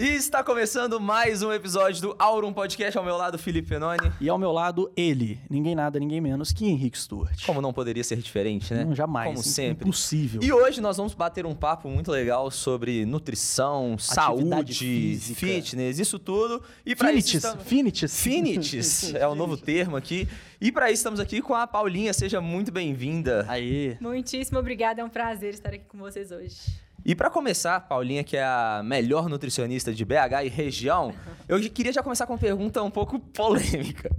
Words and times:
E 0.00 0.14
está 0.14 0.42
começando 0.42 0.98
mais 0.98 1.42
um 1.42 1.52
episódio 1.52 2.00
do 2.00 2.16
Aurum 2.18 2.54
Podcast. 2.54 2.96
Ao 2.96 3.04
meu 3.04 3.18
lado, 3.18 3.36
Felipe 3.36 3.68
Penoni. 3.68 4.10
E 4.18 4.30
ao 4.30 4.38
meu 4.38 4.50
lado, 4.50 4.90
ele. 4.96 5.38
Ninguém 5.50 5.74
nada, 5.74 6.00
ninguém 6.00 6.22
menos 6.22 6.52
que 6.52 6.64
Henrique 6.64 6.98
Stuart. 6.98 7.44
Como 7.44 7.60
não 7.60 7.70
poderia 7.70 8.02
ser 8.02 8.16
diferente, 8.16 8.72
né? 8.72 8.82
Não, 8.82 8.94
jamais. 8.94 9.28
Como 9.28 9.42
sempre. 9.42 9.86
Impossível. 9.86 10.40
E 10.42 10.50
hoje 10.50 10.80
nós 10.80 10.96
vamos 10.96 11.12
bater 11.12 11.44
um 11.44 11.54
papo 11.54 11.86
muito 11.90 12.10
legal 12.10 12.50
sobre 12.50 13.04
nutrição, 13.04 13.98
saúde, 13.98 14.72
física. 14.72 15.38
fitness, 15.38 15.98
isso 15.98 16.18
tudo. 16.18 16.62
E 16.86 16.96
para 16.96 17.12
isso 17.12 17.28
Finites. 17.28 17.44
estamos... 17.44 17.64
Finites. 17.66 18.22
Finites 18.22 19.12
é 19.20 19.28
o 19.28 19.34
novo 19.34 19.54
termo 19.58 19.98
aqui. 19.98 20.26
E 20.58 20.72
para 20.72 20.86
isso 20.90 21.00
estamos 21.00 21.20
aqui 21.20 21.42
com 21.42 21.54
a 21.54 21.66
Paulinha. 21.66 22.14
Seja 22.14 22.40
muito 22.40 22.72
bem-vinda. 22.72 23.44
Aí. 23.46 23.98
Muitíssimo 24.00 24.58
obrigada, 24.58 25.02
é 25.02 25.04
um 25.04 25.10
prazer 25.10 25.52
estar 25.52 25.74
aqui 25.74 25.84
com 25.84 25.98
vocês 25.98 26.30
hoje. 26.30 26.56
E 27.04 27.14
para 27.14 27.30
começar, 27.30 27.80
Paulinha, 27.80 28.22
que 28.22 28.36
é 28.36 28.44
a 28.44 28.82
melhor 28.84 29.28
nutricionista 29.28 29.92
de 29.92 30.04
BH 30.04 30.44
e 30.44 30.48
região, 30.48 31.14
eu 31.48 31.60
queria 31.70 31.92
já 31.92 32.02
começar 32.02 32.26
com 32.26 32.34
uma 32.34 32.38
pergunta 32.38 32.82
um 32.82 32.90
pouco 32.90 33.18
polêmica. 33.18 34.10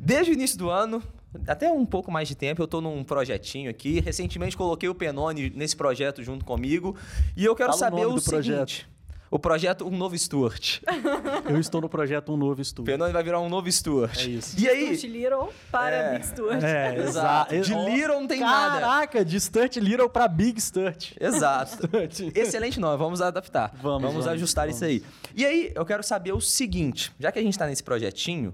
Desde 0.00 0.32
o 0.32 0.34
início 0.34 0.56
do 0.58 0.70
ano, 0.70 1.02
até 1.46 1.70
um 1.70 1.84
pouco 1.84 2.10
mais 2.10 2.28
de 2.28 2.34
tempo, 2.34 2.62
eu 2.62 2.64
estou 2.64 2.80
num 2.80 3.04
projetinho 3.04 3.70
aqui. 3.70 4.00
Recentemente 4.00 4.56
coloquei 4.56 4.88
o 4.88 4.94
Penone 4.94 5.50
nesse 5.54 5.76
projeto 5.76 6.22
junto 6.22 6.44
comigo. 6.44 6.96
E 7.36 7.44
eu 7.44 7.54
quero 7.54 7.72
Fala 7.72 7.76
o 7.76 7.78
saber 7.78 8.06
o 8.06 8.12
do 8.14 8.20
seguinte. 8.20 8.48
projeto. 8.48 8.88
O 9.30 9.38
projeto 9.38 9.84
Um 9.86 9.96
Novo 9.96 10.16
Stuart. 10.16 10.80
Eu 11.50 11.58
estou 11.58 11.80
no 11.80 11.88
projeto 11.88 12.32
Um 12.32 12.36
Novo 12.36 12.58
O 12.58 12.62
Estudo. 12.62 12.86
Penone 12.86 13.12
vai 13.12 13.22
virar 13.22 13.40
um 13.40 13.48
novo 13.48 13.70
Stuart. 13.70 14.18
É 14.18 14.24
isso. 14.28 14.58
E 14.58 14.68
aí? 14.68 14.96
Stuart 14.96 15.12
Little 15.12 15.48
para 15.70 15.96
É. 15.96 16.12
Big 16.12 16.26
Stuart. 16.26 16.62
É, 16.62 16.96
Exato. 17.02 17.60
De 17.60 17.74
Little 17.74 18.20
não 18.20 18.26
tem 18.28 18.40
nada. 18.40 18.80
Caraca, 18.80 19.24
de 19.24 19.40
Stuart 19.40 19.76
Little 19.76 20.08
pra 20.08 20.28
Big 20.28 20.60
Stuart. 20.60 21.12
Exato. 21.20 21.86
Stuart. 21.86 22.20
Excelente 22.36 22.78
nome, 22.78 22.96
vamos 22.96 23.20
adaptar. 23.20 23.72
Vamos, 23.82 24.02
vamos, 24.02 24.26
ajustar 24.28 24.66
vamos. 24.66 24.76
isso 24.76 24.84
aí. 24.84 25.02
E 25.34 25.44
aí, 25.44 25.72
eu 25.74 25.84
quero 25.84 26.02
saber 26.04 26.32
o 26.32 26.40
seguinte: 26.40 27.12
já 27.18 27.32
que 27.32 27.38
a 27.38 27.42
gente 27.42 27.58
tá 27.58 27.66
nesse 27.66 27.82
projetinho, 27.82 28.50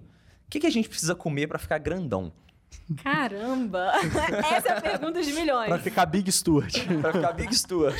o 0.47 0.51
que, 0.51 0.59
que 0.61 0.67
a 0.67 0.71
gente 0.71 0.89
precisa 0.89 1.15
comer 1.15 1.47
pra 1.49 1.59
ficar 1.59 1.79
grandão? 1.79 2.33
Caramba! 3.03 3.93
Essa 4.55 4.69
é 4.69 4.73
a 4.73 4.81
pergunta 4.81 5.23
de 5.23 5.33
milhões. 5.33 5.69
Pra 5.69 5.79
ficar 5.79 6.07
Big 6.07 6.31
Stuart. 6.33 6.75
Pra 7.01 7.13
ficar 7.13 7.33
Big 7.33 7.55
Stuart. 7.57 7.97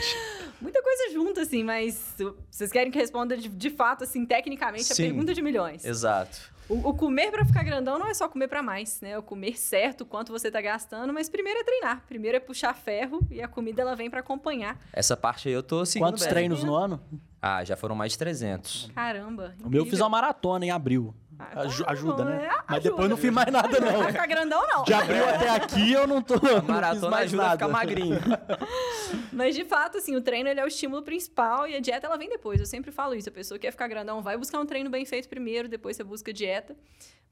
Muita 0.63 0.83
coisa 0.83 1.13
junto, 1.13 1.41
assim, 1.41 1.63
mas 1.65 2.15
vocês 2.51 2.71
querem 2.71 2.91
que 2.93 2.99
responda 2.99 3.37
de, 3.37 3.49
de 3.49 3.71
fato, 3.71 4.05
assim, 4.05 4.25
tecnicamente, 4.25 4.93
a 4.93 4.95
Sim. 4.95 5.03
pergunta 5.05 5.35
de 5.35 5.43
milhões. 5.43 5.85
Exato. 5.85 6.53
O, 6.69 6.91
o 6.91 6.95
comer 6.95 7.31
pra 7.33 7.45
ficar 7.45 7.65
grandão 7.65 7.99
não 7.99 8.07
é 8.07 8.15
só 8.15 8.29
comer 8.29 8.47
pra 8.49 8.63
mais, 8.63 9.01
né? 9.01 9.19
O 9.19 9.23
comer 9.23 9.59
certo, 9.59 10.07
quanto 10.07 10.31
você 10.33 10.51
tá 10.51 10.61
gastando, 10.61 11.13
mas 11.13 11.29
primeiro 11.29 11.59
é 11.61 11.65
treinar. 11.65 12.03
Primeiro 12.07 12.37
é 12.37 12.41
puxar 12.41 12.73
ferro 12.75 13.21
e 13.31 13.43
a 13.43 13.49
comida 13.49 13.83
ela 13.83 13.97
vem 13.97 14.09
pra 14.09 14.21
acompanhar. 14.21 14.79
Essa 14.93 15.17
parte 15.17 15.49
aí 15.49 15.55
eu 15.55 15.63
tô 15.63 15.85
seguindo 15.85 16.07
Quantos 16.09 16.23
bem. 16.23 16.31
treinos 16.31 16.63
no 16.65 16.75
ano? 16.75 17.03
Ah, 17.43 17.65
já 17.65 17.77
foram 17.77 17.97
mais 17.97 18.13
de 18.13 18.19
300. 18.19 18.91
Caramba. 18.95 19.55
O 19.65 19.69
meu 19.69 19.81
eu 19.81 19.85
fiz 19.85 19.95
incrível. 19.95 20.05
uma 20.05 20.11
maratona 20.11 20.65
em 20.65 20.71
abril. 20.71 21.13
Ah, 21.55 21.61
Aju- 21.63 21.85
ajuda, 21.89 22.25
né? 22.25 22.45
é, 22.45 22.49
Mas 22.49 22.65
ajuda. 22.79 22.91
depois 22.91 23.11
não 23.11 23.17
fiz 23.17 23.31
mais 23.33 23.53
nada, 23.53 23.81
não. 23.81 24.05
ficar 24.07 24.27
grandão, 24.27 24.63
não. 24.69 24.85
De 24.85 24.95
abril 24.95 25.29
até 25.29 25.49
aqui 25.51 25.93
eu 25.93 26.07
não 26.07 26.23
tô. 26.23 26.35
A 26.35 26.63
maratona 26.63 27.11
mais 27.11 27.25
ajuda 27.27 27.43
a 27.43 27.47
nada. 27.47 27.57
ficar 27.59 27.69
magrinho. 27.69 28.19
Mas 29.33 29.55
de 29.55 29.65
fato, 29.65 29.99
assim, 29.99 30.15
o 30.17 30.21
treino 30.21 30.49
ele 30.49 30.61
é 30.61 30.65
o 30.65 30.69
estímulo 30.69 31.03
principal 31.03 31.67
e 31.67 31.75
a 31.77 31.81
dieta 31.81 32.07
ela 32.07 32.17
vem 32.17 32.29
depois. 32.29 32.61
Eu 32.61 32.67
sempre 32.67 32.91
falo 32.91 33.15
isso. 33.15 33.29
A 33.29 33.33
pessoa 33.33 33.59
quer 33.59 33.71
ficar 33.71 33.89
grandão, 33.89 34.23
vai 34.23 34.37
buscar 34.37 34.59
um 34.61 34.67
treino 34.67 34.91
bem 34.91 35.05
feito 35.05 35.29
primeiro, 35.29 35.69
depois 35.69 35.97
você 35.97 36.05
busca 36.05 36.33
dieta. 36.33 36.77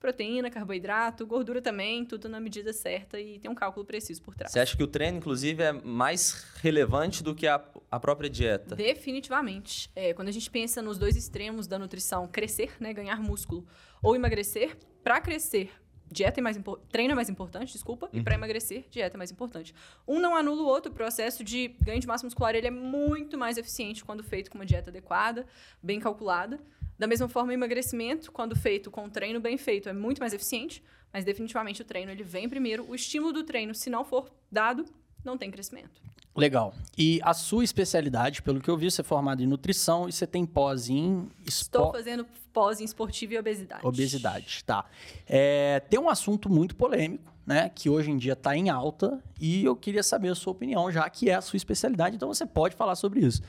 Proteína, 0.00 0.50
carboidrato, 0.50 1.26
gordura 1.26 1.60
também, 1.60 2.06
tudo 2.06 2.26
na 2.26 2.40
medida 2.40 2.72
certa 2.72 3.20
e 3.20 3.38
tem 3.38 3.50
um 3.50 3.54
cálculo 3.54 3.84
preciso 3.84 4.22
por 4.22 4.34
trás. 4.34 4.50
Você 4.50 4.58
acha 4.58 4.74
que 4.74 4.82
o 4.82 4.86
treino, 4.86 5.18
inclusive, 5.18 5.62
é 5.62 5.72
mais 5.72 6.46
relevante 6.56 7.22
do 7.22 7.34
que 7.34 7.46
a, 7.46 7.62
a 7.90 8.00
própria 8.00 8.30
dieta? 8.30 8.74
Definitivamente. 8.74 9.90
É, 9.94 10.14
quando 10.14 10.28
a 10.28 10.32
gente 10.32 10.50
pensa 10.50 10.80
nos 10.80 10.98
dois 10.98 11.16
extremos 11.16 11.66
da 11.66 11.78
nutrição, 11.78 12.26
crescer, 12.26 12.72
né, 12.80 12.94
ganhar 12.94 13.20
músculo, 13.20 13.66
ou 14.02 14.16
emagrecer, 14.16 14.74
para 15.04 15.20
crescer, 15.20 15.70
dieta 16.10 16.40
é 16.40 16.42
mais 16.42 16.58
treino 16.90 17.12
é 17.12 17.14
mais 17.14 17.28
importante, 17.28 17.72
desculpa, 17.72 18.08
e 18.12 18.22
para 18.22 18.34
emagrecer, 18.34 18.84
dieta 18.90 19.16
é 19.16 19.18
mais 19.18 19.30
importante. 19.30 19.74
Um 20.06 20.18
não 20.18 20.34
anula 20.34 20.62
o 20.62 20.66
outro, 20.66 20.90
o 20.90 20.94
processo 20.94 21.44
de 21.44 21.68
ganho 21.80 22.00
de 22.00 22.06
massa 22.06 22.26
muscular 22.26 22.54
ele 22.54 22.66
é 22.66 22.70
muito 22.70 23.38
mais 23.38 23.56
eficiente 23.56 24.04
quando 24.04 24.22
feito 24.22 24.50
com 24.50 24.58
uma 24.58 24.66
dieta 24.66 24.90
adequada, 24.90 25.46
bem 25.82 26.00
calculada. 26.00 26.60
Da 26.98 27.06
mesma 27.06 27.28
forma, 27.28 27.50
o 27.50 27.52
emagrecimento, 27.52 28.30
quando 28.30 28.54
feito 28.54 28.90
com 28.90 29.04
um 29.04 29.08
treino 29.08 29.40
bem 29.40 29.56
feito, 29.56 29.88
é 29.88 29.92
muito 29.92 30.18
mais 30.18 30.34
eficiente, 30.34 30.82
mas 31.12 31.24
definitivamente 31.24 31.80
o 31.80 31.84
treino 31.84 32.10
ele 32.10 32.22
vem 32.22 32.48
primeiro. 32.48 32.84
O 32.88 32.94
estímulo 32.94 33.32
do 33.32 33.42
treino, 33.42 33.74
se 33.74 33.88
não 33.88 34.04
for 34.04 34.30
dado, 34.52 34.84
não 35.24 35.36
tem 35.38 35.50
crescimento. 35.50 36.00
Legal. 36.36 36.72
E 36.96 37.20
a 37.24 37.34
sua 37.34 37.64
especialidade, 37.64 38.40
pelo 38.42 38.60
que 38.60 38.68
eu 38.70 38.76
vi, 38.76 38.90
você 38.90 39.00
é 39.00 39.04
formado 39.04 39.42
em 39.42 39.46
nutrição 39.46 40.08
e 40.08 40.12
você 40.12 40.26
tem 40.26 40.46
pós 40.46 40.88
em 40.88 41.28
Estou 41.44 41.82
espo- 41.86 41.92
fazendo 41.92 42.26
pós 42.52 42.80
em 42.80 42.84
esportivo 42.84 43.32
e 43.34 43.38
obesidade. 43.38 43.84
Obesidade, 43.86 44.62
tá. 44.64 44.84
É, 45.28 45.80
tem 45.80 45.98
um 45.98 46.08
assunto 46.08 46.48
muito 46.48 46.76
polêmico, 46.76 47.32
né? 47.44 47.68
Que 47.68 47.90
hoje 47.90 48.10
em 48.12 48.16
dia 48.16 48.34
está 48.34 48.56
em 48.56 48.70
alta 48.70 49.20
e 49.40 49.64
eu 49.64 49.74
queria 49.74 50.02
saber 50.04 50.28
a 50.28 50.34
sua 50.34 50.52
opinião, 50.52 50.90
já 50.90 51.08
que 51.10 51.28
é 51.28 51.34
a 51.34 51.40
sua 51.40 51.56
especialidade, 51.56 52.14
então 52.16 52.28
você 52.32 52.46
pode 52.46 52.76
falar 52.76 52.94
sobre 52.94 53.20
isso. 53.20 53.42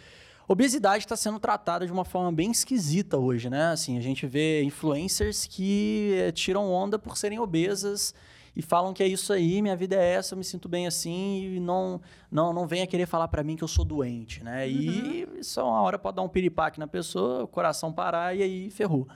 Obesidade 0.47 1.05
está 1.05 1.15
sendo 1.15 1.39
tratada 1.39 1.85
de 1.85 1.91
uma 1.93 2.03
forma 2.03 2.31
bem 2.31 2.51
esquisita 2.51 3.15
hoje, 3.17 3.49
né? 3.49 3.67
Assim, 3.71 3.97
a 3.97 4.01
gente 4.01 4.25
vê 4.25 4.63
influencers 4.63 5.45
que 5.45 6.13
eh, 6.15 6.31
tiram 6.31 6.69
onda 6.69 6.99
por 6.99 7.15
serem 7.15 7.39
obesas 7.39 8.13
e 8.55 8.61
falam 8.61 8.93
que 8.93 9.01
é 9.01 9.07
isso 9.07 9.31
aí, 9.31 9.61
minha 9.61 9.75
vida 9.75 9.95
é 9.95 10.13
essa, 10.13 10.33
eu 10.33 10.37
me 10.37 10.43
sinto 10.43 10.67
bem 10.67 10.85
assim 10.87 11.55
e 11.55 11.59
não 11.59 12.01
não 12.31 12.51
não 12.53 12.67
venha 12.67 12.85
querer 12.85 13.05
falar 13.05 13.27
para 13.27 13.43
mim 13.43 13.55
que 13.55 13.63
eu 13.63 13.67
sou 13.67 13.85
doente, 13.85 14.43
né? 14.43 14.67
E 14.69 15.27
isso 15.39 15.59
é 15.59 15.63
uma 15.63 15.81
hora 15.81 15.97
pode 15.97 16.15
dar 16.17 16.21
um 16.23 16.29
piripaque 16.29 16.79
na 16.79 16.87
pessoa, 16.87 17.43
o 17.43 17.47
coração 17.47 17.91
parar 17.93 18.35
e 18.35 18.43
aí 18.43 18.69
ferrou. 18.69 19.07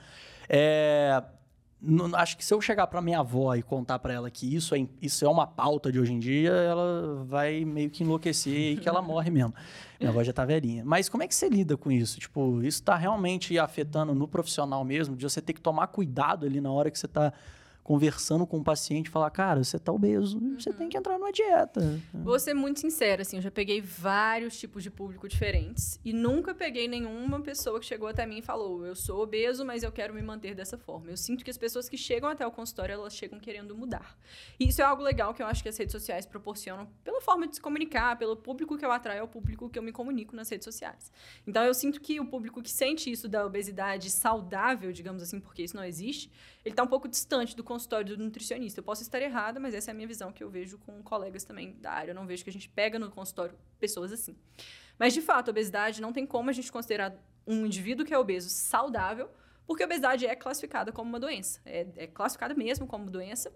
É, 0.47 1.22
não- 1.81 2.16
acho 2.16 2.38
que 2.38 2.44
se 2.46 2.53
eu 2.53 2.62
chegar 2.62 2.88
para 2.88 3.01
minha 3.01 3.19
avó 3.19 3.53
e 3.56 3.62
contar 3.62 4.00
para 4.00 4.13
ela 4.13 4.31
que 4.31 4.56
isso 4.56 4.73
é, 4.73 4.88
isso 5.01 5.25
é 5.25 5.29
uma 5.29 5.46
pauta 5.46 5.91
de 5.91 6.00
hoje 6.00 6.13
em 6.13 6.19
dia, 6.19 6.52
ela 6.52 7.23
vai 7.25 7.63
meio 7.66 7.90
que 7.90 8.03
enlouquecer 8.03 8.73
e 8.73 8.78
que 8.78 8.88
ela 8.88 9.02
morre 9.03 9.29
mesmo. 9.29 9.53
Minha 10.00 10.09
avó 10.12 10.23
já 10.23 10.34
tá 10.34 10.46
velhinha. 10.46 10.84
Mas 10.85 11.09
como 11.09 11.23
é 11.23 11.28
que 11.28 11.35
você 11.35 11.47
lida 11.50 11.78
com 11.78 11.91
isso? 11.91 12.19
Tipo, 12.19 12.62
isso 12.63 12.81
tá 12.84 12.96
realmente 12.96 13.57
afetando 13.59 14.16
no 14.16 14.28
profissional 14.28 14.84
mesmo, 14.84 15.16
de 15.16 15.23
você 15.23 15.41
ter 15.41 15.53
que 15.53 15.62
tomar 15.62 15.88
cuidado 15.88 16.46
ali 16.46 16.59
na 16.59 16.72
hora 16.72 16.90
que 16.90 16.97
você 16.97 17.07
tá 17.07 17.31
conversando 17.85 18.47
com 18.47 18.57
o 18.57 18.63
paciente 18.63 19.12
falar, 19.12 19.29
cara, 19.29 19.63
você 19.63 19.78
tá 19.78 19.91
obeso, 19.91 20.40
você 20.57 20.73
tem 20.73 20.90
que 20.90 20.97
entrar 20.97 21.19
numa 21.19 21.31
dieta. 21.31 22.01
Vou 22.12 22.40
ser 22.40 22.56
muito 22.56 22.79
sincera, 22.79 23.22
assim, 23.22 23.35
eu 23.35 23.44
já 23.44 23.51
peguei 23.51 23.79
vários 23.79 24.57
tipos 24.57 24.81
de 24.81 24.90
público 24.90 25.29
diferentes 25.29 26.00
e 26.03 26.12
nunca 26.12 26.56
peguei 26.56 26.88
nenhuma 26.88 27.40
pessoa 27.41 27.79
que 27.79 27.85
chegou 27.85 28.07
até 28.07 28.25
mim 28.25 28.40
e 28.40 28.41
falou: 28.41 28.84
eu 28.84 28.96
sou 28.96 29.22
obeso, 29.22 29.63
mas 29.63 29.84
eu 29.84 29.91
quero 29.91 30.16
me 30.16 30.22
manter 30.23 30.56
dessa 30.56 30.79
forma. 30.79 31.12
Eu 31.12 31.16
sinto 31.16 31.46
que 31.46 31.51
as 31.51 31.59
pessoas 31.59 31.88
que 31.88 31.96
chegam 31.96 32.28
até 32.28 32.46
o 32.46 32.51
consultório, 32.51 32.94
elas 32.94 33.16
chegam 33.16 33.40
querendo 33.40 33.78
mudar. 33.78 34.17
E 34.59 34.67
isso 34.67 34.81
é 34.81 34.85
algo 34.85 35.03
legal 35.03 35.31
que 35.35 35.44
eu 35.44 35.46
acho 35.46 35.62
que 35.62 35.69
as 35.69 35.78
redes 35.78 35.91
sociais 35.91 36.25
proporcionam 36.25 36.88
pela 37.03 37.22
forma 37.22 37.47
de 37.47 37.57
se 37.57 37.62
comunicar, 37.62 38.17
pelo 38.17 38.35
público 38.35 38.79
que 38.79 38.84
eu 38.84 38.91
atraio 38.91 39.22
ao 39.22 39.28
público 39.28 39.69
que 39.69 39.78
eu 39.78 39.84
me 39.84 39.91
comunico 39.91 40.35
nas 40.35 40.50
redes 40.50 40.66
sociais. 40.66 41.12
Então 41.46 41.63
eu 41.63 41.73
sinto 41.75 42.02
que 42.02 42.19
o 42.19 42.25
público 42.25 42.63
que 42.63 42.72
sente 42.72 43.12
isso 43.12 43.29
da 43.29 43.46
obesidade 43.46 44.09
saudável, 44.09 44.91
digamos 44.91 45.22
assim, 45.22 45.40
porque 45.40 45.62
isso 45.62 45.75
não 45.75 45.84
existe, 45.84 46.31
ele 46.65 46.73
está 46.73 46.81
um 46.81 46.87
pouco 46.87 47.07
distante 47.07 47.55
do 47.55 47.63
consultório 47.63 48.17
do 48.17 48.23
nutricionista. 48.23 48.79
Eu 48.79 48.83
posso 48.83 49.03
estar 49.03 49.21
errada, 49.21 49.59
mas 49.59 49.75
essa 49.75 49.91
é 49.91 49.93
a 49.93 49.93
minha 49.93 50.07
visão 50.07 50.33
que 50.33 50.43
eu 50.43 50.49
vejo 50.49 50.79
com 50.79 51.03
colegas 51.03 51.43
também 51.43 51.77
da 51.79 51.91
área. 51.91 52.09
Eu 52.09 52.15
não 52.15 52.25
vejo 52.25 52.43
que 52.43 52.49
a 52.49 52.53
gente 52.53 52.67
pega 52.67 52.97
no 52.97 53.11
consultório 53.11 53.55
pessoas 53.79 54.11
assim. 54.11 54.35
Mas, 54.97 55.13
de 55.13 55.21
fato, 55.21 55.49
a 55.49 55.51
obesidade 55.51 56.01
não 56.01 56.11
tem 56.11 56.25
como 56.25 56.49
a 56.49 56.53
gente 56.53 56.71
considerar 56.71 57.15
um 57.45 57.67
indivíduo 57.67 58.03
que 58.03 58.11
é 58.11 58.17
obeso 58.17 58.49
saudável, 58.49 59.29
porque 59.67 59.83
a 59.83 59.85
obesidade 59.85 60.25
é 60.25 60.35
classificada 60.35 60.91
como 60.91 61.07
uma 61.07 61.19
doença. 61.19 61.61
É, 61.65 61.85
é 61.97 62.07
classificada 62.07 62.55
mesmo 62.55 62.87
como 62.87 63.11
doença. 63.11 63.53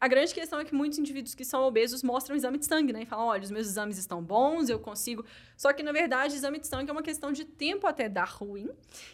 A 0.00 0.08
grande 0.08 0.32
questão 0.32 0.58
é 0.58 0.64
que 0.64 0.74
muitos 0.74 0.98
indivíduos 0.98 1.34
que 1.34 1.44
são 1.44 1.62
obesos 1.62 2.02
mostram 2.02 2.34
exame 2.34 2.56
de 2.56 2.64
sangue, 2.64 2.90
né? 2.90 3.02
E 3.02 3.06
falam, 3.06 3.26
olha, 3.26 3.42
os 3.42 3.50
meus 3.50 3.66
exames 3.66 3.98
estão 3.98 4.22
bons, 4.22 4.70
eu 4.70 4.78
consigo... 4.78 5.26
Só 5.58 5.74
que, 5.74 5.82
na 5.82 5.92
verdade, 5.92 6.34
exame 6.34 6.58
de 6.58 6.66
sangue 6.66 6.88
é 6.88 6.92
uma 6.92 7.02
questão 7.02 7.30
de 7.30 7.44
tempo 7.44 7.86
até 7.86 8.08
dar 8.08 8.28
ruim. 8.28 8.70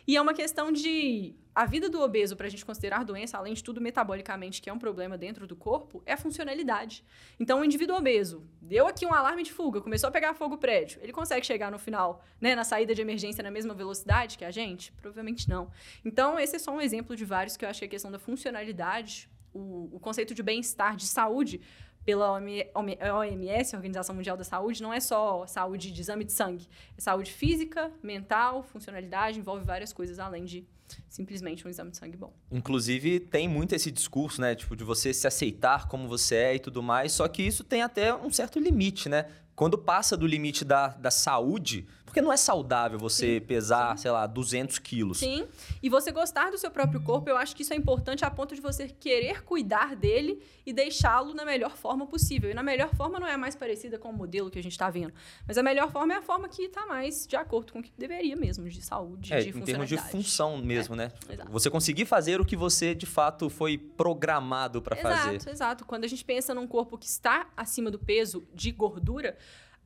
E 0.07 0.17
é 0.17 0.21
uma 0.21 0.33
questão 0.33 0.71
de... 0.71 1.35
A 1.53 1.65
vida 1.65 1.89
do 1.89 2.01
obeso, 2.01 2.37
para 2.37 2.47
a 2.47 2.51
gente 2.51 2.65
considerar 2.65 3.03
doença, 3.03 3.37
além 3.37 3.55
de 3.55 3.65
tudo 3.65 3.81
metabolicamente, 3.81 4.63
que 4.63 4.71
é 4.71 4.73
um 4.73 4.79
problema 4.79 5.19
dentro 5.19 5.45
do 5.45 5.57
corpo, 5.57 6.03
é 6.07 6.17
funcionalidade. 6.17 7.03
Então, 7.41 7.61
o 7.61 7.65
indivíduo 7.65 7.97
obeso 7.97 8.47
deu 8.61 8.87
aqui 8.87 9.05
um 9.07 9.13
alarme 9.13 9.43
de 9.43 9.53
fuga, 9.53 9.81
começou 9.81 10.09
a 10.09 10.13
pegar 10.13 10.35
fogo 10.35 10.55
o 10.55 10.59
prédio. 10.59 11.01
Ele 11.03 11.13
consegue 11.13 11.45
chegar 11.45 11.73
no 11.73 11.79
final, 11.81 12.23
né, 12.41 12.55
na 12.55 12.63
saída 12.63 12.95
de 12.95 13.01
emergência 13.01 13.43
na 13.43 13.51
mesma 13.51 13.75
velocidade 13.75 14.39
que 14.39 14.45
a 14.45 14.51
gente? 14.53 14.93
Provavelmente 14.93 15.49
não. 15.49 15.69
Então, 16.05 16.39
esse 16.39 16.55
é 16.55 16.59
só 16.59 16.71
um 16.71 16.81
exemplo 16.81 17.17
de 17.17 17.25
vários 17.25 17.57
que 17.57 17.65
eu 17.65 17.71
acho 17.71 17.81
que 17.81 17.87
a 17.87 17.89
questão 17.89 18.11
da 18.13 18.19
funcionalidade, 18.19 19.29
o, 19.57 19.97
o 19.97 20.01
conceito 20.01 20.35
de 20.35 20.43
bem-estar, 20.43 20.97
de 20.97 21.07
saúde, 21.07 21.61
pela 22.05 22.31
OMS, 22.33 23.75
Organização 23.75 24.15
Mundial 24.15 24.37
da 24.37 24.45
Saúde, 24.45 24.81
não 24.81 24.93
é 24.93 25.01
só 25.01 25.45
saúde 25.47 25.91
de 25.91 26.01
exame 26.01 26.25
de 26.25 26.33
sangue. 26.33 26.69
É 26.97 27.01
saúde 27.01 27.33
física, 27.33 27.91
mental, 28.01 28.63
funcionalidade, 28.63 29.41
envolve 29.41 29.65
várias 29.65 29.93
coisas 29.93 30.21
além 30.21 30.45
de 30.45 30.65
simplesmente 31.09 31.67
um 31.67 31.71
exame 31.71 31.91
de 31.91 31.97
sangue 31.97 32.17
bom. 32.17 32.33
Inclusive, 32.49 33.19
tem 33.19 33.49
muito 33.49 33.75
esse 33.75 33.91
discurso, 33.91 34.41
né? 34.41 34.55
Tipo, 34.55 34.77
de 34.77 34.85
você 34.85 35.13
se 35.13 35.27
aceitar 35.27 35.89
como 35.89 36.07
você 36.07 36.37
é 36.37 36.55
e 36.55 36.59
tudo 36.61 36.81
mais. 36.81 37.11
Só 37.11 37.27
que 37.27 37.43
isso 37.43 37.65
tem 37.65 37.83
até 37.83 38.15
um 38.15 38.31
certo 38.31 38.61
limite, 38.61 39.09
né? 39.09 39.27
Quando 39.57 39.77
passa 39.77 40.17
do 40.17 40.29
limite 40.29 40.65
da, 40.65 40.89
da 40.89 41.11
saúde, 41.11 41.89
porque 42.17 42.23
não 42.23 42.33
é 42.33 42.37
saudável 42.39 42.99
você 42.99 43.43
pesar, 43.47 43.99
sei 43.99 44.11
lá, 44.11 44.27
200 44.27 44.79
quilos. 44.79 45.19
Sim. 45.19 45.47
E 45.83 45.91
você 45.91 46.11
gostar 46.11 46.51
do 46.51 46.57
seu 46.57 46.71
próprio 46.71 46.99
corpo, 47.03 47.29
eu 47.29 47.37
acho 47.37 47.55
que 47.55 47.61
isso 47.61 47.75
é 47.75 47.77
importante 47.77 48.25
a 48.25 48.31
ponto 48.31 48.55
de 48.55 48.61
você 48.63 48.89
querer 48.89 49.45
cuidar 49.45 49.95
dele 49.95 50.43
e 50.65 50.73
deixá-lo 50.73 51.35
na 51.35 51.45
melhor 51.45 51.77
forma 51.77 52.07
possível. 52.07 52.51
E 52.51 52.55
na 52.55 52.63
melhor 52.63 52.95
forma 52.95 53.21
não 53.21 53.27
é 53.27 53.35
a 53.35 53.39
mais 53.39 53.55
parecida 53.55 53.99
com 53.99 54.09
o 54.09 54.13
modelo 54.15 54.51
que 54.51 54.59
a 54.59 54.63
gente 54.63 54.73
está 54.73 54.89
vendo. 54.89 55.13
Mas 55.47 55.59
a 55.59 55.63
melhor 55.63 55.93
forma 55.93 56.15
é 56.15 56.17
a 56.17 56.23
forma 56.23 56.49
que 56.49 56.63
está 56.63 56.87
mais 56.87 57.27
de 57.27 57.37
acordo 57.37 57.75
com 57.75 57.81
o 57.81 57.83
que 57.83 57.93
deveria 57.99 58.35
mesmo, 58.35 58.67
de 58.67 58.81
saúde, 58.81 59.35
É, 59.35 59.41
de 59.41 59.51
em 59.51 59.61
termos 59.61 59.87
de 59.87 59.99
função 59.99 60.57
mesmo, 60.57 60.97
né? 60.97 61.13
exato. 61.29 61.53
Você 61.53 61.69
conseguir 61.69 62.07
fazer 62.07 62.41
o 62.41 62.47
que 62.47 62.57
você 62.57 62.95
de 62.95 63.05
fato 63.05 63.51
foi 63.51 63.77
programado 63.77 64.81
para 64.81 64.97
fazer. 64.97 65.35
Exato, 65.35 65.51
exato. 65.51 65.85
Quando 65.85 66.05
a 66.05 66.09
gente 66.09 66.25
pensa 66.25 66.55
num 66.55 66.67
corpo 66.67 66.97
que 66.97 67.07
está 67.07 67.51
acima 67.55 67.91
do 67.91 67.99
peso 67.99 68.49
de 68.55 68.71
gordura, 68.71 69.37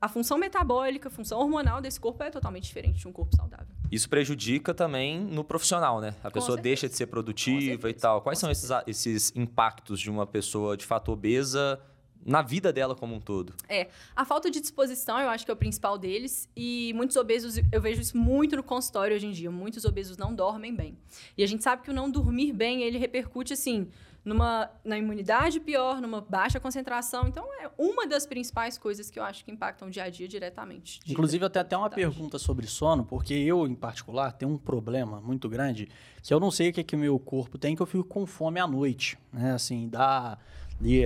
a 0.00 0.08
função 0.08 0.38
metabólica, 0.38 1.08
a 1.08 1.10
função 1.10 1.38
hormonal 1.38 1.80
desse 1.80 2.00
corpo 2.00 2.22
é 2.22 2.30
totalmente 2.30 2.64
diferente 2.64 3.00
de 3.00 3.06
um 3.08 3.12
corpo 3.12 3.36
saudável. 3.36 3.66
Isso 3.92 4.08
prejudica 4.08 4.72
também 4.72 5.20
no 5.20 5.44
profissional, 5.44 6.00
né? 6.00 6.14
A 6.24 6.30
pessoa 6.30 6.56
deixa 6.56 6.88
de 6.88 6.96
ser 6.96 7.06
produtiva 7.06 7.90
e 7.90 7.92
tal. 7.92 8.22
Quais 8.22 8.38
com 8.38 8.40
são 8.40 8.50
esses, 8.50 8.70
esses 8.86 9.36
impactos 9.36 10.00
de 10.00 10.10
uma 10.10 10.26
pessoa 10.26 10.74
de 10.76 10.86
fato 10.86 11.12
obesa 11.12 11.78
na 12.24 12.40
vida 12.40 12.72
dela 12.72 12.94
como 12.94 13.14
um 13.14 13.20
todo? 13.20 13.52
É, 13.68 13.88
a 14.16 14.24
falta 14.24 14.50
de 14.50 14.60
disposição 14.60 15.18
eu 15.20 15.28
acho 15.28 15.44
que 15.44 15.50
é 15.50 15.54
o 15.54 15.56
principal 15.56 15.98
deles 15.98 16.48
e 16.56 16.92
muitos 16.94 17.16
obesos, 17.16 17.58
eu 17.70 17.80
vejo 17.80 18.00
isso 18.00 18.16
muito 18.16 18.56
no 18.56 18.62
consultório 18.62 19.14
hoje 19.14 19.26
em 19.26 19.32
dia, 19.32 19.50
muitos 19.50 19.84
obesos 19.84 20.16
não 20.16 20.34
dormem 20.34 20.74
bem. 20.74 20.96
E 21.36 21.42
a 21.42 21.46
gente 21.46 21.62
sabe 21.62 21.82
que 21.82 21.90
o 21.90 21.94
não 21.94 22.10
dormir 22.10 22.52
bem, 22.52 22.82
ele 22.82 22.96
repercute 22.96 23.52
assim, 23.52 23.88
numa 24.24 24.70
na 24.84 24.98
imunidade 24.98 25.60
pior, 25.60 26.00
numa 26.00 26.20
baixa 26.20 26.60
concentração. 26.60 27.26
Então 27.26 27.44
é 27.62 27.70
uma 27.78 28.06
das 28.06 28.26
principais 28.26 28.76
coisas 28.78 29.10
que 29.10 29.18
eu 29.18 29.22
acho 29.22 29.44
que 29.44 29.50
impactam 29.50 29.88
o 29.88 29.90
dia 29.90 30.04
a 30.04 30.10
dia 30.10 30.28
diretamente. 30.28 31.00
Inclusive, 31.06 31.44
eu 31.44 31.50
tenho 31.50 31.64
até 31.64 31.76
uma 31.76 31.90
pergunta 31.90 32.38
sobre 32.38 32.66
sono, 32.66 33.04
porque 33.04 33.34
eu, 33.34 33.66
em 33.66 33.74
particular, 33.74 34.32
tenho 34.32 34.52
um 34.52 34.58
problema 34.58 35.20
muito 35.20 35.48
grande, 35.48 35.88
que 36.22 36.32
eu 36.32 36.40
não 36.40 36.50
sei 36.50 36.70
o 36.70 36.72
que, 36.72 36.84
que 36.84 36.96
o 36.96 36.98
meu 36.98 37.18
corpo 37.18 37.58
tem, 37.58 37.74
que 37.74 37.82
eu 37.82 37.86
fico 37.86 38.04
com 38.04 38.26
fome 38.26 38.60
à 38.60 38.66
noite, 38.66 39.18
né? 39.32 39.52
Assim, 39.52 39.88
dá 39.88 40.38
de 40.80 41.04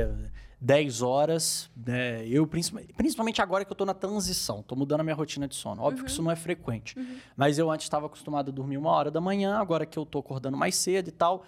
10 0.61 1.03
horas, 1.03 1.71
né? 1.77 2.27
Eu, 2.27 2.47
principalmente, 2.47 3.43
agora 3.43 3.65
que 3.65 3.71
eu 3.73 3.77
tô 3.77 3.85
na 3.85 3.95
transição, 3.95 4.63
tô 4.63 4.75
mudando 4.75 5.01
a 5.01 5.05
minha 5.05 5.15
rotina 5.15 5.47
de 5.47 5.55
sono. 5.55 5.83
Óbvio 5.83 6.05
que 6.05 6.11
isso 6.11 6.23
não 6.23 6.31
é 6.31 6.37
frequente, 6.37 6.97
mas 7.37 7.59
eu 7.59 7.71
antes 7.71 7.85
estava 7.85 8.07
acostumado 8.07 8.51
a 8.51 8.53
dormir 8.53 8.79
uma 8.79 8.91
hora 8.91 9.11
da 9.11 9.21
manhã, 9.21 9.57
agora 9.57 9.85
que 9.85 9.99
eu 9.99 10.07
tô 10.07 10.19
acordando 10.19 10.57
mais 10.57 10.75
cedo 10.75 11.09
e 11.09 11.13
tal, 11.13 11.45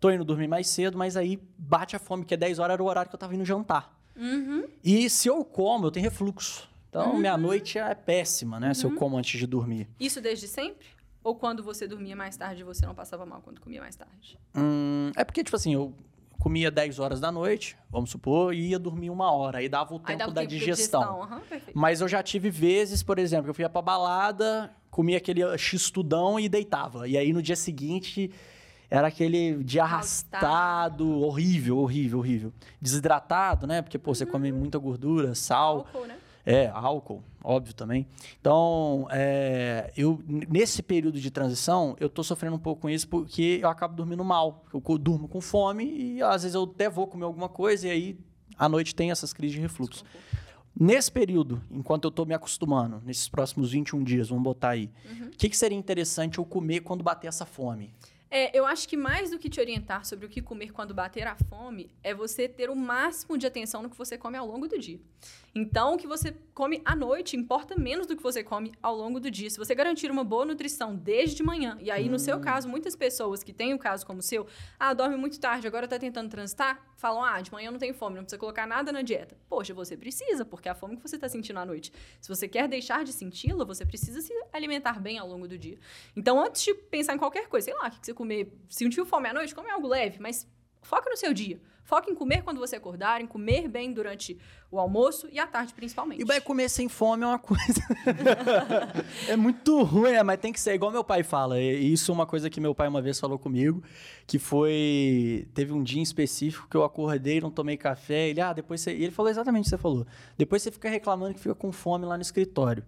tô 0.00 0.10
indo 0.10 0.24
dormir 0.24 0.48
mais 0.48 0.68
cedo, 0.68 0.96
mas 0.96 1.16
aí 1.16 1.40
bate 1.56 1.96
a 1.96 1.98
fome, 1.98 2.24
que 2.24 2.34
é 2.34 2.36
10 2.36 2.58
horas 2.58 2.74
era 2.74 2.82
o 2.82 2.86
horário 2.86 3.08
que 3.08 3.14
eu 3.14 3.18
tava 3.18 3.34
indo 3.34 3.44
jantar. 3.44 3.96
Uhum. 4.16 4.64
E 4.82 5.08
se 5.08 5.28
eu 5.28 5.44
como, 5.44 5.86
eu 5.86 5.90
tenho 5.90 6.04
refluxo. 6.04 6.68
Então, 6.88 7.16
minha 7.18 7.36
noite 7.36 7.78
é 7.78 7.94
péssima, 7.94 8.58
né? 8.58 8.72
Se 8.74 8.84
eu 8.84 8.94
como 8.94 9.16
antes 9.16 9.38
de 9.38 9.46
dormir. 9.46 9.88
Isso 10.00 10.20
desde 10.20 10.48
sempre? 10.48 10.86
Ou 11.22 11.34
quando 11.34 11.62
você 11.62 11.86
dormia 11.86 12.16
mais 12.16 12.36
tarde, 12.36 12.64
você 12.64 12.86
não 12.86 12.94
passava 12.94 13.26
mal 13.26 13.42
quando 13.42 13.60
comia 13.60 13.80
mais 13.80 13.94
tarde? 13.94 14.38
Hum, 14.56 15.12
é 15.14 15.22
porque, 15.24 15.44
tipo 15.44 15.54
assim, 15.54 15.74
eu 15.74 15.94
comia 16.38 16.70
10 16.70 16.98
horas 16.98 17.20
da 17.20 17.30
noite, 17.30 17.76
vamos 17.90 18.10
supor, 18.10 18.54
e 18.54 18.68
ia 18.68 18.78
dormir 18.78 19.10
uma 19.10 19.30
hora. 19.30 19.58
Aí 19.58 19.68
dava 19.68 19.94
o 19.94 19.98
tempo 19.98 20.18
dava 20.18 20.32
da 20.32 20.40
tempo 20.40 20.50
digestão. 20.50 21.22
Aham, 21.22 21.40
perfeito. 21.40 21.78
Mas 21.78 22.00
eu 22.00 22.08
já 22.08 22.22
tive 22.22 22.48
vezes, 22.48 23.02
por 23.02 23.18
exemplo, 23.18 23.52
que 23.52 23.60
eu 23.60 23.64
ia 23.64 23.68
pra 23.68 23.82
balada, 23.82 24.72
comia 24.90 25.18
aquele 25.18 25.42
x-tudão 25.58 26.40
e 26.40 26.48
deitava. 26.48 27.06
E 27.06 27.18
aí 27.18 27.32
no 27.32 27.42
dia 27.42 27.56
seguinte 27.56 28.30
era 28.90 29.08
aquele 29.08 29.62
dia 29.62 29.82
Arrastado. 29.82 31.20
horrível, 31.20 31.78
horrível, 31.78 32.18
horrível. 32.18 32.52
Desidratado, 32.80 33.66
né? 33.66 33.82
Porque, 33.82 33.98
pô, 33.98 34.14
você 34.14 34.24
come 34.24 34.50
muita 34.50 34.78
gordura, 34.78 35.34
sal. 35.34 35.78
Álcool, 35.78 36.06
né? 36.06 36.16
É, 36.50 36.68
álcool, 36.68 37.22
óbvio 37.44 37.74
também. 37.74 38.06
Então, 38.40 39.06
é, 39.10 39.92
eu 39.94 40.18
nesse 40.26 40.82
período 40.82 41.20
de 41.20 41.30
transição, 41.30 41.94
eu 42.00 42.08
tô 42.08 42.22
sofrendo 42.22 42.56
um 42.56 42.58
pouco 42.58 42.80
com 42.80 42.88
isso 42.88 43.06
porque 43.06 43.58
eu 43.62 43.68
acabo 43.68 43.94
dormindo 43.94 44.24
mal. 44.24 44.64
Eu 44.72 44.80
durmo 44.96 45.28
com 45.28 45.42
fome 45.42 45.84
e 45.84 46.22
às 46.22 46.42
vezes 46.44 46.54
eu 46.54 46.62
até 46.62 46.88
vou 46.88 47.06
comer 47.06 47.24
alguma 47.24 47.50
coisa 47.50 47.88
e 47.88 47.90
aí 47.90 48.18
à 48.56 48.66
noite 48.66 48.94
tem 48.94 49.10
essas 49.10 49.34
crises 49.34 49.56
de 49.56 49.60
refluxo. 49.60 50.02
Nesse 50.80 51.12
período, 51.12 51.60
enquanto 51.70 52.04
eu 52.04 52.10
tô 52.10 52.24
me 52.24 52.32
acostumando, 52.32 53.02
nesses 53.04 53.28
próximos 53.28 53.72
21 53.72 54.02
dias, 54.02 54.30
vamos 54.30 54.44
botar 54.44 54.70
aí, 54.70 54.90
o 55.26 55.30
que, 55.36 55.50
que 55.50 55.56
seria 55.56 55.76
interessante 55.76 56.38
eu 56.38 56.46
comer 56.46 56.80
quando 56.80 57.02
bater 57.02 57.26
essa 57.26 57.44
fome? 57.44 57.92
É, 58.30 58.56
eu 58.56 58.66
acho 58.66 58.86
que 58.88 58.96
mais 58.96 59.30
do 59.30 59.38
que 59.38 59.48
te 59.48 59.58
orientar 59.58 60.04
sobre 60.04 60.26
o 60.26 60.28
que 60.28 60.42
comer 60.42 60.72
quando 60.72 60.92
bater 60.92 61.26
a 61.26 61.34
fome, 61.34 61.90
é 62.02 62.12
você 62.12 62.46
ter 62.48 62.68
o 62.68 62.76
máximo 62.76 63.38
de 63.38 63.46
atenção 63.46 63.82
no 63.82 63.88
que 63.88 63.96
você 63.96 64.18
come 64.18 64.36
ao 64.36 64.46
longo 64.46 64.68
do 64.68 64.78
dia. 64.78 65.00
Então, 65.54 65.94
o 65.94 65.96
que 65.96 66.06
você 66.06 66.34
come 66.54 66.82
à 66.84 66.94
noite 66.94 67.36
importa 67.36 67.76
menos 67.76 68.06
do 68.06 68.16
que 68.16 68.22
você 68.22 68.42
come 68.42 68.72
ao 68.82 68.94
longo 68.94 69.20
do 69.20 69.30
dia. 69.30 69.48
Se 69.48 69.56
você 69.56 69.74
garantir 69.74 70.10
uma 70.10 70.24
boa 70.24 70.44
nutrição 70.44 70.94
desde 70.94 71.36
de 71.36 71.42
manhã, 71.42 71.78
e 71.80 71.90
aí, 71.90 72.08
no 72.08 72.18
seu 72.18 72.40
caso, 72.40 72.68
muitas 72.68 72.96
pessoas 72.96 73.42
que 73.42 73.52
têm 73.52 73.74
o 73.74 73.78
caso 73.78 74.04
como 74.04 74.18
o 74.18 74.22
seu, 74.22 74.46
ah, 74.78 74.92
dorme 74.92 75.16
muito 75.16 75.38
tarde, 75.38 75.66
agora 75.66 75.86
tá 75.86 75.98
tentando 75.98 76.28
transitar, 76.28 76.84
falam, 76.96 77.22
ah, 77.22 77.40
de 77.40 77.52
manhã 77.52 77.68
eu 77.68 77.72
não 77.72 77.78
tenho 77.78 77.94
fome, 77.94 78.16
não 78.16 78.24
precisa 78.24 78.38
colocar 78.38 78.66
nada 78.66 78.90
na 78.90 79.02
dieta. 79.02 79.36
Poxa, 79.48 79.72
você 79.72 79.96
precisa, 79.96 80.44
porque 80.44 80.68
é 80.68 80.72
a 80.72 80.74
fome 80.74 80.96
que 80.96 81.02
você 81.02 81.16
tá 81.16 81.28
sentindo 81.28 81.58
à 81.58 81.64
noite. 81.64 81.92
Se 82.20 82.28
você 82.28 82.48
quer 82.48 82.68
deixar 82.68 83.04
de 83.04 83.12
senti-la, 83.12 83.64
você 83.64 83.86
precisa 83.86 84.20
se 84.20 84.32
alimentar 84.52 85.00
bem 85.00 85.18
ao 85.18 85.28
longo 85.28 85.46
do 85.46 85.56
dia. 85.56 85.78
Então, 86.16 86.40
antes 86.40 86.62
de 86.62 86.74
pensar 86.74 87.14
em 87.14 87.18
qualquer 87.18 87.48
coisa, 87.48 87.66
sei 87.66 87.74
lá, 87.74 87.88
o 87.88 87.90
que 87.90 88.00
que 88.00 88.06
você 88.06 88.14
comer, 88.14 88.52
sentiu 88.68 89.06
fome 89.06 89.28
à 89.28 89.32
noite, 89.32 89.54
come 89.54 89.70
algo 89.70 89.86
leve, 89.86 90.18
mas 90.20 90.46
foca 90.82 91.08
no 91.08 91.16
seu 91.16 91.32
dia. 91.32 91.60
Foca 91.88 92.10
em 92.10 92.14
comer 92.14 92.42
quando 92.42 92.58
você 92.58 92.76
acordar, 92.76 93.22
em 93.22 93.26
comer 93.26 93.66
bem 93.66 93.94
durante 93.94 94.38
o 94.70 94.78
almoço 94.78 95.26
e 95.32 95.38
à 95.38 95.46
tarde, 95.46 95.72
principalmente. 95.72 96.20
E 96.20 96.24
vai 96.26 96.38
comer 96.38 96.68
sem 96.68 96.86
fome 96.86 97.24
é 97.24 97.26
uma 97.26 97.38
coisa. 97.38 97.80
é 99.26 99.34
muito 99.36 99.82
ruim, 99.84 100.12
né? 100.12 100.22
Mas 100.22 100.38
tem 100.38 100.52
que 100.52 100.60
ser 100.60 100.74
igual 100.74 100.92
meu 100.92 101.02
pai 101.02 101.22
fala. 101.22 101.58
E 101.58 101.90
Isso 101.90 102.12
é 102.12 102.14
uma 102.14 102.26
coisa 102.26 102.50
que 102.50 102.60
meu 102.60 102.74
pai 102.74 102.88
uma 102.88 103.00
vez 103.00 103.18
falou 103.18 103.38
comigo, 103.38 103.82
que 104.26 104.38
foi. 104.38 105.48
Teve 105.54 105.72
um 105.72 105.82
dia 105.82 105.98
em 105.98 106.02
específico 106.02 106.68
que 106.68 106.76
eu 106.76 106.84
acordei, 106.84 107.40
não 107.40 107.50
tomei 107.50 107.78
café. 107.78 108.28
Ele, 108.28 108.42
ah, 108.42 108.52
depois 108.52 108.82
você. 108.82 108.94
E 108.94 109.04
ele 109.04 109.10
falou 109.10 109.30
exatamente 109.30 109.62
o 109.62 109.64
que 109.64 109.70
você 109.70 109.78
falou. 109.78 110.06
Depois 110.36 110.60
você 110.60 110.70
fica 110.70 110.90
reclamando 110.90 111.32
que 111.32 111.40
fica 111.40 111.54
com 111.54 111.72
fome 111.72 112.04
lá 112.04 112.18
no 112.18 112.22
escritório. 112.22 112.84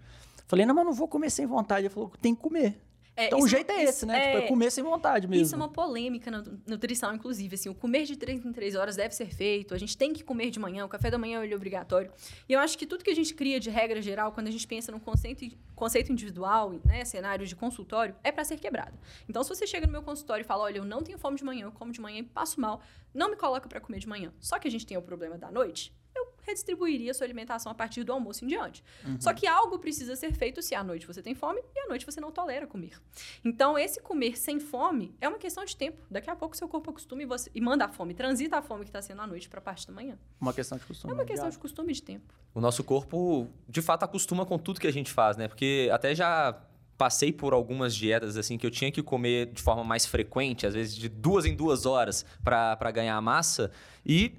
Falei, 0.47 0.67
não, 0.67 0.75
mas 0.75 0.85
não 0.85 0.93
vou 0.93 1.08
comer 1.08 1.31
sem 1.31 1.47
vontade. 1.47 1.87
Ele 1.87 1.94
falou, 1.94 2.12
tem 2.20 2.35
que 2.35 2.43
comer. 2.43 2.79
É, 3.17 3.27
então 3.27 3.39
o 3.39 3.41
isso- 3.41 3.49
jeito 3.49 3.71
é 3.71 3.83
esse, 3.83 3.93
isso 3.99 4.07
né? 4.07 4.21
Tipo, 4.33 4.39
é 4.45 4.49
comer 4.49 4.71
sem 4.71 4.83
vontade 4.85 5.27
mesmo. 5.29 5.45
Isso 5.45 5.55
é 5.55 5.57
uma 5.59 5.69
polêmica 5.69 6.31
na 6.31 6.43
nu- 6.43 6.61
nutrição, 6.67 7.15
inclusive. 7.15 7.55
Assim, 7.55 7.69
o 7.69 7.75
comer 7.75 8.05
de 8.05 8.17
3 8.17 8.45
em 8.45 8.53
3 8.53 8.75
horas 8.75 8.97
deve 8.97 9.15
ser 9.15 9.27
feito. 9.27 9.75
A 9.75 9.79
gente 9.79 9.97
tem 9.97 10.12
que 10.12 10.23
comer 10.25 10.51
de 10.51 10.59
manhã. 10.59 10.85
O 10.85 10.89
café 10.89 11.11
da 11.11 11.19
manhã 11.19 11.45
é 11.45 11.55
obrigatório. 11.55 12.11
E 12.49 12.53
eu 12.53 12.61
acho 12.61 12.79
que 12.79 12.87
tudo 12.87 13.05
que 13.05 13.11
a 13.11 13.15
gente 13.15 13.35
cria 13.35 13.61
de 13.61 13.69
regra 13.69 14.01
geral, 14.01 14.33
quando 14.33 14.47
a 14.49 14.51
gente 14.51 14.67
pensa 14.67 14.91
num 14.93 15.01
conceito, 15.01 15.45
conceito 15.75 16.11
individual, 16.12 16.73
né, 16.85 17.05
cenário 17.05 17.47
de 17.47 17.55
consultório, 17.57 18.15
é 18.25 18.33
para 18.33 18.45
ser 18.45 18.57
quebrado. 18.59 18.97
Então, 19.29 19.43
se 19.43 19.49
você 19.49 19.67
chega 19.67 19.87
no 19.87 19.93
meu 19.93 20.03
consultório 20.03 20.43
e 20.43 20.47
fala, 20.47 20.65
olha, 20.65 20.79
eu 20.79 20.85
não 20.85 21.03
tenho 21.03 21.19
fome 21.19 21.37
de 21.37 21.45
manhã, 21.45 21.64
eu 21.67 21.73
como 21.73 21.93
de 21.93 22.00
manhã 22.00 22.19
e 22.21 22.23
passo 22.23 22.61
mal, 22.61 22.81
não 23.12 23.29
me 23.31 23.37
coloca 23.37 23.69
para 23.69 23.81
comer 23.81 23.99
de 23.99 24.09
manhã. 24.09 24.33
Só 24.40 24.59
que 24.59 24.69
a 24.69 24.71
gente 24.71 24.87
tem 24.87 24.97
o 24.97 25.02
problema 25.02 25.37
da 25.37 25.50
noite, 25.50 25.93
redistribuiria 26.42 27.11
a 27.11 27.14
sua 27.14 27.26
alimentação 27.26 27.70
a 27.70 27.75
partir 27.75 28.04
do 28.04 28.12
almoço 28.12 28.44
em 28.44 28.49
diante. 28.49 28.82
Só 29.18 29.32
que 29.32 29.47
algo 29.47 29.78
precisa 29.78 30.16
ser 30.16 30.32
feito 30.32 30.62
se 30.62 30.75
à 30.75 30.82
noite 30.82 31.06
você 31.06 31.23
tem 31.23 31.35
fome 31.35 31.61
e 31.75 31.80
à 31.80 31.88
noite 31.88 32.04
você 32.06 32.20
não 32.20 32.30
tolera 32.30 32.66
comer. 32.66 33.00
Então, 33.44 33.78
esse 33.78 34.00
comer 34.00 34.37
sem 34.38 34.61
fome 34.61 35.14
é 35.20 35.28
uma 35.28 35.38
questão 35.38 35.64
de 35.64 35.76
tempo. 35.76 36.02
Daqui 36.11 36.30
a 36.30 36.37
pouco 36.37 36.56
seu 36.56 36.68
corpo 36.68 36.90
acostuma 36.90 37.23
e, 37.23 37.26
você, 37.26 37.50
e 37.54 37.61
manda 37.61 37.85
a 37.85 37.88
fome, 37.88 38.14
transita 38.14 38.59
a 38.59 38.62
fome 38.62 38.85
que 38.85 38.90
está 38.90 39.02
sendo 39.02 39.23
à 39.23 39.26
noite 39.26 39.49
para 39.49 39.59
a 39.59 39.62
parte 39.62 39.87
da 39.87 39.92
manhã. 39.92 40.18
Uma 40.40 40.52
questão 40.52 40.76
de 40.78 40.85
costume. 40.85 41.12
É 41.12 41.14
uma 41.14 41.25
questão 41.25 41.49
de 41.49 41.59
costume 41.59 41.92
e 41.92 41.94
de 41.94 42.02
tempo. 42.02 42.35
O 42.54 42.61
nosso 42.61 42.82
corpo, 42.82 43.49
de 43.68 43.80
fato, 43.80 44.04
acostuma 44.04 44.44
com 44.44 44.59
tudo 44.59 44.80
que 44.80 44.87
a 44.87 44.92
gente 44.92 45.12
faz, 45.12 45.37
né? 45.37 45.49
Porque 45.49 45.88
até 45.92 46.14
já 46.14 46.61
passei 47.00 47.32
por 47.32 47.54
algumas 47.54 47.94
dietas, 47.94 48.37
assim, 48.37 48.59
que 48.59 48.66
eu 48.66 48.70
tinha 48.70 48.92
que 48.92 49.02
comer 49.02 49.47
de 49.47 49.62
forma 49.62 49.82
mais 49.82 50.04
frequente, 50.04 50.66
às 50.66 50.75
vezes 50.75 50.94
de 50.94 51.09
duas 51.09 51.47
em 51.47 51.56
duas 51.56 51.87
horas 51.87 52.26
para 52.44 52.90
ganhar 52.90 53.18
massa. 53.23 53.70
E, 54.04 54.35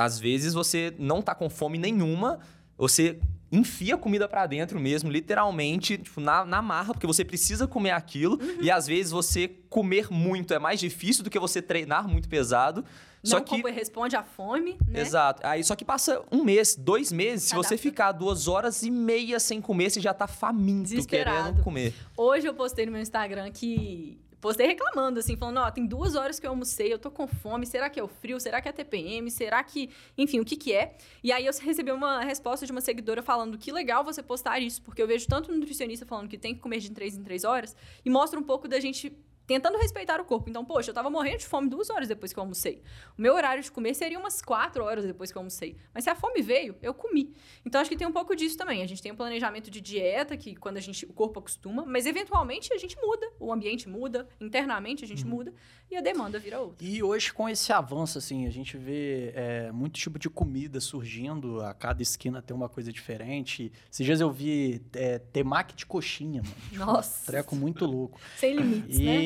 às 0.00 0.18
vezes, 0.18 0.54
você 0.54 0.94
não 0.98 1.22
tá 1.22 1.34
com 1.34 1.48
fome 1.48 1.78
nenhuma, 1.78 2.40
você 2.76 3.20
enfia 3.52 3.96
comida 3.96 4.28
para 4.28 4.46
dentro 4.46 4.78
mesmo, 4.78 5.10
literalmente, 5.10 5.98
tipo, 5.98 6.20
na, 6.20 6.44
na 6.44 6.62
marra, 6.62 6.92
porque 6.92 7.06
você 7.06 7.24
precisa 7.24 7.66
comer 7.66 7.90
aquilo. 7.90 8.38
E, 8.60 8.70
às 8.70 8.86
vezes, 8.86 9.12
você 9.12 9.48
comer 9.68 10.10
muito 10.10 10.54
é 10.54 10.58
mais 10.58 10.78
difícil 10.80 11.24
do 11.24 11.30
que 11.30 11.38
você 11.38 11.60
treinar 11.60 12.08
muito 12.08 12.28
pesado. 12.28 12.84
Só 13.22 13.36
não 13.36 13.44
que... 13.44 13.70
responde 13.70 14.16
à 14.16 14.22
fome, 14.22 14.78
né? 14.86 15.00
Exato. 15.00 15.46
Aí 15.46 15.62
só 15.62 15.76
que 15.76 15.84
passa 15.84 16.22
um 16.32 16.42
mês, 16.42 16.74
dois 16.74 17.12
meses, 17.12 17.48
se 17.48 17.54
você 17.54 17.76
ficar 17.76 18.12
duas 18.12 18.48
horas 18.48 18.82
e 18.82 18.90
meia 18.90 19.38
sem 19.38 19.60
comer, 19.60 19.90
você 19.90 20.00
já 20.00 20.14
tá 20.14 20.26
faminto 20.26 21.06
querendo 21.06 21.62
comer. 21.62 21.94
Hoje 22.16 22.46
eu 22.46 22.54
postei 22.54 22.86
no 22.86 22.92
meu 22.92 23.00
Instagram 23.00 23.50
que. 23.50 24.18
Postei 24.40 24.66
reclamando, 24.66 25.20
assim, 25.20 25.36
falando, 25.36 25.58
ó, 25.58 25.70
tem 25.70 25.86
duas 25.86 26.14
horas 26.14 26.40
que 26.40 26.46
eu 26.46 26.50
almocei, 26.50 26.90
eu 26.90 26.98
tô 26.98 27.10
com 27.10 27.26
fome, 27.26 27.66
será 27.66 27.90
que 27.90 28.00
é 28.00 28.02
o 28.02 28.08
frio? 28.08 28.40
Será 28.40 28.60
que 28.60 28.68
é 28.68 28.72
TPM? 28.72 29.30
Será 29.30 29.62
que. 29.62 29.90
Enfim, 30.16 30.40
o 30.40 30.44
que 30.44 30.56
que 30.56 30.72
é? 30.72 30.96
E 31.22 31.30
aí 31.30 31.44
eu 31.44 31.52
recebi 31.60 31.92
uma 31.92 32.20
resposta 32.20 32.64
de 32.64 32.72
uma 32.72 32.80
seguidora 32.80 33.22
falando 33.22 33.58
que 33.58 33.70
legal 33.70 34.02
você 34.02 34.22
postar 34.22 34.58
isso, 34.58 34.80
porque 34.82 35.02
eu 35.02 35.06
vejo 35.06 35.26
tanto 35.28 35.52
nutricionista 35.52 36.06
falando 36.06 36.28
que 36.28 36.38
tem 36.38 36.54
que 36.54 36.60
comer 36.60 36.78
de 36.78 36.90
três 36.90 37.16
em 37.16 37.22
três 37.22 37.44
horas, 37.44 37.76
e 38.04 38.08
mostra 38.08 38.40
um 38.40 38.42
pouco 38.42 38.66
da 38.66 38.80
gente 38.80 39.14
tentando 39.50 39.76
respeitar 39.78 40.20
o 40.20 40.24
corpo. 40.24 40.48
Então, 40.48 40.64
poxa, 40.64 40.90
eu 40.90 40.94
tava 40.94 41.10
morrendo 41.10 41.38
de 41.38 41.46
fome 41.46 41.68
duas 41.68 41.90
horas 41.90 42.06
depois 42.06 42.32
que 42.32 42.38
eu 42.38 42.42
almocei. 42.44 42.84
O 43.18 43.20
meu 43.20 43.34
horário 43.34 43.60
de 43.60 43.68
comer 43.72 43.94
seria 43.94 44.16
umas 44.16 44.40
quatro 44.40 44.84
horas 44.84 45.04
depois 45.04 45.32
que 45.32 45.36
eu 45.36 45.40
almocei. 45.40 45.76
Mas 45.92 46.04
se 46.04 46.10
a 46.10 46.14
fome 46.14 46.40
veio, 46.40 46.76
eu 46.80 46.94
comi. 46.94 47.34
Então, 47.66 47.80
acho 47.80 47.90
que 47.90 47.96
tem 47.96 48.06
um 48.06 48.12
pouco 48.12 48.36
disso 48.36 48.56
também. 48.56 48.80
A 48.80 48.86
gente 48.86 49.02
tem 49.02 49.10
um 49.10 49.16
planejamento 49.16 49.68
de 49.68 49.80
dieta, 49.80 50.36
que 50.36 50.54
quando 50.54 50.76
a 50.76 50.80
gente, 50.80 51.04
o 51.04 51.12
corpo 51.12 51.40
acostuma, 51.40 51.84
mas 51.84 52.06
eventualmente 52.06 52.72
a 52.72 52.78
gente 52.78 52.96
muda, 53.02 53.28
o 53.40 53.52
ambiente 53.52 53.88
muda, 53.88 54.28
internamente 54.40 55.04
a 55.04 55.08
gente 55.08 55.24
Uhum. 55.24 55.30
muda 55.30 55.52
e 55.90 55.96
a 55.96 56.00
demanda 56.00 56.38
vira 56.38 56.60
outra. 56.60 56.86
E 56.86 57.02
hoje, 57.02 57.32
com 57.32 57.48
esse 57.48 57.72
avanço, 57.72 58.18
assim, 58.18 58.46
a 58.46 58.50
gente 58.50 58.76
vê 58.78 59.32
é, 59.34 59.72
muito 59.72 59.94
tipo 59.98 60.16
de 60.16 60.30
comida 60.30 60.78
surgindo, 60.80 61.60
a 61.60 61.74
cada 61.74 62.00
esquina 62.02 62.40
tem 62.40 62.56
uma 62.56 62.68
coisa 62.68 62.92
diferente. 62.92 63.72
Esses 63.90 64.06
dias 64.06 64.20
eu 64.20 64.30
vi 64.30 64.80
é, 64.94 65.18
temaki 65.18 65.74
de 65.74 65.84
coxinha, 65.86 66.40
mano. 66.40 66.54
Tipo, 66.70 66.84
Nossa. 66.86 67.26
Treco 67.32 67.56
muito 67.56 67.84
louco. 67.84 68.20
Sem 68.36 68.54
limites, 68.54 68.98
né? 69.00 69.16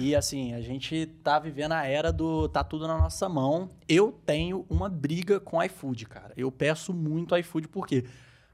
E, 0.00 0.14
assim, 0.14 0.54
a 0.54 0.60
gente 0.60 1.06
tá 1.22 1.38
vivendo 1.38 1.72
a 1.72 1.84
era 1.84 2.12
do 2.12 2.48
tá 2.48 2.62
tudo 2.62 2.86
na 2.86 2.98
nossa 2.98 3.28
mão. 3.28 3.70
Eu 3.88 4.12
tenho 4.24 4.66
uma 4.68 4.88
briga 4.88 5.38
com 5.40 5.62
iFood, 5.62 6.06
cara. 6.06 6.32
Eu 6.36 6.50
peço 6.50 6.92
muito 6.92 7.36
iFood, 7.36 7.68
por 7.68 7.86
quê? 7.86 8.04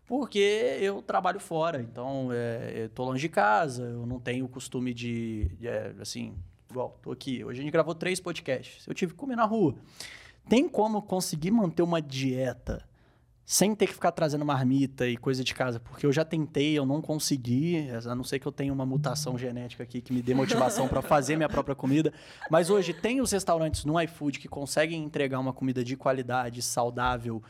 Porque 0.07 0.79
eu 0.81 1.03
trabalho 1.03 1.39
fora, 1.39 1.83
então 1.83 2.31
é, 2.33 2.85
eu 2.85 2.89
tô 2.89 3.05
longe 3.05 3.21
de 3.21 3.29
casa, 3.29 3.85
eu 3.85 4.07
não 4.07 4.19
tenho 4.19 4.47
o 4.47 4.49
costume 4.49 4.95
de, 4.95 5.45
de, 5.61 5.69
é, 5.69 5.95
assim, 6.01 6.35
igual, 6.71 6.99
tô 7.03 7.13
aqui. 7.13 7.45
Hoje 7.45 7.61
a 7.61 7.63
gente 7.63 7.73
gravou 7.73 7.95
três 7.95 8.19
podcasts, 8.19 8.87
eu 8.87 8.95
tive 8.95 9.13
que 9.13 9.19
comer 9.19 9.37
na 9.37 9.45
rua. 9.45 9.75
Tem 10.49 10.67
como 10.67 11.03
conseguir 11.03 11.51
manter 11.51 11.83
uma 11.83 12.01
dieta 12.01 12.83
sem 13.51 13.75
ter 13.75 13.87
que 13.87 13.95
ficar 13.95 14.13
trazendo 14.13 14.45
marmita 14.45 15.09
e 15.09 15.17
coisa 15.17 15.43
de 15.43 15.55
casa, 15.55 15.81
porque 15.81 16.05
eu 16.05 16.13
já 16.13 16.23
tentei, 16.23 16.77
eu 16.77 16.85
não 16.85 17.01
consegui, 17.01 17.89
a 18.07 18.15
não 18.15 18.23
ser 18.23 18.39
que 18.39 18.47
eu 18.47 18.53
tenha 18.53 18.71
uma 18.71 18.85
mutação 18.85 19.39
genética 19.39 19.83
aqui 19.85 20.03
que 20.03 20.13
me 20.13 20.21
dê 20.21 20.35
motivação 20.35 20.87
para 20.87 21.01
fazer 21.01 21.35
minha 21.35 21.49
própria 21.49 21.75
comida. 21.75 22.13
Mas 22.51 22.69
hoje 22.69 22.93
tem 22.93 23.23
os 23.23 23.33
restaurantes 23.33 23.87
no 23.87 23.99
iFood 24.03 24.39
que 24.39 24.49
conseguem 24.49 25.03
entregar 25.03 25.41
uma 25.41 25.55
comida 25.55 25.83
de 25.83 25.97
qualidade, 25.97 26.61
saudável, 26.61 27.43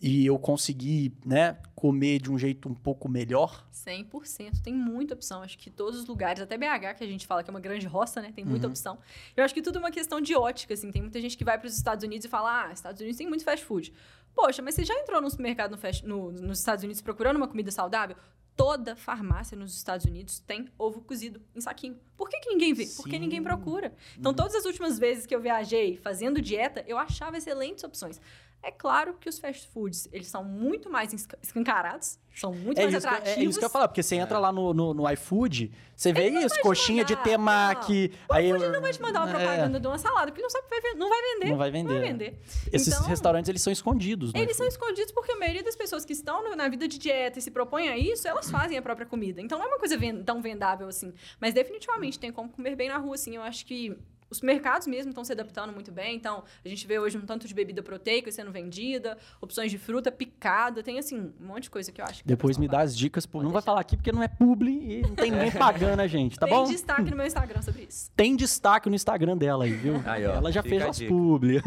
e 0.00 0.26
eu 0.26 0.36
consegui, 0.40 1.16
né, 1.24 1.56
comer 1.76 2.20
de 2.20 2.28
um 2.28 2.36
jeito 2.36 2.68
um 2.68 2.74
pouco 2.74 3.08
melhor. 3.08 3.64
100%. 3.72 4.60
Tem 4.60 4.74
muita 4.74 5.14
opção. 5.14 5.40
Acho 5.44 5.56
que 5.56 5.70
todos 5.70 6.00
os 6.00 6.06
lugares, 6.06 6.42
até 6.42 6.58
BH, 6.58 6.94
que 6.98 7.04
a 7.04 7.06
gente 7.06 7.24
fala 7.24 7.44
que 7.44 7.48
é 7.48 7.52
uma 7.52 7.60
grande 7.60 7.86
roça, 7.86 8.20
né? 8.20 8.32
Tem 8.34 8.44
muita 8.44 8.66
Uhum. 8.66 8.72
opção. 8.72 8.98
Eu 9.36 9.44
acho 9.44 9.54
que 9.54 9.62
tudo 9.62 9.76
é 9.76 9.78
uma 9.78 9.92
questão 9.92 10.20
de 10.20 10.34
ótica, 10.34 10.74
assim. 10.74 10.90
Tem 10.90 11.00
muita 11.00 11.20
gente 11.20 11.38
que 11.38 11.44
vai 11.44 11.56
para 11.56 11.68
os 11.68 11.76
Estados 11.76 12.02
Unidos 12.04 12.24
e 12.24 12.28
fala, 12.28 12.64
ah, 12.66 12.72
Estados 12.72 13.00
Unidos 13.00 13.16
tem 13.16 13.28
muito 13.28 13.44
fast 13.44 13.64
food. 13.64 13.92
Poxa, 14.34 14.62
mas 14.62 14.74
você 14.74 14.84
já 14.84 14.94
entrou 14.94 15.20
no 15.20 15.30
supermercado 15.30 15.72
no 15.72 15.78
fast- 15.78 16.06
no- 16.06 16.32
nos 16.32 16.58
Estados 16.58 16.82
Unidos 16.84 17.02
procurando 17.02 17.36
uma 17.36 17.48
comida 17.48 17.70
saudável? 17.70 18.16
Toda 18.54 18.94
farmácia 18.94 19.56
nos 19.56 19.74
Estados 19.74 20.04
Unidos 20.04 20.38
tem 20.40 20.68
ovo 20.78 21.00
cozido 21.00 21.40
em 21.54 21.60
saquinho. 21.60 21.98
Por 22.16 22.28
que, 22.28 22.38
que 22.40 22.50
ninguém 22.50 22.74
vê? 22.74 22.84
Porque 22.96 23.12
Sim. 23.12 23.18
ninguém 23.18 23.42
procura. 23.42 23.94
Então, 24.18 24.34
todas 24.34 24.54
as 24.54 24.64
últimas 24.66 24.98
vezes 24.98 25.24
que 25.26 25.34
eu 25.34 25.40
viajei 25.40 25.96
fazendo 25.96 26.40
dieta, 26.40 26.84
eu 26.86 26.98
achava 26.98 27.38
excelentes 27.38 27.82
opções. 27.82 28.20
É 28.62 28.70
claro 28.70 29.14
que 29.20 29.28
os 29.28 29.40
fast 29.40 29.66
foods, 29.74 30.08
eles 30.12 30.28
são 30.28 30.44
muito 30.44 30.88
mais 30.88 31.12
esca- 31.12 31.36
escancarados, 31.42 32.16
são 32.34 32.52
muito 32.54 32.78
É 32.78 32.82
mais 32.84 32.94
isso, 32.94 33.06
eu- 33.06 33.10
atrativos. 33.10 33.38
é 33.38 33.44
isso 33.44 33.58
que 33.58 33.64
eu 33.64 33.66
ia 33.66 33.70
falar, 33.72 33.88
porque 33.88 34.02
você 34.04 34.14
entra 34.14 34.38
lá 34.38 34.52
no, 34.52 34.72
no, 34.72 34.94
no 34.94 35.10
iFood, 35.10 35.72
você 35.96 36.12
vê 36.12 36.28
isso, 36.28 36.60
coxinha 36.60 37.04
de 37.04 37.14
mandar, 37.14 37.24
temaki. 37.28 38.12
aí 38.30 38.48
Ele 38.50 38.68
não 38.68 38.80
vai 38.80 38.92
te 38.92 39.02
mandar 39.02 39.20
uma 39.20 39.28
é, 39.30 39.32
propaganda 39.32 39.80
de 39.80 39.86
uma 39.88 39.98
salada, 39.98 40.30
porque 40.30 40.42
não 40.42 40.48
sabe 40.48 40.66
vai 40.70 40.94
não 40.94 41.08
vai 41.08 41.20
vender. 41.34 41.50
Não 41.50 41.56
vai 41.58 41.70
vender. 41.72 41.92
Não 41.92 42.00
vai 42.00 42.08
vender. 42.12 42.40
Esses 42.72 42.94
Então, 42.94 43.06
restaurantes, 43.08 43.48
eles 43.48 43.60
são 43.62 43.72
escondidos, 43.72 44.32
né? 44.32 44.40
Eles 44.40 44.56
são 44.56 44.66
escondidos 44.66 45.10
porque 45.10 45.32
a 45.32 45.36
maioria 45.36 45.64
das 45.64 45.74
pessoas 45.74 46.04
que 46.04 46.12
estão 46.12 46.44
no- 46.48 46.54
na 46.54 46.68
vida 46.68 46.86
de 46.86 46.98
dieta 46.98 47.40
e 47.40 47.42
se 47.42 47.50
propõem 47.50 47.88
a 47.88 47.98
isso, 47.98 48.28
elas 48.28 48.48
fazem 48.48 48.78
a 48.78 48.82
própria 48.82 49.06
comida. 49.06 49.40
Então 49.40 49.58
não 49.58 49.66
é 49.66 49.68
uma 49.68 49.78
coisa 49.78 49.96
tão 50.24 50.40
vendável 50.40 50.86
assim. 50.86 51.12
Mas 51.40 51.52
definitivamente 51.52 52.16
tem 52.18 52.30
como 52.30 52.48
comer 52.48 52.76
bem 52.76 52.88
na 52.88 52.98
rua, 52.98 53.16
assim. 53.16 53.34
Eu 53.34 53.42
acho 53.42 53.66
que 53.66 53.96
os 54.32 54.40
mercados 54.40 54.86
mesmo 54.86 55.10
estão 55.10 55.22
se 55.24 55.30
adaptando 55.32 55.72
muito 55.72 55.92
bem. 55.92 56.16
Então, 56.16 56.42
a 56.64 56.68
gente 56.68 56.86
vê 56.86 56.98
hoje 56.98 57.18
um 57.18 57.20
tanto 57.20 57.46
de 57.46 57.52
bebida 57.54 57.82
proteica 57.82 58.32
sendo 58.32 58.50
vendida, 58.50 59.18
opções 59.40 59.70
de 59.70 59.76
fruta 59.78 60.10
picada. 60.10 60.82
Tem, 60.82 60.98
assim, 60.98 61.32
um 61.40 61.46
monte 61.46 61.64
de 61.64 61.70
coisa 61.70 61.92
que 61.92 62.00
eu 62.00 62.04
acho 62.04 62.22
que 62.22 62.28
Depois 62.28 62.56
me 62.56 62.66
dá 62.66 62.80
as 62.80 62.96
dicas. 62.96 63.26
pô, 63.26 63.42
Não 63.42 63.50
vai 63.50 63.60
falar 63.62 63.80
aqui 63.80 63.94
porque 63.96 64.10
não 64.10 64.22
é 64.22 64.28
publi 64.28 64.72
e 64.98 65.02
não 65.02 65.14
tem 65.14 65.30
ninguém 65.30 65.50
pagando 65.52 66.00
a 66.00 66.06
gente, 66.06 66.38
tá 66.38 66.46
Tem 66.46 66.54
bom? 66.56 66.64
destaque 66.64 67.10
no 67.10 67.16
meu 67.16 67.26
Instagram 67.26 67.60
sobre 67.62 67.82
isso. 67.88 68.10
Tem 68.16 68.34
destaque 68.34 68.88
no 68.88 68.94
Instagram 68.94 69.36
dela 69.36 69.64
aí, 69.64 69.72
viu? 69.72 70.02
Aí, 70.06 70.26
ó, 70.26 70.32
Ela 70.36 70.50
já 70.50 70.62
fez 70.62 70.82
as 70.82 70.98
publi. 71.02 71.60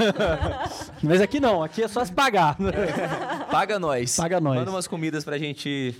Mas 1.04 1.22
aqui 1.22 1.40
não, 1.40 1.64
aqui 1.64 1.84
é 1.84 1.88
só 1.88 2.04
se 2.04 2.12
pagar. 2.12 2.58
Paga 3.52 3.78
nós. 3.80 4.16
Paga 4.16 4.40
nós. 4.42 4.56
Manda 4.58 4.72
umas 4.72 4.88
comidas 4.88 5.24
pra 5.24 5.38
gente 5.38 5.96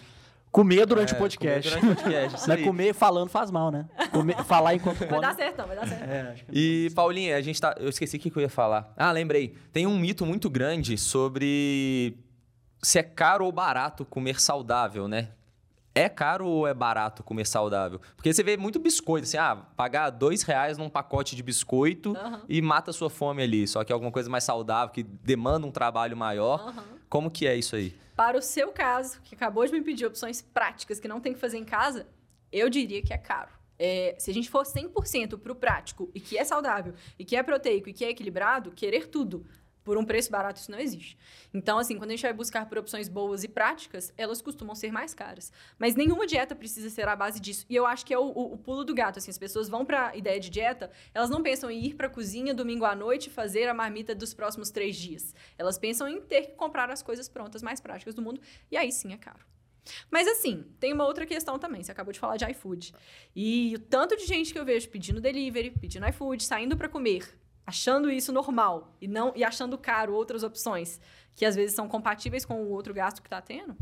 Comer 0.56 0.86
durante 0.86 1.14
é, 1.14 1.18
o 1.18 1.20
podcast. 1.20 1.70
comer 1.70 1.82
durante 1.82 2.00
o 2.00 2.04
podcast. 2.04 2.48
é 2.50 2.54
aí. 2.54 2.64
comer 2.64 2.94
falando 2.94 3.28
faz 3.30 3.52
mal, 3.52 3.70
né? 3.70 3.86
Comer- 4.10 4.42
falar 4.46 4.74
enquanto 4.74 5.00
Vai 5.00 5.08
come. 5.10 5.22
dar 5.22 5.36
certo, 5.36 5.58
não, 5.58 5.68
vai 5.68 5.76
dar 5.76 5.86
certo. 5.86 6.10
É, 6.10 6.22
acho 6.32 6.46
que 6.46 6.52
E, 6.54 6.90
Paulinha, 6.96 7.36
a 7.36 7.42
gente 7.42 7.60
tá. 7.60 7.76
Eu 7.78 7.90
esqueci 7.90 8.16
o 8.16 8.20
que 8.22 8.32
eu 8.34 8.42
ia 8.42 8.48
falar. 8.48 8.94
Ah, 8.96 9.12
lembrei. 9.12 9.54
Tem 9.74 9.86
um 9.86 10.00
mito 10.00 10.26
muito 10.26 10.50
grande 10.50 10.98
sobre 10.98 12.18
se 12.82 12.98
é 12.98 13.04
caro 13.04 13.44
ou 13.44 13.52
barato 13.52 14.06
comer 14.06 14.40
saudável, 14.40 15.10
né? 15.10 15.28
É 15.94 16.08
caro 16.08 16.48
ou 16.48 16.66
é 16.66 16.74
barato 16.74 17.22
comer 17.22 17.46
saudável? 17.46 18.00
Porque 18.16 18.34
você 18.34 18.42
vê 18.42 18.56
muito 18.56 18.80
biscoito, 18.80 19.28
assim, 19.28 19.38
ah, 19.38 19.58
pagar 19.76 20.10
dois 20.10 20.42
reais 20.44 20.78
num 20.78 20.88
pacote 20.88 21.36
de 21.36 21.44
biscoito 21.44 22.16
Aham. 22.16 22.42
e 22.48 22.62
mata 22.62 22.92
a 22.92 22.94
sua 22.94 23.10
fome 23.10 23.44
ali. 23.44 23.68
Só 23.68 23.84
que 23.84 23.92
é 23.92 23.94
alguma 23.94 24.12
coisa 24.12 24.30
mais 24.30 24.46
saudável, 24.46 24.94
que 24.94 25.04
demanda 25.04 25.68
um 25.68 25.72
trabalho 25.72 26.16
maior. 26.16 26.62
Aham. 26.66 26.84
Como 27.10 27.30
que 27.30 27.46
é 27.46 27.58
isso 27.58 27.76
aí? 27.76 27.94
Para 28.16 28.38
o 28.38 28.42
seu 28.42 28.72
caso, 28.72 29.20
que 29.24 29.36
acabou 29.36 29.66
de 29.66 29.74
me 29.74 29.82
pedir 29.82 30.06
opções 30.06 30.42
práticas 30.42 31.00
que 31.00 31.08
não 31.08 31.20
tem 31.20 31.34
que 31.34 31.40
fazer 31.40 31.58
em 31.58 31.66
casa, 31.66 32.08
eu 32.52 32.70
diria 32.70 33.02
que 33.02 33.14
é 33.14 33.18
caro. 33.18 33.52
É, 33.78 34.16
se 34.18 34.32
a 34.32 34.34
gente 34.34 34.50
for 34.50 34.64
100% 34.64 35.38
pro 35.38 35.54
prático 35.54 36.10
e 36.16 36.20
que 36.22 36.38
é 36.38 36.46
saudável, 36.46 36.94
e 37.20 37.26
que 37.26 37.36
é 37.36 37.44
proteico 37.44 37.90
e 37.90 37.94
que 37.94 38.06
é 38.06 38.10
equilibrado, 38.10 38.72
querer 38.72 39.08
tudo 39.08 39.46
por 39.86 39.98
um 39.98 40.04
preço 40.04 40.30
barato, 40.32 40.60
isso 40.60 40.70
não 40.72 40.80
existe. 40.80 41.18
Então, 41.54 41.78
assim, 41.78 41.98
quando 41.98 42.10
a 42.10 42.14
gente 42.16 42.24
vai 42.24 42.34
buscar 42.34 42.68
por 42.68 42.78
opções 42.78 43.08
boas 43.08 43.44
e 43.44 43.48
práticas, 43.48 44.12
elas 44.18 44.42
costumam 44.42 44.76
ser 44.76 44.92
mais 44.92 45.14
caras. 45.14 45.54
Mas 45.80 45.96
nenhuma 45.96 46.26
dieta 46.28 46.54
precisa 46.56 46.90
ser 46.90 47.08
a 47.08 47.16
base 47.16 47.40
disso. 47.40 47.66
E 47.70 47.76
eu 47.76 47.86
acho 47.86 48.06
que 48.06 48.14
é 48.14 48.18
o, 48.20 48.24
o- 48.26 48.54
o 48.54 48.58
pulo 48.58 48.84
do 48.84 48.94
gato. 48.94 49.20
Assim, 49.20 49.32
as 49.32 49.38
pessoas 49.38 49.70
vão 49.70 49.86
pra 49.86 50.14
ideia 50.18 50.40
de 50.40 50.50
dieta, 50.50 50.92
elas 51.14 51.30
não 51.30 51.42
pensam 51.42 51.70
em 51.72 51.86
ir 51.86 51.94
pra 51.94 52.10
cozinha 52.10 52.54
domingo 52.54 52.84
à 52.84 52.96
noite 52.96 53.30
fazer 53.30 53.70
a 53.70 53.74
marmita 53.74 54.14
dos 54.16 54.34
próximos 54.34 54.72
três 54.72 54.96
dias. 54.98 55.34
Elas 55.58 55.78
pensam 55.78 56.08
em 56.10 56.20
ter 56.20 56.42
que 56.48 56.52
comprar 56.56 56.90
as 56.90 57.02
coisas 57.04 57.30
prontas 57.30 57.62
mais 57.62 57.80
práticas 57.80 58.16
do 58.16 58.22
mundo. 58.24 58.42
E 58.72 58.76
aí 58.76 58.92
sim 58.92 59.14
é 59.14 59.18
caro. 59.18 59.46
Mas 60.10 60.28
assim, 60.28 60.66
tem 60.80 60.92
uma 60.94 61.06
outra 61.06 61.28
questão 61.28 61.60
também. 61.60 61.84
Você 61.84 61.92
acabou 61.92 62.12
de 62.12 62.20
falar 62.20 62.38
de 62.38 62.46
iFood. 62.52 62.92
E 63.36 63.76
o 63.76 63.80
tanto 63.80 64.18
de 64.18 64.26
gente 64.26 64.52
que 64.52 64.58
eu 64.58 64.66
vejo 64.66 64.90
pedindo 64.90 65.22
delivery, 65.22 65.70
pedindo 65.70 66.08
iFood, 66.10 66.44
saindo 66.44 66.76
pra 66.76 66.90
comer, 66.90 67.40
achando 67.66 68.10
isso 68.10 68.32
normal 68.32 68.94
e 69.02 69.08
não 69.08 69.32
e 69.36 69.44
achando 69.44 69.78
caro 69.78 70.14
outras 70.14 70.44
opções 70.44 71.00
que 71.36 71.46
às 71.46 71.56
vezes 71.56 71.76
são 71.76 71.88
compatíveis 71.88 72.46
com 72.46 72.62
o 72.64 72.70
outro 72.72 72.94
gasto 72.94 73.22
que 73.22 73.30
tá 73.30 73.42
tendo. 73.42 73.76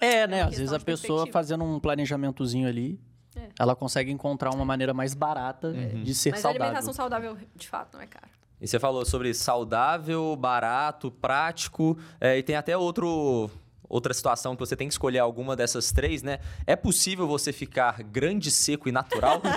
É, 0.00 0.26
né? 0.26 0.42
uma 0.42 0.48
Às 0.50 0.58
vezes 0.58 0.72
a 0.72 0.80
pessoa 0.80 1.26
fazendo 1.28 1.64
um 1.64 1.78
planejamentozinho 1.80 2.68
ali, 2.68 3.00
É. 3.36 3.48
ela 3.58 3.76
consegue 3.76 4.10
encontrar 4.10 4.54
uma 4.54 4.64
maneira 4.64 4.92
mais 4.92 5.14
barata 5.14 5.72
de 5.72 6.14
ser 6.14 6.30
Mas 6.30 6.40
a 6.40 6.42
saudável. 6.42 6.62
alimentação 6.64 6.92
saudável, 6.92 7.36
de 7.54 7.68
fato, 7.68 7.94
não 7.94 8.00
é 8.02 8.06
cara. 8.06 8.28
E 8.60 8.66
você 8.66 8.78
falou 8.78 9.04
sobre 9.04 9.32
saudável, 9.34 10.34
barato, 10.34 11.10
prático, 11.10 11.96
é, 12.20 12.38
e 12.38 12.42
tem 12.42 12.56
até 12.56 12.76
outro, 12.76 13.50
outra 13.88 14.12
situação 14.14 14.54
que 14.54 14.60
você 14.60 14.76
tem 14.76 14.88
que 14.88 14.94
escolher 14.94 15.18
alguma 15.18 15.54
dessas 15.56 15.92
três, 15.92 16.22
né? 16.22 16.38
É 16.66 16.74
possível 16.76 17.26
você 17.26 17.52
ficar 17.52 18.02
grande, 18.02 18.50
seco 18.50 18.88
e 18.88 18.92
natural? 18.92 19.40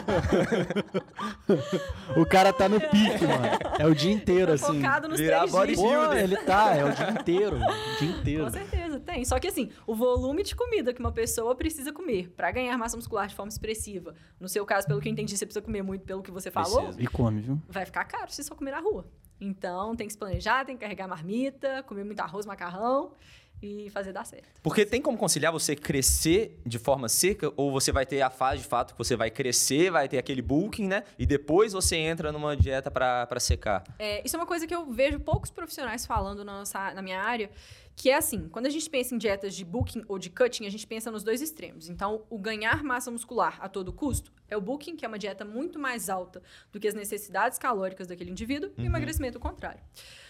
O 2.16 2.26
cara 2.26 2.52
tá 2.52 2.68
no 2.68 2.80
pique, 2.80 3.26
mano. 3.26 3.46
É 3.78 3.86
o 3.86 3.94
dia 3.94 4.12
inteiro, 4.12 4.48
Tô 4.48 4.54
assim. 4.66 4.82
focado 4.82 5.08
nos 5.08 5.20
virar 5.20 5.40
três 5.40 5.52
body 5.52 5.76
dias. 5.76 6.08
Pô, 6.08 6.14
ele 6.14 6.38
tá, 6.38 6.76
é 6.76 6.86
o 6.86 6.92
dia 6.92 7.10
inteiro. 7.12 7.58
O 7.58 8.00
dia 8.00 8.10
inteiro. 8.10 8.44
Com 8.46 8.52
certeza, 8.52 9.00
tem. 9.00 9.26
Só 9.26 9.40
que 9.40 9.48
assim, 9.48 9.70
o 9.86 9.96
volume 9.96 10.44
de 10.44 10.56
comida 10.56 10.94
que 10.94 11.00
uma 11.00 11.12
pessoa 11.12 11.56
precisa 11.56 11.92
comer 11.92 12.30
pra 12.36 12.52
ganhar 12.52 12.78
massa 12.78 12.96
muscular 12.98 13.28
de 13.28 13.36
forma 13.36 13.50
expressiva, 13.50 14.16
no 14.40 14.48
seu 14.48 14.66
caso, 14.66 14.88
pelo 14.88 15.00
que 15.02 15.08
eu 15.08 15.12
entendi, 15.12 15.38
você 15.38 15.46
precisa 15.46 15.64
comer 15.64 15.84
muito 15.84 16.06
pelo 16.06 16.22
que 16.22 16.32
você 16.32 16.50
falou, 16.52 16.84
Precisa. 16.84 17.02
E 17.02 17.08
come, 17.08 17.42
viu? 17.42 17.62
vai 17.68 17.86
ficar 17.86 18.06
caro 18.06 18.32
se 18.32 18.44
só 18.44 18.56
comer 18.56 18.72
na 18.72 18.80
rua. 18.80 19.06
Então, 19.42 19.96
tem 19.96 20.06
que 20.06 20.14
se 20.14 20.20
planejar, 20.20 20.66
tem 20.66 20.76
que 20.76 20.82
carregar 20.82 21.08
marmita, 21.08 21.84
comer 21.84 22.04
muito 22.04 22.20
arroz, 22.20 22.46
macarrão 22.46 23.14
e 23.62 23.90
fazer 23.90 24.14
dar 24.14 24.26
certo. 24.26 24.48
Porque 24.62 24.86
tem 24.86 25.02
como 25.02 25.18
conciliar 25.18 25.52
você 25.52 25.76
crescer 25.76 26.60
de 26.66 26.80
forma 26.80 27.10
seca, 27.10 27.52
ou 27.58 27.72
você 27.72 27.92
vai 27.92 28.06
ter 28.06 28.22
a 28.22 28.30
fase 28.30 28.62
de 28.62 28.68
fato 28.68 28.94
que 28.94 28.98
você 28.98 29.16
vai 29.16 29.30
crescer, 29.30 29.92
vai 29.92 30.08
ter 30.08 30.18
aquele 30.18 30.42
bulking, 30.42 30.88
né? 30.88 31.04
E 31.18 31.26
depois 31.26 31.74
você 31.74 31.98
entra 31.98 32.32
numa 32.32 32.56
dieta 32.56 32.90
pra 32.90 33.40
secar. 33.40 33.84
É, 33.98 34.26
isso 34.26 34.36
é 34.36 34.40
uma 34.40 34.46
coisa 34.46 34.66
que 34.66 34.74
eu 34.74 34.86
vejo 34.92 35.20
poucos 35.20 35.52
profissionais 35.52 36.06
falando 36.06 36.44
na, 36.44 36.60
nossa, 36.60 36.94
na 36.94 37.02
minha 37.02 37.22
área, 37.22 37.50
que 37.96 38.10
é 38.10 38.16
assim, 38.16 38.48
quando 38.48 38.66
a 38.66 38.70
gente 38.70 38.90
pensa 38.90 39.14
em 39.14 39.18
dietas 39.18 39.54
de 39.54 39.66
booking 39.66 40.04
ou 40.08 40.18
de 40.18 40.30
cutting, 40.30 40.66
a 40.66 40.70
gente 40.70 40.88
pensa 40.88 41.12
nos 41.12 41.22
dois 41.22 41.42
extremos. 41.42 41.90
Então, 41.90 42.24
o 42.30 42.38
ganhar 42.38 42.82
massa 42.82 43.12
muscular 43.12 43.58
a 43.60 43.68
todo 43.68 43.92
custo 43.92 44.32
é 44.48 44.56
o 44.56 44.62
booking, 44.62 44.96
que 44.96 45.04
é 45.04 45.08
uma 45.08 45.20
dieta 45.20 45.44
muito 45.44 45.78
mais 45.78 46.10
alta 46.10 46.42
do 46.72 46.80
que 46.80 46.88
as 46.88 46.94
necessidades 46.94 47.60
calóricas 47.60 48.08
daquele 48.08 48.32
indivíduo, 48.32 48.72
e 48.78 48.84
o 48.84 48.86
emagrecimento 48.86 49.38
o 49.38 49.42
contrário. 49.42 49.82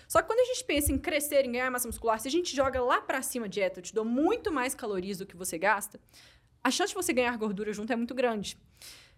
Só 0.09 0.23
que 0.23 0.27
quando 0.27 0.39
a 0.39 0.45
gente 0.45 0.65
pensa 0.65 0.91
em 0.91 0.97
crescer, 0.97 1.45
em 1.45 1.51
ganhar 1.51 1.69
massa 1.69 1.87
muscular, 1.87 2.19
se 2.19 2.27
a 2.27 2.31
gente 2.31 2.55
joga 2.55 2.81
lá 2.81 2.99
pra 2.99 3.21
cima 3.21 3.45
a 3.45 3.47
dieta, 3.47 3.77
eu 3.77 3.83
te 3.83 3.93
dou 3.93 4.03
muito 4.03 4.51
mais 4.51 4.73
calorias 4.73 5.19
do 5.19 5.25
que 5.25 5.37
você 5.37 5.55
gasta, 5.55 5.99
a 6.63 6.71
chance 6.71 6.89
de 6.89 6.95
você 6.95 7.13
ganhar 7.13 7.37
gordura 7.37 7.71
junto 7.71 7.93
é 7.93 7.95
muito 7.95 8.15
grande. 8.15 8.57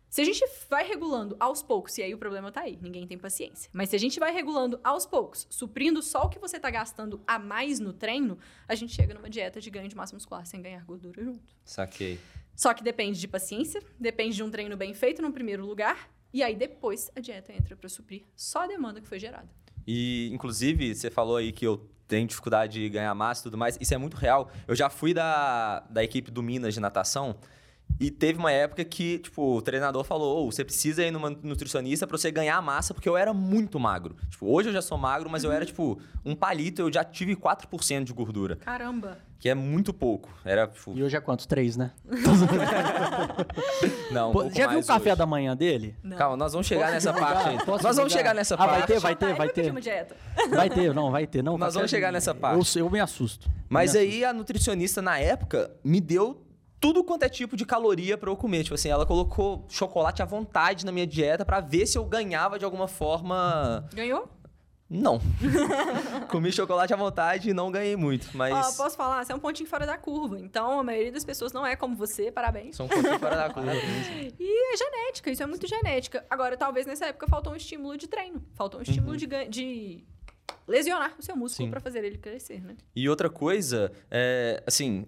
Se 0.09 0.19
a 0.19 0.25
gente 0.25 0.45
vai 0.69 0.85
regulando 0.85 1.37
aos 1.39 1.63
poucos, 1.63 1.97
e 1.97 2.03
aí 2.03 2.13
o 2.13 2.17
problema 2.17 2.51
tá 2.51 2.59
aí, 2.59 2.77
ninguém 2.81 3.07
tem 3.07 3.17
paciência. 3.17 3.69
Mas 3.71 3.87
se 3.87 3.95
a 3.95 3.99
gente 3.99 4.19
vai 4.19 4.33
regulando 4.33 4.81
aos 4.83 5.05
poucos, 5.05 5.47
suprindo 5.49 6.03
só 6.03 6.23
o 6.23 6.29
que 6.29 6.37
você 6.37 6.59
tá 6.59 6.69
gastando 6.69 7.21
a 7.25 7.39
mais 7.39 7.79
no 7.79 7.93
treino, 7.93 8.37
a 8.67 8.75
gente 8.75 8.93
chega 8.93 9.13
numa 9.13 9.29
dieta 9.29 9.61
de 9.61 9.69
ganho 9.69 9.87
de 9.87 9.95
massa 9.95 10.13
muscular 10.13 10.45
sem 10.45 10.61
ganhar 10.61 10.83
gordura 10.83 11.23
junto. 11.23 11.55
Saquei. 11.63 12.19
Só 12.53 12.73
que 12.73 12.83
depende 12.83 13.17
de 13.17 13.29
paciência, 13.29 13.81
depende 13.97 14.35
de 14.35 14.43
um 14.43 14.51
treino 14.51 14.75
bem 14.75 14.93
feito 14.93 15.21
no 15.21 15.31
primeiro 15.31 15.65
lugar, 15.65 16.11
e 16.33 16.43
aí 16.43 16.53
depois 16.53 17.09
a 17.15 17.21
dieta 17.21 17.53
entra 17.53 17.77
para 17.77 17.87
suprir 17.87 18.25
só 18.35 18.63
a 18.63 18.67
demanda 18.67 18.99
que 18.99 19.07
foi 19.07 19.19
gerada. 19.19 19.60
E, 19.85 20.29
inclusive, 20.33 20.93
você 20.95 21.09
falou 21.09 21.37
aí 21.37 21.51
que 21.51 21.65
eu 21.65 21.89
tenho 22.07 22.27
dificuldade 22.27 22.81
de 22.81 22.89
ganhar 22.89 23.13
massa 23.15 23.41
e 23.41 23.43
tudo 23.43 23.57
mais. 23.57 23.77
Isso 23.79 23.93
é 23.93 23.97
muito 23.97 24.17
real. 24.17 24.51
Eu 24.67 24.75
já 24.75 24.89
fui 24.89 25.13
da, 25.13 25.79
da 25.89 26.03
equipe 26.03 26.29
do 26.29 26.43
Minas 26.43 26.73
de 26.73 26.79
natação. 26.79 27.35
E 27.99 28.09
teve 28.09 28.39
uma 28.39 28.51
época 28.51 28.83
que, 28.83 29.19
tipo, 29.19 29.57
o 29.57 29.61
treinador 29.61 30.03
falou: 30.03 30.45
oh, 30.45 30.51
você 30.51 30.63
precisa 30.63 31.03
ir 31.03 31.11
numa 31.11 31.29
nutricionista 31.29 32.07
para 32.07 32.17
você 32.17 32.31
ganhar 32.31 32.61
massa, 32.61 32.93
porque 32.93 33.07
eu 33.07 33.15
era 33.15 33.33
muito 33.33 33.79
magro. 33.79 34.15
Tipo, 34.29 34.47
hoje 34.47 34.69
eu 34.69 34.73
já 34.73 34.81
sou 34.81 34.97
magro, 34.97 35.29
mas 35.29 35.43
eu 35.43 35.51
era, 35.51 35.65
tipo, 35.65 36.01
um 36.25 36.35
palito, 36.35 36.81
eu 36.81 36.91
já 36.91 37.03
tive 37.03 37.35
4% 37.35 38.03
de 38.03 38.13
gordura. 38.13 38.55
Caramba! 38.55 39.19
Que 39.41 39.49
é 39.49 39.55
muito 39.55 39.91
pouco. 39.91 40.29
Era, 40.45 40.67
tipo... 40.67 40.93
E 40.95 41.01
hoje 41.01 41.17
é 41.17 41.19
quanto? 41.19 41.47
Três, 41.47 41.75
né? 41.75 41.89
Não, 44.11 44.29
um 44.29 44.33
Pô, 44.33 44.41
pouco 44.41 44.55
já 44.55 44.67
viu 44.67 44.79
o 44.79 44.85
café 44.85 45.09
hoje. 45.09 45.17
da 45.17 45.25
manhã 45.25 45.57
dele? 45.57 45.95
Não. 46.03 46.15
Calma, 46.15 46.37
nós 46.37 46.53
vamos 46.53 46.67
chegar 46.67 46.91
nessa 46.91 47.11
parte 47.11 47.49
aí. 47.49 47.57
Nós 47.81 47.95
vamos 47.95 48.13
chegar 48.13 48.35
nessa 48.35 48.53
Ah, 48.55 48.67
vai 48.67 48.77
parte. 48.79 48.87
ter, 48.93 48.99
vai 48.99 49.15
ter, 49.15 49.33
vai 49.33 49.49
ter. 49.49 49.71
uma 49.71 49.81
dieta. 49.81 50.15
Vai 50.51 50.69
ter, 50.69 50.93
não, 50.93 51.09
vai 51.11 51.25
ter. 51.25 51.43
Não, 51.43 51.57
Nós 51.57 51.73
vamos 51.73 51.89
chegar 51.89 52.09
de- 52.09 52.13
nessa 52.13 52.35
parte. 52.35 52.77
Eu, 52.77 52.85
eu 52.85 52.91
me 52.91 52.99
assusto. 52.99 53.49
Mas 53.67 53.93
Me 53.93 53.99
aí 53.99 54.23
a 54.23 54.31
nutricionista 54.31 55.01
na 55.01 55.17
época 55.17 55.71
me 55.83 55.99
deu 55.99 56.45
tudo 56.79 57.03
quanto 57.03 57.23
é 57.23 57.29
tipo 57.29 57.55
de 57.57 57.65
caloria 57.65 58.17
pra 58.17 58.29
eu 58.29 58.35
comer. 58.35 58.61
Tipo 58.63 58.75
assim, 58.75 58.89
ela 58.89 59.05
colocou 59.07 59.65
chocolate 59.69 60.21
à 60.21 60.25
vontade 60.25 60.85
na 60.85 60.91
minha 60.91 61.07
dieta 61.07 61.43
pra 61.45 61.59
ver 61.61 61.85
se 61.87 61.97
eu 61.97 62.03
ganhava 62.05 62.59
de 62.59 62.65
alguma 62.65 62.87
forma. 62.87 63.85
Ganhou? 63.93 64.27
Não. 64.93 65.19
Comi 66.29 66.51
chocolate 66.51 66.93
à 66.93 66.97
vontade 66.97 67.49
e 67.49 67.53
não 67.53 67.71
ganhei 67.71 67.95
muito, 67.95 68.27
mas. 68.35 68.53
Ó, 68.77 68.83
posso 68.83 68.97
falar? 68.97 69.23
Você 69.23 69.31
é 69.31 69.35
um 69.35 69.39
pontinho 69.39 69.69
fora 69.69 69.85
da 69.85 69.97
curva. 69.97 70.37
Então, 70.37 70.81
a 70.81 70.83
maioria 70.83 71.13
das 71.13 71.23
pessoas 71.23 71.53
não 71.53 71.65
é 71.65 71.77
como 71.77 71.95
você, 71.95 72.29
parabéns. 72.29 72.75
Sou 72.75 72.85
um 72.85 72.89
pouquinho 72.89 73.17
fora 73.17 73.37
da 73.37 73.49
curva. 73.53 73.71
E 74.37 74.73
é 74.73 74.77
genética, 74.77 75.31
isso 75.31 75.41
é 75.43 75.45
muito 75.45 75.65
genética. 75.67 76.25
Agora, 76.29 76.57
talvez 76.57 76.85
nessa 76.85 77.05
época 77.05 77.25
faltou 77.27 77.53
um 77.53 77.55
estímulo 77.55 77.97
de 77.97 78.07
treino. 78.07 78.43
Faltou 78.53 78.79
um 78.79 78.83
estímulo 78.83 79.15
de, 79.15 79.25
ganho- 79.25 79.49
de 79.49 80.03
lesionar 80.67 81.13
o 81.17 81.21
seu 81.23 81.35
músculo 81.37 81.69
pra 81.69 81.79
fazer 81.79 82.03
ele 82.03 82.17
crescer, 82.17 82.61
né? 82.61 82.75
E 82.95 83.07
outra 83.07 83.29
coisa, 83.29 83.91
é, 84.09 84.61
assim, 84.67 85.05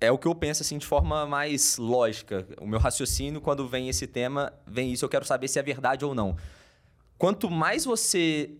é 0.00 0.10
o 0.12 0.18
que 0.18 0.26
eu 0.28 0.34
penso 0.34 0.62
assim 0.62 0.78
de 0.78 0.86
forma 0.86 1.26
mais 1.26 1.78
lógica. 1.78 2.46
O 2.60 2.66
meu 2.66 2.78
raciocínio 2.78 3.40
quando 3.40 3.66
vem 3.66 3.88
esse 3.88 4.06
tema, 4.06 4.52
vem 4.66 4.92
isso, 4.92 5.04
eu 5.04 5.08
quero 5.08 5.24
saber 5.24 5.48
se 5.48 5.58
é 5.58 5.62
verdade 5.62 6.04
ou 6.04 6.14
não. 6.14 6.36
Quanto 7.18 7.50
mais 7.50 7.84
você, 7.84 8.50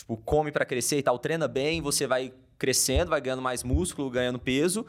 tipo, 0.00 0.16
come 0.18 0.50
para 0.52 0.64
crescer 0.64 0.98
e 0.98 1.02
tal, 1.02 1.18
treina 1.18 1.48
bem, 1.48 1.80
você 1.80 2.06
vai 2.06 2.32
crescendo, 2.58 3.10
vai 3.10 3.20
ganhando 3.20 3.42
mais 3.42 3.62
músculo, 3.62 4.10
ganhando 4.10 4.38
peso. 4.38 4.84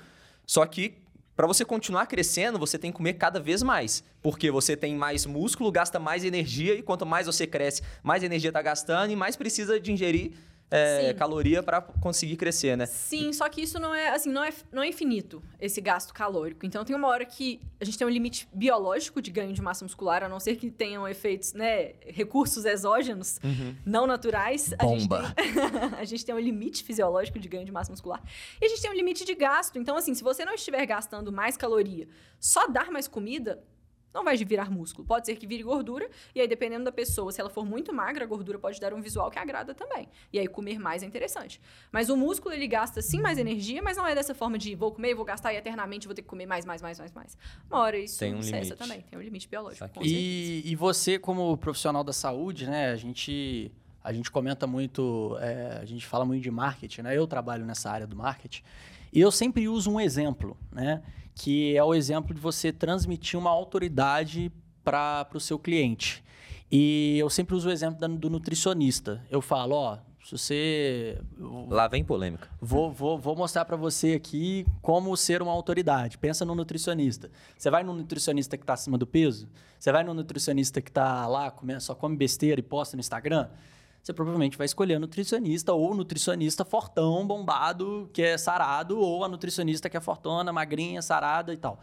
Só 0.46 0.66
que 0.66 0.98
para 1.36 1.48
você 1.48 1.64
continuar 1.64 2.06
crescendo, 2.08 2.60
você 2.60 2.78
tem 2.78 2.92
que 2.92 2.98
comer 2.98 3.14
cada 3.14 3.40
vez 3.40 3.64
mais, 3.64 4.04
porque 4.22 4.52
você 4.52 4.76
tem 4.76 4.96
mais 4.96 5.26
músculo, 5.26 5.72
gasta 5.72 5.98
mais 6.00 6.24
energia 6.24 6.76
e 6.76 6.82
quanto 6.82 7.06
mais 7.06 7.26
você 7.26 7.48
cresce, 7.48 7.82
mais 8.04 8.22
energia 8.22 8.52
tá 8.52 8.62
gastando 8.62 9.12
e 9.12 9.16
mais 9.16 9.36
precisa 9.36 9.80
de 9.80 9.92
ingerir 9.92 10.34
é, 10.72 11.14
caloria 11.14 11.62
para 11.62 11.82
conseguir 11.82 12.38
crescer, 12.38 12.78
né? 12.78 12.86
Sim, 12.86 13.34
só 13.34 13.50
que 13.50 13.62
isso 13.62 13.78
não 13.78 13.94
é 13.94 14.10
assim, 14.10 14.32
não 14.32 14.44
é, 14.44 14.54
não 14.72 14.82
é 14.82 14.88
infinito, 14.88 15.44
esse 15.60 15.82
gasto 15.82 16.14
calórico. 16.14 16.66
Então 16.66 16.86
tem 16.86 16.96
uma 16.96 17.10
hora 17.10 17.26
que 17.26 17.62
a 17.80 17.84
gente 17.84 17.98
tem 17.98 18.08
um 18.08 18.10
limite 18.10 18.48
biológico 18.54 19.22
de 19.22 19.30
ganho 19.30 19.52
de 19.52 19.62
massa 19.62 19.84
muscular, 19.84 20.24
a 20.24 20.30
não 20.30 20.40
ser 20.40 20.56
que 20.56 20.72
tenham 20.72 21.06
efeitos, 21.08 21.54
né, 21.54 21.94
recursos 22.08 22.64
exógenos, 22.64 23.40
não 23.86 24.08
naturais. 24.08 24.74
A 24.80 24.88
gente, 24.88 25.08
Bomba. 25.08 25.34
tem, 25.36 25.46
a 26.00 26.06
gente 26.06 26.26
tem 26.26 26.34
um 26.34 26.40
limite 26.40 26.84
fisiológico 26.84 27.38
de 27.38 27.50
ganho 27.50 27.66
de 27.66 27.72
massa 27.72 27.92
muscular. 27.92 28.24
E 28.62 28.66
a 28.66 28.70
gente 28.70 28.82
tem 28.82 28.90
um 28.90 28.96
limite 28.96 29.26
de 29.26 29.36
gasto. 29.36 29.78
Então, 29.78 29.98
assim, 29.98 30.14
se 30.14 30.24
você 30.24 30.46
não 30.46 30.54
estiver 30.54 30.86
gastando 30.86 31.32
mais 31.32 31.58
caloria, 31.58 32.08
só 32.40 32.68
dar 32.68 32.90
mais 32.90 33.08
comida. 33.08 33.62
Não 34.14 34.24
vai 34.24 34.36
virar 34.38 34.70
músculo. 34.70 35.08
Pode 35.08 35.26
ser 35.26 35.36
que 35.36 35.48
vire 35.48 35.64
gordura, 35.64 36.10
e 36.36 36.42
aí, 36.42 36.48
dependendo 36.48 36.84
da 36.84 36.92
pessoa, 36.92 37.32
se 37.32 37.40
ela 37.40 37.50
for 37.50 37.66
muito 37.66 37.94
magra, 37.94 38.24
a 38.26 38.28
gordura 38.28 38.60
pode 38.60 38.80
dar 38.80 38.94
um 38.94 39.02
visual 39.02 39.32
que 39.32 39.40
agrada 39.40 39.74
também. 39.74 40.08
E 40.34 40.40
aí, 40.40 40.48
comer 40.48 40.80
mais 40.80 41.04
é 41.04 41.06
interessante. 41.06 41.62
Mas 41.92 42.10
o 42.10 42.18
músculo, 42.18 42.54
ele 42.54 42.68
gasta 42.68 43.02
sim 43.02 43.22
mais 43.22 43.38
energia, 43.38 43.82
mas 43.82 43.98
não 43.98 44.06
é 44.06 44.14
dessa 44.14 44.36
forma 44.36 44.58
de 44.58 44.76
vou 44.76 44.92
comer, 44.92 45.14
vou 45.16 45.24
gastar 45.26 45.54
e 45.54 45.58
eternamente 45.58 46.08
vou 46.08 46.16
ter 46.16 46.22
que 46.22 46.28
comer 46.28 46.46
mais, 46.46 46.66
mais, 46.66 46.82
mais, 46.82 47.00
mais, 47.00 47.12
mais. 47.14 47.38
Uma 47.70 47.80
hora 47.80 47.98
isso 47.98 48.20
Tem 48.20 48.34
um 48.36 48.42
cessa 48.42 48.58
limite. 48.58 48.76
também. 48.76 49.02
Tem 49.10 49.18
um 49.18 49.22
limite 49.22 49.48
biológico, 49.48 49.80
Saquei. 49.80 50.02
com 50.02 50.08
certeza. 50.08 50.22
E, 50.22 50.72
e 50.72 50.76
você, 50.76 51.18
como 51.18 51.56
profissional 51.58 52.04
da 52.04 52.14
saúde, 52.14 52.68
né? 52.68 52.92
A 52.92 52.98
gente, 52.98 53.72
a 54.04 54.12
gente 54.12 54.30
comenta 54.30 54.68
muito, 54.68 55.38
é, 55.40 55.80
a 55.82 55.86
gente 55.86 56.06
fala 56.06 56.26
muito 56.26 56.44
de 56.44 56.52
marketing, 56.52 57.04
né? 57.04 57.18
Eu 57.18 57.26
trabalho 57.28 57.66
nessa 57.66 57.90
área 57.90 58.06
do 58.06 58.16
marketing. 58.16 58.64
E 59.14 59.20
eu 59.20 59.32
sempre 59.32 59.68
uso 59.68 59.92
um 59.92 60.00
exemplo, 60.00 60.58
né? 60.72 61.02
Que 61.42 61.76
é 61.76 61.84
o 61.84 61.96
exemplo 61.96 62.36
de 62.36 62.40
você 62.40 62.72
transmitir 62.72 63.40
uma 63.40 63.50
autoridade 63.50 64.52
para 64.84 65.28
o 65.34 65.40
seu 65.40 65.58
cliente. 65.58 66.24
E 66.72 67.18
eu 67.18 67.32
sempre 67.32 67.56
uso 67.56 67.68
o 67.68 67.72
exemplo 67.72 68.08
do 68.16 68.30
nutricionista. 68.30 69.26
Eu 69.28 69.42
falo, 69.42 69.76
ó, 69.76 69.98
se 70.24 70.38
você 70.38 71.18
Lá 71.68 71.88
vem 71.88 72.04
polêmica. 72.04 72.48
Vou, 72.62 72.92
vou, 72.92 73.18
vou 73.18 73.36
mostrar 73.36 73.66
para 73.66 73.76
você 73.76 74.14
aqui 74.14 74.68
como 74.84 75.18
ser 75.18 75.42
uma 75.42 75.52
autoridade. 75.52 76.20
Pensa 76.20 76.46
no 76.46 76.54
nutricionista. 76.54 77.32
Você 77.58 77.72
vai 77.72 77.84
no 77.84 77.94
nutricionista 77.94 78.56
que 78.56 78.64
está 78.64 78.74
acima 78.74 78.96
do 78.96 79.08
peso? 79.08 79.50
Você 79.80 79.92
vai 79.92 80.04
no 80.04 80.14
nutricionista 80.14 80.80
que 80.80 80.92
está 80.92 81.26
lá, 81.26 81.52
só 81.80 81.96
come 81.96 82.16
besteira 82.16 82.60
e 82.60 82.64
posta 82.64 82.96
no 82.96 83.00
Instagram? 83.00 83.50
Você 84.02 84.14
provavelmente 84.14 84.58
vai 84.58 84.66
escolher 84.66 84.96
a 84.96 85.00
nutricionista 85.00 85.74
ou 85.74 85.92
o 85.92 85.96
nutricionista 85.96 86.66
fortão, 86.66 87.26
bombado, 87.26 88.10
que 88.12 88.22
é 88.22 88.38
sarado, 88.38 89.00
ou 89.00 89.24
a 89.24 89.28
nutricionista 89.28 89.90
que 89.90 89.98
é 89.98 90.02
fortona, 90.02 90.52
magrinha, 90.52 91.02
sarada 91.02 91.54
e 91.54 91.58
tal. 91.58 91.80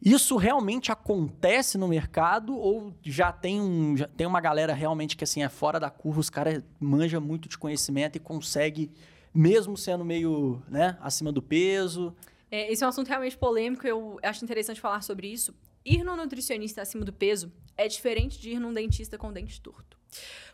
Isso 0.00 0.36
realmente 0.36 0.92
acontece 0.92 1.76
no 1.76 1.88
mercado 1.88 2.56
ou 2.56 2.94
já 3.02 3.32
tem, 3.32 3.60
um, 3.60 3.96
já 3.96 4.06
tem 4.06 4.28
uma 4.28 4.40
galera 4.40 4.72
realmente 4.72 5.16
que 5.16 5.24
assim 5.24 5.42
é 5.42 5.48
fora 5.48 5.80
da 5.80 5.90
curva, 5.90 6.20
os 6.20 6.30
caras 6.30 6.62
manja 6.78 7.18
muito 7.18 7.48
de 7.48 7.58
conhecimento 7.58 8.14
e 8.14 8.20
consegue, 8.20 8.92
mesmo 9.34 9.76
sendo 9.76 10.04
meio 10.04 10.62
né, 10.68 10.96
acima 11.00 11.32
do 11.32 11.42
peso. 11.42 12.14
É, 12.48 12.72
esse 12.72 12.84
é 12.84 12.86
um 12.86 12.90
assunto 12.90 13.08
realmente 13.08 13.36
polêmico, 13.36 13.84
eu 13.84 14.20
acho 14.22 14.44
interessante 14.44 14.80
falar 14.80 15.02
sobre 15.02 15.26
isso. 15.26 15.52
Ir 15.84 16.04
num 16.04 16.14
nutricionista 16.14 16.80
acima 16.80 17.04
do 17.04 17.12
peso 17.12 17.52
é 17.76 17.88
diferente 17.88 18.40
de 18.40 18.50
ir 18.50 18.60
num 18.60 18.72
dentista 18.72 19.18
com 19.18 19.32
dente 19.32 19.60
torto. 19.60 19.97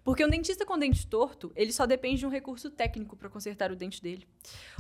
Porque 0.03 0.25
um 0.25 0.29
dentista 0.29 0.67
com 0.67 0.79
dente 0.79 1.07
torto, 1.07 1.51
ele 1.57 1.73
só 1.73 1.87
depende 1.87 2.19
de 2.19 2.27
um 2.27 2.29
recurso 2.29 2.71
técnico 2.71 3.17
para 3.17 3.31
consertar 3.31 3.73
o 3.73 3.77
dente 3.77 4.03
dele. 4.03 4.27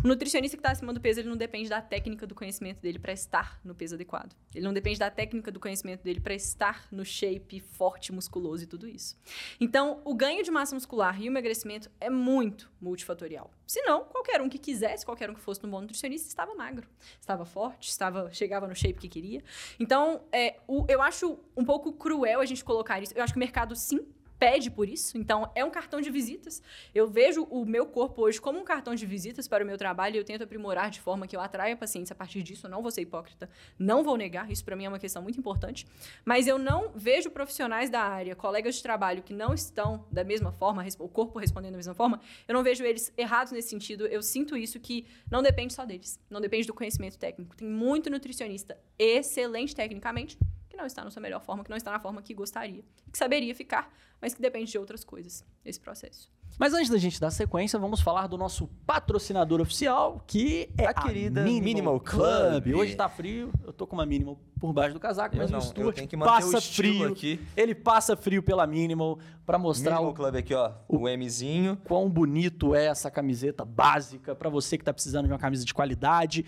O 0.04 0.08
nutricionista 0.08 0.54
que 0.56 0.60
está 0.60 0.72
acima 0.72 0.92
do 0.92 1.00
peso, 1.00 1.20
ele 1.20 1.28
não 1.30 1.36
depende 1.36 1.68
da 1.70 1.80
técnica 1.80 2.26
do 2.26 2.34
conhecimento 2.34 2.80
dele 2.80 2.98
para 2.98 3.12
estar 3.12 3.58
no 3.64 3.74
peso 3.74 3.94
adequado. 3.94 4.34
Ele 4.54 4.64
não 4.64 4.74
depende 4.74 4.98
da 4.98 5.10
técnica 5.10 5.50
do 5.50 5.58
conhecimento 5.58 6.02
dele 6.02 6.20
para 6.20 6.34
estar 6.34 6.86
no 6.92 7.04
shape 7.04 7.60
forte, 7.60 8.12
musculoso 8.12 8.64
e 8.64 8.66
tudo 8.66 8.86
isso. 8.86 9.16
Então, 9.58 10.02
o 10.04 10.14
ganho 10.14 10.42
de 10.44 10.50
massa 10.50 10.74
muscular 10.74 11.18
e 11.18 11.24
o 11.24 11.26
emagrecimento 11.28 11.90
é 11.98 12.10
muito 12.10 12.70
multifatorial. 12.78 13.50
Se 13.66 13.80
não, 13.82 14.04
qualquer 14.04 14.42
um 14.42 14.48
que 14.48 14.58
quisesse, 14.58 15.06
qualquer 15.06 15.30
um 15.30 15.34
que 15.34 15.40
fosse 15.40 15.64
um 15.64 15.70
bom 15.70 15.80
nutricionista, 15.80 16.28
estava 16.28 16.54
magro, 16.54 16.86
estava 17.18 17.46
forte, 17.46 17.88
estava 17.88 18.30
chegava 18.30 18.68
no 18.68 18.74
shape 18.74 19.00
que 19.00 19.08
queria. 19.08 19.42
Então, 19.80 20.22
é, 20.30 20.56
o- 20.68 20.84
eu 20.86 21.00
acho 21.00 21.38
um 21.56 21.64
pouco 21.64 21.94
cruel 21.94 22.40
a 22.40 22.44
gente 22.44 22.62
colocar 22.62 23.02
isso. 23.02 23.14
Eu 23.16 23.22
acho 23.22 23.32
que 23.32 23.38
o 23.38 23.40
mercado, 23.40 23.74
sim, 23.74 24.06
pede 24.38 24.70
por 24.70 24.88
isso. 24.88 25.16
Então, 25.16 25.50
é 25.54 25.64
um 25.64 25.70
cartão 25.70 26.00
de 26.00 26.10
visitas. 26.10 26.62
Eu 26.94 27.08
vejo 27.08 27.44
o 27.44 27.64
meu 27.64 27.86
corpo 27.86 28.22
hoje 28.22 28.40
como 28.40 28.58
um 28.58 28.64
cartão 28.64 28.94
de 28.94 29.06
visitas 29.06 29.48
para 29.48 29.64
o 29.64 29.66
meu 29.66 29.78
trabalho 29.78 30.16
e 30.16 30.18
eu 30.18 30.24
tento 30.24 30.42
aprimorar 30.42 30.90
de 30.90 31.00
forma 31.00 31.26
que 31.26 31.36
eu 31.36 31.40
atraia 31.40 31.76
pacientes 31.76 32.10
a 32.12 32.14
partir 32.14 32.42
disso. 32.42 32.66
Eu 32.66 32.70
não 32.70 32.82
vou 32.82 32.90
ser 32.90 33.02
hipócrita, 33.02 33.48
não 33.78 34.02
vou 34.02 34.16
negar. 34.16 34.50
Isso, 34.50 34.64
para 34.64 34.76
mim, 34.76 34.84
é 34.84 34.88
uma 34.88 34.98
questão 34.98 35.22
muito 35.22 35.38
importante. 35.38 35.86
Mas 36.24 36.46
eu 36.46 36.58
não 36.58 36.90
vejo 36.94 37.30
profissionais 37.30 37.90
da 37.90 38.00
área, 38.00 38.34
colegas 38.34 38.76
de 38.76 38.82
trabalho 38.82 39.22
que 39.22 39.32
não 39.32 39.54
estão 39.54 40.04
da 40.10 40.24
mesma 40.24 40.52
forma, 40.52 40.84
o 40.98 41.08
corpo 41.08 41.38
respondendo 41.38 41.72
da 41.72 41.78
mesma 41.78 41.94
forma, 41.94 42.20
eu 42.46 42.54
não 42.54 42.62
vejo 42.62 42.84
eles 42.84 43.12
errados 43.16 43.52
nesse 43.52 43.68
sentido. 43.68 44.06
Eu 44.06 44.22
sinto 44.22 44.56
isso 44.56 44.78
que 44.78 45.06
não 45.30 45.42
depende 45.42 45.72
só 45.72 45.84
deles, 45.84 46.20
não 46.28 46.40
depende 46.40 46.66
do 46.66 46.74
conhecimento 46.74 47.18
técnico. 47.18 47.56
Tem 47.56 47.68
muito 47.68 48.10
nutricionista 48.10 48.78
excelente 48.98 49.74
tecnicamente 49.74 50.38
que 50.74 50.78
não 50.78 50.86
está 50.86 51.04
na 51.04 51.10
sua 51.10 51.22
melhor 51.22 51.40
forma, 51.40 51.62
que 51.62 51.70
não 51.70 51.76
está 51.76 51.92
na 51.92 52.00
forma 52.00 52.20
que 52.20 52.34
gostaria, 52.34 52.82
que 53.10 53.16
saberia 53.16 53.54
ficar, 53.54 53.90
mas 54.20 54.34
que 54.34 54.42
depende 54.42 54.70
de 54.72 54.78
outras 54.78 55.04
coisas 55.04 55.44
esse 55.64 55.80
processo. 55.80 56.30
Mas 56.58 56.72
antes 56.72 56.88
da 56.88 56.98
gente 56.98 57.20
dar 57.20 57.30
sequência, 57.30 57.78
vamos 57.78 58.00
falar 58.00 58.26
do 58.28 58.36
nosso 58.38 58.68
patrocinador 58.86 59.60
oficial, 59.60 60.22
que 60.26 60.68
é 60.78 60.86
A 60.86 60.90
a, 60.90 60.94
querida 60.94 61.42
Minimal, 61.42 61.64
Minimal 61.64 62.00
Club. 62.00 62.62
Club. 62.64 62.76
Hoje 62.76 62.94
tá 62.94 63.08
frio, 63.08 63.52
eu 63.64 63.72
tô 63.72 63.86
com 63.86 63.96
uma 63.96 64.06
Minimal 64.06 64.38
por 64.60 64.72
baixo 64.72 64.94
do 64.94 65.00
casaco, 65.00 65.34
Eu 65.34 65.42
mas 65.42 65.50
não, 65.50 65.58
o 65.58 65.62
eu 65.62 65.66
Stuart 65.66 65.96
tenho 65.96 66.08
que 66.08 66.16
manter 66.16 66.30
passa 66.30 66.58
o 66.58 66.60
frio. 66.60 67.08
aqui. 67.08 67.40
Ele 67.56 67.74
passa 67.74 68.16
frio 68.16 68.42
pela 68.42 68.66
Minimal 68.66 69.18
para 69.44 69.58
mostrar 69.58 69.92
Minimal 69.96 70.10
o 70.12 70.14
Club 70.14 70.36
aqui, 70.36 70.54
ó. 70.54 70.72
O 70.88 71.08
Mzinho. 71.08 71.76
quão 71.84 72.08
bonito 72.08 72.74
é 72.74 72.86
essa 72.86 73.10
camiseta 73.10 73.64
básica 73.64 74.34
para 74.34 74.48
você 74.48 74.76
que 74.76 74.82
está 74.82 74.92
precisando 74.92 75.26
de 75.26 75.32
uma 75.32 75.38
camisa 75.38 75.64
de 75.64 75.74
qualidade. 75.74 76.44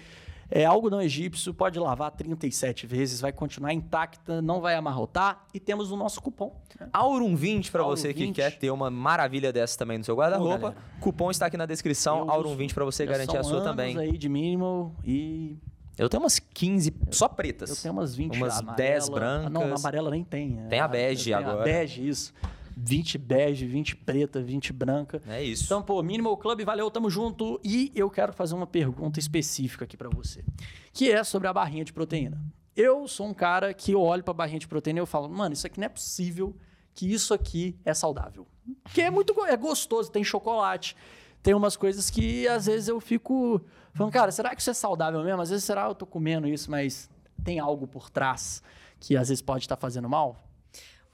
É 0.50 0.64
algodão 0.64 1.00
egípcio, 1.02 1.52
pode 1.52 1.78
lavar 1.78 2.10
37 2.12 2.86
vezes, 2.86 3.20
vai 3.20 3.32
continuar 3.32 3.72
intacta, 3.72 4.40
não 4.40 4.60
vai 4.60 4.76
amarrotar. 4.76 5.44
E 5.52 5.58
temos 5.58 5.90
o 5.90 5.96
nosso 5.96 6.22
cupom. 6.22 6.54
né? 6.78 6.88
Aurum20 6.92 7.70
pra 7.70 7.82
Aurum 7.82 7.96
você 7.96 8.14
que 8.14 8.20
20. 8.26 8.36
quer 8.36 8.56
ter 8.58 8.70
uma 8.70 8.88
maravilha 8.90 9.52
dessa 9.52 9.76
também 9.76 9.98
no 9.98 10.04
seu 10.04 10.14
guarda-roupa. 10.14 10.76
Cupom 11.00 11.30
está 11.30 11.46
aqui 11.46 11.56
na 11.56 11.66
descrição, 11.66 12.18
Eu 12.20 12.26
Aurum20 12.26 12.66
uso- 12.66 12.74
pra 12.74 12.84
você 12.84 13.04
garantir 13.04 13.36
a 13.36 13.42
sua 13.42 13.54
anos 13.56 13.64
também. 13.64 13.98
aí 13.98 14.16
de 14.16 14.28
mínimo 14.28 14.94
e 15.04 15.56
Eu 15.98 16.08
tenho 16.08 16.22
umas 16.22 16.38
15 16.38 16.94
só 17.10 17.26
pretas. 17.28 17.70
eu 17.70 17.76
tenho 17.76 17.92
umas 17.94 18.14
20 18.14 18.36
Umas 18.36 18.58
amarela. 18.58 18.76
10 18.76 19.08
Ah, 19.08 19.12
brancas. 19.12 19.50
Não, 19.52 19.66
na 19.66 19.74
amarela 19.76 20.10
nem 20.10 20.22
tem. 20.22 20.60
é. 20.60 20.68
Tem 20.68 20.78
a 20.78 20.86
bege 20.86 21.32
agora. 21.34 21.60
A 21.60 21.64
bege, 21.64 22.06
isso. 22.06 22.32
20 22.76 23.16
bege, 23.16 23.66
20 23.66 23.96
preta, 23.96 24.42
20 24.42 24.72
branca. 24.72 25.22
É 25.26 25.42
isso. 25.42 25.64
Então, 25.64 25.82
pô, 25.82 26.02
Minimal 26.02 26.36
Club, 26.36 26.62
valeu, 26.62 26.90
tamo 26.90 27.08
junto. 27.08 27.58
E 27.64 27.90
eu 27.94 28.10
quero 28.10 28.32
fazer 28.32 28.54
uma 28.54 28.66
pergunta 28.66 29.18
específica 29.18 29.84
aqui 29.84 29.96
pra 29.96 30.10
você, 30.10 30.44
que 30.92 31.10
é 31.10 31.24
sobre 31.24 31.48
a 31.48 31.52
barrinha 31.52 31.84
de 31.84 31.92
proteína. 31.92 32.38
Eu 32.76 33.08
sou 33.08 33.26
um 33.26 33.32
cara 33.32 33.72
que 33.72 33.92
eu 33.92 34.02
olho 34.02 34.22
pra 34.22 34.34
barrinha 34.34 34.58
de 34.58 34.68
proteína 34.68 34.98
e 34.98 35.00
eu 35.00 35.06
falo, 35.06 35.28
mano, 35.28 35.54
isso 35.54 35.66
aqui 35.66 35.80
não 35.80 35.86
é 35.86 35.88
possível 35.88 36.54
que 36.92 37.10
isso 37.10 37.32
aqui 37.32 37.78
é 37.84 37.94
saudável. 37.94 38.46
Porque 38.82 39.00
é 39.00 39.10
muito 39.10 39.34
é 39.46 39.56
gostoso, 39.56 40.10
tem 40.10 40.22
chocolate, 40.22 40.94
tem 41.42 41.54
umas 41.54 41.76
coisas 41.76 42.10
que 42.10 42.46
às 42.48 42.66
vezes 42.66 42.88
eu 42.88 43.00
fico 43.00 43.60
falando, 43.94 44.12
cara, 44.12 44.30
será 44.30 44.54
que 44.54 44.60
isso 44.60 44.70
é 44.70 44.74
saudável 44.74 45.22
mesmo? 45.24 45.40
Às 45.40 45.48
vezes 45.48 45.64
será 45.64 45.84
que 45.84 45.90
eu 45.90 45.94
tô 45.94 46.06
comendo 46.06 46.46
isso, 46.46 46.70
mas 46.70 47.08
tem 47.42 47.58
algo 47.58 47.86
por 47.86 48.10
trás 48.10 48.62
que 49.00 49.16
às 49.16 49.28
vezes 49.28 49.40
pode 49.40 49.64
estar 49.64 49.76
fazendo 49.76 50.08
mal? 50.08 50.45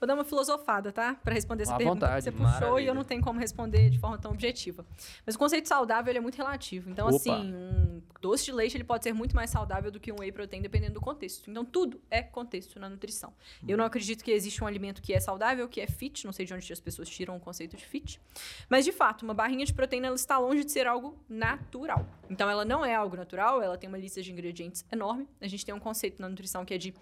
Vou 0.03 0.07
dar 0.09 0.15
uma 0.15 0.25
filosofada, 0.25 0.91
tá? 0.91 1.15
Pra 1.23 1.33
responder 1.33 1.63
essa 1.63 1.75
À 1.75 1.77
pergunta 1.77 2.05
vontade. 2.07 2.17
que 2.17 2.23
você 2.23 2.31
puxou 2.31 2.49
e 2.49 2.61
Maravilha. 2.61 2.87
eu 2.89 2.93
não 2.93 3.05
tenho 3.05 3.21
como 3.21 3.39
responder 3.39 3.89
de 3.89 3.97
forma 3.97 4.17
tão 4.17 4.31
objetiva. 4.31 4.85
Mas 5.25 5.35
o 5.35 5.39
conceito 5.39 5.69
saudável 5.69 6.11
ele 6.11 6.17
é 6.17 6.21
muito 6.21 6.35
relativo. 6.35 6.89
Então, 6.89 7.07
Opa. 7.07 7.15
assim, 7.15 7.53
um 7.53 8.01
doce 8.19 8.43
de 8.43 8.51
leite 8.51 8.75
ele 8.75 8.83
pode 8.83 9.01
ser 9.05 9.13
muito 9.13 9.33
mais 9.33 9.49
saudável 9.49 9.89
do 9.89 10.01
que 10.01 10.11
um 10.11 10.17
whey 10.19 10.29
protein, 10.29 10.61
dependendo 10.61 10.95
do 10.95 10.99
contexto. 10.99 11.49
Então, 11.49 11.63
tudo 11.63 12.01
é 12.11 12.21
contexto 12.21 12.77
na 12.81 12.89
nutrição. 12.89 13.33
Eu 13.65 13.77
não 13.77 13.85
acredito 13.85 14.25
que 14.25 14.31
existe 14.31 14.61
um 14.61 14.67
alimento 14.67 15.01
que 15.01 15.13
é 15.13 15.21
saudável, 15.21 15.69
que 15.69 15.79
é 15.79 15.87
fit. 15.87 16.25
Não 16.25 16.33
sei 16.33 16.45
de 16.45 16.53
onde 16.53 16.73
as 16.73 16.81
pessoas 16.81 17.07
tiram 17.07 17.37
o 17.37 17.39
conceito 17.39 17.77
de 17.77 17.85
fit. 17.85 18.19
Mas, 18.67 18.83
de 18.83 18.91
fato, 18.91 19.21
uma 19.23 19.33
barrinha 19.33 19.65
de 19.65 19.73
proteína 19.73 20.07
ela 20.07 20.17
está 20.17 20.37
longe 20.37 20.65
de 20.65 20.71
ser 20.73 20.85
algo 20.85 21.17
natural. 21.29 22.05
Então, 22.29 22.49
ela 22.49 22.65
não 22.65 22.83
é 22.83 22.93
algo 22.93 23.15
natural, 23.15 23.61
ela 23.61 23.77
tem 23.77 23.87
uma 23.87 23.97
lista 23.97 24.21
de 24.21 24.29
ingredientes 24.33 24.83
enorme. 24.91 25.29
A 25.39 25.47
gente 25.47 25.65
tem 25.65 25.73
um 25.73 25.79
conceito 25.79 26.21
na 26.21 26.27
nutrição 26.27 26.65
que 26.65 26.73
é 26.73 26.77
de 26.77 26.93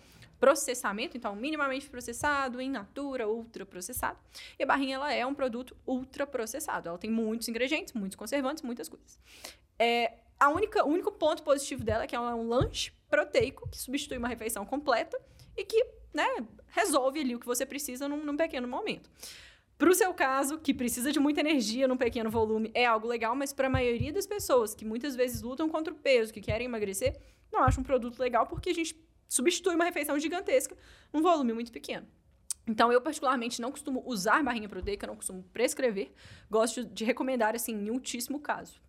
processamento, 0.41 1.15
então 1.15 1.35
minimamente 1.35 1.87
processado, 1.87 2.59
in 2.59 2.71
natura, 2.71 3.27
ultra 3.27 3.63
processado. 3.63 4.17
E 4.57 4.63
a 4.63 4.65
barrinha 4.65 4.95
ela 4.95 5.13
é 5.13 5.23
um 5.23 5.35
produto 5.35 5.77
ultra 5.85 6.25
processado. 6.25 6.89
Ela 6.89 6.97
tem 6.97 7.11
muitos 7.11 7.47
ingredientes, 7.47 7.93
muitos 7.93 8.15
conservantes, 8.15 8.63
muitas 8.63 8.89
coisas. 8.89 9.19
É, 9.77 10.13
a 10.39 10.49
única, 10.49 10.83
o 10.83 10.89
único 10.89 11.11
ponto 11.11 11.43
positivo 11.43 11.83
dela 11.83 12.05
é 12.05 12.07
que 12.07 12.15
ela 12.15 12.31
é 12.31 12.33
um 12.33 12.47
lanche 12.47 12.91
proteico 13.07 13.69
que 13.69 13.77
substitui 13.77 14.17
uma 14.17 14.27
refeição 14.27 14.65
completa 14.65 15.15
e 15.55 15.63
que 15.63 15.85
né, 16.11 16.27
resolve 16.69 17.19
ali 17.19 17.35
o 17.35 17.39
que 17.39 17.45
você 17.45 17.63
precisa 17.63 18.07
num, 18.07 18.25
num 18.25 18.35
pequeno 18.35 18.67
momento. 18.67 19.11
Para 19.77 19.89
o 19.89 19.93
seu 19.93 20.11
caso, 20.11 20.57
que 20.57 20.73
precisa 20.73 21.11
de 21.11 21.19
muita 21.19 21.39
energia 21.39 21.87
num 21.87 21.97
pequeno 21.97 22.31
volume, 22.31 22.71
é 22.73 22.85
algo 22.85 23.07
legal, 23.07 23.35
mas 23.35 23.53
para 23.53 23.67
a 23.67 23.69
maioria 23.69 24.11
das 24.11 24.25
pessoas 24.25 24.73
que 24.73 24.85
muitas 24.85 25.15
vezes 25.15 25.43
lutam 25.43 25.69
contra 25.69 25.93
o 25.93 25.95
peso, 25.95 26.33
que 26.33 26.41
querem 26.41 26.65
emagrecer, 26.65 27.15
não 27.51 27.63
acho 27.63 27.79
um 27.79 27.83
produto 27.83 28.19
legal 28.19 28.47
porque 28.47 28.71
a 28.71 28.73
gente 28.73 28.95
substitui 29.31 29.73
uma 29.75 29.85
refeição 29.85 30.19
gigantesca 30.19 30.75
num 31.13 31.21
volume 31.21 31.53
muito 31.53 31.71
pequeno. 31.71 32.05
Então, 32.67 32.91
eu 32.91 33.01
particularmente 33.01 33.61
não 33.61 33.71
costumo 33.71 34.03
usar 34.05 34.43
barrinha 34.43 34.67
proteica, 34.67 35.07
não 35.07 35.15
costumo 35.15 35.41
prescrever. 35.53 36.11
Gosto 36.49 36.83
de 36.83 37.05
recomendar, 37.05 37.55
assim, 37.55 37.73
em 37.73 37.89
ultíssimo 37.89 38.39
caso. 38.39 38.79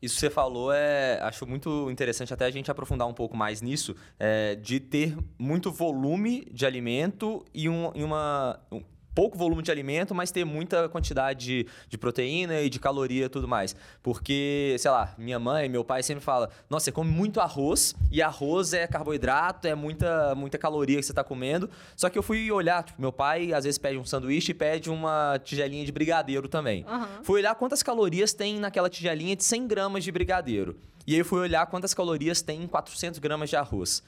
Isso 0.00 0.14
que 0.14 0.20
você 0.20 0.30
falou 0.30 0.70
é. 0.72 1.18
Acho 1.22 1.46
muito 1.46 1.90
interessante 1.90 2.32
até 2.32 2.44
a 2.44 2.50
gente 2.50 2.70
aprofundar 2.70 3.08
um 3.08 3.14
pouco 3.14 3.34
mais 3.34 3.62
nisso, 3.62 3.96
é, 4.18 4.54
de 4.54 4.78
ter 4.78 5.16
muito 5.38 5.72
volume 5.72 6.44
de 6.52 6.66
alimento 6.66 7.44
e, 7.52 7.68
um, 7.68 7.90
e 7.94 8.04
uma. 8.04 8.60
um 8.70 8.82
pouco 9.16 9.38
volume 9.38 9.62
de 9.62 9.70
alimento, 9.70 10.14
mas 10.14 10.30
ter 10.30 10.44
muita 10.44 10.90
quantidade 10.90 11.46
de, 11.46 11.66
de 11.88 11.96
proteína 11.96 12.60
e 12.60 12.68
de 12.68 12.78
caloria 12.78 13.24
e 13.24 13.28
tudo 13.30 13.48
mais. 13.48 13.74
Porque, 14.02 14.76
sei 14.78 14.90
lá, 14.90 15.14
minha 15.16 15.38
mãe 15.38 15.64
e 15.64 15.68
meu 15.70 15.82
pai 15.82 16.02
sempre 16.02 16.22
falam: 16.22 16.50
nossa, 16.68 16.84
você 16.84 16.92
come 16.92 17.10
muito 17.10 17.40
arroz, 17.40 17.94
e 18.12 18.20
arroz 18.20 18.74
é 18.74 18.86
carboidrato, 18.86 19.66
é 19.66 19.74
muita, 19.74 20.34
muita 20.34 20.58
caloria 20.58 20.98
que 20.98 21.02
você 21.02 21.12
está 21.12 21.24
comendo. 21.24 21.70
Só 21.96 22.10
que 22.10 22.18
eu 22.18 22.22
fui 22.22 22.52
olhar, 22.52 22.84
tipo, 22.84 23.00
meu 23.00 23.10
pai 23.10 23.54
às 23.54 23.64
vezes 23.64 23.78
pede 23.78 23.96
um 23.96 24.04
sanduíche 24.04 24.50
e 24.50 24.54
pede 24.54 24.90
uma 24.90 25.40
tigelinha 25.42 25.84
de 25.86 25.90
brigadeiro 25.90 26.46
também. 26.46 26.84
Aham. 26.86 27.08
Fui 27.22 27.40
olhar 27.40 27.54
quantas 27.54 27.82
calorias 27.82 28.34
tem 28.34 28.60
naquela 28.60 28.90
tigelinha 28.90 29.34
de 29.34 29.44
100 29.44 29.66
gramas 29.66 30.04
de 30.04 30.12
brigadeiro. 30.12 30.76
E 31.06 31.14
aí 31.14 31.20
eu 31.20 31.24
fui 31.24 31.40
olhar 31.40 31.64
quantas 31.66 31.94
calorias 31.94 32.42
tem 32.42 32.64
em 32.64 32.66
400 32.66 33.18
gramas 33.18 33.48
de 33.48 33.56
arroz. 33.56 34.02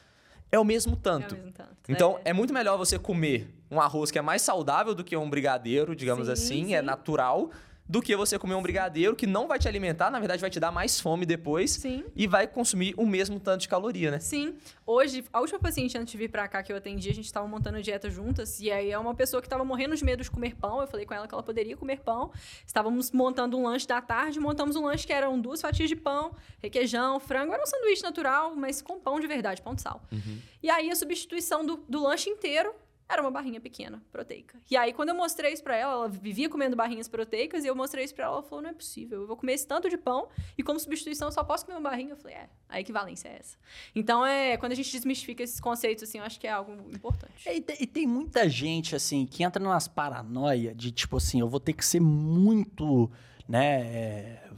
É 0.51 0.59
o 0.59 0.65
mesmo 0.65 0.97
tanto. 0.97 1.35
É 1.35 1.39
ao 1.39 1.45
mesmo 1.45 1.53
tanto. 1.53 1.69
Então, 1.89 2.19
É. 2.25 2.31
é. 2.31 2.33
muito 2.33 2.53
melhor 2.53 2.77
você 2.77 2.99
comer 2.99 3.49
um 3.71 3.81
arroz 3.81 4.11
que 4.11 4.19
é 4.19 4.23
mais 4.23 4.43
saudável 4.43 4.95
do 4.95 5.05
que 5.05 5.17
um 5.17 5.29
brigadeiro, 5.29 5.95
digamos 5.95 6.27
Sim, 6.27 6.33
assim, 6.33 6.75
é 6.75 6.81
sim. 6.81 6.87
natural, 6.87 7.51
do 7.89 8.03
que 8.03 8.15
você 8.15 8.39
comer 8.39 8.55
um 8.55 8.63
brigadeiro 8.63 9.17
que 9.17 9.27
não 9.27 9.49
vai 9.49 9.59
te 9.59 9.67
alimentar, 9.67 10.11
na 10.11 10.19
verdade 10.19 10.41
vai 10.41 10.51
te 10.51 10.61
dar 10.61 10.71
mais 10.71 11.01
fome 11.01 11.25
depois 11.25 11.71
Sim. 11.71 12.05
e 12.15 12.27
vai 12.27 12.47
consumir 12.47 12.95
o 12.97 13.07
mesmo 13.07 13.41
tanto 13.41 13.63
de 13.63 13.69
caloria, 13.69 14.11
né? 14.11 14.19
Sim. 14.19 14.57
Hoje, 14.87 15.25
a 15.33 15.41
última 15.41 15.59
paciente 15.59 15.97
antes 15.97 16.13
de 16.13 16.19
vir 16.19 16.31
pra 16.31 16.47
cá 16.47 16.63
que 16.63 16.71
eu 16.73 16.77
atendi, 16.77 17.09
a 17.09 17.15
gente 17.15 17.33
tava 17.33 17.47
montando 17.47 17.79
a 17.79 17.81
dieta 17.81 18.11
juntas. 18.11 18.61
E 18.61 18.71
aí 18.71 18.91
é 18.91 18.99
uma 18.99 19.15
pessoa 19.15 19.41
que 19.41 19.49
tava 19.49 19.65
morrendo 19.65 19.97
de 19.97 20.05
medo 20.05 20.23
de 20.23 20.31
comer 20.31 20.55
pão. 20.55 20.81
Eu 20.81 20.87
falei 20.87 21.07
com 21.07 21.15
ela 21.15 21.27
que 21.27 21.35
ela 21.35 21.43
poderia 21.43 21.77
comer 21.77 22.01
pão. 22.01 22.31
Estávamos 22.67 23.11
montando 23.11 23.57
um 23.57 23.65
lanche 23.65 23.87
da 23.87 24.01
tarde, 24.03 24.39
montamos 24.39 24.77
um 24.77 24.85
lanche 24.85 25.07
que 25.07 25.13
eram 25.13 25.41
duas 25.41 25.61
fatias 25.61 25.89
de 25.89 25.97
pão, 25.97 26.35
requeijão, 26.63 27.19
frango. 27.19 27.53
Era 27.53 27.63
um 27.63 27.67
sanduíche 27.67 28.03
natural, 28.03 28.55
mas 28.55 28.83
com 28.83 29.01
pão 29.01 29.19
de 29.19 29.27
verdade, 29.27 29.63
pão 29.63 29.75
de 29.75 29.81
sal. 29.83 30.03
E 30.63 30.69
aí 30.69 30.91
a 30.91 30.97
substituição 30.97 31.65
do, 31.65 31.85
do 31.89 32.03
lanche 32.03 32.29
inteiro 32.29 32.75
era 33.09 33.23
uma 33.23 33.31
barrinha 33.31 33.59
pequena, 33.61 34.03
proteica. 34.13 34.59
E 34.71 34.77
aí, 34.77 34.93
quando 34.93 35.09
eu 35.09 35.15
mostrei 35.15 35.53
isso 35.53 35.63
pra 35.63 35.75
ela, 35.75 35.93
ela 35.93 36.09
vivia 36.09 36.49
comendo 36.49 36.77
barrinhas 36.77 37.09
proteicas, 37.09 37.65
e 37.65 37.67
eu 37.67 37.75
mostrei 37.75 38.05
isso 38.05 38.15
pra 38.15 38.27
ela, 38.27 38.35
ela 38.35 38.43
falou, 38.43 38.61
não 38.63 38.69
é 38.71 38.75
possível, 38.75 39.23
eu 39.23 39.27
vou 39.27 39.37
comer 39.37 39.55
esse 39.55 39.67
tanto 39.67 39.89
de 39.89 39.97
pão, 39.97 40.29
e 40.59 40.63
como 40.63 40.79
substituição 40.79 41.29
eu 41.29 41.33
só 41.33 41.43
posso 41.43 41.65
comer 41.65 41.79
uma 41.79 41.89
barrinha. 41.89 42.11
Eu 42.11 42.17
falei, 42.19 42.37
é, 42.37 42.49
a 42.69 42.79
equivalência 42.81 43.29
é 43.29 43.37
essa. 43.39 43.57
Então, 43.95 44.27
é, 44.27 44.57
quando 44.59 44.73
a 44.73 44.75
gente 44.75 44.93
desmistifica 44.93 45.43
esses 45.43 45.59
conceitos, 45.59 46.05
assim, 46.05 46.19
eu 46.19 46.25
acho 46.25 46.39
que 46.39 46.47
é 46.47 46.51
algo 46.51 46.73
importante. 46.93 47.33
É, 47.49 47.57
E, 47.57 47.61
te- 47.63 47.77
e 47.83 47.87
tem 47.87 48.07
muita 48.07 48.47
gente, 48.49 48.95
assim, 48.95 49.25
que 49.25 49.43
entra 49.43 49.63
nas 49.63 49.89
paranoia 49.89 50.75
de, 50.75 50.91
tipo 50.93 51.17
assim, 51.17 51.41
eu 51.41 51.49
vou 51.49 51.61
ter 51.61 51.73
que 51.73 51.85
ser 51.87 52.01
muito, 52.01 53.11
né, 53.49 53.81
é, 53.81 54.49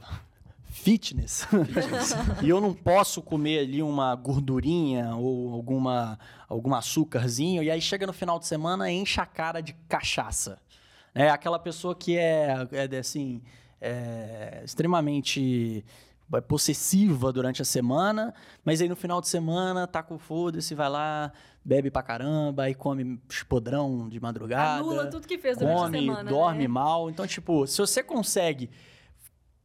fitness. 0.67 1.47
e 2.43 2.49
eu 2.49 2.59
não 2.59 2.73
posso 2.73 3.21
comer 3.21 3.59
ali 3.59 3.81
uma 3.83 4.15
gordurinha 4.15 5.15
ou 5.15 5.53
alguma, 5.53 6.17
algum 6.51 6.75
açúcarzinho. 6.75 7.63
E 7.63 7.71
aí 7.71 7.81
chega 7.81 8.05
no 8.05 8.13
final 8.13 8.37
de 8.37 8.45
semana 8.45 8.91
e 8.91 8.95
enche 8.95 9.19
a 9.21 9.25
cara 9.25 9.61
de 9.61 9.73
cachaça. 9.87 10.59
É 11.15 11.29
aquela 11.29 11.57
pessoa 11.57 11.95
que 11.95 12.17
é, 12.17 12.67
é 12.71 12.97
assim, 12.97 13.41
é, 13.79 14.61
extremamente 14.63 15.83
possessiva 16.47 17.33
durante 17.33 17.61
a 17.61 17.65
semana, 17.65 18.33
mas 18.63 18.81
aí 18.81 18.87
no 18.87 18.95
final 18.95 19.19
de 19.19 19.27
semana 19.27 19.85
tá 19.85 20.01
com 20.01 20.17
foda-se, 20.17 20.73
vai 20.73 20.89
lá, 20.89 21.29
bebe 21.65 21.91
pra 21.91 22.01
caramba, 22.01 22.63
aí 22.63 22.73
come 22.73 23.19
podrão 23.49 24.07
de 24.07 24.17
madrugada. 24.17 24.79
Anula 24.79 25.07
tudo 25.07 25.27
que 25.27 25.37
fez 25.37 25.57
durante 25.57 25.77
come, 25.77 25.97
a 25.97 26.01
semana. 26.01 26.29
dorme 26.29 26.61
né? 26.61 26.67
mal. 26.69 27.09
Então, 27.09 27.27
tipo, 27.27 27.67
se 27.67 27.77
você 27.79 28.01
consegue 28.01 28.69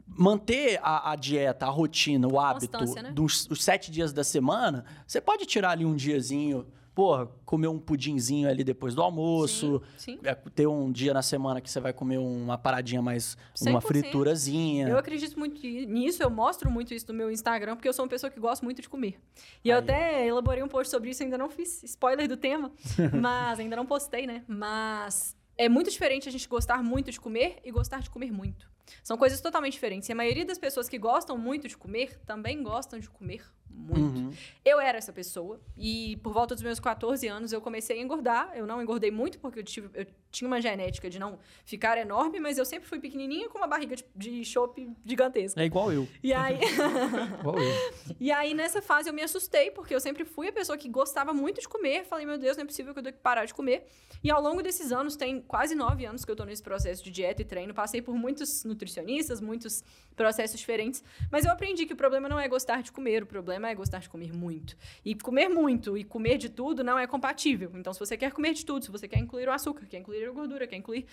manter 0.06 0.78
a, 0.82 1.12
a 1.12 1.16
dieta, 1.16 1.66
a 1.66 1.70
rotina, 1.70 2.28
o 2.28 2.38
hábito 2.38 2.78
né? 2.94 3.10
dos 3.12 3.46
os 3.50 3.62
sete 3.62 3.90
dias 3.90 4.12
da 4.12 4.22
semana, 4.22 4.84
você 5.06 5.20
pode 5.20 5.44
tirar 5.46 5.70
ali 5.70 5.84
um 5.84 5.96
diazinho, 5.96 6.66
porra, 6.94 7.26
comer 7.44 7.68
um 7.68 7.78
pudinzinho 7.78 8.48
ali 8.48 8.64
depois 8.64 8.94
do 8.94 9.02
almoço, 9.02 9.82
Sim. 9.98 10.18
é, 10.24 10.34
ter 10.34 10.66
um 10.66 10.90
dia 10.90 11.12
na 11.12 11.20
semana 11.20 11.60
que 11.60 11.68
você 11.68 11.78
vai 11.80 11.92
comer 11.92 12.16
uma 12.16 12.56
paradinha 12.56 13.02
mais, 13.02 13.36
uma 13.60 13.82
100%. 13.82 13.86
friturazinha. 13.86 14.88
Eu 14.88 14.96
acredito 14.96 15.38
muito 15.38 15.60
nisso, 15.60 16.22
eu 16.22 16.30
mostro 16.30 16.70
muito 16.70 16.94
isso 16.94 17.06
no 17.08 17.14
meu 17.14 17.30
Instagram, 17.30 17.76
porque 17.76 17.86
eu 17.86 17.92
sou 17.92 18.04
uma 18.04 18.08
pessoa 18.08 18.30
que 18.30 18.40
gosta 18.40 18.64
muito 18.64 18.80
de 18.80 18.88
comer. 18.88 19.20
E 19.62 19.68
eu 19.68 19.76
Aí. 19.76 19.82
até 19.82 20.26
elaborei 20.26 20.62
um 20.62 20.68
post 20.68 20.90
sobre 20.90 21.10
isso, 21.10 21.22
ainda 21.22 21.36
não 21.36 21.50
fiz 21.50 21.82
spoiler 21.82 22.26
do 22.26 22.36
tema, 22.36 22.72
mas 23.20 23.60
ainda 23.60 23.76
não 23.76 23.84
postei, 23.84 24.26
né? 24.26 24.42
Mas 24.48 25.36
é 25.58 25.68
muito 25.68 25.90
diferente 25.90 26.28
a 26.28 26.32
gente 26.32 26.48
gostar 26.48 26.82
muito 26.82 27.10
de 27.10 27.20
comer 27.20 27.58
e 27.62 27.70
gostar 27.70 28.00
de 28.00 28.08
comer 28.08 28.32
muito. 28.32 28.74
São 29.02 29.16
coisas 29.16 29.40
totalmente 29.40 29.72
diferentes. 29.74 30.08
E 30.08 30.12
a 30.12 30.14
maioria 30.14 30.44
das 30.44 30.58
pessoas 30.58 30.88
que 30.88 30.98
gostam 30.98 31.36
muito 31.36 31.68
de 31.68 31.76
comer 31.76 32.18
também 32.26 32.62
gostam 32.62 32.98
de 32.98 33.08
comer 33.08 33.44
muito. 33.76 34.18
Uhum. 34.18 34.32
Eu 34.64 34.80
era 34.80 34.96
essa 34.96 35.12
pessoa 35.12 35.60
e 35.76 36.16
por 36.22 36.32
volta 36.32 36.54
dos 36.54 36.64
meus 36.64 36.80
14 36.80 37.28
anos 37.28 37.52
eu 37.52 37.60
comecei 37.60 37.98
a 37.98 38.02
engordar. 38.02 38.52
Eu 38.54 38.66
não 38.66 38.82
engordei 38.82 39.10
muito 39.10 39.38
porque 39.38 39.60
eu, 39.60 39.64
tive, 39.64 39.90
eu 39.94 40.06
tinha 40.30 40.48
uma 40.48 40.60
genética 40.60 41.10
de 41.10 41.18
não 41.18 41.38
ficar 41.64 41.98
enorme, 41.98 42.40
mas 42.40 42.56
eu 42.58 42.64
sempre 42.64 42.88
fui 42.88 42.98
pequenininha 42.98 43.48
com 43.48 43.58
uma 43.58 43.66
barriga 43.66 43.94
de, 43.96 44.04
de 44.14 44.44
chope 44.44 44.90
gigantesca. 45.04 45.60
É 45.60 45.64
igual 45.64 45.92
eu. 45.92 46.08
E 46.22 46.32
aí, 46.32 46.58
Igual 47.40 47.58
eu. 47.58 48.16
e 48.18 48.32
aí, 48.32 48.54
nessa 48.54 48.80
fase, 48.80 49.08
eu 49.08 49.14
me 49.14 49.22
assustei, 49.22 49.70
porque 49.70 49.94
eu 49.94 50.00
sempre 50.00 50.24
fui 50.24 50.48
a 50.48 50.52
pessoa 50.52 50.78
que 50.78 50.88
gostava 50.88 51.34
muito 51.34 51.60
de 51.60 51.68
comer. 51.68 52.04
Falei, 52.04 52.24
meu 52.24 52.38
Deus, 52.38 52.56
não 52.56 52.64
é 52.64 52.66
possível 52.66 52.92
que 52.92 52.98
eu 52.98 53.02
tenha 53.02 53.12
que 53.12 53.20
parar 53.20 53.44
de 53.44 53.54
comer. 53.54 53.86
E 54.24 54.30
ao 54.30 54.40
longo 54.40 54.62
desses 54.62 54.90
anos, 54.90 55.16
tem 55.16 55.40
quase 55.42 55.74
nove 55.74 56.04
anos 56.06 56.24
que 56.24 56.30
eu 56.30 56.36
tô 56.36 56.44
nesse 56.44 56.62
processo 56.62 57.04
de 57.04 57.10
dieta 57.10 57.42
e 57.42 57.44
treino. 57.44 57.74
Passei 57.74 58.00
por 58.00 58.14
muitos 58.14 58.64
nutricionistas, 58.64 59.40
muitos 59.40 59.84
processos 60.14 60.58
diferentes, 60.58 61.04
mas 61.30 61.44
eu 61.44 61.52
aprendi 61.52 61.84
que 61.84 61.92
o 61.92 61.96
problema 61.96 62.28
não 62.28 62.40
é 62.40 62.48
gostar 62.48 62.82
de 62.82 62.90
comer, 62.90 63.22
o 63.22 63.26
problema 63.26 63.65
é 63.68 63.74
gostar 63.74 63.98
de 63.98 64.08
comer 64.08 64.32
muito. 64.32 64.76
E 65.04 65.14
comer 65.14 65.48
muito 65.48 65.96
e 65.96 66.04
comer 66.04 66.38
de 66.38 66.48
tudo 66.48 66.82
não 66.84 66.98
é 66.98 67.06
compatível. 67.06 67.70
Então, 67.74 67.92
se 67.92 67.98
você 67.98 68.16
quer 68.16 68.32
comer 68.32 68.54
de 68.54 68.64
tudo, 68.64 68.84
se 68.84 68.90
você 68.90 69.06
quer 69.06 69.18
incluir 69.18 69.48
o 69.48 69.52
açúcar, 69.52 69.86
quer 69.86 69.98
incluir 69.98 70.26
a 70.26 70.30
gordura, 70.30 70.66
quer 70.66 70.76
incluir 70.76 71.06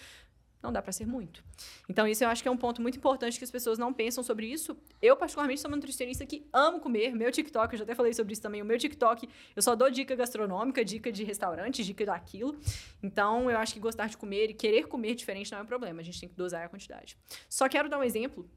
não 0.64 0.72
dá 0.72 0.82
para 0.82 0.94
ser 0.94 1.06
muito. 1.06 1.44
Então, 1.90 2.08
isso 2.08 2.24
eu 2.24 2.30
acho 2.30 2.42
que 2.42 2.48
é 2.48 2.52
um 2.52 2.56
ponto 2.56 2.82
muito 2.82 2.98
importante 2.98 3.38
que 3.38 3.44
as 3.44 3.52
pessoas 3.52 3.78
não 3.78 3.94
pensam 3.94 4.24
sobre 4.24 4.48
isso. 4.48 4.78
Eu, 5.02 5.18
particularmente, 5.18 5.60
sou 5.60 5.70
uma 5.70 5.76
nutricionista 5.76 6.26
que 6.26 6.48
amo 6.54 6.80
comer. 6.80 7.14
Meu 7.14 7.30
TikTok, 7.30 7.74
eu 7.74 7.78
já 7.78 7.84
até 7.84 7.94
falei 7.94 8.14
sobre 8.14 8.32
isso 8.32 8.42
também. 8.42 8.62
O 8.62 8.66
meu 8.66 8.80
TikTok, 8.80 9.28
eu 9.54 9.62
só 9.62 9.76
dou 9.76 9.92
dica 9.92 10.16
gastronômica, 10.16 10.84
dica 10.86 11.12
de 11.12 11.26
restaurante, 11.26 11.84
dica 11.84 12.06
daquilo. 12.06 12.58
Então, 13.04 13.52
eu 13.52 13.58
acho 13.58 13.74
que 13.74 13.80
gostar 13.80 14.08
de 14.08 14.16
comer 14.16 14.52
e 14.52 14.54
querer 14.54 14.88
comer 14.88 15.16
diferente 15.16 15.52
não 15.52 15.60
é 15.60 15.62
um 15.64 15.66
problema. 15.66 16.00
A 16.00 16.04
gente 16.04 16.22
tem 16.22 16.30
que 16.30 16.36
dosar 16.36 16.64
a 16.64 16.70
quantidade. 16.70 17.18
Só 17.50 17.68
quero 17.68 17.90
dar 17.90 18.00
um 18.00 18.04
exemplo 18.04 18.50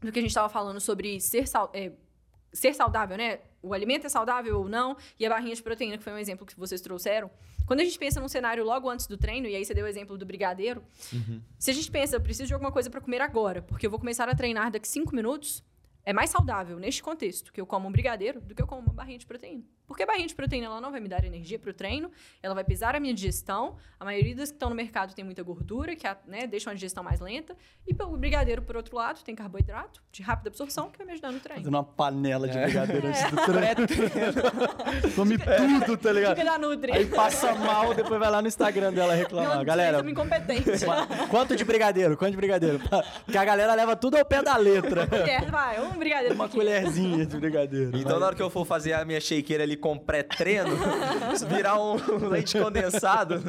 do 0.00 0.12
que 0.12 0.18
a 0.20 0.22
gente 0.22 0.30
estava 0.30 0.48
falando 0.48 0.80
sobre 0.80 1.20
ser, 1.20 1.48
sal, 1.48 1.72
é, 1.74 1.90
ser 2.52 2.74
saudável, 2.74 3.16
né? 3.16 3.40
O 3.62 3.74
alimento 3.74 4.06
é 4.06 4.08
saudável 4.08 4.58
ou 4.58 4.68
não, 4.68 4.96
e 5.18 5.26
a 5.26 5.28
barrinha 5.28 5.54
de 5.54 5.62
proteína, 5.62 5.98
que 5.98 6.04
foi 6.04 6.12
um 6.12 6.18
exemplo 6.18 6.46
que 6.46 6.58
vocês 6.58 6.80
trouxeram. 6.80 7.30
Quando 7.66 7.80
a 7.80 7.84
gente 7.84 7.98
pensa 7.98 8.20
num 8.20 8.28
cenário 8.28 8.64
logo 8.64 8.88
antes 8.88 9.06
do 9.06 9.18
treino, 9.18 9.46
e 9.46 9.54
aí 9.54 9.64
você 9.64 9.74
deu 9.74 9.84
o 9.84 9.88
exemplo 9.88 10.16
do 10.16 10.24
brigadeiro, 10.24 10.82
uhum. 11.12 11.42
se 11.58 11.70
a 11.70 11.74
gente 11.74 11.90
pensa, 11.90 12.16
eu 12.16 12.20
preciso 12.20 12.46
de 12.46 12.54
alguma 12.54 12.72
coisa 12.72 12.88
para 12.88 13.00
comer 13.00 13.20
agora, 13.20 13.60
porque 13.62 13.86
eu 13.86 13.90
vou 13.90 13.98
começar 13.98 14.28
a 14.28 14.34
treinar 14.34 14.70
daqui 14.70 14.88
cinco 14.88 15.14
minutos, 15.14 15.62
é 16.04 16.12
mais 16.12 16.30
saudável 16.30 16.78
neste 16.78 17.02
contexto 17.02 17.52
que 17.52 17.60
eu 17.60 17.66
como 17.66 17.86
um 17.86 17.92
brigadeiro 17.92 18.40
do 18.40 18.54
que 18.54 18.62
eu 18.62 18.66
como 18.66 18.80
uma 18.80 18.94
barrinha 18.94 19.18
de 19.18 19.26
proteína. 19.26 19.64
Porque 19.88 20.02
a 20.02 20.06
barrinha 20.06 20.28
de 20.28 20.34
proteína 20.34 20.66
ela 20.66 20.80
não 20.82 20.90
vai 20.90 21.00
me 21.00 21.08
dar 21.08 21.24
energia 21.24 21.58
para 21.58 21.70
o 21.70 21.72
treino, 21.72 22.10
ela 22.42 22.54
vai 22.54 22.62
pesar 22.62 22.94
a 22.94 23.00
minha 23.00 23.14
digestão. 23.14 23.76
A 23.98 24.04
maioria 24.04 24.36
das 24.36 24.50
que 24.50 24.56
estão 24.56 24.68
no 24.68 24.76
mercado 24.76 25.14
tem 25.14 25.24
muita 25.24 25.42
gordura, 25.42 25.96
que 25.96 26.06
né, 26.26 26.46
deixa 26.46 26.68
uma 26.68 26.74
digestão 26.74 27.02
mais 27.02 27.20
lenta. 27.20 27.56
E 27.86 27.96
o 28.04 28.16
brigadeiro, 28.16 28.60
por 28.60 28.76
outro 28.76 28.94
lado, 28.94 29.24
tem 29.24 29.34
carboidrato 29.34 30.02
de 30.12 30.22
rápida 30.22 30.50
absorção, 30.50 30.90
que 30.90 30.98
vai 30.98 31.06
me 31.06 31.12
ajudar 31.14 31.32
no 31.32 31.40
treino. 31.40 31.62
Fazendo 31.62 31.74
uma 31.74 31.84
panela 31.84 32.46
de 32.46 32.58
é. 32.58 32.64
brigadeiro 32.64 33.06
é. 33.06 33.10
antes 33.10 33.30
do 33.30 33.36
treino. 33.46 35.14
Come 35.16 35.38
tudo, 35.86 35.96
tá 35.96 36.12
ligado? 36.12 36.36
Fica 36.36 36.50
da 36.50 36.58
Nutri. 36.58 36.92
Aí 36.92 37.06
passa 37.06 37.54
mal, 37.54 37.94
depois 37.94 38.20
vai 38.20 38.30
lá 38.30 38.42
no 38.42 38.48
Instagram 38.48 38.92
dela 38.92 39.14
reclamar. 39.14 39.56
Não, 39.56 39.64
galera, 39.64 40.08
incompetente. 40.08 40.70
Quanto 41.30 41.56
de 41.56 41.64
brigadeiro? 41.64 42.16
Quanto 42.16 42.32
de 42.32 42.36
brigadeiro? 42.36 42.78
Porque 43.24 43.38
a 43.38 43.44
galera 43.44 43.74
leva 43.74 43.96
tudo 43.96 44.18
ao 44.18 44.24
pé 44.24 44.42
da 44.42 44.56
letra. 44.56 45.08
É, 45.28 45.46
vai, 45.46 45.80
um 45.80 45.98
brigadeiro. 45.98 46.34
Uma 46.34 46.48
colherzinha 46.48 47.24
de 47.24 47.36
brigadeiro. 47.38 47.88
Então, 47.96 48.12
vai. 48.12 48.20
na 48.20 48.26
hora 48.26 48.36
que 48.36 48.42
eu 48.42 48.50
for 48.50 48.66
fazer 48.66 48.92
a 48.92 49.04
minha 49.04 49.20
shakeira 49.20 49.62
ali 49.62 49.77
com 49.78 49.98
pré-treino, 49.98 50.76
virar 51.48 51.80
um 51.80 51.96
leite 52.28 52.58
condensado, 52.58 53.42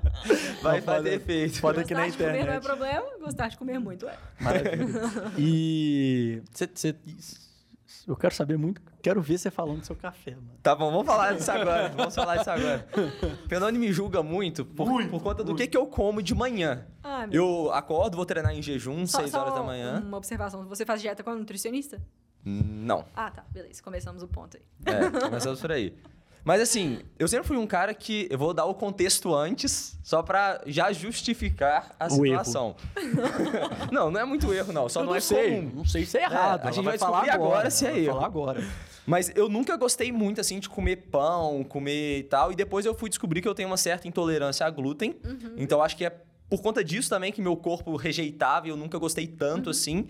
vai 0.62 0.80
fazer 0.80 1.14
efeito. 1.14 1.60
Pode 1.60 1.84
que 1.84 1.94
na 1.94 2.06
internet. 2.06 2.38
Gostar 2.38 2.38
de 2.38 2.38
comer 2.38 2.46
não 2.46 2.52
é 2.52 2.60
problema, 2.60 3.18
gostar 3.20 3.48
de 3.48 3.56
comer 3.56 3.78
muito 3.78 4.08
é. 4.08 4.16
Maravilha. 4.40 5.00
E... 5.38 6.42
Cê, 6.52 6.68
cê, 6.74 6.94
eu 8.08 8.16
quero 8.16 8.34
saber 8.34 8.56
muito, 8.56 8.80
quero 9.02 9.20
ver 9.20 9.36
você 9.36 9.50
falando 9.50 9.80
do 9.80 9.86
seu 9.86 9.94
café, 9.94 10.30
mano. 10.30 10.50
Tá 10.62 10.74
bom, 10.74 10.90
vamos 10.90 11.06
falar 11.06 11.34
disso 11.34 11.50
agora. 11.50 11.88
Vamos 11.90 12.14
falar 12.14 12.36
disso 12.38 12.50
agora. 12.50 12.88
Fernando 13.46 13.76
me 13.76 13.92
julga 13.92 14.22
muito 14.22 14.64
por, 14.64 14.88
muito, 14.88 15.10
por 15.10 15.22
conta 15.22 15.44
do 15.44 15.54
que, 15.54 15.66
que 15.66 15.76
eu 15.76 15.86
como 15.86 16.22
de 16.22 16.34
manhã. 16.34 16.86
Ah, 17.02 17.26
eu 17.30 17.70
acordo, 17.70 18.16
vou 18.16 18.24
treinar 18.24 18.54
em 18.54 18.62
jejum, 18.62 19.06
só, 19.06 19.18
6 19.18 19.34
horas 19.34 19.54
da 19.54 19.62
manhã. 19.62 20.02
Uma 20.02 20.16
observação: 20.16 20.66
você 20.66 20.86
faz 20.86 21.02
dieta 21.02 21.22
com 21.22 21.32
um 21.32 21.38
nutricionista? 21.38 22.00
Não. 22.48 23.04
Ah, 23.14 23.30
tá. 23.30 23.44
Beleza. 23.50 23.82
Começamos 23.82 24.22
o 24.22 24.28
ponto 24.28 24.56
aí. 24.56 24.62
É, 24.94 25.10
começamos 25.20 25.60
por 25.60 25.72
aí. 25.72 25.94
Mas 26.44 26.62
assim, 26.62 27.00
eu 27.18 27.28
sempre 27.28 27.46
fui 27.46 27.58
um 27.58 27.66
cara 27.66 27.92
que 27.92 28.26
eu 28.30 28.38
vou 28.38 28.54
dar 28.54 28.64
o 28.64 28.74
contexto 28.74 29.34
antes, 29.34 29.98
só 30.02 30.22
para 30.22 30.62
já 30.66 30.90
justificar 30.92 31.94
a 32.00 32.06
o 32.06 32.10
situação. 32.10 32.74
não, 33.92 34.10
não 34.10 34.20
é 34.20 34.24
muito 34.24 34.52
erro, 34.52 34.72
não. 34.72 34.88
Só 34.88 35.00
eu 35.00 35.04
não, 35.04 35.10
não 35.10 35.16
é 35.16 35.20
sei. 35.20 35.56
comum. 35.56 35.72
Não 35.74 35.84
sei 35.84 36.06
se 36.06 36.16
é 36.16 36.22
errado. 36.22 36.64
É, 36.64 36.68
a 36.68 36.70
gente 36.70 36.84
vai, 36.84 36.96
vai 36.96 37.08
descobrir 37.08 37.30
agora, 37.30 37.52
agora 37.52 37.70
se 37.70 37.86
é 37.86 37.98
erro. 37.98 38.14
falar 38.14 38.26
agora. 38.26 38.64
Mas 39.04 39.30
eu 39.34 39.48
nunca 39.48 39.76
gostei 39.76 40.12
muito, 40.12 40.40
assim, 40.40 40.58
de 40.58 40.68
comer 40.68 40.96
pão, 41.10 41.64
comer 41.64 42.18
e 42.18 42.22
tal. 42.22 42.52
E 42.52 42.54
depois 42.54 42.86
eu 42.86 42.94
fui 42.94 43.08
descobrir 43.08 43.42
que 43.42 43.48
eu 43.48 43.54
tenho 43.54 43.68
uma 43.68 43.76
certa 43.76 44.08
intolerância 44.08 44.64
a 44.64 44.70
glúten. 44.70 45.16
Uhum. 45.24 45.54
Então 45.56 45.82
acho 45.82 45.96
que 45.96 46.04
é 46.04 46.10
por 46.48 46.62
conta 46.62 46.82
disso 46.82 47.10
também 47.10 47.30
que 47.30 47.42
meu 47.42 47.56
corpo 47.56 47.94
rejeitava 47.96 48.66
e 48.66 48.70
eu 48.70 48.76
nunca 48.76 48.98
gostei 48.98 49.26
tanto, 49.26 49.66
uhum. 49.66 49.70
assim. 49.70 50.08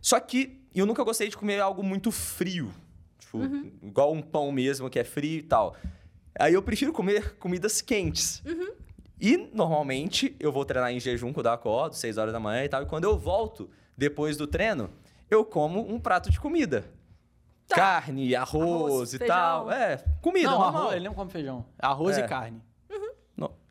Só 0.00 0.18
que 0.20 0.61
eu 0.80 0.86
nunca 0.86 1.02
gostei 1.04 1.28
de 1.28 1.36
comer 1.36 1.60
algo 1.60 1.82
muito 1.82 2.10
frio. 2.10 2.72
Tipo, 3.18 3.38
uhum. 3.38 3.72
igual 3.82 4.12
um 4.12 4.22
pão 4.22 4.50
mesmo, 4.50 4.88
que 4.88 4.98
é 4.98 5.04
frio 5.04 5.38
e 5.38 5.42
tal. 5.42 5.76
Aí 6.38 6.54
eu 6.54 6.62
prefiro 6.62 6.92
comer 6.92 7.36
comidas 7.36 7.80
quentes. 7.80 8.42
Uhum. 8.46 8.72
E, 9.20 9.36
normalmente, 9.52 10.34
eu 10.40 10.50
vou 10.50 10.64
treinar 10.64 10.90
em 10.92 10.98
jejum 10.98 11.32
quando 11.32 11.46
eu 11.46 11.52
acordo, 11.52 11.94
6 11.94 12.18
horas 12.18 12.32
da 12.32 12.40
manhã 12.40 12.64
e 12.64 12.68
tal. 12.68 12.82
E 12.82 12.86
quando 12.86 13.04
eu 13.04 13.16
volto, 13.16 13.70
depois 13.96 14.36
do 14.36 14.46
treino, 14.46 14.90
eu 15.30 15.44
como 15.44 15.80
um 15.92 16.00
prato 16.00 16.30
de 16.30 16.40
comida. 16.40 16.84
Tá. 17.68 17.76
Carne, 17.76 18.34
arroz, 18.34 18.64
arroz 18.64 19.14
e 19.14 19.18
feijão. 19.18 19.36
tal. 19.36 19.70
É, 19.70 19.98
comida 20.20 20.50
não, 20.50 20.58
normal. 20.58 20.82
Arroz, 20.82 20.96
ele 20.96 21.04
não 21.04 21.14
come 21.14 21.30
feijão. 21.30 21.64
Arroz 21.78 22.18
é. 22.18 22.24
e 22.24 22.28
carne 22.28 22.62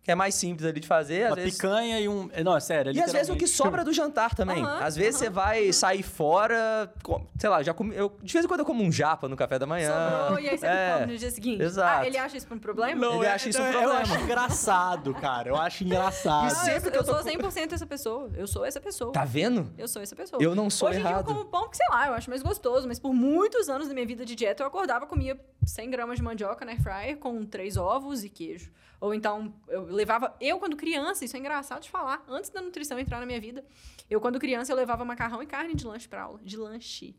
que 0.04 0.12
é 0.12 0.16
mais 0.16 0.34
simples 0.34 0.68
ali 0.68 0.80
de 0.80 0.88
fazer. 0.88 1.28
Uma 1.28 1.36
vezes... 1.36 1.54
picanha 1.54 2.00
e 2.00 2.10
um. 2.10 2.28
Não, 2.44 2.58
é 2.58 2.60
sério. 2.60 2.92
É 2.92 2.96
e 2.96 3.02
às 3.02 3.12
vezes 3.12 3.30
o 3.30 3.36
que 3.36 3.46
sobra 3.46 3.84
do 3.84 3.94
jantar 3.94 4.34
também. 4.34 4.64
Uhum, 4.64 4.68
às 4.68 4.96
vezes 4.96 5.16
uhum. 5.16 5.20
você 5.26 5.30
vai 5.30 5.72
sair 5.72 6.02
fora, 6.02 6.92
sei 7.38 7.50
lá, 7.50 7.62
já 7.62 7.74
comi. 7.74 7.96
Eu, 7.96 8.12
de 8.22 8.34
vez 8.34 8.44
em 8.44 8.48
quando 8.48 8.62
eu 8.62 8.66
como 8.66 8.84
um 8.84 8.92
japa 8.92 9.28
no 9.28 9.38
café 9.38 9.60
da 9.60 9.68
manhã. 9.68 9.92
Sobrou, 10.24 10.40
e 10.40 10.50
aí 10.50 10.58
você 10.58 10.66
é, 10.66 10.94
come 10.94 11.12
no 11.14 11.18
dia 11.18 11.32
seguinte. 11.32 11.62
Exato. 11.62 12.02
Ah, 12.02 12.08
ele 12.08 12.18
acha 12.18 12.36
isso 12.36 12.48
um 12.52 12.58
problema? 12.58 13.00
Não, 13.00 13.18
ele 13.18 13.28
é, 13.28 13.34
acha 13.34 13.50
isso 13.50 13.62
um 13.62 13.72
problema. 13.72 13.94
Eu 13.94 13.98
acho 13.98 14.18
engraçado, 14.18 15.14
cara. 15.14 15.50
Eu 15.50 15.56
acho 15.56 15.84
engraçado. 15.84 16.54
Não, 16.54 16.56
sempre 16.56 16.88
eu, 16.88 16.92
que 16.92 16.98
eu, 16.98 17.04
tô... 17.04 17.12
eu 17.12 17.24
sou 17.24 17.32
100% 17.32 17.74
essa 17.74 17.86
pessoa. 17.86 18.30
Eu 18.36 18.48
sou 18.48 18.66
essa 18.66 18.82
pessoa. 18.82 19.14
Tá 19.14 19.24
vendo? 19.24 19.72
Eu 19.78 19.88
sou 19.88 20.02
essa 20.02 20.16
pessoa. 20.16 20.42
Eu 20.42 20.56
não 20.56 20.70
sou 20.70 20.90
Hoje 20.90 20.98
errado. 20.98 21.26
Hoje 21.26 21.30
eu 21.30 21.36
como 21.36 21.46
pão 21.46 21.62
porque, 21.62 21.78
sei 21.78 21.88
lá, 21.92 22.08
eu 22.08 22.14
acho 22.14 22.28
mais 22.28 22.42
gostoso. 22.42 22.88
Mas 22.88 23.00
por 23.00 23.14
muitos 23.14 23.70
anos 23.70 23.88
da 23.88 23.94
minha 23.94 24.06
vida 24.06 24.26
de 24.26 24.34
dieta, 24.34 24.64
eu 24.64 24.68
acordava, 24.68 25.06
comia 25.06 25.40
100 25.64 25.92
gramas 25.92 26.18
de 26.18 26.24
mandioca 26.24 26.66
na 26.66 26.72
air 26.72 26.82
fryer 26.82 27.18
com 27.18 27.46
três 27.46 27.78
ovos 27.78 28.24
e 28.24 28.30
queijo. 28.30 28.72
Ou 29.02 29.16
então, 29.16 29.52
eu 29.68 29.88
levava. 29.92 30.36
Eu, 30.40 30.58
quando 30.60 30.76
criança, 30.76 31.26
isso 31.26 31.36
é 31.36 31.40
engraçado 31.40 31.82
de 31.82 31.90
falar, 31.90 32.24
antes 32.28 32.50
da 32.50 32.62
nutrição 32.62 32.98
entrar 33.00 33.20
na 33.20 33.26
minha 33.26 33.40
vida, 33.40 33.64
eu, 34.10 34.20
quando 34.20 34.40
criança, 34.40 34.72
eu 34.72 34.76
levava 34.76 35.06
macarrão 35.06 35.42
e 35.42 35.46
carne 35.46 35.76
de 35.76 35.86
lanche 35.86 36.08
pra 36.08 36.24
aula. 36.24 36.40
De 36.44 36.58
lanche. 36.58 37.16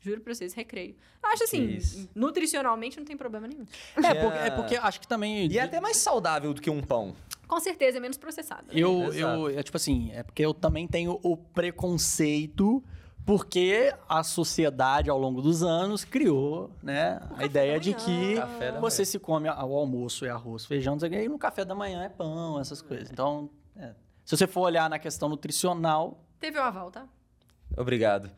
Juro 0.00 0.20
pra 0.20 0.32
vocês, 0.32 0.54
recreio. 0.54 0.96
Acho 1.22 1.44
assim, 1.44 1.78
nutricionalmente 2.14 2.96
não 2.96 3.04
tem 3.04 3.16
problema 3.16 3.48
nenhum. 3.48 3.66
É, 3.96 4.14
porque, 4.14 4.38
é 4.38 4.50
porque 4.50 4.76
acho 4.76 5.00
que 5.00 5.08
também. 5.08 5.46
E 5.48 5.58
é 5.58 5.62
até 5.62 5.80
mais 5.80 5.96
saudável 5.96 6.54
do 6.54 6.60
que 6.60 6.70
um 6.70 6.80
pão. 6.80 7.16
Com 7.48 7.58
certeza, 7.58 7.98
é 7.98 8.00
menos 8.00 8.16
processado. 8.16 8.68
Né? 8.68 8.74
Eu, 8.74 9.12
eu, 9.12 9.48
é 9.48 9.62
tipo 9.62 9.76
assim, 9.76 10.10
é 10.12 10.22
porque 10.22 10.44
eu 10.44 10.54
também 10.54 10.86
tenho 10.86 11.18
o 11.22 11.36
preconceito 11.36 12.82
porque 13.28 13.94
a 14.08 14.22
sociedade, 14.22 15.10
ao 15.10 15.18
longo 15.18 15.42
dos 15.42 15.62
anos, 15.62 16.02
criou 16.02 16.70
né, 16.82 17.20
a 17.36 17.44
ideia 17.44 17.78
de 17.78 17.92
que 17.92 18.36
você 18.80 19.04
se 19.04 19.18
come 19.18 19.50
o 19.50 19.76
almoço 19.76 20.24
é 20.24 20.30
arroz, 20.30 20.64
feijão, 20.64 20.96
e 21.02 21.28
no 21.28 21.38
café 21.38 21.62
da 21.62 21.74
manhã 21.74 22.04
é 22.04 22.08
pão, 22.08 22.58
essas 22.58 22.80
coisas. 22.80 23.10
Então, 23.10 23.50
é. 23.76 23.92
se 24.24 24.34
você 24.34 24.46
for 24.46 24.62
olhar 24.62 24.88
na 24.88 24.98
questão 24.98 25.28
nutricional... 25.28 26.24
Teve 26.40 26.58
o 26.58 26.62
aval, 26.62 26.90
tá? 26.90 27.06
Obrigado. 27.76 28.30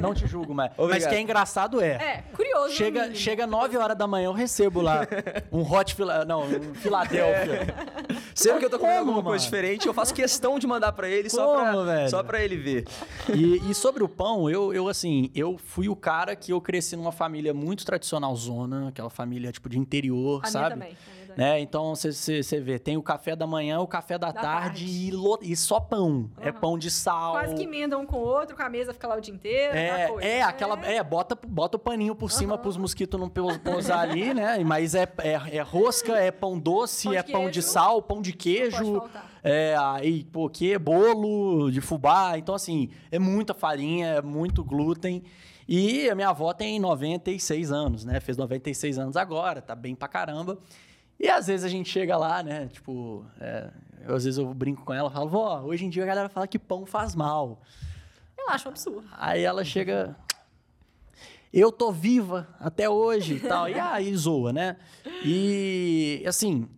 Não 0.00 0.12
te 0.12 0.26
julgo, 0.26 0.52
mas, 0.52 0.72
mas 0.76 1.06
que 1.06 1.14
é 1.14 1.20
engraçado 1.20 1.80
é. 1.80 1.90
É, 1.92 2.24
curioso. 2.34 2.74
Chega, 2.74 3.14
chega 3.14 3.46
9 3.46 3.76
horas 3.76 3.96
da 3.96 4.06
manhã, 4.06 4.26
eu 4.26 4.32
recebo 4.32 4.80
lá 4.80 5.06
um 5.52 5.62
hot 5.62 5.94
fila, 5.94 6.24
não, 6.24 6.42
um 6.42 6.74
Filadélfia. 6.74 7.52
É. 7.52 8.14
Sempre 8.34 8.58
que 8.58 8.64
eu 8.64 8.70
tô 8.70 8.78
comendo 8.80 8.98
alguma 8.98 9.18
mano? 9.18 9.28
coisa 9.28 9.44
diferente, 9.44 9.86
eu 9.86 9.94
faço 9.94 10.12
questão 10.12 10.58
de 10.58 10.66
mandar 10.66 10.90
para 10.92 11.08
ele 11.08 11.30
só 11.30 11.54
pra, 11.54 11.82
velho? 11.84 12.10
só 12.10 12.22
pra 12.24 12.42
ele 12.42 12.56
ver. 12.56 12.84
E, 13.32 13.70
e, 13.70 13.74
sobre 13.74 14.02
o 14.02 14.08
pão, 14.08 14.50
eu, 14.50 14.74
eu 14.74 14.88
assim, 14.88 15.30
eu 15.34 15.56
fui 15.56 15.88
o 15.88 15.94
cara 15.94 16.34
que 16.34 16.52
eu 16.52 16.60
cresci 16.60 16.96
numa 16.96 17.12
família 17.12 17.54
muito 17.54 17.84
tradicional 17.86 18.34
zona, 18.34 18.88
aquela 18.88 19.10
família 19.10 19.52
tipo 19.52 19.68
de 19.68 19.78
interior, 19.78 20.40
a 20.42 20.48
sabe? 20.48 20.74
Minha 20.74 20.88
também. 20.88 21.13
Né? 21.36 21.60
Então 21.60 21.94
você 21.94 22.60
vê, 22.60 22.78
tem 22.78 22.96
o 22.96 23.02
café 23.02 23.34
da 23.34 23.46
manhã, 23.46 23.80
o 23.80 23.86
café 23.86 24.18
da, 24.18 24.30
da 24.30 24.40
tarde, 24.40 24.84
tarde. 24.84 24.84
E, 24.86 25.10
lo, 25.10 25.38
e, 25.42 25.56
só 25.56 25.80
pão. 25.80 26.08
Uhum. 26.08 26.30
É 26.40 26.52
pão 26.52 26.78
de 26.78 26.90
sal. 26.90 27.32
Quase 27.32 27.54
que 27.54 27.62
emenda 27.64 27.98
um 27.98 28.06
com 28.06 28.16
o 28.16 28.20
outro, 28.20 28.56
com 28.56 28.62
a 28.62 28.68
mesa 28.68 28.92
fica 28.92 29.08
lá 29.08 29.16
o 29.16 29.20
dia 29.20 29.34
inteiro. 29.34 29.76
É, 29.76 30.08
coisa, 30.08 30.26
é, 30.26 30.38
né? 30.38 30.42
aquela. 30.42 30.86
É, 30.86 31.02
bota, 31.02 31.38
bota 31.46 31.76
o 31.76 31.80
paninho 31.80 32.14
por 32.14 32.30
cima 32.30 32.54
uhum. 32.54 32.60
para 32.60 32.68
os 32.68 32.76
mosquitos 32.76 33.18
não 33.18 33.28
pousar 33.28 34.00
ali, 34.00 34.32
né? 34.32 34.58
Mas 34.64 34.94
é, 34.94 35.08
é, 35.18 35.56
é 35.56 35.60
rosca, 35.60 36.16
é 36.16 36.30
pão 36.30 36.58
doce, 36.58 37.08
pão 37.08 37.14
é 37.14 37.22
pão 37.22 37.50
de 37.50 37.62
sal, 37.62 38.02
pão 38.02 38.22
de 38.22 38.32
queijo. 38.32 39.02
É, 39.42 39.76
aí, 39.78 40.24
pô, 40.24 40.48
que 40.48 40.78
bolo 40.78 41.70
de 41.70 41.80
fubá. 41.82 42.38
Então, 42.38 42.54
assim, 42.54 42.88
é 43.10 43.18
muita 43.18 43.52
farinha, 43.52 44.06
é 44.06 44.22
muito 44.22 44.64
glúten. 44.64 45.22
E 45.68 46.08
a 46.08 46.14
minha 46.14 46.28
avó 46.28 46.52
tem 46.52 46.78
96 46.78 47.72
anos, 47.72 48.04
né? 48.04 48.20
Fez 48.20 48.36
96 48.36 48.98
anos 48.98 49.16
agora, 49.16 49.62
tá 49.62 49.74
bem 49.74 49.94
pra 49.94 50.08
caramba. 50.08 50.58
E 51.18 51.28
às 51.28 51.46
vezes 51.46 51.64
a 51.64 51.68
gente 51.68 51.88
chega 51.88 52.16
lá, 52.16 52.42
né? 52.42 52.66
Tipo, 52.66 53.24
é, 53.40 53.70
eu, 54.06 54.14
às 54.14 54.24
vezes 54.24 54.38
eu 54.38 54.52
brinco 54.52 54.84
com 54.84 54.92
ela, 54.92 55.10
falo, 55.10 55.28
vó, 55.28 55.60
hoje 55.62 55.84
em 55.84 55.90
dia 55.90 56.02
a 56.02 56.06
galera 56.06 56.28
fala 56.28 56.46
que 56.46 56.58
pão 56.58 56.84
faz 56.84 57.14
mal. 57.14 57.60
Eu 58.36 58.50
acho 58.50 58.68
um 58.68 58.72
absurdo. 58.72 59.08
Aí 59.12 59.42
ela 59.42 59.64
chega, 59.64 60.16
eu 61.52 61.70
tô 61.70 61.92
viva 61.92 62.48
até 62.58 62.88
hoje 62.88 63.34
e 63.34 63.40
tal. 63.40 63.68
E 63.68 63.78
aí 63.78 64.14
zoa, 64.16 64.52
né? 64.52 64.76
E 65.24 66.22
assim, 66.26 66.68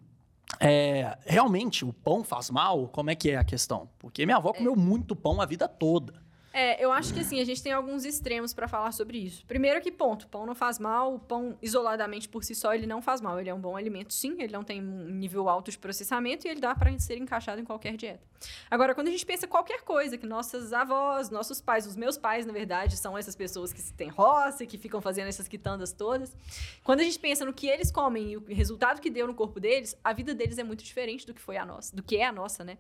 é, 0.61 1.17
realmente 1.27 1.85
o 1.85 1.93
pão 1.93 2.23
faz 2.23 2.51
mal? 2.51 2.89
Como 2.89 3.11
é 3.11 3.15
que 3.15 3.31
é 3.31 3.37
a 3.37 3.45
questão? 3.45 3.89
Porque 3.99 4.25
minha 4.25 4.37
avó 4.37 4.53
comeu 4.53 4.77
muito 4.77 5.17
pão 5.17 5.41
a 5.41 5.47
vida 5.47 5.67
toda. 5.67 6.26
É, 6.57 6.83
eu 6.83 6.91
acho 6.91 7.13
que 7.13 7.21
assim, 7.21 7.39
a 7.39 7.45
gente 7.45 7.63
tem 7.63 7.71
alguns 7.71 8.07
extremos 8.07 8.55
para 8.55 8.67
falar 8.67 8.91
sobre 8.91 9.19
isso. 9.19 9.45
Primeiro 9.45 9.79
que 9.79 9.93
ponto, 9.93 10.27
pão 10.27 10.47
não 10.47 10.55
faz 10.55 10.79
mal, 10.79 11.17
o 11.17 11.19
pão 11.19 11.59
isoladamente 11.61 12.31
por 12.31 12.43
si 12.43 12.55
só 12.55 12.75
ele 12.75 12.87
não 12.87 13.03
faz 13.03 13.21
mal, 13.21 13.39
ele 13.39 13.51
é 13.51 13.53
um 13.53 13.61
bom 13.61 13.77
alimento 13.77 14.15
sim, 14.15 14.37
ele 14.39 14.55
não 14.55 14.65
tem 14.65 14.83
um 14.83 15.11
nível 15.11 15.51
alto 15.51 15.71
de 15.71 15.77
processamento 15.77 16.47
e 16.47 16.51
ele 16.51 16.59
dá 16.59 16.75
para 16.75 16.99
ser 16.99 17.19
encaixado 17.19 17.61
em 17.61 17.65
qualquer 17.65 17.95
dieta. 17.95 18.27
Agora, 18.71 18.95
quando 18.95 19.09
a 19.09 19.11
gente 19.11 19.27
pensa 19.27 19.47
qualquer 19.47 19.83
coisa, 19.83 20.17
que 20.17 20.25
nossas 20.25 20.73
avós, 20.73 21.29
nossos 21.29 21.61
pais, 21.61 21.87
os 21.87 21.95
meus 21.95 22.17
pais, 22.17 22.47
na 22.47 22.55
verdade, 22.55 22.97
são 22.97 23.19
essas 23.19 23.37
pessoas 23.37 23.71
que 23.71 23.83
têm 23.93 24.09
roça, 24.09 24.65
que 24.65 24.79
ficam 24.79 25.03
fazendo 25.03 25.29
essas 25.29 25.47
quitandas 25.47 25.93
todas. 25.93 26.35
Quando 26.83 27.01
a 27.01 27.05
gente 27.05 27.19
pensa 27.19 27.45
no 27.45 27.53
que 27.53 27.67
eles 27.67 27.91
comem 27.91 28.33
e 28.33 28.37
o 28.39 28.45
resultado 28.47 29.03
que 29.03 29.11
deu 29.11 29.27
no 29.27 29.35
corpo 29.35 29.61
deles, 29.61 29.95
a 30.03 30.15
vida 30.15 30.35
deles 30.35 30.57
é 30.57 30.65
muito 30.65 30.83
diferente 30.83 31.27
do 31.27 31.35
que 31.35 31.41
foi 31.41 31.59
a 31.59 31.67
nossa, 31.67 31.95
do 31.95 32.03
que 32.03 32.17
é 32.17 32.25
a 32.25 32.33
nossa, 32.33 32.65
né? 32.65 32.79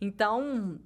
Então, 0.00 0.78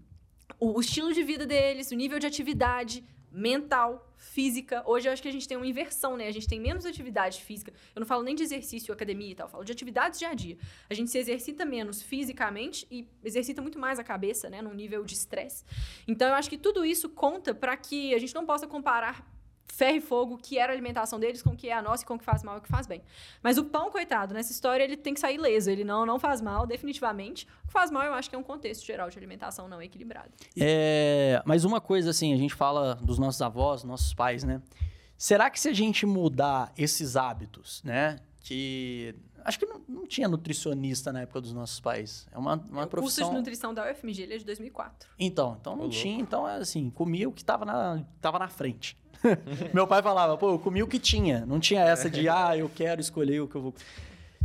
o, 0.59 0.77
o 0.77 0.81
estilo 0.81 1.13
de 1.13 1.23
vida 1.23 1.47
deles, 1.47 1.91
o 1.91 1.95
nível 1.95 2.19
de 2.19 2.27
atividade 2.27 3.05
mental, 3.31 4.11
física. 4.17 4.83
Hoje 4.87 5.09
eu 5.09 5.13
acho 5.13 5.23
que 5.23 5.29
a 5.29 5.33
gente 5.33 5.47
tem 5.49 5.57
uma 5.57 5.67
inversão, 5.67 6.17
né? 6.17 6.27
A 6.27 6.31
gente 6.33 6.49
tem 6.49 6.61
menos 6.61 6.85
atividade 6.85 7.41
física. 7.43 7.73
Eu 7.95 8.01
não 8.01 8.07
falo 8.07 8.23
nem 8.23 8.35
de 8.35 8.43
exercício, 8.43 8.93
academia 8.93 9.31
e 9.31 9.35
tal, 9.35 9.47
eu 9.47 9.51
falo 9.51 9.65
de 9.65 9.73
atividades 9.73 10.19
dia 10.19 10.29
a 10.29 10.35
dia. 10.35 10.59
A 10.89 10.95
gente 10.95 11.11
se 11.11 11.19
exercita 11.19 11.65
menos 11.65 12.03
fisicamente 12.03 12.87
e 12.91 13.09
exercita 13.25 13.63
muito 13.63 13.79
mais 13.79 13.99
a 13.99 14.05
cabeça, 14.05 14.51
né, 14.51 14.61
num 14.61 14.75
nível 14.75 15.05
de 15.05 15.15
estresse. 15.15 15.65
Então 16.07 16.29
eu 16.29 16.35
acho 16.35 16.51
que 16.51 16.59
tudo 16.59 16.85
isso 16.85 17.09
conta 17.09 17.55
para 17.55 17.77
que 17.77 18.15
a 18.15 18.19
gente 18.19 18.35
não 18.35 18.45
possa 18.45 18.67
comparar 18.67 19.27
ferro 19.73 19.97
e 19.97 20.01
fogo 20.01 20.39
que 20.39 20.59
era 20.59 20.73
a 20.73 20.75
alimentação 20.75 21.19
deles 21.19 21.43
com 21.43 21.51
o 21.51 21.57
que 21.57 21.69
é 21.69 21.73
a 21.73 21.83
nossa 21.83 22.03
e 22.03 22.07
com 22.07 22.15
o 22.15 22.19
que 22.19 22.25
faz 22.25 22.43
mal 22.43 22.57
e 22.57 22.59
o 22.59 22.63
que 22.63 22.69
faz 22.69 22.87
bem. 22.87 23.03
Mas 23.43 23.59
o 23.59 23.65
pão, 23.65 23.91
coitado, 23.91 24.35
nessa 24.35 24.53
história 24.53 24.85
ele 24.85 24.97
tem 24.97 25.15
que 25.15 25.21
sair 25.21 25.39
leso. 25.39 25.71
Ele 25.71 25.85
não, 25.85 26.05
não 26.05 26.19
faz 26.19 26.41
mal, 26.41 26.67
definitivamente. 26.67 27.47
O 27.65 27.67
que 27.67 27.73
faz 27.73 27.91
mal, 27.91 28.03
eu 28.03 28.15
acho 28.15 28.29
que 28.29 28.37
é 28.37 28.39
um 28.39 28.43
contexto 28.43 28.85
geral 28.85 29.09
de 29.11 29.19
alimentação 29.19 29.69
não 29.69 29.81
equilibrado. 29.81 30.31
É, 30.59 31.43
mas 31.45 31.65
uma 31.65 31.81
coisa 31.81 32.11
assim, 32.11 32.33
a 32.33 32.37
gente 32.37 32.55
fala 32.55 32.95
dos 32.97 33.19
nossos 33.19 33.41
avós, 33.43 33.85
nossos 33.85 34.15
pais, 34.15 34.45
né? 34.45 34.61
Será 35.17 35.51
que 35.51 35.61
se 35.61 35.69
a 35.69 35.73
gente 35.73 36.07
mudar 36.07 36.73
esses 36.77 37.17
hábitos, 37.17 37.83
né? 37.85 38.17
Que 38.43 39.15
Acho 39.45 39.59
que 39.59 39.67
não, 39.67 39.81
não, 39.89 40.07
tinha 40.07 40.29
nutricionista 40.29 41.13
na 41.13 41.23
época 41.23 41.41
dos 41.41 41.53
nossos 41.53 41.81
pais. 41.81 42.27
É 42.31 42.39
uma, 42.39 42.57
uma 42.71 42.85
o 42.85 42.87
profissão... 42.87 43.25
curso 43.25 43.31
de 43.31 43.37
nutrição 43.37 43.75
da 43.75 43.91
UFMG 43.91 44.23
ele 44.23 44.35
é 44.35 44.39
de 44.39 44.45
2004. 44.45 45.09
Então, 45.19 45.57
então 45.61 45.77
não 45.77 45.89
tinha. 45.89 46.21
Então, 46.21 46.47
é 46.47 46.57
assim, 46.57 46.91
comia 46.91 47.29
o 47.29 47.33
que 47.33 47.41
estava 47.41 47.65
na, 47.65 48.05
tava 48.21 48.39
na 48.39 48.49
frente. 48.49 48.97
Meu 49.75 49.87
pai 49.87 50.03
falava, 50.03 50.37
pô, 50.37 50.51
eu 50.51 50.59
comi 50.59 50.83
o 50.83 50.87
que 50.87 50.99
tinha. 50.99 51.45
Não 51.47 51.61
tinha 51.61 51.83
essa 51.83 52.09
de, 52.09 52.27
ah, 52.31 52.57
eu 52.57 52.69
quero 52.69 53.01
escolher 53.01 53.41
o 53.41 53.49
que 53.49 53.55
eu 53.55 53.63
vou. 53.63 53.75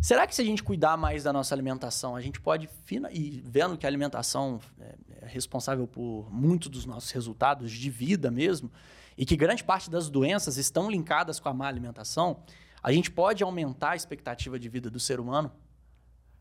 Será 0.01 0.27
que 0.27 0.35
se 0.35 0.41
a 0.41 0.45
gente 0.45 0.61
cuidar 0.61 0.97
mais 0.97 1.23
da 1.23 1.33
nossa 1.33 1.55
alimentação, 1.55 2.15
a 2.15 2.21
gente 2.21 2.39
pode, 2.39 2.69
e 3.11 3.43
vendo 3.43 3.77
que 3.77 3.88
a 3.88 3.89
alimentação 3.89 4.59
é, 4.79 4.95
é 5.21 5.27
responsável 5.27 5.88
por 5.88 6.27
muitos 6.31 6.69
dos 6.69 6.85
nossos 6.85 7.09
resultados 7.11 7.71
de 7.71 7.89
vida 7.89 8.29
mesmo, 8.29 8.71
e 9.17 9.25
que 9.25 9.35
grande 9.35 9.63
parte 9.63 9.89
das 9.89 10.09
doenças 10.09 10.57
estão 10.57 10.91
linkadas 10.91 11.39
com 11.39 11.49
a 11.49 11.53
má 11.53 11.67
alimentação, 11.67 12.43
a 12.83 12.91
gente 12.91 13.09
pode 13.09 13.43
aumentar 13.43 13.91
a 13.91 13.95
expectativa 13.95 14.59
de 14.59 14.69
vida 14.69 14.91
do 14.91 14.99
ser 14.99 15.19
humano? 15.19 15.51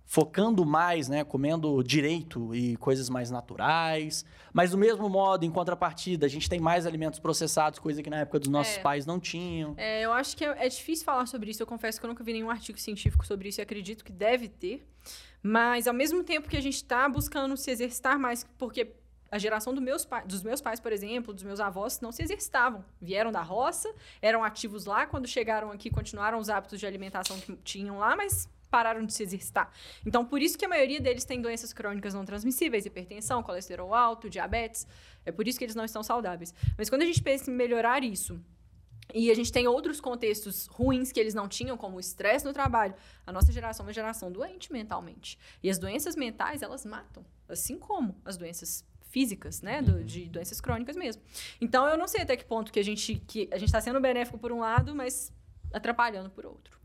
Focando 0.04 0.64
mais, 0.64 1.08
né, 1.08 1.24
comendo 1.24 1.82
direito 1.82 2.54
e 2.54 2.76
coisas 2.76 3.08
mais 3.08 3.30
naturais. 3.30 4.24
Mas 4.52 4.70
do 4.70 4.78
mesmo 4.78 5.08
modo, 5.08 5.44
em 5.44 5.50
contrapartida, 5.50 6.26
a 6.26 6.28
gente 6.28 6.48
tem 6.48 6.60
mais 6.60 6.86
alimentos 6.86 7.18
processados, 7.18 7.78
coisa 7.78 8.02
que 8.02 8.10
na 8.10 8.18
época 8.18 8.38
dos 8.38 8.48
nossos 8.48 8.76
é. 8.76 8.80
pais 8.80 9.06
não 9.06 9.18
tinham. 9.18 9.74
É, 9.76 10.02
eu 10.02 10.12
acho 10.12 10.36
que 10.36 10.44
é, 10.44 10.66
é, 10.66 10.68
difícil 10.68 11.04
falar 11.04 11.26
sobre 11.26 11.50
isso. 11.50 11.62
Eu 11.62 11.66
confesso 11.66 11.98
que 11.98 12.06
eu 12.06 12.08
nunca 12.08 12.22
vi 12.22 12.32
nenhum 12.32 12.50
artigo 12.50 12.78
científico 12.78 13.26
sobre 13.26 13.48
isso 13.48 13.60
e 13.60 13.62
acredito 13.62 14.04
que 14.04 14.12
deve 14.12 14.48
ter. 14.48 14.86
Mas 15.42 15.86
ao 15.86 15.94
mesmo 15.94 16.22
tempo 16.22 16.48
que 16.48 16.56
a 16.56 16.62
gente 16.62 16.76
está 16.76 17.08
buscando 17.08 17.56
se 17.56 17.70
exercitar 17.70 18.18
mais, 18.18 18.46
porque 18.56 18.94
a 19.30 19.38
geração 19.38 19.74
do 19.74 19.80
meus 19.80 20.06
dos 20.26 20.44
meus 20.44 20.60
pais, 20.60 20.78
por 20.78 20.92
exemplo, 20.92 21.34
dos 21.34 21.42
meus 21.42 21.58
avós, 21.58 22.00
não 22.00 22.12
se 22.12 22.22
exercitavam. 22.22 22.84
Vieram 23.02 23.32
da 23.32 23.42
roça, 23.42 23.92
eram 24.22 24.44
ativos 24.44 24.84
lá, 24.84 25.06
quando 25.06 25.26
chegaram 25.26 25.72
aqui, 25.72 25.90
continuaram 25.90 26.38
os 26.38 26.48
hábitos 26.48 26.78
de 26.78 26.86
alimentação 26.86 27.38
que 27.40 27.56
tinham 27.56 27.98
lá, 27.98 28.14
mas 28.14 28.48
pararam 28.74 29.06
de 29.06 29.12
se 29.12 29.22
exercitar. 29.22 29.70
Então, 30.04 30.24
por 30.24 30.42
isso 30.42 30.58
que 30.58 30.64
a 30.64 30.68
maioria 30.68 31.00
deles 31.00 31.24
tem 31.24 31.40
doenças 31.40 31.72
crônicas 31.72 32.12
não 32.12 32.24
transmissíveis, 32.24 32.84
hipertensão, 32.84 33.40
colesterol 33.40 33.94
alto, 33.94 34.28
diabetes. 34.28 34.84
É 35.24 35.30
por 35.30 35.46
isso 35.46 35.56
que 35.56 35.64
eles 35.64 35.76
não 35.76 35.84
estão 35.84 36.02
saudáveis. 36.02 36.52
Mas 36.76 36.90
quando 36.90 37.02
a 37.02 37.04
gente 37.04 37.22
pensa 37.22 37.52
em 37.52 37.54
melhorar 37.54 38.02
isso, 38.02 38.40
e 39.14 39.30
a 39.30 39.34
gente 39.34 39.52
tem 39.52 39.68
outros 39.68 40.00
contextos 40.00 40.66
ruins 40.66 41.12
que 41.12 41.20
eles 41.20 41.34
não 41.34 41.46
tinham, 41.46 41.76
como 41.76 41.98
o 41.98 42.00
estresse 42.00 42.44
no 42.44 42.52
trabalho. 42.52 42.96
A 43.24 43.30
nossa 43.30 43.52
geração 43.52 43.84
é 43.84 43.86
uma 43.86 43.92
geração 43.92 44.32
doente 44.32 44.72
mentalmente. 44.72 45.38
E 45.62 45.70
as 45.70 45.78
doenças 45.78 46.16
mentais, 46.16 46.60
elas 46.60 46.84
matam. 46.84 47.24
Assim 47.48 47.78
como 47.78 48.20
as 48.24 48.36
doenças 48.36 48.84
físicas, 49.02 49.62
né? 49.62 49.82
Do, 49.82 49.98
uhum. 49.98 50.04
de 50.04 50.28
doenças 50.28 50.60
crônicas 50.60 50.96
mesmo. 50.96 51.22
Então, 51.60 51.86
eu 51.86 51.96
não 51.96 52.08
sei 52.08 52.22
até 52.22 52.36
que 52.36 52.44
ponto 52.44 52.72
que 52.72 52.80
a 52.80 52.84
gente 52.84 53.22
que 53.28 53.48
a 53.52 53.58
gente 53.58 53.68
está 53.68 53.80
sendo 53.80 54.00
benéfico 54.00 54.36
por 54.36 54.50
um 54.50 54.58
lado, 54.58 54.96
mas 54.96 55.32
atrapalhando 55.72 56.28
por 56.28 56.44
outro. 56.44 56.83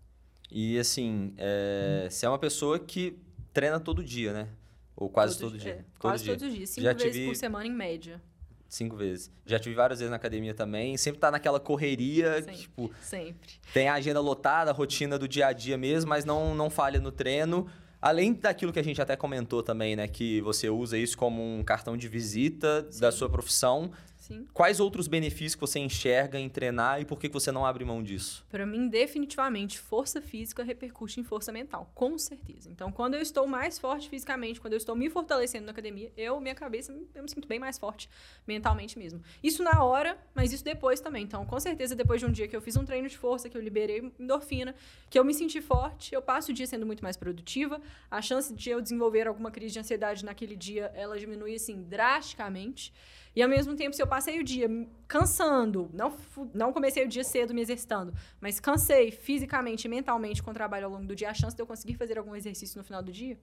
E 0.51 0.79
assim, 0.79 1.33
é, 1.38 2.07
você 2.09 2.25
é 2.25 2.29
uma 2.29 2.39
pessoa 2.39 2.79
que 2.79 3.17
treina 3.53 3.79
todo 3.79 4.03
dia, 4.03 4.33
né? 4.33 4.47
Ou 4.95 5.09
quase 5.09 5.38
todo, 5.38 5.51
todo 5.51 5.59
dia. 5.59 5.71
É, 5.71 5.75
todo 5.75 5.85
quase 5.99 6.23
dia. 6.23 6.33
todos 6.33 6.47
os 6.47 6.55
dias. 6.55 6.69
Cinco 6.71 6.85
Já 6.85 6.93
vezes 6.93 7.13
tive... 7.13 7.27
por 7.27 7.35
semana, 7.35 7.65
em 7.65 7.71
média. 7.71 8.21
Cinco 8.67 8.95
vezes. 8.95 9.31
Já 9.45 9.57
tive 9.57 9.73
várias 9.73 9.99
vezes 9.99 10.09
na 10.09 10.17
academia 10.17 10.53
também. 10.53 10.95
Sempre 10.97 11.19
tá 11.19 11.31
naquela 11.31 11.59
correria, 11.59 12.35
sempre, 12.41 12.57
tipo... 12.57 12.91
Sempre. 13.01 13.49
Tem 13.73 13.88
a 13.88 13.95
agenda 13.95 14.19
lotada, 14.19 14.69
a 14.69 14.73
rotina 14.73 15.17
do 15.17 15.27
dia 15.27 15.47
a 15.47 15.53
dia 15.53 15.77
mesmo, 15.77 16.09
mas 16.09 16.25
não, 16.25 16.53
não 16.53 16.69
falha 16.69 16.99
no 16.99 17.12
treino. 17.12 17.67
Além 18.01 18.33
daquilo 18.33 18.71
que 18.71 18.79
a 18.79 18.83
gente 18.83 19.01
até 19.01 19.15
comentou 19.15 19.63
também, 19.63 19.95
né? 19.95 20.07
Que 20.07 20.39
você 20.41 20.69
usa 20.69 20.97
isso 20.97 21.17
como 21.17 21.41
um 21.41 21.63
cartão 21.63 21.97
de 21.97 22.07
visita 22.07 22.88
Sim. 22.89 23.01
da 23.01 23.12
sua 23.12 23.29
profissão. 23.29 23.91
Sim. 24.29 24.47
Quais 24.53 24.79
outros 24.79 25.07
benefícios 25.07 25.55
que 25.55 25.61
você 25.61 25.79
enxerga 25.79 26.39
em 26.39 26.47
treinar 26.47 27.01
e 27.01 27.05
por 27.05 27.17
que 27.17 27.27
você 27.27 27.51
não 27.51 27.65
abre 27.65 27.83
mão 27.83 28.03
disso? 28.03 28.45
Para 28.47 28.63
mim, 28.63 28.87
definitivamente, 28.87 29.79
força 29.79 30.21
física 30.21 30.61
repercute 30.61 31.19
em 31.19 31.23
força 31.23 31.51
mental, 31.51 31.91
com 31.95 32.15
certeza. 32.15 32.69
Então, 32.69 32.91
quando 32.91 33.15
eu 33.15 33.21
estou 33.21 33.47
mais 33.47 33.79
forte 33.79 34.07
fisicamente, 34.07 34.61
quando 34.61 34.73
eu 34.73 34.77
estou 34.77 34.95
me 34.95 35.09
fortalecendo 35.09 35.65
na 35.65 35.71
academia, 35.71 36.11
eu, 36.15 36.39
minha 36.39 36.53
cabeça, 36.53 36.95
eu 37.15 37.23
me 37.23 37.29
sinto 37.29 37.47
bem 37.47 37.57
mais 37.57 37.79
forte 37.79 38.07
mentalmente 38.47 38.99
mesmo. 38.99 39.19
Isso 39.41 39.63
na 39.63 39.83
hora, 39.83 40.15
mas 40.35 40.53
isso 40.53 40.63
depois 40.63 41.01
também. 41.01 41.23
Então, 41.23 41.43
com 41.43 41.59
certeza, 41.59 41.95
depois 41.95 42.21
de 42.21 42.27
um 42.27 42.31
dia 42.31 42.47
que 42.47 42.55
eu 42.55 42.61
fiz 42.61 42.77
um 42.77 42.85
treino 42.85 43.09
de 43.09 43.17
força, 43.17 43.49
que 43.49 43.57
eu 43.57 43.61
liberei 43.61 44.11
endorfina, 44.19 44.75
que 45.09 45.17
eu 45.17 45.25
me 45.25 45.33
senti 45.33 45.59
forte, 45.59 46.13
eu 46.13 46.21
passo 46.21 46.51
o 46.51 46.53
dia 46.53 46.67
sendo 46.67 46.85
muito 46.85 47.03
mais 47.03 47.17
produtiva. 47.17 47.81
A 48.11 48.21
chance 48.21 48.53
de 48.53 48.69
eu 48.69 48.79
desenvolver 48.79 49.27
alguma 49.27 49.49
crise 49.49 49.73
de 49.73 49.79
ansiedade 49.79 50.23
naquele 50.23 50.55
dia, 50.55 50.91
ela 50.93 51.17
diminui 51.17 51.55
assim 51.55 51.81
drasticamente. 51.81 52.93
E 53.35 53.41
ao 53.41 53.49
mesmo 53.49 53.75
tempo, 53.75 53.95
se 53.95 54.01
eu 54.01 54.07
passei 54.07 54.39
o 54.39 54.43
dia 54.43 54.67
cansando, 55.07 55.89
não, 55.93 56.13
não 56.53 56.73
comecei 56.73 57.05
o 57.05 57.07
dia 57.07 57.23
cedo 57.23 57.53
me 57.53 57.61
exercitando, 57.61 58.13
mas 58.41 58.59
cansei 58.59 59.11
fisicamente 59.11 59.85
e 59.85 59.89
mentalmente 59.89 60.41
com 60.41 60.51
o 60.51 60.53
trabalho 60.53 60.85
ao 60.85 60.91
longo 60.91 61.05
do 61.05 61.15
dia, 61.15 61.29
a 61.29 61.33
chance 61.33 61.55
de 61.55 61.61
eu 61.61 61.67
conseguir 61.67 61.95
fazer 61.95 62.17
algum 62.17 62.35
exercício 62.35 62.77
no 62.77 62.83
final 62.83 63.01
do 63.01 63.11
dia 63.11 63.37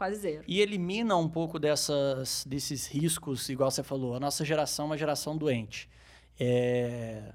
quase 0.00 0.16
zero. 0.16 0.44
E 0.48 0.62
elimina 0.62 1.14
um 1.14 1.28
pouco 1.28 1.58
dessas, 1.58 2.42
desses 2.48 2.86
riscos, 2.86 3.50
igual 3.50 3.70
você 3.70 3.82
falou. 3.82 4.14
A 4.14 4.20
nossa 4.20 4.46
geração 4.46 4.86
é 4.86 4.88
uma 4.88 4.96
geração 4.96 5.36
doente. 5.36 5.90
É... 6.38 7.34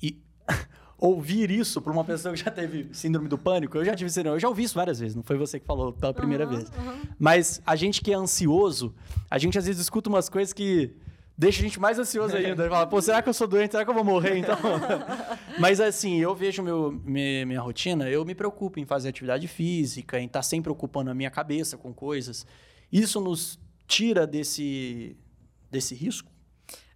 E 0.00 0.16
ouvir 0.96 1.50
isso 1.50 1.82
para 1.82 1.92
uma 1.92 2.04
pessoa 2.04 2.32
que 2.32 2.40
já 2.40 2.52
teve 2.52 2.88
síndrome 2.92 3.28
do 3.28 3.36
pânico, 3.36 3.76
eu 3.76 3.84
já 3.84 3.96
tive 3.96 4.10
síndrome, 4.10 4.36
eu 4.36 4.40
já 4.40 4.48
ouvi 4.48 4.62
isso 4.62 4.76
várias 4.76 5.00
vezes, 5.00 5.16
não 5.16 5.24
foi 5.24 5.36
você 5.36 5.58
que 5.58 5.66
falou 5.66 5.92
pela 5.92 6.14
primeira 6.14 6.44
uhum, 6.44 6.56
vez. 6.56 6.68
Uhum. 6.68 7.02
Mas 7.18 7.60
a 7.66 7.74
gente 7.74 8.00
que 8.00 8.12
é 8.12 8.14
ansioso, 8.14 8.94
a 9.28 9.36
gente 9.36 9.58
às 9.58 9.66
vezes 9.66 9.80
escuta 9.80 10.08
umas 10.08 10.28
coisas 10.28 10.52
que 10.52 10.94
deixa 11.38 11.60
a 11.60 11.62
gente 11.62 11.78
mais 11.78 11.98
ansioso 11.98 12.36
ainda. 12.36 12.68
Fala, 12.68 12.86
pô, 12.86 13.00
será 13.00 13.22
que 13.22 13.28
eu 13.28 13.32
sou 13.32 13.46
doente? 13.46 13.70
Será 13.70 13.84
que 13.84 13.90
eu 13.90 13.94
vou 13.94 14.02
morrer 14.02 14.38
então? 14.38 14.58
Mas 15.60 15.80
assim, 15.80 16.18
eu 16.18 16.34
vejo 16.34 16.62
meu, 16.62 16.90
minha, 17.04 17.46
minha, 17.46 17.60
rotina, 17.60 18.10
eu 18.10 18.24
me 18.24 18.34
preocupo 18.34 18.80
em 18.80 18.84
fazer 18.84 19.10
atividade 19.10 19.46
física, 19.46 20.18
em 20.18 20.26
estar 20.26 20.40
tá 20.40 20.42
sempre 20.42 20.72
ocupando 20.72 21.10
a 21.10 21.14
minha 21.14 21.30
cabeça 21.30 21.78
com 21.78 21.94
coisas. 21.94 22.44
Isso 22.90 23.20
nos 23.20 23.60
tira 23.86 24.26
desse, 24.26 25.16
desse 25.70 25.94
risco? 25.94 26.30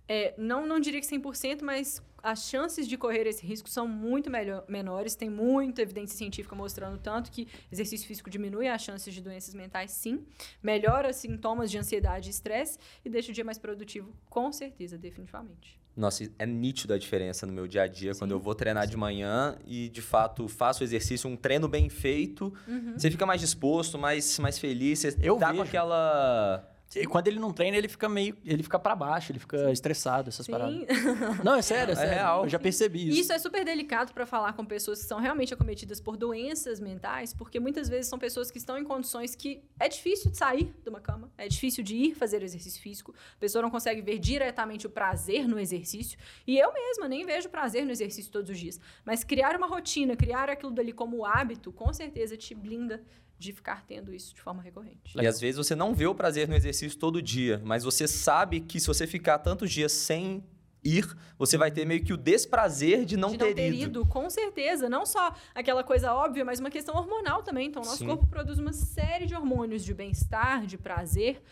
É, 0.09 0.35
não, 0.37 0.67
não 0.67 0.81
diria 0.81 1.01
que 1.01 1.07
100%, 1.07 1.63
mas 1.63 2.03
as 2.23 2.49
chances 2.49 2.87
de 2.87 2.97
correr 2.97 3.27
esse 3.27 3.45
risco 3.45 3.69
são 3.69 3.89
muito 3.89 4.31
melhor, 4.31 4.65
menores. 4.69 5.15
Tem 5.15 5.29
muita 5.29 5.83
evidência 5.83 6.17
científica 6.17 6.55
mostrando 6.55 6.99
tanto 6.99 7.31
que 7.31 7.49
exercício 7.71 8.07
físico 8.07 8.31
diminui 8.31 8.69
as 8.69 8.83
chances 8.83 9.13
de 9.13 9.21
doenças 9.21 9.55
mentais, 9.55 9.91
sim. 9.91 10.25
Melhora 10.63 11.13
sintomas 11.13 11.71
de 11.71 11.79
ansiedade 11.79 12.29
e 12.29 12.31
estresse 12.31 12.79
e 13.05 13.11
deixa 13.11 13.31
o 13.31 13.35
dia 13.35 13.45
mais 13.45 13.59
produtivo, 13.59 14.13
com 14.29 14.53
certeza, 14.53 14.97
definitivamente. 14.97 15.81
Nossa, 15.95 16.27
é 16.39 16.47
nítido 16.47 16.95
a 16.95 16.99
diferença 16.99 17.45
no 17.45 17.53
meu 17.53 17.67
dia 17.67 17.83
a 17.83 17.87
dia 17.87 18.15
sim, 18.15 18.19
quando 18.19 18.31
eu 18.31 18.41
vou 18.41 18.55
treinar 18.55 18.87
de 18.87 18.97
manhã 18.97 19.59
e, 19.67 19.91
de 19.91 20.01
fato, 20.01 20.49
faço 20.49 20.83
o 20.83 20.85
exercício, 20.85 21.29
um 21.29 21.37
treino 21.37 21.69
bem 21.69 21.91
feito. 21.91 22.53
Uhum. 22.67 22.95
Você 22.97 23.11
fica 23.11 23.27
mais 23.27 23.41
disposto, 23.41 23.99
mais, 23.99 24.39
mais 24.39 24.59
feliz, 24.59 25.01
você 25.01 25.17
eu 25.21 25.37
tá 25.37 25.49
vejo. 25.49 25.59
com 25.59 25.63
aquela 25.69 26.67
E 26.95 27.07
quando 27.07 27.29
ele 27.29 27.39
não 27.39 27.53
treina, 27.53 27.77
ele 27.77 27.89
fica 27.89 28.09
meio. 28.09 28.37
Ele 28.45 28.63
fica 28.63 28.79
pra 28.79 28.95
baixo, 28.95 29.33
ele 29.33 29.39
fica 29.39 29.71
estressado, 29.71 30.29
essas 30.29 30.47
paradas. 30.47 30.75
Sim. 30.75 30.87
Não, 31.45 31.55
é 31.55 31.63
sério, 31.63 31.99
é, 31.99 32.05
É 32.05 32.15
real. 32.15 32.45
Eu 32.45 32.49
já 32.49 32.59
percebi 32.59 33.09
isso. 33.09 33.21
Isso 33.21 33.33
é 33.33 33.39
super 33.39 33.65
delicado 33.65 34.13
para 34.13 34.27
falar 34.27 34.53
com 34.53 34.65
pessoas 34.65 35.01
que 35.01 35.07
são 35.07 35.19
realmente 35.19 35.55
acometidas 35.55 36.01
por 36.01 36.17
doenças 36.17 36.81
mentais, 36.81 37.33
porque 37.33 37.59
muitas 37.59 37.89
vezes 37.89 38.09
são 38.09 38.19
pessoas 38.19 38.51
que 38.51 38.59
estão 38.59 38.77
em 38.77 38.85
condições 38.85 39.35
que 39.35 39.63
é 39.79 39.89
difícil 39.89 40.31
de 40.31 40.37
sair 40.37 40.75
de 40.83 40.89
uma 40.89 41.01
cama, 41.01 41.31
é 41.37 41.49
difícil 41.49 41.83
de 41.83 41.97
ir 41.97 42.15
fazer 42.15 42.43
exercício 42.43 42.81
físico, 42.81 43.15
a 43.37 43.39
pessoa 43.39 43.63
não 43.63 43.71
consegue 43.71 44.03
ver 44.03 44.19
diretamente 44.19 44.87
o 44.87 44.91
prazer 44.91 45.49
no 45.49 45.59
exercício, 45.59 46.19
e 46.47 46.59
eu 46.59 46.73
mesma 46.73 47.09
nem 47.09 47.25
vejo 47.25 47.49
prazer 47.49 47.85
no 47.85 47.91
exercício 47.91 48.31
todos 48.31 48.51
os 48.51 48.59
dias. 48.59 48.81
Mas 49.05 49.25
criar 49.25 49.57
uma 49.57 49.67
rotina, 49.67 50.17
criar 50.17 50.51
aquilo 50.51 50.73
dali 50.73 50.93
como 50.93 51.25
hábito, 51.25 51.73
com 51.73 51.93
certeza 51.93 52.37
te 52.37 52.55
blinda 52.55 53.03
de 53.43 53.53
ficar 53.53 53.85
tendo 53.87 54.15
isso 54.15 54.35
de 54.35 54.41
forma 54.41 54.63
recorrente. 54.63 55.15
E 55.21 55.27
às 55.27 55.41
vezes 55.41 55.57
você 55.57 55.75
não 55.75 55.95
vê 55.95 56.07
o 56.07 56.15
prazer 56.15 56.49
no 56.49 56.55
exercício 56.55 56.99
todo 56.99 57.21
dia, 57.21 57.61
mas 57.65 57.85
você 57.85 58.07
sabe 58.07 58.61
que 58.61 58.79
se 58.79 58.87
você 58.87 59.07
ficar 59.07 59.39
tantos 59.39 59.71
dias 59.71 59.93
sem 59.93 60.45
ir, 60.85 61.17
você 61.39 61.57
vai 61.57 61.71
ter 61.71 61.85
meio 61.85 62.03
que 62.05 62.13
o 62.13 62.17
desprazer 62.17 63.05
de 63.05 63.17
não, 63.17 63.31
de 63.31 63.39
ter, 63.39 63.47
não 63.47 63.55
ter 63.55 63.69
ido. 63.69 63.83
ido, 63.83 64.07
com 64.07 64.29
certeza. 64.29 64.89
Não 64.89 65.07
só 65.07 65.35
aquela 65.55 65.85
coisa 65.85 66.13
óbvia, 66.13 66.45
mas 66.45 66.61
uma 66.61 66.71
questão 66.71 66.95
hormonal 66.97 67.43
também. 67.43 67.69
Então, 67.69 67.83
nosso 67.83 67.99
Sim. 67.99 68.07
corpo 68.07 68.27
produz 68.27 68.59
uma 68.59 68.73
série 68.73 69.27
de 69.27 69.35
hormônios 69.35 69.85
de 69.85 69.95
bem-estar, 69.95 70.67
de 70.67 70.77
prazer, 70.79 71.43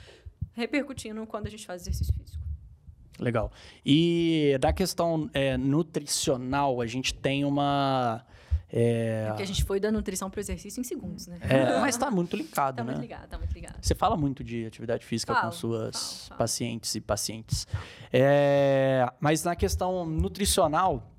repercutindo 0.53 1.27
quando 1.27 1.47
a 1.47 1.51
gente 1.51 1.67
faz 1.67 1.83
exercício 1.83 2.15
físico. 2.15 2.43
Legal. 3.19 3.53
E 3.85 4.57
da 4.61 4.73
questão 4.73 5.29
é, 5.35 5.57
nutricional, 5.57 6.81
a 6.81 6.87
gente 6.87 7.13
tem 7.15 7.45
uma. 7.45 8.25
É, 8.73 9.27
Porque 9.29 9.43
a 9.43 9.47
gente 9.47 9.65
foi 9.65 9.81
da 9.81 9.91
nutrição 9.91 10.31
pro 10.31 10.39
exercício 10.41 10.81
em 10.81 10.85
segundos, 10.85 11.27
né? 11.27 11.39
é, 11.43 11.79
mas 11.81 11.97
tá 11.97 12.11
muito 12.11 12.37
ligado, 12.37 12.77
Tá 12.77 12.85
né? 12.85 12.93
muito 12.93 13.01
ligado, 13.03 13.29
tá 13.29 13.37
muito 13.39 13.53
ligado. 13.53 13.77
Você 13.81 13.95
fala 13.95 14.17
muito 14.17 14.45
de 14.45 14.65
atividade 14.67 15.05
física 15.05 15.35
com 15.35 15.41
Falo, 15.41 15.53
suas 15.53 15.97
falo, 15.97 16.29
falo. 16.29 16.39
pacientes 16.39 16.95
e 16.95 17.01
pacientes. 17.01 17.67
É, 18.13 19.07
mas 19.21 19.43
na 19.45 19.57
questão 19.57 20.05
nutricional, 20.07 21.11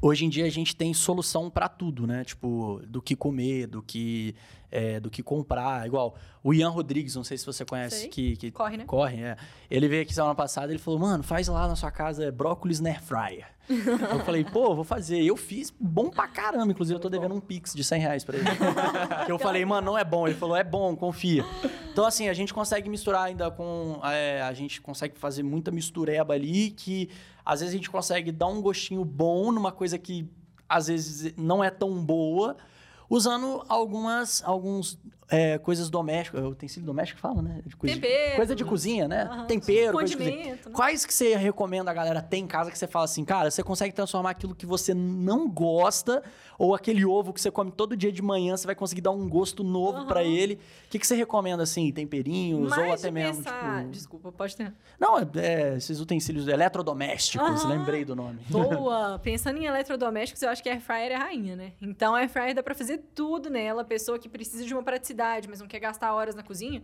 hoje 0.00 0.24
em 0.24 0.28
dia 0.28 0.44
a 0.46 0.50
gente 0.50 0.74
tem 0.74 0.92
solução 0.94 1.50
para 1.50 1.68
tudo, 1.68 2.06
né? 2.06 2.24
Tipo, 2.24 2.80
do 2.86 3.00
que 3.02 3.14
comer, 3.16 3.66
do 3.66 3.82
que, 3.82 4.34
é, 4.70 5.00
do 5.00 5.10
que 5.10 5.22
comprar. 5.22 5.86
Igual 5.86 6.14
o 6.42 6.54
Ian 6.54 6.70
Rodrigues, 6.70 7.14
não 7.14 7.24
sei 7.24 7.36
se 7.36 7.44
você 7.44 7.64
conhece, 7.64 8.00
Sei. 8.00 8.08
que, 8.08 8.36
que 8.36 8.50
Corre, 8.50 8.76
né? 8.76 8.84
corre, 8.84 9.22
é. 9.22 9.36
Ele 9.70 9.88
veio 9.88 10.02
aqui 10.02 10.14
semana 10.14 10.34
passada 10.34 10.72
ele 10.72 10.78
falou, 10.78 11.00
mano, 11.00 11.22
faz 11.22 11.48
lá 11.48 11.66
na 11.66 11.76
sua 11.76 11.90
casa 11.90 12.30
brócolis 12.30 12.80
na 12.80 12.90
air 12.90 13.02
fryer. 13.02 13.46
eu 13.68 14.20
falei, 14.20 14.44
pô, 14.44 14.74
vou 14.74 14.84
fazer. 14.84 15.22
Eu 15.22 15.36
fiz 15.36 15.70
bom 15.78 16.08
pra 16.08 16.26
caramba. 16.26 16.72
Inclusive, 16.72 16.96
eu 16.96 17.00
tô 17.00 17.10
devendo 17.10 17.34
um 17.34 17.40
pix 17.40 17.74
de 17.74 17.84
100 17.84 18.00
reais 18.00 18.24
pra 18.24 18.38
ele. 18.38 18.46
eu 19.28 19.38
falei, 19.38 19.62
mano, 19.64 19.88
não 19.92 19.98
é 19.98 20.04
bom. 20.04 20.26
Ele 20.26 20.36
falou, 20.36 20.56
é 20.56 20.64
bom, 20.64 20.96
confia. 20.96 21.44
Então, 21.92 22.06
assim, 22.06 22.28
a 22.28 22.32
gente 22.32 22.54
consegue 22.54 22.88
misturar 22.88 23.24
ainda 23.24 23.50
com... 23.50 24.00
é, 24.04 24.40
a 24.40 24.52
gente 24.54 24.80
consegue 24.80 25.18
fazer 25.18 25.42
muita 25.42 25.70
mistureba 25.70 26.32
ali 26.32 26.70
que, 26.70 27.10
às 27.44 27.60
vezes, 27.60 27.74
a 27.74 27.76
gente 27.76 27.90
consegue 27.90 28.32
dar 28.32 28.46
um 28.46 28.62
gostinho 28.62 29.04
bom 29.04 29.52
numa 29.52 29.70
coisa 29.70 29.98
que, 29.98 30.26
às 30.66 30.86
vezes, 30.86 31.34
não 31.36 31.62
é 31.62 31.68
tão 31.68 32.02
boa, 32.02 32.56
usando 33.08 33.64
algumas 33.68 34.42
alguns, 34.44 34.98
é, 35.30 35.58
coisas 35.58 35.90
domésticas. 35.90 36.42
Utensílio 36.44 36.86
doméstico 36.86 37.20
fala, 37.20 37.42
né? 37.42 37.60
De 37.64 37.76
coisa, 37.76 37.94
de- 37.94 38.00
Tempero. 38.00 38.36
coisa 38.36 38.54
de 38.56 38.64
cozinha, 38.64 39.08
né? 39.08 39.22
Aham. 39.30 39.46
Tempero, 39.46 39.92
coisa 39.92 40.08
de 40.08 40.16
cozinha. 40.16 40.52
Né? 40.54 40.58
Quais 40.72 41.04
que 41.06 41.12
você 41.14 41.36
recomenda 41.36 41.90
a 41.90 41.94
galera 41.94 42.22
ter 42.22 42.38
em 42.38 42.46
casa 42.46 42.70
que 42.70 42.78
você 42.78 42.86
fala 42.86 43.04
assim, 43.04 43.24
cara, 43.24 43.50
você 43.50 43.62
consegue 43.62 43.94
transformar 43.94 44.30
aquilo 44.30 44.54
que 44.54 44.66
você 44.66 44.94
não 44.94 45.48
gosta 45.48 46.22
ou 46.58 46.74
aquele 46.74 47.04
ovo 47.04 47.32
que 47.32 47.40
você 47.40 47.50
come 47.50 47.70
todo 47.70 47.96
dia 47.96 48.10
de 48.10 48.20
manhã, 48.20 48.56
você 48.56 48.66
vai 48.66 48.74
conseguir 48.74 49.00
dar 49.00 49.10
um 49.12 49.28
gosto 49.28 49.62
novo 49.62 50.06
pra 50.06 50.20
Aham. 50.20 50.28
ele. 50.28 50.54
O 50.54 50.90
que, 50.90 50.98
que 50.98 51.06
você 51.06 51.14
recomenda, 51.14 51.62
assim, 51.62 51.92
temperinhos 51.92 52.72
ou 52.72 52.76
Mais 52.78 52.94
até 53.00 53.08
de 53.08 53.14
mesmo, 53.14 53.44
pensar... 53.44 53.78
tipo... 53.80 53.90
Desculpa, 53.90 54.32
pode 54.32 54.56
ter. 54.56 54.72
Não, 54.98 55.18
é, 55.18 55.26
é, 55.36 55.76
esses 55.76 56.00
utensílios 56.00 56.48
eletrodomésticos, 56.48 57.64
lembrei 57.64 58.04
do 58.04 58.16
nome. 58.16 58.40
Boa! 58.48 59.18
Pensando 59.22 59.58
em 59.58 59.66
eletrodomésticos, 59.66 60.42
eu 60.42 60.48
acho 60.50 60.62
que 60.62 60.68
a 60.68 60.72
air 60.72 60.80
fryer 60.80 61.12
é 61.12 61.14
a 61.14 61.18
rainha, 61.18 61.54
né? 61.54 61.72
Então, 61.80 62.14
a 62.14 62.18
air 62.20 62.28
fryer 62.28 62.54
dá 62.54 62.62
pra 62.62 62.74
fazer 62.74 62.98
tudo 63.14 63.50
nela. 63.50 63.84
Pessoa 63.84 64.18
que 64.18 64.28
precisa 64.28 64.64
de 64.64 64.72
uma 64.74 64.82
praticidade, 64.82 65.17
mas 65.48 65.60
não 65.60 65.66
quer 65.66 65.80
gastar 65.80 66.12
horas 66.14 66.34
na 66.34 66.42
cozinha, 66.42 66.82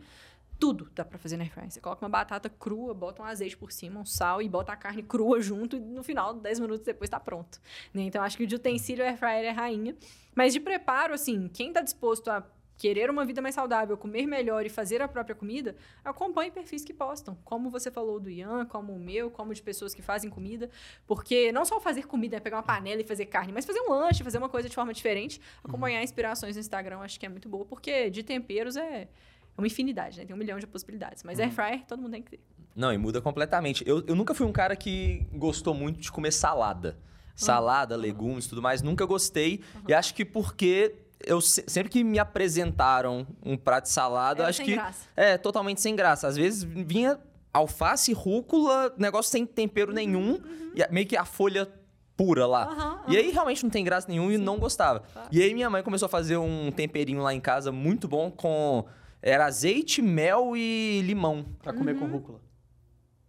tudo 0.59 0.89
dá 0.95 1.05
pra 1.05 1.19
fazer 1.19 1.37
na 1.37 1.45
air 1.45 1.53
fryer. 1.53 1.71
Você 1.71 1.81
coloca 1.81 2.05
uma 2.05 2.09
batata 2.09 2.49
crua, 2.49 2.95
bota 2.95 3.23
um 3.23 3.25
azeite 3.25 3.57
por 3.57 3.73
cima, 3.73 4.01
um 4.01 4.05
sal 4.05 4.41
e 4.41 4.49
bota 4.49 4.73
a 4.73 4.77
carne 4.77 5.03
crua 5.03 5.41
junto 5.41 5.77
e 5.77 5.81
no 5.81 6.03
final, 6.03 6.35
10 6.35 6.61
minutos 6.61 6.85
depois, 6.85 7.11
tá 7.11 7.19
pronto. 7.21 7.61
né? 7.93 8.03
Então, 8.03 8.23
acho 8.23 8.37
que 8.37 8.47
de 8.47 8.55
utensílio, 8.55 9.05
a 9.05 9.09
air 9.09 9.19
fryer 9.19 9.45
é 9.45 9.51
rainha. 9.51 9.97
Mas 10.35 10.53
de 10.53 10.61
preparo, 10.61 11.15
assim, 11.15 11.49
quem 11.49 11.73
tá 11.73 11.81
disposto 11.81 12.29
a 12.31 12.45
querer 12.77 13.11
uma 13.11 13.25
vida 13.25 13.41
mais 13.41 13.55
saudável, 13.55 13.97
comer 13.97 14.27
melhor 14.27 14.67
e 14.67 14.69
fazer 14.69 15.01
a 15.01 15.09
própria 15.09 15.35
comida, 15.35 15.77
acompanhe 16.05 16.51
perfis 16.51 16.85
que 16.85 16.93
postam. 16.93 17.37
Como 17.45 17.71
você 17.71 17.91
falou 17.91 18.19
do 18.19 18.29
Ian, 18.29 18.67
como 18.67 18.93
o 18.93 18.99
meu, 18.99 19.31
como 19.31 19.55
de 19.55 19.63
pessoas 19.63 19.95
que 19.95 20.03
fazem 20.03 20.29
comida. 20.29 20.69
Porque 21.07 21.53
não 21.53 21.65
só 21.65 21.81
fazer 21.81 22.07
comida, 22.07 22.37
é 22.37 22.41
pegar 22.41 22.57
uma 22.57 22.63
panela 22.63 23.01
e 23.01 23.05
fazer 23.05 23.27
carne, 23.27 23.53
mas 23.53 23.65
fazer 23.65 23.81
um 23.81 23.91
lanche, 23.91 24.25
fazer 24.25 24.39
uma 24.39 24.49
coisa 24.49 24.69
de 24.69 24.75
forma 24.75 24.93
diferente. 24.93 25.41
Acompanhar 25.63 26.03
inspirações 26.03 26.57
no 26.57 26.61
Instagram, 26.61 26.99
acho 26.99 27.19
que 27.19 27.27
é 27.27 27.29
muito 27.29 27.49
boa, 27.49 27.65
porque 27.65 28.11
de 28.11 28.23
temperos 28.23 28.77
é 28.77 29.09
uma 29.57 29.67
infinidade, 29.67 30.19
né? 30.19 30.25
Tem 30.25 30.35
um 30.35 30.39
milhão 30.39 30.59
de 30.59 30.67
possibilidades. 30.67 31.23
Mas 31.23 31.39
air 31.39 31.53
fryer, 31.53 31.85
todo 31.87 32.01
mundo 32.01 32.13
tem 32.13 32.23
que 32.23 32.33
ter. 32.33 32.41
Não, 32.75 32.93
e 32.93 32.99
muda 32.99 33.21
completamente. 33.21 33.87
Eu, 33.87 34.05
eu 34.07 34.17
nunca 34.17 34.35
fui 34.35 34.45
um 34.45 34.53
cara 34.53 34.75
que 34.75 35.25
gostou 35.33 35.75
muito 35.75 36.01
de 36.01 36.11
comer 36.11 36.33
salada. 36.33 36.99
Salada, 37.37 37.97
legumes 37.97 38.47
e 38.47 38.49
tudo 38.49 38.63
mais, 38.63 38.81
nunca 38.81 39.05
gostei. 39.05 39.63
E 39.89 39.95
acho 39.95 40.15
que 40.15 40.25
porque 40.25 40.95
eu 41.27 41.41
se- 41.41 41.65
sempre 41.67 41.91
que 41.91 42.03
me 42.05 42.19
apresentaram 42.19 43.27
um 43.45 43.57
prato 43.57 43.85
de 43.85 43.91
salada, 43.91 44.43
Era 44.43 44.51
acho 44.51 44.59
sem 44.59 44.67
que 44.67 44.75
graça. 44.75 45.09
é 45.17 45.37
totalmente 45.39 45.81
sem 45.81 45.95
graça. 45.97 46.27
Às 46.29 46.37
vezes 46.37 46.63
vinha 46.65 47.19
alface, 47.53 48.13
rúcula, 48.13 48.93
negócio 48.99 49.31
sem 49.31 49.47
tempero 49.47 49.91
Uhum, 49.91 49.95
nenhum, 49.95 50.41
e 50.75 50.83
a- 50.83 50.89
meio 50.91 51.07
que 51.07 51.17
a 51.17 51.25
folha 51.25 51.69
pura 52.17 52.47
lá. 52.47 52.65
Aham, 52.67 53.01
E 53.09 53.17
aí 53.17 53.31
realmente 53.31 53.63
não 53.63 53.71
tem 53.71 53.85
graça 53.85 54.07
nenhum 54.09 54.31
e 54.31 54.39
não 54.39 54.59
gostava. 54.59 55.01
Claro. 55.13 55.29
E 55.33 55.43
aí 55.43 55.53
minha 55.55 55.69
mãe 55.71 55.83
começou 55.83 56.07
a 56.07 56.09
fazer 56.09 56.37
um 56.37 56.71
temperinho 56.71 57.21
lá 57.23 57.35
em 57.35 57.41
casa 57.41 57.71
muito 57.73 58.07
bom 58.09 58.31
com 58.31 58.85
era 59.23 59.47
azeite, 59.47 60.03
mel 60.03 60.55
e 60.57 61.01
limão 61.03 61.47
Pra 61.63 61.73
comer 61.73 61.95
Uhum. 61.95 62.01
com 62.01 62.07
rúcula. 62.07 62.41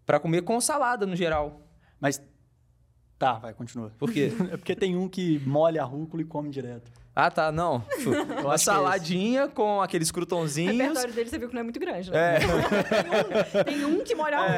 Pra 0.06 0.20
comer 0.20 0.42
com 0.44 0.60
salada 0.62 1.06
no 1.06 1.16
geral. 1.16 1.62
Mas... 2.00 2.22
Tá, 3.18 3.34
vai, 3.40 3.54
continua. 3.54 3.92
Por 3.98 4.12
quê? 4.12 4.30
É 4.54 4.58
porque 4.58 4.76
tem 4.76 4.96
um 4.96 5.08
que 5.08 5.40
molha 5.48 5.82
a 5.82 5.86
rúcula 5.86 6.22
e 6.22 6.26
come 6.26 6.50
direto. 6.50 6.92
Ah, 7.16 7.32
tá, 7.32 7.50
não. 7.52 7.82
Uma 8.42 8.50
que 8.50 8.56
é 8.56 8.58
saladinha 8.58 9.48
com 9.48 9.82
aqueles 9.82 10.10
O 10.10 10.14
croutonzinhos. 10.14 10.76
repertório 10.78 11.14
dele 11.14 11.30
você 11.30 11.38
viu 11.38 11.48
que 11.48 11.54
não 11.54 11.62
é 11.62 11.64
muito 11.64 11.80
grande, 11.80 12.12
né? 12.12 12.40
tem, 13.66 13.76
um, 13.86 13.86
tem 13.86 13.86
um 13.86 14.04
que 14.04 14.14
molha 14.16 14.38
a 14.40 14.58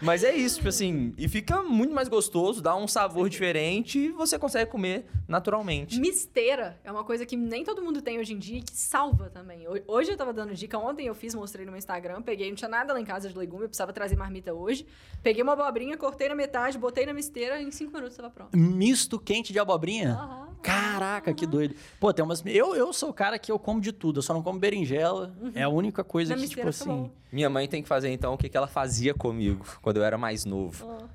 Mas 0.00 0.22
é 0.24 0.34
isso, 0.34 0.56
tipo 0.56 0.68
assim, 0.68 1.14
e 1.16 1.28
fica 1.28 1.62
muito 1.62 1.94
mais 1.94 2.08
gostoso, 2.08 2.60
dá 2.60 2.74
um 2.76 2.86
sabor 2.86 3.28
diferente 3.28 3.98
e 3.98 4.08
você 4.10 4.38
consegue 4.38 4.70
comer 4.70 5.06
naturalmente. 5.26 5.98
Misteira 6.00 6.78
é 6.84 6.90
uma 6.92 7.04
coisa 7.04 7.24
que 7.24 7.36
nem 7.36 7.64
todo 7.64 7.82
mundo 7.82 8.02
tem 8.02 8.18
hoje 8.18 8.34
em 8.34 8.38
dia 8.38 8.58
e 8.58 8.62
que 8.62 8.76
salva 8.76 9.30
também. 9.30 9.66
Ho- 9.66 9.82
Hoje 9.86 10.10
eu 10.12 10.16
tava 10.16 10.32
dando 10.32 10.54
dica, 10.54 10.78
ontem 10.78 11.06
eu 11.06 11.14
fiz, 11.14 11.34
mostrei 11.34 11.64
no 11.64 11.72
meu 11.72 11.78
Instagram, 11.78 12.20
peguei, 12.22 12.48
não 12.48 12.56
tinha 12.56 12.68
nada 12.68 12.92
lá 12.92 13.00
em 13.00 13.04
casa 13.04 13.28
de 13.28 13.36
legume, 13.38 13.64
eu 13.64 13.68
precisava 13.68 13.92
trazer 13.92 14.16
marmita 14.16 14.52
hoje. 14.52 14.86
Peguei 15.22 15.42
uma 15.42 15.52
abobrinha, 15.52 15.96
cortei 15.96 16.28
na 16.28 16.34
metade, 16.34 16.76
botei 16.76 17.06
na 17.06 17.12
misteira 17.14 17.60
e 17.60 17.64
em 17.64 17.70
cinco 17.70 17.92
minutos 17.94 18.16
tava 18.16 18.28
pronto. 18.30 18.56
Misto 18.56 19.18
quente 19.18 19.52
de 19.52 19.58
abobrinha? 19.62 20.12
Aham. 20.12 20.42
Caraca, 20.62 21.34
que 21.34 21.44
doido. 21.44 21.74
Pô, 21.98 22.12
tem 22.12 22.24
umas. 22.24 22.40
Eu, 22.46 22.76
eu 22.76 22.92
sou 22.92 23.10
o 23.10 23.12
cara 23.12 23.36
que 23.36 23.50
eu 23.50 23.58
como 23.58 23.80
de 23.80 23.90
tudo, 23.90 24.18
eu 24.18 24.22
só 24.22 24.32
não 24.32 24.42
como 24.42 24.60
berinjela. 24.60 25.34
É 25.56 25.62
a 25.64 25.68
única 25.68 26.04
coisa 26.04 26.36
Na 26.36 26.40
que, 26.40 26.48
tipo 26.48 26.68
assim. 26.68 26.88
bom. 26.88 27.10
Minha 27.32 27.50
mãe 27.50 27.66
tem 27.66 27.82
que 27.82 27.88
fazer 27.88 28.10
então 28.10 28.32
o 28.32 28.38
que, 28.38 28.48
que 28.48 28.56
ela 28.56 28.68
fazia 28.68 29.12
comigo 29.12 29.66
quando 29.82 29.96
eu 29.96 30.04
era 30.04 30.16
mais 30.16 30.44
novo. 30.44 31.08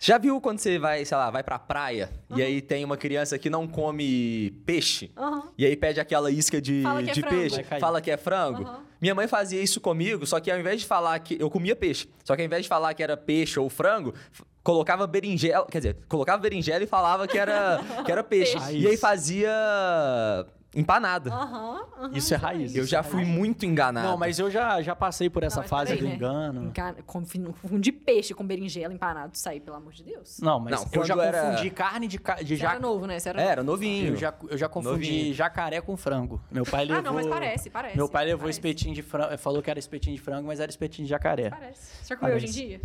Já 0.00 0.16
viu 0.16 0.40
quando 0.40 0.60
você 0.60 0.78
vai, 0.78 1.04
sei 1.04 1.16
lá, 1.16 1.28
vai 1.28 1.42
pra 1.42 1.58
praia 1.58 2.08
e 2.30 2.40
aí 2.40 2.62
tem 2.62 2.84
uma 2.84 2.96
criança 2.96 3.36
que 3.36 3.50
não 3.50 3.66
come 3.66 4.52
peixe? 4.64 5.10
Aham. 5.16 5.42
E 5.58 5.66
aí 5.66 5.76
pede 5.76 5.98
aquela 5.98 6.30
isca 6.30 6.62
de, 6.62 6.82
Fala 6.82 7.00
é 7.00 7.04
de 7.04 7.20
peixe, 7.20 7.64
fala 7.80 8.00
que 8.00 8.10
é 8.10 8.16
frango. 8.16 8.62
Aham. 8.62 8.80
Minha 9.00 9.14
mãe 9.14 9.28
fazia 9.28 9.60
isso 9.60 9.80
comigo, 9.80 10.26
só 10.26 10.40
que 10.40 10.50
ao 10.50 10.58
invés 10.58 10.80
de 10.80 10.86
falar 10.86 11.18
que. 11.20 11.36
Eu 11.40 11.50
comia 11.50 11.76
peixe. 11.76 12.08
Só 12.24 12.34
que 12.34 12.42
ao 12.42 12.46
invés 12.46 12.62
de 12.62 12.68
falar 12.68 12.94
que 12.94 13.02
era 13.02 13.16
peixe 13.16 13.58
ou 13.58 13.68
frango, 13.68 14.14
colocava 14.68 15.06
berinjela. 15.06 15.64
Quer 15.70 15.78
dizer, 15.78 15.96
colocava 16.06 16.42
berinjela 16.42 16.84
e 16.84 16.86
falava 16.86 17.26
que 17.26 17.38
era, 17.38 17.80
que 18.04 18.12
era 18.12 18.22
peixe. 18.22 18.52
Peixe. 18.58 18.76
E 18.78 18.86
aí 18.86 18.98
fazia 18.98 19.50
empanada. 20.76 21.30
Aham. 21.32 21.80
aham, 21.98 22.10
Isso 22.12 22.34
é 22.34 22.36
raiz. 22.36 22.76
Eu 22.76 22.84
já 22.84 23.02
fui 23.02 23.24
muito 23.24 23.64
enganado. 23.64 24.06
Não, 24.06 24.18
mas 24.18 24.38
eu 24.38 24.50
já, 24.50 24.82
já 24.82 24.94
passei 24.94 25.30
por 25.30 25.42
essa 25.42 25.56
Não, 25.56 25.62
mas 25.62 25.70
fase 25.70 25.94
peraí, 25.96 26.02
do 26.02 26.08
né? 26.10 26.14
engano. 26.14 26.72
Confundir 27.06 27.92
peixe 27.92 28.34
com 28.34 28.46
berinjela 28.46 28.92
empanado, 28.92 29.38
sair, 29.38 29.60
pelo 29.60 29.78
amor 29.78 29.94
de 29.94 30.04
Deus. 30.04 30.38
Não, 30.40 30.60
mas 30.60 30.74
Não, 30.78 30.86
eu 30.92 31.04
já 31.04 31.14
era- 31.24 31.42
confundi 31.50 31.70
carne 31.70 32.06
de, 32.06 32.18
ca- 32.18 32.34
de 32.34 32.48
Você 32.48 32.52
era 32.62 32.74
jacaré. 32.74 32.78
novo, 32.80 33.06
né? 33.06 33.18
Você 33.18 33.28
era 33.30 33.38
É, 33.40 33.42
novo. 33.44 33.52
era 33.52 33.62
novinho. 33.62 34.08
Eu 34.12 34.16
já, 34.16 34.34
eu 34.50 34.58
já 34.58 34.68
confundi 34.68 35.10
Novinho. 35.10 35.34
jacaré 35.34 35.80
com 35.80 35.96
frango. 35.96 36.38
Meu 36.50 36.64
pai 36.66 36.84
levou. 36.84 36.98
Ah, 36.98 37.02
não, 37.02 37.14
mas 37.14 37.26
parece, 37.26 37.70
parece. 37.70 37.96
Meu 37.96 38.06
pai 38.08 38.26
levou 38.26 38.40
parece. 38.40 38.58
espetinho 38.58 38.94
de 38.94 39.00
frango. 39.02 39.38
Falou 39.38 39.62
que 39.62 39.70
era 39.70 39.78
espetinho 39.78 40.14
de 40.14 40.20
frango, 40.22 40.46
mas 40.46 40.60
era 40.60 40.70
espetinho 40.70 41.06
de 41.06 41.10
jacaré. 41.10 41.48
Parece. 41.48 41.80
Você 42.02 42.08
já 42.10 42.16
comeu 42.16 42.36
hoje 42.36 42.44
em 42.44 42.48
Parece. 42.52 42.68
dia? 42.68 42.80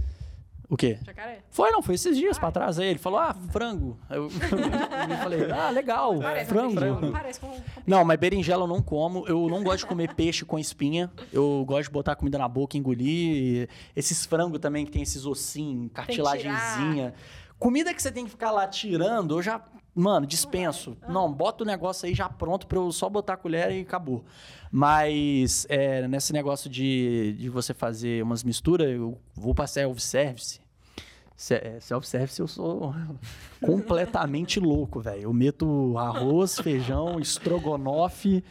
O 0.73 0.75
quê? 0.75 0.97
Jacaré. 1.05 1.43
Foi, 1.51 1.69
não, 1.69 1.83
foi 1.83 1.93
esses 1.93 2.17
dias 2.17 2.39
pra 2.39 2.51
trás 2.51 2.79
aí. 2.79 2.87
Ele 2.87 2.97
falou, 2.97 3.19
ah, 3.19 3.35
frango. 3.51 3.95
Eu, 4.09 4.23
eu 5.07 5.17
falei, 5.21 5.51
ah, 5.51 5.69
legal, 5.69 6.17
Parece 6.19 6.49
frango. 6.49 7.11
Parece 7.11 7.39
com... 7.39 7.55
Não, 7.85 8.03
mas 8.03 8.19
berinjela 8.19 8.63
eu 8.63 8.67
não 8.67 8.81
como. 8.81 9.23
Eu 9.27 9.47
não 9.49 9.63
gosto 9.63 9.81
de 9.81 9.85
comer 9.85 10.15
peixe 10.15 10.43
com 10.43 10.57
espinha. 10.57 11.11
Eu 11.31 11.63
gosto 11.67 11.89
de 11.89 11.91
botar 11.91 12.15
comida 12.15 12.39
na 12.39 12.47
boca, 12.47 12.75
engolir. 12.75 13.69
Esses 13.95 14.25
frangos 14.25 14.59
também 14.59 14.83
que 14.83 14.91
tem 14.91 15.03
esses 15.03 15.27
ossinhos, 15.27 15.91
cartilagenzinha. 15.93 17.13
Comida 17.59 17.93
que 17.93 18.01
você 18.01 18.11
tem 18.11 18.25
que 18.25 18.31
ficar 18.31 18.49
lá 18.49 18.67
tirando, 18.67 19.37
eu 19.37 19.43
já, 19.43 19.63
mano, 19.93 20.25
dispenso. 20.25 20.97
Não, 21.07 21.31
bota 21.31 21.63
o 21.63 21.67
negócio 21.67 22.07
aí 22.07 22.15
já 22.15 22.27
pronto 22.27 22.65
pra 22.65 22.79
eu 22.79 22.91
só 22.91 23.07
botar 23.07 23.33
a 23.33 23.37
colher 23.37 23.71
e 23.71 23.81
acabou. 23.81 24.25
Mas 24.71 25.67
é, 25.69 26.07
nesse 26.07 26.33
negócio 26.33 26.67
de, 26.67 27.35
de 27.37 27.47
você 27.47 27.75
fazer 27.75 28.23
umas 28.23 28.43
misturas, 28.43 28.89
eu 28.89 29.21
vou 29.35 29.53
pra 29.53 29.67
self-service. 29.67 30.62
É, 31.51 31.79
Self-service 31.79 32.39
eu 32.39 32.47
sou 32.47 32.93
completamente 33.61 34.59
louco, 34.59 34.99
velho. 34.99 35.23
Eu 35.23 35.33
meto 35.33 35.97
arroz, 35.97 36.57
feijão, 36.59 37.19
estrogonofe. 37.19 38.43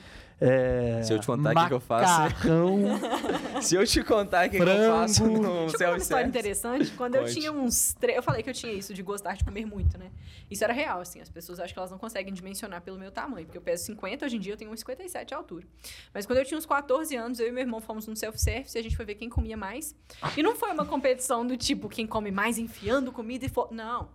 É, 0.44 1.02
Se 1.04 1.12
eu 1.12 1.20
te 1.20 1.26
contar 1.26 1.52
o 1.52 1.60
que 1.60 1.68
que 1.68 1.74
eu 1.74 1.80
faço- 1.80 2.20
macarrão, 2.20 2.78
Se 3.62 3.76
eu 3.76 3.86
te 3.86 4.02
contar 4.02 4.48
o 4.48 4.50
que, 4.50 4.56
que 4.56 4.62
eu 4.62 4.92
faço 4.92 5.24
no 5.24 5.68
Deixa 5.68 5.84
eu 5.84 5.90
uma 5.90 5.98
história 5.98 6.26
interessante. 6.26 6.90
Quando 6.92 7.14
eu 7.14 7.22
Conte. 7.22 7.34
tinha 7.34 7.52
uns. 7.52 7.94
Tre... 7.94 8.16
Eu 8.16 8.22
falei 8.24 8.42
que 8.42 8.50
eu 8.50 8.54
tinha 8.54 8.72
isso 8.72 8.92
de 8.92 9.02
gostar 9.02 9.36
de 9.36 9.44
comer 9.44 9.64
muito, 9.64 9.96
né? 9.96 10.10
Isso 10.50 10.64
era 10.64 10.72
real, 10.72 11.00
assim. 11.00 11.20
As 11.20 11.28
pessoas 11.28 11.60
acham 11.60 11.72
que 11.72 11.78
elas 11.78 11.92
não 11.92 11.98
conseguem 11.98 12.34
dimensionar 12.34 12.82
pelo 12.82 12.98
meu 12.98 13.12
tamanho. 13.12 13.46
Porque 13.46 13.56
eu 13.56 13.62
peso 13.62 13.84
50, 13.84 14.26
hoje 14.26 14.36
em 14.36 14.40
dia 14.40 14.54
eu 14.54 14.56
tenho 14.56 14.72
1,57 14.72 15.26
de 15.26 15.34
altura. 15.34 15.64
Mas 16.12 16.26
quando 16.26 16.40
eu 16.40 16.44
tinha 16.44 16.58
uns 16.58 16.66
14 16.66 17.14
anos, 17.14 17.38
eu 17.38 17.46
e 17.46 17.52
meu 17.52 17.62
irmão 17.62 17.80
fomos 17.80 18.08
num 18.08 18.16
self-service 18.16 18.76
e 18.76 18.80
a 18.80 18.82
gente 18.82 18.96
foi 18.96 19.04
ver 19.04 19.14
quem 19.14 19.28
comia 19.28 19.56
mais. 19.56 19.94
E 20.36 20.42
não 20.42 20.56
foi 20.56 20.72
uma 20.72 20.84
competição 20.84 21.46
do 21.46 21.56
tipo 21.56 21.88
quem 21.88 22.04
come 22.04 22.32
mais 22.32 22.58
enfiando 22.58 23.12
comida 23.12 23.46
e. 23.46 23.48
Fo... 23.48 23.68
Não. 23.70 24.08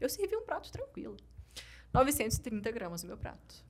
Eu 0.00 0.08
servi 0.08 0.34
um 0.34 0.42
prato 0.46 0.72
tranquilo. 0.72 1.16
930 1.92 2.70
gramas 2.72 3.04
o 3.04 3.06
meu 3.06 3.18
prato. 3.18 3.64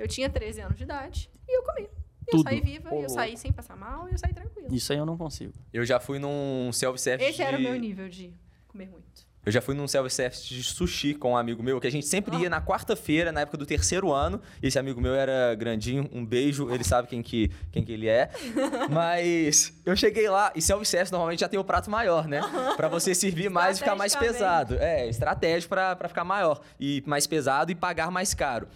Eu 0.00 0.08
tinha 0.08 0.28
13 0.30 0.60
anos 0.62 0.76
de 0.78 0.84
idade 0.84 1.30
e 1.48 1.56
eu 1.58 1.62
comi. 1.62 1.82
E 1.82 1.86
eu 1.86 2.38
Tudo. 2.38 2.42
saí 2.44 2.60
viva, 2.60 2.88
e 2.90 2.98
Ô, 2.98 3.02
eu 3.02 3.08
saí 3.08 3.36
sem 3.36 3.52
passar 3.52 3.76
mal 3.76 4.08
e 4.08 4.12
eu 4.12 4.18
saí 4.18 4.32
tranquila. 4.32 4.68
Isso 4.70 4.92
aí 4.92 4.98
eu 4.98 5.04
não 5.06 5.16
consigo. 5.16 5.52
Eu 5.72 5.84
já 5.84 5.98
fui 6.00 6.18
num 6.18 6.70
self-service 6.72 7.28
Esse 7.30 7.42
era 7.42 7.56
o 7.56 7.58
de- 7.60 7.64
meu 7.66 7.74
nível 7.78 8.08
de 8.08 8.32
comer 8.68 8.86
muito. 8.88 9.28
Eu 9.44 9.50
já 9.50 9.62
fui 9.62 9.74
num 9.74 9.88
self-service 9.88 10.46
de 10.46 10.62
sushi 10.62 11.14
com 11.14 11.32
um 11.32 11.36
amigo 11.36 11.62
meu, 11.62 11.80
que 11.80 11.86
a 11.86 11.90
gente 11.90 12.04
sempre 12.06 12.36
ia 12.36 12.50
na 12.50 12.60
quarta-feira, 12.60 13.32
na 13.32 13.40
época 13.40 13.56
do 13.56 13.64
terceiro 13.64 14.12
ano. 14.12 14.40
Esse 14.62 14.78
amigo 14.78 15.00
meu 15.00 15.14
era 15.14 15.54
grandinho, 15.54 16.08
um 16.12 16.24
beijo, 16.24 16.70
ele 16.70 16.84
sabe 16.84 17.08
quem 17.08 17.22
que, 17.22 17.50
quem 17.72 17.82
que 17.82 17.90
ele 17.90 18.06
é. 18.06 18.30
Mas 18.90 19.72
eu 19.86 19.96
cheguei 19.96 20.28
lá, 20.28 20.52
e 20.54 20.60
self-service 20.60 21.10
normalmente 21.10 21.40
já 21.40 21.48
tem 21.48 21.58
o 21.58 21.64
prato 21.64 21.90
maior, 21.90 22.28
né? 22.28 22.42
Pra 22.76 22.86
você 22.88 23.14
servir 23.14 23.48
mais 23.50 23.78
e 23.78 23.80
ficar 23.80 23.96
mais 23.96 24.14
pesado. 24.14 24.76
É, 24.78 25.08
estratégia 25.08 25.66
pra, 25.68 25.96
pra 25.96 26.08
ficar 26.08 26.22
maior 26.24 26.60
e 26.78 27.02
mais 27.06 27.26
pesado 27.26 27.72
e 27.72 27.74
pagar 27.74 28.10
mais 28.10 28.34
caro. 28.34 28.68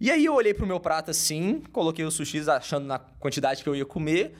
E 0.00 0.10
aí 0.10 0.24
eu 0.24 0.34
olhei 0.34 0.52
pro 0.54 0.66
meu 0.66 0.80
prato 0.80 1.10
assim, 1.10 1.62
coloquei 1.72 2.04
os 2.04 2.14
sushis 2.14 2.48
achando 2.48 2.86
na 2.86 2.98
quantidade 2.98 3.62
que 3.62 3.68
eu 3.68 3.74
ia 3.76 3.84
comer. 3.86 4.34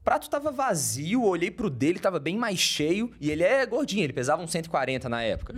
O 0.00 0.04
prato 0.04 0.28
tava 0.30 0.50
vazio, 0.50 1.22
olhei 1.24 1.50
pro 1.50 1.68
dele, 1.68 1.98
tava 1.98 2.18
bem 2.18 2.36
mais 2.36 2.58
cheio. 2.58 3.12
E 3.20 3.30
ele 3.30 3.42
é 3.42 3.64
gordinho, 3.66 4.04
ele 4.04 4.12
pesava 4.12 4.42
uns 4.42 4.50
140 4.50 5.08
na 5.08 5.22
época. 5.22 5.54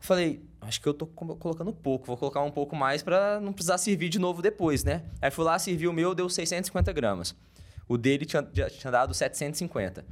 Falei, 0.00 0.40
acho 0.60 0.80
que 0.80 0.88
eu 0.88 0.94
tô 0.94 1.06
co- 1.06 1.34
colocando 1.36 1.72
pouco, 1.72 2.06
vou 2.06 2.16
colocar 2.16 2.42
um 2.42 2.50
pouco 2.50 2.76
mais 2.76 3.02
pra 3.02 3.40
não 3.40 3.52
precisar 3.52 3.78
servir 3.78 4.08
de 4.08 4.18
novo 4.18 4.40
depois, 4.40 4.84
né? 4.84 5.02
Aí 5.20 5.30
fui 5.30 5.44
lá, 5.44 5.58
servi 5.58 5.88
o 5.88 5.92
meu, 5.92 6.14
deu 6.14 6.28
650 6.28 6.92
gramas. 6.92 7.34
O 7.88 7.96
dele 7.96 8.26
tinha, 8.26 8.46
já 8.52 8.68
tinha 8.68 8.90
dado 8.90 9.14
750. 9.14 10.04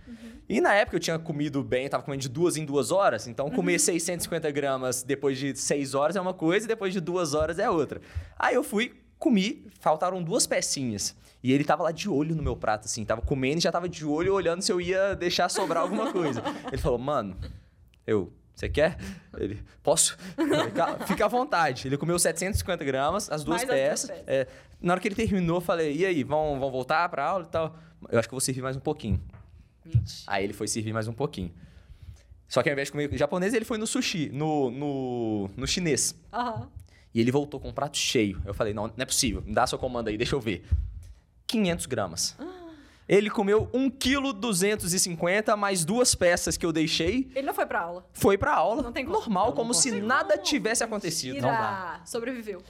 E 0.49 0.61
na 0.61 0.75
época 0.75 0.97
eu 0.97 1.01
tinha 1.01 1.19
comido 1.19 1.63
bem, 1.63 1.89
tava 1.89 2.03
comendo 2.03 2.23
de 2.23 2.29
duas 2.29 2.57
em 2.57 2.65
duas 2.65 2.91
horas. 2.91 3.27
Então, 3.27 3.51
comer 3.51 3.79
650 3.79 4.51
gramas 4.51 5.03
depois 5.03 5.39
de 5.39 5.55
seis 5.57 5.95
horas 5.95 6.17
é 6.17 6.21
uma 6.21 6.33
coisa 6.33 6.65
e 6.65 6.69
depois 6.69 6.93
de 6.93 7.01
duas 7.01 7.35
horas 7.35 7.59
é 7.59 7.69
outra. 7.69 8.01
Aí 8.39 8.55
eu 8.55 8.65
fui, 8.65 8.95
comi, 9.19 9.67
faltaram 9.81 10.23
duas 10.23 10.47
pecinhas. 10.47 11.15
E 11.43 11.53
ele 11.53 11.65
tava 11.65 11.83
lá 11.83 11.93
de 11.93 12.09
olho 12.09 12.35
no 12.35 12.43
meu 12.43 12.57
prato, 12.57 12.87
assim. 12.87 13.05
Tava 13.05 13.21
comendo 13.21 13.59
e 13.59 13.61
já 13.61 13.71
tava 13.71 13.89
de 13.89 14.05
olho 14.05 14.35
olhando 14.35 14.63
se 14.63 14.73
eu 14.73 14.81
ia 14.81 15.15
deixar 15.15 15.49
sobrar 15.49 15.83
alguma 15.83 16.13
coisa. 16.13 16.43
Ele 16.73 16.81
falou, 16.81 16.99
mano, 16.99 17.37
eu... 18.05 18.33
Você 18.57 18.69
quer? 18.71 18.97
Ele, 19.37 19.63
posso? 19.83 20.17
Eu 20.39 20.49
falei, 20.49 20.71
"Ca- 20.71 21.07
Fica 21.07 21.27
à 21.27 21.29
vontade. 21.29 21.87
Ele 21.87 21.99
comeu 21.99 22.19
750 22.19 22.83
gramas, 22.85 23.31
as 23.31 23.45
duas 23.45 23.63
Mais 23.63 23.63
as 23.63 23.69
duas 23.69 23.79
peças. 24.09 24.11
peças. 24.11 24.25
É, 24.27 24.47
na 24.81 24.95
hora 24.95 25.01
que 25.01 25.07
ele 25.09 25.15
terminou, 25.15 25.59
eu 25.59 25.61
falei, 25.61 25.95
e 25.95 26.07
aí, 26.07 26.25
vão, 26.25 26.59
vão 26.59 26.71
voltar 26.71 27.07
pra 27.11 27.25
aula 27.27 27.45
e 27.45 27.49
tal? 27.49 27.77
Eu 28.11 28.19
acho 28.19 28.27
que 28.29 28.33
eu 28.35 28.37
vou 28.37 28.41
servir 28.41 28.63
mais 28.63 28.75
um 28.77 28.81
pouquinho. 28.81 29.21
Mentira. 29.85 30.23
Aí 30.27 30.43
ele 30.45 30.55
foi 30.55 30.67
servir 30.67 30.93
mais 30.95 31.07
um 31.07 31.13
pouquinho. 31.13 31.53
Só 32.49 32.63
que 32.63 32.69
ao 32.71 32.73
invés 32.73 32.89
de 32.89 32.93
comer 32.93 33.11
japonês, 33.19 33.53
ele 33.53 33.65
foi 33.67 33.77
no 33.77 33.87
sushi, 33.87 34.31
no, 34.33 34.71
no, 34.71 35.51
no 35.57 35.67
chinês. 35.67 36.15
Aham. 36.33 36.69
E 37.13 37.21
ele 37.21 37.31
voltou 37.31 37.61
com 37.61 37.69
um 37.69 37.73
prato 37.73 37.97
cheio. 37.99 38.41
Eu 38.47 38.55
falei, 38.55 38.73
não, 38.73 38.85
não 38.87 38.95
é 38.97 39.05
possível. 39.05 39.43
Me 39.43 39.53
dá 39.53 39.67
seu 39.67 39.79
comando 39.79 40.09
aí, 40.09 40.17
deixa 40.17 40.35
eu 40.35 40.41
ver. 40.41 40.65
500 41.47 41.87
gramas. 41.87 42.37
Ele 43.09 43.31
comeu 43.31 43.69
1,250 43.73 45.53
kg 45.53 45.57
mais 45.57 45.85
duas 45.85 46.15
peças 46.15 46.57
que 46.57 46.67
eu 46.67 46.73
deixei. 46.73 47.31
Ele 47.35 47.47
não 47.47 47.55
foi 47.55 47.67
pra 47.67 47.81
aula. 47.81 48.07
Foi 48.13 48.37
pra 48.37 48.55
aula, 48.55 48.83
Não 48.83 48.93
tem 48.93 49.05
como. 49.05 49.17
normal, 49.19 49.45
Eu 49.47 49.51
não 49.51 49.57
como 49.57 49.73
se 49.75 49.91
consigo. 49.91 50.07
nada 50.07 50.37
tivesse 50.39 50.83
acontecido. 50.83 51.37
Não 51.41 51.49
dá. 51.49 52.01
Sobreviveu. 52.05 52.61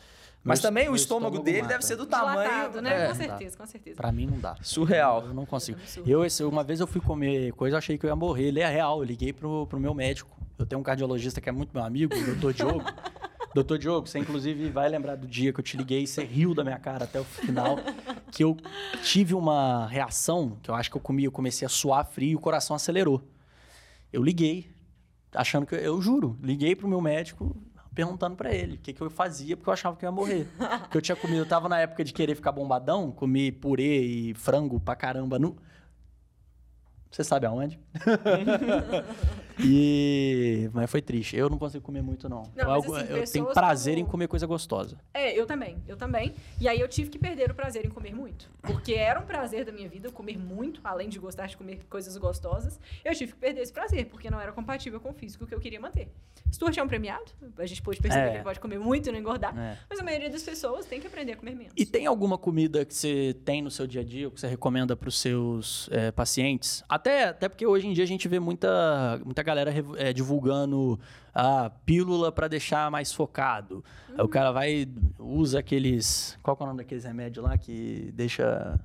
Mas 0.45 0.61
Meu- 0.61 0.69
também 0.69 0.89
o 0.89 0.95
estômago, 0.95 1.37
estômago 1.37 1.45
dele 1.45 1.63
mata. 1.63 1.73
deve 1.75 1.85
ser 1.85 1.97
do 1.97 2.07
tamanho... 2.07 2.49
Dilatado, 2.49 2.81
né? 2.83 3.05
é, 3.05 3.09
com 3.09 3.15
certeza, 3.15 3.57
com 3.57 3.67
certeza. 3.67 3.97
Pra 3.97 4.13
mim 4.13 4.27
não 4.27 4.39
dá. 4.39 4.55
surreal. 4.63 5.25
Eu 5.27 5.35
não 5.35 5.45
consigo. 5.45 5.79
Absurdo. 5.81 6.09
Eu, 6.09 6.49
uma 6.49 6.63
vez 6.63 6.79
eu 6.79 6.87
fui 6.87 7.01
comer 7.01 7.53
coisa, 7.55 7.79
achei 7.79 7.99
que 7.99 8.07
eu 8.07 8.09
ia 8.11 8.15
morrer. 8.15 8.45
Ele 8.45 8.61
é 8.61 8.69
real, 8.69 8.99
eu 8.99 9.05
liguei 9.05 9.33
pro, 9.33 9.67
pro 9.67 9.81
meu 9.81 9.93
médico. 9.93 10.31
Eu 10.57 10.65
tenho 10.65 10.81
um 10.81 10.85
cardiologista 10.85 11.41
que 11.41 11.49
é 11.49 11.53
muito 11.53 11.71
meu 11.75 11.83
amigo, 11.83 12.15
o 12.15 12.25
doutor 12.27 12.53
Diogo. 12.53 12.85
doutor 13.57 13.79
Diogo, 13.79 14.07
você 14.07 14.19
inclusive 14.19 14.69
vai 14.69 14.87
lembrar 14.87 15.17
do 15.17 15.27
dia 15.27 15.51
que 15.51 15.59
eu 15.59 15.65
te 15.65 15.79
liguei 15.79 16.03
e 16.03 16.07
você 16.07 16.23
riu 16.23 16.55
da 16.55 16.63
minha 16.63 16.79
cara 16.79 17.05
até 17.05 17.19
o 17.19 17.25
final. 17.25 17.79
Que 18.31 18.45
eu 18.45 18.55
tive 19.03 19.35
uma 19.35 19.87
reação, 19.87 20.59
que 20.63 20.71
eu 20.71 20.75
acho 20.75 20.91
que 20.91 20.97
eu 20.97 21.01
comi, 21.01 21.25
eu 21.25 21.33
comecei 21.33 21.65
a 21.65 21.69
suar 21.69 22.05
frio 22.05 22.33
e 22.33 22.37
o 22.37 22.39
coração 22.39 22.77
acelerou. 22.77 23.23
Eu 24.13 24.23
liguei, 24.23 24.71
achando 25.35 25.65
que... 25.65 25.75
Eu 25.75 26.01
juro, 26.03 26.39
liguei 26.43 26.77
pro 26.77 26.87
meu 26.87 27.01
médico 27.01 27.57
perguntando 27.95 28.37
pra 28.37 28.55
ele 28.55 28.75
o 28.75 28.79
que, 28.79 28.93
que 28.93 29.01
eu 29.01 29.09
fazia, 29.09 29.57
porque 29.57 29.71
eu 29.71 29.73
achava 29.73 29.97
que 29.97 30.05
eu 30.05 30.09
ia 30.09 30.13
morrer. 30.13 30.47
Porque 30.83 30.99
eu 30.99 31.01
tinha 31.01 31.17
comido, 31.17 31.39
eu 31.39 31.49
tava 31.49 31.67
na 31.67 31.81
época 31.81 32.05
de 32.05 32.13
querer 32.13 32.35
ficar 32.35 32.53
bombadão, 32.53 33.11
comi 33.11 33.51
purê 33.51 34.03
e 34.03 34.35
frango 34.35 34.79
pra 34.79 34.95
caramba 34.95 35.39
no... 35.39 35.57
Você 37.11 37.25
sabe 37.25 37.47
aonde? 37.47 37.79
e... 39.59 40.69
Mas 40.73 40.91
foi 40.91 41.01
triste. 41.01 41.37
Eu 41.37 41.49
não 41.49 41.59
consigo 41.59 41.83
comer 41.85 42.03
muito, 42.03 42.29
não. 42.29 42.43
Não, 42.55 42.75
eu 42.75 42.91
mas, 42.91 43.11
eu 43.11 43.23
assim, 43.23 43.33
tenho 43.35 43.47
prazer 43.53 43.95
como- 43.95 44.07
em 44.07 44.11
comer 44.11 44.29
coisa 44.29 44.47
gostosa. 44.47 44.99
É, 45.15 45.33
eu 45.33 45.47
também, 45.47 45.79
eu 45.89 45.97
também. 45.97 46.35
E 46.61 46.69
aí 46.69 46.79
eu 46.81 46.89
tive 46.89 47.11
que 47.11 47.19
perder 47.19 47.51
o 47.51 47.55
prazer 47.55 47.87
em 47.87 47.89
comer 47.89 48.15
muito. 48.15 48.51
Porque 48.63 48.95
era 48.95 49.19
um 49.19 49.25
prazer 49.25 49.65
da 49.65 49.73
minha 49.73 49.89
vida 49.89 50.11
comer 50.11 50.39
muito, 50.39 50.81
além 50.85 51.09
de 51.09 51.19
gostar 51.19 51.47
de 51.47 51.57
comer 51.57 51.81
coisas 51.89 52.17
gostosas. 52.17 52.79
Eu 53.05 53.15
tive 53.15 53.33
que 53.33 53.39
perder 53.39 53.63
esse 53.63 53.73
prazer, 53.73 54.07
porque 54.07 54.29
não 54.31 54.41
era 54.41 54.53
compatível 54.53 55.01
com 55.01 55.11
o 55.11 55.15
físico 55.15 55.47
que 55.47 55.55
eu 55.55 55.61
queria 55.61 55.81
manter. 55.81 56.09
Stuart 56.53 56.77
é 56.77 56.83
um 56.83 56.89
premiado, 56.89 57.25
a 57.59 57.67
gente 57.67 57.83
pôde 57.83 58.01
perceber 58.01 58.27
É. 58.27 58.31
que 58.31 58.37
ele 58.37 58.45
pode 58.45 58.61
comer 58.61 58.79
muito 58.79 59.09
e 59.09 59.13
não 59.13 59.19
engordar. 59.19 59.57
É. 59.59 59.79
Mas 59.89 59.99
a 59.99 60.03
maioria 60.03 60.31
das 60.31 60.43
pessoas 60.43 60.87
tem 60.87 61.01
que 61.01 61.07
aprender 61.07 61.33
a 61.33 61.37
comer 61.37 61.55
menos. 61.55 61.73
E 61.77 61.85
tem 61.87 62.07
alguma 62.07 62.37
comida 62.39 62.85
que 62.85 62.95
você 62.95 63.35
tem 63.45 63.63
no 63.63 63.71
seu 63.71 63.87
dia 63.87 64.01
a 64.03 64.05
dia, 64.05 64.27
ou 64.27 64.33
que 64.33 64.41
você 64.41 64.47
recomenda 64.47 64.95
para 64.97 65.09
os 65.09 65.19
seus 65.19 65.89
é, 65.91 66.11
pacientes? 66.11 66.85
Até, 66.97 67.29
até 67.29 67.49
porque 67.49 67.67
hoje 67.67 67.87
em 67.87 67.93
dia 67.93 68.05
a 68.05 68.07
gente 68.07 68.27
vê 68.27 68.41
muita, 68.41 69.21
muita 69.25 69.43
galera 69.43 69.73
é, 69.99 70.13
divulgando 70.13 70.99
a 71.35 71.71
pílula 71.85 72.33
para 72.33 72.49
deixar 72.49 72.91
mais 72.91 73.13
focado. 73.13 73.85
Aí 74.17 74.25
o 74.25 74.29
cara 74.29 74.51
vai, 74.51 74.89
usa 75.19 75.59
aqueles. 75.59 76.39
Qual 76.43 76.57
é 76.59 76.63
o 76.63 76.67
nome 76.67 76.79
daqueles 76.79 77.05
remédios 77.05 77.45
lá 77.45 77.57
que 77.59 78.11
deixa. 78.15 78.79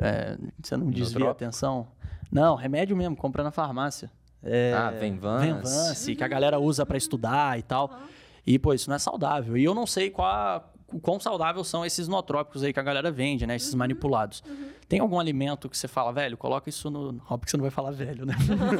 é, 0.00 0.36
você 0.62 0.76
não 0.76 0.90
desvia 0.90 1.28
a 1.28 1.30
atenção? 1.32 1.86
Não, 2.30 2.54
remédio 2.54 2.96
mesmo, 2.96 3.16
compra 3.16 3.42
na 3.42 3.50
farmácia. 3.50 4.10
É, 4.42 4.72
Ah, 4.76 4.90
Venvance. 4.90 5.46
Venvance, 5.46 6.16
que 6.16 6.24
a 6.24 6.28
galera 6.28 6.58
usa 6.58 6.84
para 6.84 6.96
estudar 6.96 7.58
e 7.58 7.62
tal. 7.62 7.90
Aham. 7.90 8.08
E, 8.46 8.58
pô, 8.58 8.74
isso 8.74 8.90
não 8.90 8.96
é 8.96 8.98
saudável. 8.98 9.56
E 9.56 9.62
eu 9.64 9.72
não 9.74 9.86
sei 9.86 10.10
qual, 10.10 10.72
o 10.92 11.00
quão 11.00 11.18
saudável 11.18 11.64
são 11.64 11.84
esses 11.84 12.08
nootrópicos 12.08 12.62
aí 12.62 12.72
que 12.72 12.80
a 12.80 12.82
galera 12.82 13.10
vende, 13.10 13.46
né? 13.46 13.54
Uhum. 13.54 13.56
Esses 13.56 13.74
manipulados. 13.74 14.42
Tem 14.88 15.00
algum 15.00 15.18
alimento 15.18 15.68
que 15.68 15.76
você 15.76 15.88
fala, 15.88 16.12
velho, 16.12 16.36
coloca 16.36 16.68
isso 16.68 16.90
no... 16.90 17.20
Óbvio 17.28 17.40
que 17.46 17.50
você 17.50 17.56
não 17.56 17.62
vai 17.62 17.70
falar 17.70 17.92
velho, 17.92 18.26
né? 18.26 18.34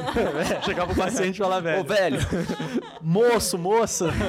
Chegar 0.63 0.85
pro 0.85 0.95
paciente 0.95 1.35
e 1.35 1.39
falar 1.39 1.59
velho. 1.59 1.81
Ô, 1.81 1.83
velho, 1.83 2.19
Moço, 3.01 3.57
moça. 3.57 4.09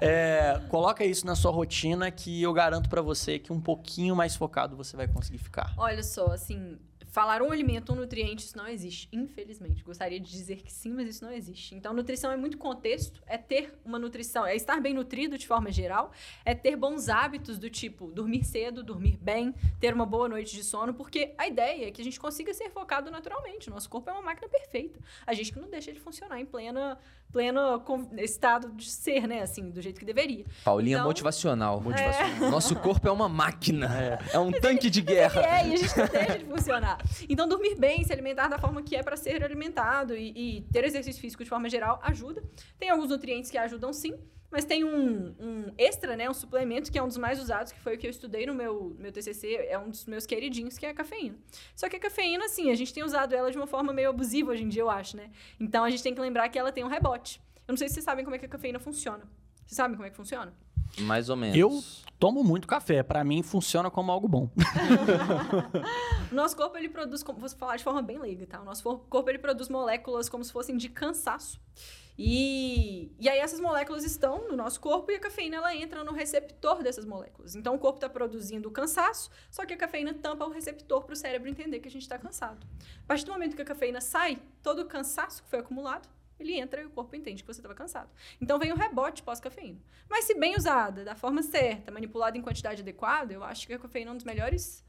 É, 0.00 0.60
coloca 0.68 1.04
isso 1.04 1.24
na 1.24 1.36
sua 1.36 1.52
rotina 1.52 2.10
que 2.10 2.42
eu 2.42 2.52
garanto 2.52 2.88
pra 2.88 3.00
você 3.00 3.38
que 3.38 3.52
um 3.52 3.60
pouquinho 3.60 4.16
mais 4.16 4.34
focado 4.34 4.76
você 4.76 4.96
vai 4.96 5.06
conseguir 5.06 5.38
ficar. 5.38 5.72
Olha 5.76 6.02
só, 6.02 6.26
assim, 6.26 6.76
falar 7.14 7.42
um 7.42 7.52
alimento, 7.52 7.92
um 7.92 7.94
nutriente, 7.94 8.44
isso 8.44 8.58
não 8.58 8.66
existe, 8.66 9.08
infelizmente. 9.12 9.84
Gostaria 9.84 10.18
de 10.18 10.28
dizer 10.28 10.56
que 10.56 10.72
sim, 10.72 10.92
mas 10.92 11.08
isso 11.08 11.24
não 11.24 11.30
existe. 11.30 11.72
Então, 11.72 11.94
nutrição 11.94 12.32
é 12.32 12.36
muito 12.36 12.58
contexto, 12.58 13.22
é 13.24 13.38
ter 13.38 13.72
uma 13.84 14.00
nutrição, 14.00 14.44
é 14.44 14.56
estar 14.56 14.80
bem 14.80 14.92
nutrido 14.92 15.38
de 15.38 15.46
forma 15.46 15.70
geral, 15.70 16.10
é 16.44 16.56
ter 16.56 16.74
bons 16.74 17.08
hábitos 17.08 17.56
do 17.56 17.70
tipo 17.70 18.10
dormir 18.10 18.42
cedo, 18.42 18.82
dormir 18.82 19.16
bem, 19.16 19.54
ter 19.78 19.94
uma 19.94 20.04
boa 20.04 20.28
noite 20.28 20.56
de 20.56 20.64
sono, 20.64 20.92
porque 20.92 21.32
a 21.38 21.46
ideia 21.46 21.86
é 21.86 21.92
que 21.92 22.02
a 22.02 22.04
gente 22.04 22.18
consiga 22.18 22.52
ser 22.52 22.68
focado 22.70 23.12
naturalmente. 23.12 23.70
Nosso 23.70 23.88
corpo 23.88 24.10
é 24.10 24.12
uma 24.12 24.22
máquina 24.22 24.48
perfeita. 24.48 24.98
A 25.24 25.34
gente 25.34 25.56
não 25.56 25.70
deixa 25.70 25.92
ele 25.92 26.00
funcionar 26.00 26.40
em 26.40 26.46
plena 26.46 26.98
pleno 27.34 27.80
com- 27.80 28.06
estado 28.16 28.70
de 28.72 28.88
ser, 28.88 29.26
né? 29.26 29.42
Assim, 29.42 29.68
do 29.68 29.82
jeito 29.82 29.98
que 29.98 30.04
deveria. 30.06 30.44
Paulinha 30.64 30.96
Então- 30.98 31.06
motivacional. 31.08 31.80
motivacional. 31.80 32.48
Nosso 32.50 32.76
corpo 32.76 33.08
é 33.08 33.10
uma 33.10 33.28
máquina. 33.28 34.20
É, 34.32 34.38
um 34.38 34.52
tanque 34.52 34.88
de 34.88 35.00
Ele 35.00 35.06
guerra. 35.08 35.42
é, 35.42 35.66
e 35.68 35.72
a 35.74 35.76
gente 35.76 35.98
não 35.98 36.06
deixa 36.06 36.38
de 36.38 36.44
funcionar. 36.44 36.98
Então, 37.28 37.48
dormir 37.48 37.74
bem, 37.74 38.04
se 38.04 38.12
alimentar 38.12 38.46
da 38.46 38.56
forma 38.56 38.80
que 38.82 38.94
é 38.94 39.02
para 39.02 39.16
ser 39.16 39.42
alimentado 39.42 40.16
e, 40.16 40.32
e 40.58 40.60
ter 40.72 40.84
exercício 40.84 41.20
físico 41.20 41.42
de 41.42 41.50
forma 41.50 41.68
geral 41.68 41.98
ajuda. 42.04 42.40
Tem 42.78 42.88
alguns 42.88 43.08
nutrientes 43.08 43.50
que 43.50 43.58
ajudam 43.58 43.92
sim, 43.92 44.14
mas 44.54 44.64
tem 44.64 44.84
um, 44.84 45.34
um 45.40 45.72
extra, 45.76 46.14
né? 46.16 46.30
Um 46.30 46.32
suplemento 46.32 46.92
que 46.92 46.96
é 46.96 47.02
um 47.02 47.08
dos 47.08 47.16
mais 47.16 47.40
usados, 47.40 47.72
que 47.72 47.80
foi 47.80 47.96
o 47.96 47.98
que 47.98 48.06
eu 48.06 48.10
estudei 48.10 48.46
no 48.46 48.54
meu, 48.54 48.94
meu 48.96 49.10
TCC, 49.10 49.66
é 49.68 49.76
um 49.76 49.90
dos 49.90 50.04
meus 50.06 50.26
queridinhos, 50.26 50.78
que 50.78 50.86
é 50.86 50.90
a 50.90 50.94
cafeína. 50.94 51.36
Só 51.74 51.88
que 51.88 51.96
a 51.96 51.98
cafeína, 51.98 52.44
assim, 52.44 52.70
a 52.70 52.74
gente 52.76 52.94
tem 52.94 53.02
usado 53.02 53.34
ela 53.34 53.50
de 53.50 53.56
uma 53.56 53.66
forma 53.66 53.92
meio 53.92 54.10
abusiva 54.10 54.52
hoje 54.52 54.62
em 54.62 54.68
dia, 54.68 54.82
eu 54.82 54.88
acho, 54.88 55.16
né? 55.16 55.28
Então, 55.58 55.82
a 55.82 55.90
gente 55.90 56.04
tem 56.04 56.14
que 56.14 56.20
lembrar 56.20 56.48
que 56.50 56.56
ela 56.56 56.70
tem 56.70 56.84
um 56.84 56.88
rebote. 56.88 57.42
Eu 57.66 57.72
não 57.72 57.76
sei 57.76 57.88
se 57.88 57.94
vocês 57.94 58.04
sabem 58.04 58.24
como 58.24 58.36
é 58.36 58.38
que 58.38 58.46
a 58.46 58.48
cafeína 58.48 58.78
funciona. 58.78 59.24
Vocês 59.66 59.74
sabem 59.74 59.96
como 59.96 60.06
é 60.06 60.10
que 60.10 60.16
funciona? 60.16 60.54
Mais 61.00 61.28
ou 61.28 61.34
menos. 61.34 61.56
Eu 61.56 61.82
tomo 62.20 62.44
muito 62.44 62.68
café. 62.68 63.02
Pra 63.02 63.24
mim, 63.24 63.42
funciona 63.42 63.90
como 63.90 64.12
algo 64.12 64.28
bom. 64.28 64.48
O 66.30 66.34
nosso 66.34 66.56
corpo, 66.56 66.76
ele 66.76 66.88
produz, 66.88 67.22
vou 67.22 67.48
falar 67.50 67.76
de 67.76 67.84
forma 67.84 68.02
bem 68.02 68.18
leiga, 68.18 68.46
tá? 68.46 68.60
O 68.60 68.64
nosso 68.64 68.82
corpo, 68.82 69.30
ele 69.30 69.38
produz 69.38 69.68
moléculas 69.68 70.28
como 70.28 70.42
se 70.42 70.50
fossem 70.50 70.76
de 70.76 70.88
cansaço. 70.88 71.60
E, 72.16 73.12
e 73.18 73.28
aí 73.28 73.38
essas 73.38 73.58
moléculas 73.58 74.04
estão 74.04 74.48
no 74.48 74.56
nosso 74.56 74.80
corpo 74.80 75.10
e 75.10 75.16
a 75.16 75.20
cafeína, 75.20 75.56
ela 75.56 75.74
entra 75.74 76.04
no 76.04 76.12
receptor 76.12 76.82
dessas 76.82 77.04
moléculas. 77.04 77.56
Então, 77.56 77.74
o 77.74 77.78
corpo 77.78 77.96
está 77.96 78.08
produzindo 78.08 78.70
cansaço, 78.70 79.30
só 79.50 79.66
que 79.66 79.74
a 79.74 79.76
cafeína 79.76 80.14
tampa 80.14 80.44
o 80.44 80.50
receptor 80.50 81.04
para 81.04 81.12
o 81.12 81.16
cérebro 81.16 81.48
entender 81.48 81.80
que 81.80 81.88
a 81.88 81.90
gente 81.90 82.02
está 82.02 82.18
cansado. 82.18 82.64
A 83.02 83.06
partir 83.06 83.24
do 83.24 83.32
momento 83.32 83.56
que 83.56 83.62
a 83.62 83.64
cafeína 83.64 84.00
sai, 84.00 84.38
todo 84.62 84.82
o 84.82 84.86
cansaço 84.86 85.42
que 85.42 85.48
foi 85.48 85.58
acumulado, 85.58 86.08
ele 86.38 86.54
entra 86.54 86.82
e 86.82 86.86
o 86.86 86.90
corpo 86.90 87.14
entende 87.16 87.42
que 87.42 87.46
você 87.46 87.60
estava 87.60 87.74
cansado. 87.74 88.10
Então, 88.40 88.58
vem 88.58 88.72
o 88.72 88.76
rebote 88.76 89.22
pós-cafeína. 89.22 89.80
Mas 90.08 90.24
se 90.24 90.34
bem 90.34 90.56
usada, 90.56 91.04
da 91.04 91.16
forma 91.16 91.42
certa, 91.42 91.90
manipulada 91.90 92.38
em 92.38 92.42
quantidade 92.42 92.82
adequada, 92.82 93.32
eu 93.32 93.42
acho 93.42 93.66
que 93.66 93.72
a 93.72 93.78
cafeína 93.78 94.10
é 94.10 94.14
um 94.14 94.16
dos 94.16 94.24
melhores 94.24 94.84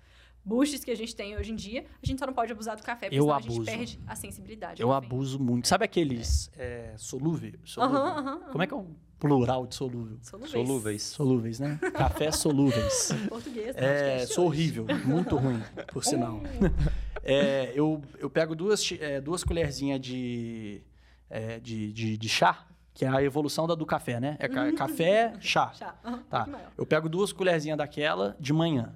boosts 0.45 0.83
que 0.85 0.91
a 0.91 0.95
gente 0.95 1.15
tem 1.15 1.35
hoje 1.35 1.51
em 1.51 1.55
dia. 1.55 1.85
A 2.01 2.05
gente 2.05 2.19
só 2.19 2.25
não 2.27 2.33
pode 2.33 2.51
abusar 2.51 2.75
do 2.77 2.83
café, 2.83 3.07
porque 3.07 3.17
Eu 3.17 3.23
senão 3.23 3.33
a 3.35 3.37
abuso. 3.37 3.55
gente 3.63 3.65
perde 3.65 3.99
a 4.05 4.15
sensibilidade. 4.15 4.81
Eu 4.81 4.93
abuso 4.93 5.39
muito. 5.39 5.67
Sabe 5.67 5.83
aqueles 5.85 6.49
é, 6.57 6.93
solúveis? 6.97 7.55
solúvel? 7.65 8.39
Como 8.51 8.63
é 8.63 8.67
que 8.67 8.73
é 8.73 8.77
o 8.77 8.85
plural 9.19 9.65
de 9.65 9.73
solúvel? 9.75 10.17
Solúveis. 10.21 10.51
Solúveis. 10.51 11.01
Solúveis, 11.03 11.59
né? 11.59 11.79
Café 11.93 12.31
solúveis. 12.31 13.09
Português. 13.27 13.75
É, 13.75 14.09
podcast 14.11 14.33
sou 14.35 14.45
horrível, 14.45 14.85
muito 15.05 15.35
ruim, 15.35 15.61
por 15.91 16.03
sinal. 16.03 16.39
É, 17.27 17.71
eu, 17.73 18.03
eu 18.19 18.29
pego 18.29 18.53
duas, 18.55 18.87
é, 18.99 19.19
duas 19.19 19.43
colherzinhas 19.43 19.99
de, 19.99 20.83
é, 21.27 21.59
de, 21.59 21.91
de, 21.91 22.17
de 22.19 22.29
chá, 22.29 22.67
que 22.93 23.03
é 23.03 23.07
a 23.09 23.23
evolução 23.23 23.65
da 23.65 23.73
do 23.73 23.83
café, 23.83 24.19
né? 24.19 24.37
É 24.39 24.47
ca- 24.47 24.71
café, 24.77 25.33
chá. 25.39 25.73
Chá. 25.73 25.95
Tá. 26.29 26.47
Eu 26.77 26.85
pego 26.85 27.09
duas 27.09 27.33
colherzinhas 27.33 27.79
daquela 27.79 28.37
de 28.39 28.53
manhã. 28.53 28.93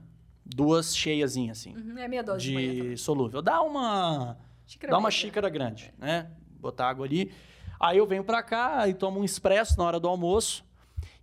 Duas 0.55 0.95
cheiazinhas, 0.95 1.59
assim, 1.59 1.75
Uhum, 1.75 1.97
é 1.97 2.05
a 2.05 2.07
minha 2.07 2.23
dose 2.23 2.41
de, 2.47 2.53
manhã 2.53 2.71
de 2.73 2.81
também. 2.81 2.97
solúvel. 2.97 3.41
Dá 3.41 3.61
uma, 3.61 4.37
Xícara 4.65 4.91
dá 4.91 4.97
uma 4.97 5.11
xícara 5.11 5.49
grande, 5.49 5.93
né? 5.97 6.29
Botar 6.59 6.89
água 6.89 7.05
ali. 7.05 7.31
Aí 7.79 7.97
eu 7.97 8.05
venho 8.07 8.23
pra 8.23 8.41
cá 8.43 8.87
e 8.87 8.93
tomo 8.93 9.19
um 9.19 9.23
expresso 9.23 9.77
na 9.77 9.83
hora 9.85 9.99
do 9.99 10.07
almoço. 10.07 10.65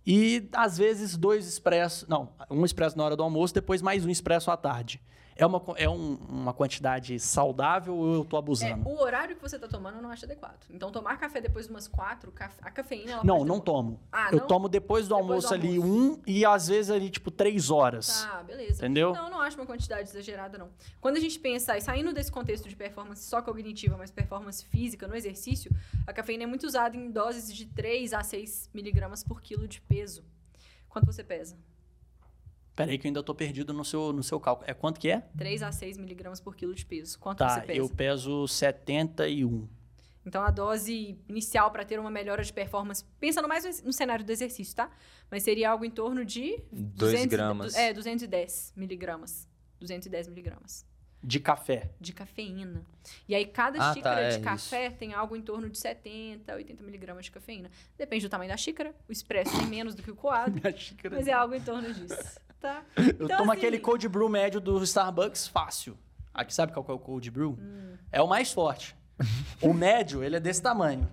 E 0.05 0.47
às 0.53 0.77
vezes 0.77 1.17
dois 1.17 1.45
expressos. 1.47 2.07
Não, 2.07 2.29
um 2.49 2.63
expresso 2.63 2.97
na 2.97 3.03
hora 3.03 3.15
do 3.15 3.21
almoço, 3.23 3.53
depois 3.53 3.81
mais 3.81 4.05
um 4.05 4.09
expresso 4.09 4.49
à 4.49 4.55
tarde. 4.57 5.01
É 5.37 5.45
uma, 5.45 5.61
é 5.77 5.87
um- 5.89 6.15
uma 6.27 6.53
quantidade 6.53 7.19
saudável 7.19 7.95
ou 7.95 8.13
eu 8.15 8.25
tô 8.25 8.35
É, 8.35 8.39
abusando? 8.39 8.87
o 8.87 8.99
horário 9.01 9.35
que 9.35 9.41
você 9.41 9.57
tá 9.59 9.67
tomando 9.67 9.95
eu 9.97 10.01
não 10.01 10.09
acho 10.09 10.25
adequado. 10.25 10.65
Então, 10.69 10.91
tomar 10.91 11.17
café 11.17 11.39
depois 11.39 11.65
de 11.67 11.71
umas 11.71 11.87
quatro, 11.87 12.33
a 12.61 12.71
cafeína, 12.71 13.11
ela 13.13 13.23
não, 13.23 13.45
não 13.45 13.59
tomo. 13.59 13.99
Ah, 14.11 14.29
eu 14.31 14.39
não? 14.39 14.47
tomo 14.47 14.67
depois 14.67 15.07
do 15.07 15.07
Depois 15.07 15.07
do 15.07 15.15
almoço 15.15 15.53
ali 15.53 15.77
almoço. 15.77 16.17
um 16.17 16.21
e 16.25 16.45
às 16.45 16.67
vezes 16.67 16.89
ali 16.91 17.09
tipo 17.09 17.29
três 17.29 17.69
horas. 17.69 18.23
Tá, 18.23 18.43
beleza. 18.43 18.83
Entendeu? 18.83 19.13
Não, 19.13 19.29
não 19.29 19.41
acho 19.41 19.57
uma 19.57 19.65
quantidade 19.65 20.09
exagerada, 20.09 20.57
não. 20.57 20.69
Quando 20.99 21.17
a 21.17 21.19
gente 21.19 21.39
pensa, 21.39 21.77
e 21.77 21.81
saindo 21.81 22.13
desse 22.13 22.31
contexto 22.31 22.67
de 22.67 22.75
performance 22.75 23.23
só 23.23 23.41
cognitiva, 23.41 23.95
mas 23.97 24.09
performance 24.11 24.65
física 24.65 25.07
no 25.07 25.15
exercício, 25.15 25.71
a 26.05 26.13
cafeína 26.13 26.43
é 26.43 26.47
muito 26.47 26.65
usada 26.65 26.95
em 26.97 27.11
doses 27.11 27.53
de 27.53 27.65
3 27.67 28.13
a 28.13 28.23
6 28.23 28.69
miligramas 28.73 29.23
por 29.23 29.41
quilo 29.41 29.67
de 29.67 29.79
peso. 29.81 30.23
Quanto 30.89 31.05
você 31.05 31.23
pesa? 31.23 31.55
Peraí 32.77 32.97
que 32.99 33.07
eu 33.07 33.09
ainda 33.09 33.23
tô 33.23 33.33
perdido 33.33 33.73
no 33.73 33.83
seu, 33.83 34.13
no 34.13 34.21
seu 34.23 34.39
cálculo. 34.39 34.69
É 34.69 34.73
quanto 34.73 34.99
que 34.99 35.09
é? 35.09 35.21
3 35.35 35.63
a 35.63 35.71
6 35.71 35.97
miligramas 35.97 36.39
por 36.39 36.55
quilo 36.55 36.73
de 36.75 36.85
peso. 36.85 37.17
Quanto 37.19 37.39
você 37.39 37.59
Tá, 37.59 37.61
pesa? 37.61 37.79
eu 37.79 37.89
peso 37.89 38.47
71. 38.47 39.67
Então, 40.23 40.43
a 40.43 40.51
dose 40.51 41.17
inicial 41.27 41.71
para 41.71 41.83
ter 41.85 41.99
uma 41.99 42.11
melhora 42.11 42.43
de 42.43 42.53
performance, 42.53 43.03
pensando 43.19 43.47
mais 43.47 43.81
no- 43.83 43.91
cenário 43.93 44.23
do 44.23 44.31
exercício, 44.31 44.75
tá? 44.75 44.91
Mas 45.31 45.41
seria 45.41 45.71
algo 45.71 45.85
em 45.85 45.89
torno 45.89 46.23
de... 46.23 46.61
2 46.71 46.93
200 47.13 47.25
gramas. 47.27 47.75
É, 47.75 47.91
210 47.93 48.73
miligramas. 48.75 49.47
210 49.79 50.27
miligramas 50.27 50.85
De 51.23 51.39
café. 51.39 51.89
de 51.99 52.11
cafeína. 52.13 52.85
E 53.27 53.33
aí, 53.33 53.45
cada 53.45 53.77
Ah, 53.79 53.87
tá, 53.89 53.93
xícara 53.95 54.21
é 54.21 54.29
de 54.37 54.39
café 54.43 54.89
tem 54.91 55.13
algo 55.13 55.35
em 55.35 55.41
torno 55.41 55.67
de 55.69 55.77
70, 55.79 56.53
80 56.53 56.83
miligramas 56.83 57.25
de 57.25 57.31
cafeína. 57.31 57.71
Depende 57.97 58.27
do 58.27 58.29
tamanho 58.29 58.51
da 58.51 58.57
xícara. 58.57 58.93
O 59.07 59.11
expresso 59.11 59.57
tem 59.57 59.65
menos 59.67 59.95
do 59.95 60.03
que 60.03 60.11
o 60.11 60.15
coado, 60.15 60.51
mas 61.11 61.27
é 61.27 61.31
algo 61.33 61.55
em 61.55 61.61
torno 61.61 61.91
disso, 61.93 62.39
tá? 62.59 62.83
Eu 62.95 63.03
Então, 63.25 63.27
tomo 63.27 63.51
assim, 63.51 63.59
aquele 63.59 63.79
cold 63.79 64.07
brew 64.07 64.29
médio 64.29 64.59
do 64.59 64.81
Starbucks 64.83 65.47
fácil. 65.47 65.97
Aqui 66.33 66.53
sabe 66.53 66.71
qual 66.71 66.83
que 66.83 66.91
é 66.91 66.93
o 66.93 66.99
cold 66.99 67.29
brew? 67.31 67.57
É 68.11 68.21
o 68.21 68.27
mais 68.27 68.51
forte. 68.51 68.95
o 69.61 69.73
médio, 69.73 70.23
ele 70.23 70.35
é 70.35 70.39
desse 70.39 70.61
tamanho. 70.61 71.11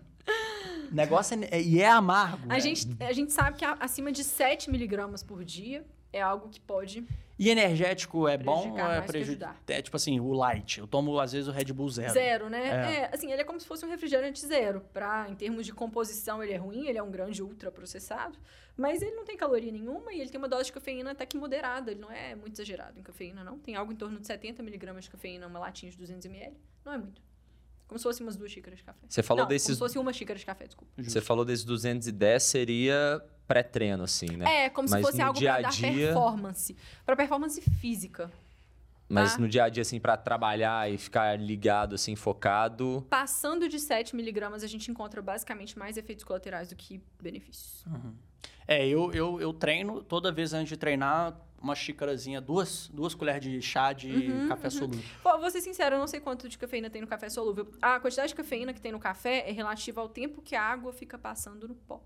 O 0.91 0.95
negócio 0.95 1.39
é, 1.51 1.61
e 1.61 1.81
é 1.81 1.89
amargo. 1.89 2.45
A 2.45 2.55
né? 2.55 2.61
gente, 2.61 2.87
a 3.01 3.13
gente 3.13 3.33
sabe 3.33 3.57
que 3.57 3.65
acima 3.65 4.13
de 4.13 4.23
7 4.23 4.71
miligramas 4.71 5.23
por 5.23 5.45
dia 5.45 5.85
é 6.13 6.21
algo 6.21 6.49
que 6.49 6.61
pode... 6.61 7.05
E 7.37 7.51
energético 7.51 8.29
é 8.29 8.39
bom 8.39 8.73
ou 8.73 8.79
é 8.79 9.01
prejudicial? 9.01 9.51
ajudar. 9.51 9.75
É 9.75 9.83
tipo 9.83 9.97
assim, 9.97 10.21
o 10.21 10.33
light. 10.33 10.79
Eu 10.79 10.87
tomo 10.87 11.19
às 11.19 11.33
vezes 11.33 11.49
o 11.49 11.51
Red 11.51 11.73
Bull 11.73 11.89
zero. 11.89 12.13
Zero, 12.13 12.49
né? 12.49 12.69
É. 12.69 12.95
É. 12.97 13.11
assim, 13.13 13.33
ele 13.33 13.43
é 13.43 13.45
como 13.45 13.59
se 13.59 13.67
fosse 13.67 13.85
um 13.85 13.89
refrigerante 13.89 14.47
zero. 14.47 14.83
Pra, 14.93 15.27
em 15.29 15.35
termos 15.35 15.67
de 15.67 15.73
composição, 15.73 16.41
ele 16.45 16.53
é 16.53 16.57
ruim, 16.57 16.87
ele 16.87 16.97
é 16.97 17.03
um 17.03 17.11
grande 17.11 17.43
ultra 17.43 17.73
processado, 17.73 18.39
mas 18.77 19.03
ele 19.03 19.13
não 19.15 19.25
tem 19.25 19.37
caloria 19.37 19.71
nenhuma 19.71 20.13
e 20.13 20.21
ele 20.21 20.31
tem 20.31 20.39
uma 20.39 20.49
dose 20.49 20.65
de 20.67 20.73
cafeína 20.73 21.13
até 21.13 21.25
que 21.27 21.37
moderada. 21.37 21.91
Ele 21.91 22.01
não 22.01 22.11
é 22.11 22.35
muito 22.35 22.55
exagerado 22.55 22.99
em 22.99 23.03
cafeína, 23.03 23.45
não. 23.45 23.59
Tem 23.59 23.77
algo 23.77 23.93
em 23.93 23.97
torno 23.97 24.19
de 24.21 24.27
70 24.27 24.63
miligramas 24.63 25.05
de 25.05 25.11
cafeína, 25.11 25.47
uma 25.47 25.59
latinha 25.59 25.91
de 25.93 25.99
200 25.99 26.25
ml. 26.27 26.57
Não 26.85 26.93
é 26.93 26.99
muito. 26.99 27.23
Como 27.87 27.99
se 27.99 28.03
fosse 28.03 28.23
umas 28.23 28.35
duas 28.35 28.51
xícaras 28.51 28.79
de 28.79 28.85
café. 28.85 29.07
Você 29.09 29.23
falou 29.23 29.43
não, 29.43 29.47
como 29.47 29.55
desses. 29.55 29.75
se 29.75 29.79
fosse 29.79 29.99
uma 29.99 30.13
xícara 30.13 30.39
de 30.39 30.47
café, 30.47 30.67
desculpa. 30.67 30.91
Você 31.03 31.21
falou 31.21 31.45
desses 31.45 31.65
210 31.65 32.43
seria 32.43 33.23
pré-treino, 33.47 34.03
assim, 34.03 34.37
né? 34.37 34.65
É, 34.65 34.71
como 34.71 34.89
Mas 34.89 35.01
se 35.01 35.07
fosse 35.07 35.19
no 35.19 35.25
algo 35.27 35.39
dia 35.39 35.51
pra 35.51 35.59
a 35.59 35.63
dar 35.63 35.71
dia- 35.71 35.93
performance. 35.93 36.77
Pra 37.05 37.15
performance 37.15 37.61
física. 37.61 38.33
Mas 39.07 39.35
tá. 39.35 39.39
no 39.39 39.47
dia 39.47 39.65
a 39.65 39.69
dia, 39.69 39.83
assim, 39.83 40.01
pra 40.01 40.17
trabalhar 40.17 40.91
e 40.91 40.97
ficar 40.97 41.39
ligado, 41.39 41.95
assim, 41.95 42.17
focado. 42.17 43.07
Passando 43.11 43.69
de 43.69 43.79
7 43.79 44.17
miligramas, 44.17 44.65
a 44.65 44.67
gente 44.67 44.91
encontra 44.91 45.21
basicamente 45.21 45.79
mais 45.79 45.99
efeitos 45.99 46.25
colaterais 46.25 46.71
do 46.71 46.75
que 46.75 47.03
benefícios. 47.23 47.85
É, 48.67 48.87
eu, 48.87 49.13
eu, 49.13 49.41
eu 49.41 49.53
treino, 49.53 50.03
toda 50.03 50.33
vez 50.33 50.53
antes 50.53 50.69
de 50.71 50.77
treinar, 50.77 51.39
uma 51.61 51.75
xícarazinha, 51.75 52.41
duas, 52.41 52.89
duas 52.89 53.15
colheres 53.15 53.43
de 53.43 53.61
chá 53.63 53.93
de 53.93 54.15
Uhum, 54.15 54.49
café 54.49 54.69
solúvel. 54.71 55.05
Pô, 55.23 55.39
vou 55.39 55.51
ser 55.51 55.61
sincero, 55.63 55.97
eu 55.97 55.99
não 55.99 56.07
sei 56.07 56.21
quanto 56.21 56.49
de 56.49 56.59
cafeína 56.59 56.91
tem 56.91 57.01
no 57.01 57.07
café 57.09 57.29
solúvel. 57.31 57.73
A 57.81 57.99
quantidade 57.99 58.29
de 58.29 58.35
cafeína 58.35 58.73
que 58.75 58.81
tem 58.81 58.93
no 58.93 58.99
café 59.01 59.49
é 59.49 59.53
relativa 59.53 60.01
ao 60.01 60.09
tempo 60.09 60.43
que 60.43 60.55
a 60.55 60.63
água 60.63 60.93
fica 60.93 61.17
passando 61.19 61.67
no 61.67 61.75
pó. 61.75 62.03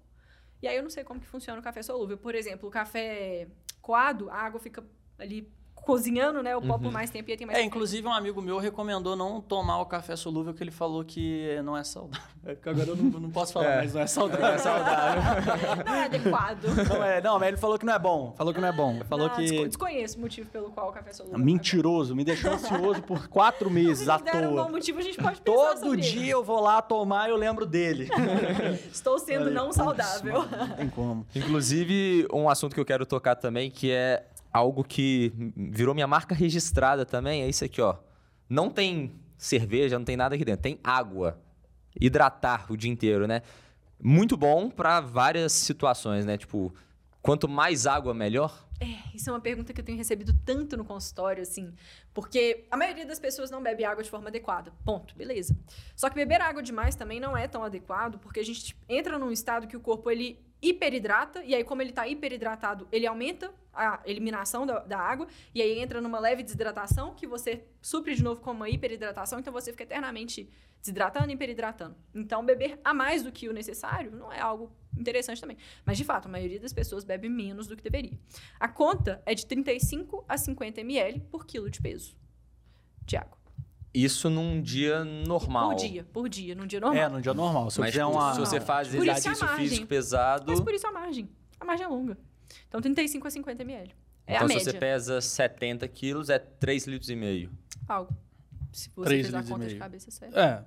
E 0.62 0.68
aí 0.68 0.76
eu 0.76 0.82
não 0.82 0.90
sei 0.90 1.04
como 1.04 1.20
que 1.20 1.26
funciona 1.26 1.58
o 1.60 1.62
café 1.62 1.82
solúvel. 1.82 2.16
Por 2.16 2.34
exemplo, 2.34 2.68
o 2.68 2.72
café 2.72 3.48
coado, 3.80 4.30
a 4.30 4.36
água 4.36 4.60
fica 4.60 4.84
ali 5.18 5.50
cozinhando, 5.82 6.42
né, 6.42 6.56
o 6.56 6.60
pó 6.62 6.78
por 6.78 6.90
mais 6.92 7.10
tempo 7.10 7.30
e 7.30 7.36
tem 7.36 7.46
mais 7.46 7.58
É, 7.58 7.62
inclusive 7.62 8.06
um 8.06 8.12
amigo 8.12 8.40
meu 8.42 8.58
recomendou 8.58 9.16
não 9.16 9.40
tomar 9.40 9.80
o 9.80 9.86
café 9.86 10.16
solúvel, 10.16 10.52
que 10.54 10.62
ele 10.62 10.70
falou 10.70 11.04
que 11.04 11.60
não 11.64 11.76
é 11.76 11.84
saudável. 11.84 12.26
É 12.46 12.54
que 12.54 12.66
agora 12.66 12.88
eu 12.88 12.96
não, 12.96 13.20
não 13.20 13.30
posso 13.30 13.52
falar, 13.52 13.66
É. 13.66 13.76
mas 13.82 13.92
não 13.92 14.00
é 14.00 14.06
saudável. 14.08 14.58
Não 15.84 15.94
é 15.94 16.04
adequado. 16.04 16.64
Não, 16.88 17.02
é, 17.04 17.20
não, 17.20 17.38
mas 17.38 17.48
ele 17.48 17.56
falou 17.58 17.78
que 17.78 17.84
não 17.84 17.92
é 17.92 17.98
bom. 17.98 18.32
Falou 18.38 18.54
que 18.54 18.60
não 18.60 18.68
é 18.68 18.72
bom. 18.72 19.00
Falou 19.06 19.28
Não, 19.28 19.34
que. 19.36 19.42
desco- 19.42 19.66
Desconheço 19.66 20.16
o 20.16 20.20
motivo 20.22 20.48
pelo 20.48 20.70
qual 20.70 20.88
o 20.88 20.92
café 20.92 21.12
solúvel. 21.12 21.38
Mentiroso, 21.38 22.14
me 22.16 22.24
deixou 22.24 22.52
ansioso 22.52 23.02
por 23.02 23.28
quatro 23.28 23.68
Se 23.68 23.74
meses 23.74 24.08
à 24.08 24.16
der 24.16 24.46
um 24.46 24.50
bom 24.50 24.56
toa. 24.62 24.68
motivo, 24.70 24.98
a 24.98 25.02
gente 25.02 25.18
pode 25.22 25.40
Todo 25.42 25.78
sobre 25.80 26.00
dia 26.00 26.20
ele. 26.22 26.30
eu 26.30 26.42
vou 26.42 26.60
lá 26.60 26.80
tomar 26.80 27.28
e 27.28 27.32
eu 27.32 27.36
lembro 27.36 27.66
dele. 27.66 28.08
Estou 28.90 29.18
sendo 29.18 29.40
Falei, 29.40 29.54
não 29.54 29.64
"Putz, 29.64 29.76
saudável. 29.76 30.32
mano, 30.38 30.56
Não 30.56 30.76
tem 30.76 30.88
como. 30.88 31.26
Inclusive, 31.34 32.26
um 32.32 32.48
assunto 32.48 32.74
que 32.74 32.80
eu 32.80 32.84
quero 32.86 33.04
tocar 33.04 33.34
também, 33.36 33.70
que 33.70 33.90
é 33.90 34.24
algo 34.52 34.82
que 34.84 35.32
virou 35.56 35.94
minha 35.94 36.06
marca 36.06 36.34
registrada 36.34 37.04
também, 37.04 37.42
é 37.42 37.48
isso 37.48 37.64
aqui, 37.64 37.80
ó. 37.80 37.96
não 38.48 38.70
tem 38.70 39.12
cerveja, 39.36 39.98
não 39.98 40.04
tem 40.04 40.16
nada 40.16 40.34
aqui 40.34 40.44
dentro, 40.44 40.62
tem 40.62 40.78
água. 40.82 41.40
Hidratar 42.00 42.70
o 42.70 42.76
dia 42.76 42.90
inteiro, 42.90 43.26
né? 43.26 43.42
Muito 44.00 44.36
bom 44.36 44.70
para 44.70 45.00
várias 45.00 45.52
situações, 45.52 46.24
né? 46.26 46.36
Tipo, 46.36 46.72
quanto 47.22 47.48
mais 47.48 47.86
água, 47.86 48.14
melhor. 48.14 48.68
É, 48.80 49.16
isso 49.16 49.28
é 49.28 49.32
uma 49.32 49.40
pergunta 49.40 49.72
que 49.72 49.80
eu 49.80 49.84
tenho 49.84 49.98
recebido 49.98 50.32
tanto 50.44 50.76
no 50.76 50.84
consultório, 50.84 51.42
assim. 51.42 51.72
Porque 52.14 52.66
a 52.70 52.76
maioria 52.76 53.04
das 53.04 53.18
pessoas 53.18 53.50
não 53.50 53.62
bebe 53.62 53.84
água 53.84 54.02
de 54.02 54.10
forma 54.10 54.28
adequada. 54.28 54.72
Ponto, 54.84 55.16
beleza. 55.16 55.56
Só 55.96 56.08
que 56.08 56.14
beber 56.14 56.40
água 56.40 56.62
demais 56.62 56.94
também 56.94 57.18
não 57.18 57.36
é 57.36 57.48
tão 57.48 57.64
adequado, 57.64 58.18
porque 58.18 58.38
a 58.38 58.44
gente 58.44 58.76
entra 58.88 59.18
num 59.18 59.32
estado 59.32 59.66
que 59.66 59.76
o 59.76 59.80
corpo 59.80 60.10
ele 60.10 60.38
hiperidrata, 60.60 61.42
e 61.44 61.54
aí, 61.54 61.64
como 61.64 61.82
ele 61.82 61.90
está 61.90 62.06
hiperidratado, 62.06 62.88
ele 62.90 63.06
aumenta 63.06 63.52
a 63.72 64.00
eliminação 64.04 64.66
da, 64.66 64.80
da, 64.80 64.98
água, 64.98 65.28
e 65.54 65.62
aí 65.62 65.78
entra 65.78 66.00
numa 66.00 66.18
leve 66.18 66.42
desidratação, 66.42 67.14
que 67.14 67.26
você 67.26 67.64
supre 67.80 68.14
de 68.14 68.22
novo 68.22 68.40
com 68.40 68.50
uma 68.50 68.68
hiperidratação, 68.68 69.38
então 69.38 69.52
você 69.52 69.70
fica 69.70 69.84
eternamente 69.84 70.50
desidratando 70.80 71.30
e 71.30 71.34
hiperidratando. 71.34 71.96
Então, 72.14 72.44
beber 72.44 72.80
a 72.84 72.92
mais 72.92 73.22
do 73.22 73.32
que 73.32 73.48
o 73.48 73.52
necessário 73.52 74.10
não 74.10 74.32
é 74.32 74.40
algo 74.40 74.72
interessante 74.96 75.40
também. 75.40 75.56
Mas, 75.84 75.96
de 75.96 76.04
fato, 76.04 76.26
a 76.26 76.30
maioria 76.30 76.60
das 76.60 76.72
pessoas 76.72 77.04
bebe 77.04 77.28
menos 77.28 77.66
do 77.66 77.76
que 77.76 77.82
deveria. 77.82 78.18
A 78.58 78.68
conta 78.68 79.22
é 79.26 79.34
de 79.34 79.46
35 79.46 80.24
a 80.28 80.36
50 80.36 80.80
ml 80.80 81.20
por 81.30 81.46
quilo 81.46 81.70
de 81.70 81.80
peso 81.80 82.16
de 83.04 83.16
água. 83.16 83.37
Isso 84.04 84.30
num 84.30 84.62
dia 84.62 85.04
normal. 85.04 85.70
Por 85.70 85.76
dia, 85.76 86.04
por 86.04 86.28
dia, 86.28 86.54
num 86.54 86.66
dia 86.66 86.78
normal. 86.78 87.02
É, 87.02 87.08
num 87.08 87.20
dia 87.20 87.34
normal. 87.34 87.68
Se, 87.68 87.80
Mas, 87.80 87.96
eu 87.96 88.08
uma... 88.08 88.32
se 88.32 88.38
você 88.38 88.60
faz 88.60 88.86
por 88.86 88.96
exercício 88.96 89.48
físico 89.48 89.86
pesado. 89.88 90.52
Mas 90.52 90.60
por 90.60 90.72
isso 90.72 90.86
a 90.86 90.92
margem. 90.92 91.28
A 91.58 91.64
margem 91.64 91.84
é 91.84 91.88
longa. 91.88 92.16
Então, 92.68 92.80
35 92.80 93.26
a 93.26 93.30
50 93.30 93.62
ml. 93.62 93.90
É 94.24 94.34
então, 94.34 94.46
a 94.46 94.48
se 94.48 94.54
média. 94.54 94.72
você 94.72 94.78
pesa 94.78 95.20
70 95.20 95.88
quilos, 95.88 96.30
é 96.30 96.38
3 96.38 96.86
litros 96.86 97.10
e 97.10 97.16
meio. 97.16 97.50
Algo. 97.88 98.14
Se 98.72 98.88
você 98.94 99.08
3 99.08 99.26
fizer 99.26 99.36
a 99.36 99.40
litros 99.40 99.48
e 99.48 99.52
conta 99.52 99.64
de 99.64 99.70
meio. 99.72 99.80
cabeça 99.80 100.10
certa. 100.12 100.40
É. 100.40 100.64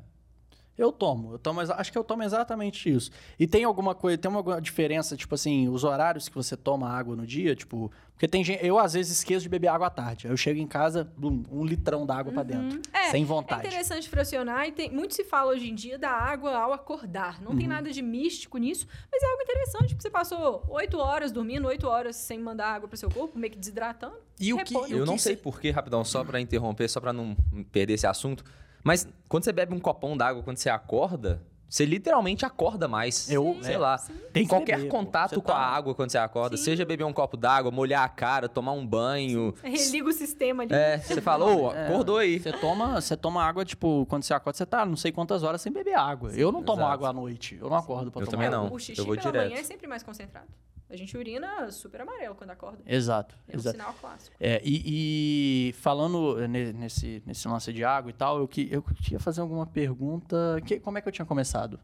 Eu 0.81 0.91
tomo, 0.91 1.33
eu 1.33 1.39
tomo, 1.39 1.61
acho 1.61 1.91
que 1.91 1.97
eu 1.97 2.03
tomo 2.03 2.23
exatamente 2.23 2.89
isso. 2.91 3.11
E 3.39 3.45
tem 3.45 3.63
alguma 3.63 3.93
coisa, 3.93 4.17
tem 4.17 4.33
alguma 4.33 4.59
diferença, 4.61 5.15
tipo 5.15 5.35
assim, 5.35 5.67
os 5.69 5.83
horários 5.83 6.27
que 6.27 6.35
você 6.35 6.57
toma 6.57 6.89
água 6.89 7.15
no 7.15 7.25
dia, 7.25 7.55
tipo, 7.55 7.91
porque 8.13 8.27
tem 8.27 8.43
gente, 8.43 8.65
eu 8.65 8.77
às 8.79 8.93
vezes 8.93 9.17
esqueço 9.19 9.43
de 9.43 9.49
beber 9.49 9.67
água 9.67 9.87
à 9.87 9.89
tarde. 9.89 10.27
Aí 10.27 10.33
eu 10.33 10.37
chego 10.37 10.59
em 10.59 10.67
casa, 10.67 11.11
blum, 11.17 11.43
um 11.51 11.63
litrão 11.65 12.05
d'água 12.05 12.31
pra 12.33 12.43
dentro, 12.43 12.79
É, 12.93 13.09
sem 13.11 13.23
É 13.23 13.25
vontade. 13.25 13.67
interessante 13.67 14.07
fracionar 14.09 14.67
e 14.67 14.71
tem, 14.71 14.89
muito 14.91 15.13
se 15.13 15.23
fala 15.23 15.51
hoje 15.51 15.69
em 15.69 15.75
dia 15.75 15.97
da 15.97 16.09
água 16.11 16.55
ao 16.57 16.73
acordar. 16.73 17.41
Não 17.41 17.51
Uhum. 17.51 17.57
tem 17.57 17.67
nada 17.67 17.91
de 17.91 18.01
místico 18.01 18.57
nisso, 18.57 18.87
mas 19.11 19.21
é 19.23 19.25
algo 19.27 19.41
interessante, 19.43 19.89
porque 19.89 20.01
você 20.03 20.09
passou 20.09 20.63
oito 20.69 20.97
horas 20.97 21.31
dormindo, 21.31 21.67
oito 21.67 21.87
horas 21.87 22.15
sem 22.15 22.39
mandar 22.39 22.67
água 22.73 22.87
pro 22.87 22.97
seu 22.97 23.09
corpo, 23.09 23.37
meio 23.37 23.51
que 23.53 23.59
desidratando. 23.59 24.15
E 24.39 24.53
o 24.53 24.57
que, 24.63 24.73
e 24.73 24.77
Eu 24.77 24.83
que 24.85 24.95
não 25.05 25.17
sei 25.17 25.35
por 25.35 25.59
que, 25.59 25.69
rapidão, 25.69 26.03
só 26.03 26.23
pra 26.23 26.39
interromper, 26.39 26.87
só 26.89 26.99
pra 26.99 27.13
não 27.13 27.35
perder 27.71 27.93
esse 27.93 28.07
assunto. 28.07 28.43
Mas 28.83 29.07
quando 29.27 29.43
você 29.43 29.51
bebe 29.51 29.73
um 29.73 29.79
copão 29.79 30.15
d'água 30.17 30.41
quando 30.43 30.57
você 30.57 30.69
acorda, 30.69 31.41
você 31.69 31.85
literalmente 31.85 32.45
acorda 32.45 32.85
mais. 32.87 33.31
Eu- 33.31 33.57
sei 33.61 33.75
é, 33.75 33.77
lá. 33.77 33.97
Tem 34.33 34.43
que 34.43 34.49
Qualquer 34.49 34.77
beber, 34.77 34.89
contato 34.89 35.41
com 35.41 35.51
a 35.51 35.55
tá- 35.55 35.59
água 35.61 35.95
quando 35.95 36.09
você 36.11 36.17
acorda, 36.17 36.57
Sim. 36.57 36.63
seja 36.65 36.83
beber 36.83 37.05
um 37.05 37.13
copo 37.13 37.37
d'água, 37.37 37.71
molhar 37.71 38.03
a 38.03 38.09
cara, 38.09 38.49
tomar 38.49 38.73
um 38.73 38.85
banho. 38.85 39.53
Religa 39.63 40.09
o 40.09 40.11
sistema 40.11 40.63
ali. 40.63 40.73
É, 40.73 40.97
você 40.97 41.21
fala, 41.21 41.45
ô, 41.45 41.71
É, 41.71 41.87
acordou 41.87 42.17
aí. 42.17 42.39
Você 42.39 42.51
toma, 42.51 42.99
você 42.99 43.15
toma 43.15 43.41
água, 43.43 43.63
tipo, 43.63 44.05
quando 44.07 44.23
você 44.23 44.33
acorda, 44.33 44.57
você 44.57 44.65
tá 44.65 44.85
não 44.85 44.97
sei 44.97 45.11
quantas 45.13 45.43
horas 45.43 45.61
sem 45.61 45.71
beber 45.71 45.93
água. 45.95 46.31
eu 46.33 46.51
não 46.51 46.61
tomo 46.61 46.79
exato. 46.81 46.93
água 46.93 47.09
à 47.09 47.13
noite. 47.13 47.57
Eu 47.61 47.69
não 47.69 47.77
acordo 47.77 48.11
pra 48.11 48.21
Eu 48.21 48.25
tomar 48.25 48.31
também 48.43 48.47
água. 48.47 48.69
não. 48.69 48.75
O 48.75 48.79
xixi 48.79 48.99
eu 48.99 49.05
vou 49.05 49.15
pela 49.15 49.31
direto. 49.31 49.49
manhã 49.51 49.61
é 49.61 49.63
sempre 49.63 49.87
mais 49.87 50.03
concentrado. 50.03 50.47
A 50.91 50.95
gente 50.97 51.15
urina 51.17 51.71
super 51.71 52.01
amarelo 52.01 52.35
quando 52.35 52.49
acorda. 52.49 52.79
Exato, 52.85 53.33
É 53.47 53.55
um 53.55 53.59
exato. 53.59 53.77
sinal 53.77 53.93
clássico. 53.93 54.35
É, 54.39 54.61
e, 54.63 55.69
e 55.69 55.73
falando 55.73 56.45
ne- 56.47 56.73
nesse, 56.73 57.23
nesse 57.25 57.47
lance 57.47 57.71
de 57.71 57.83
água 57.83 58.09
e 58.09 58.13
tal, 58.13 58.39
eu, 58.39 58.47
que, 58.47 58.67
eu 58.69 58.81
queria 58.83 59.19
fazer 59.19 59.39
alguma 59.41 59.65
pergunta. 59.65 60.35
Que, 60.65 60.79
como 60.79 60.97
é 60.97 61.01
que 61.01 61.07
eu 61.07 61.11
tinha 61.11 61.25
começado? 61.25 61.79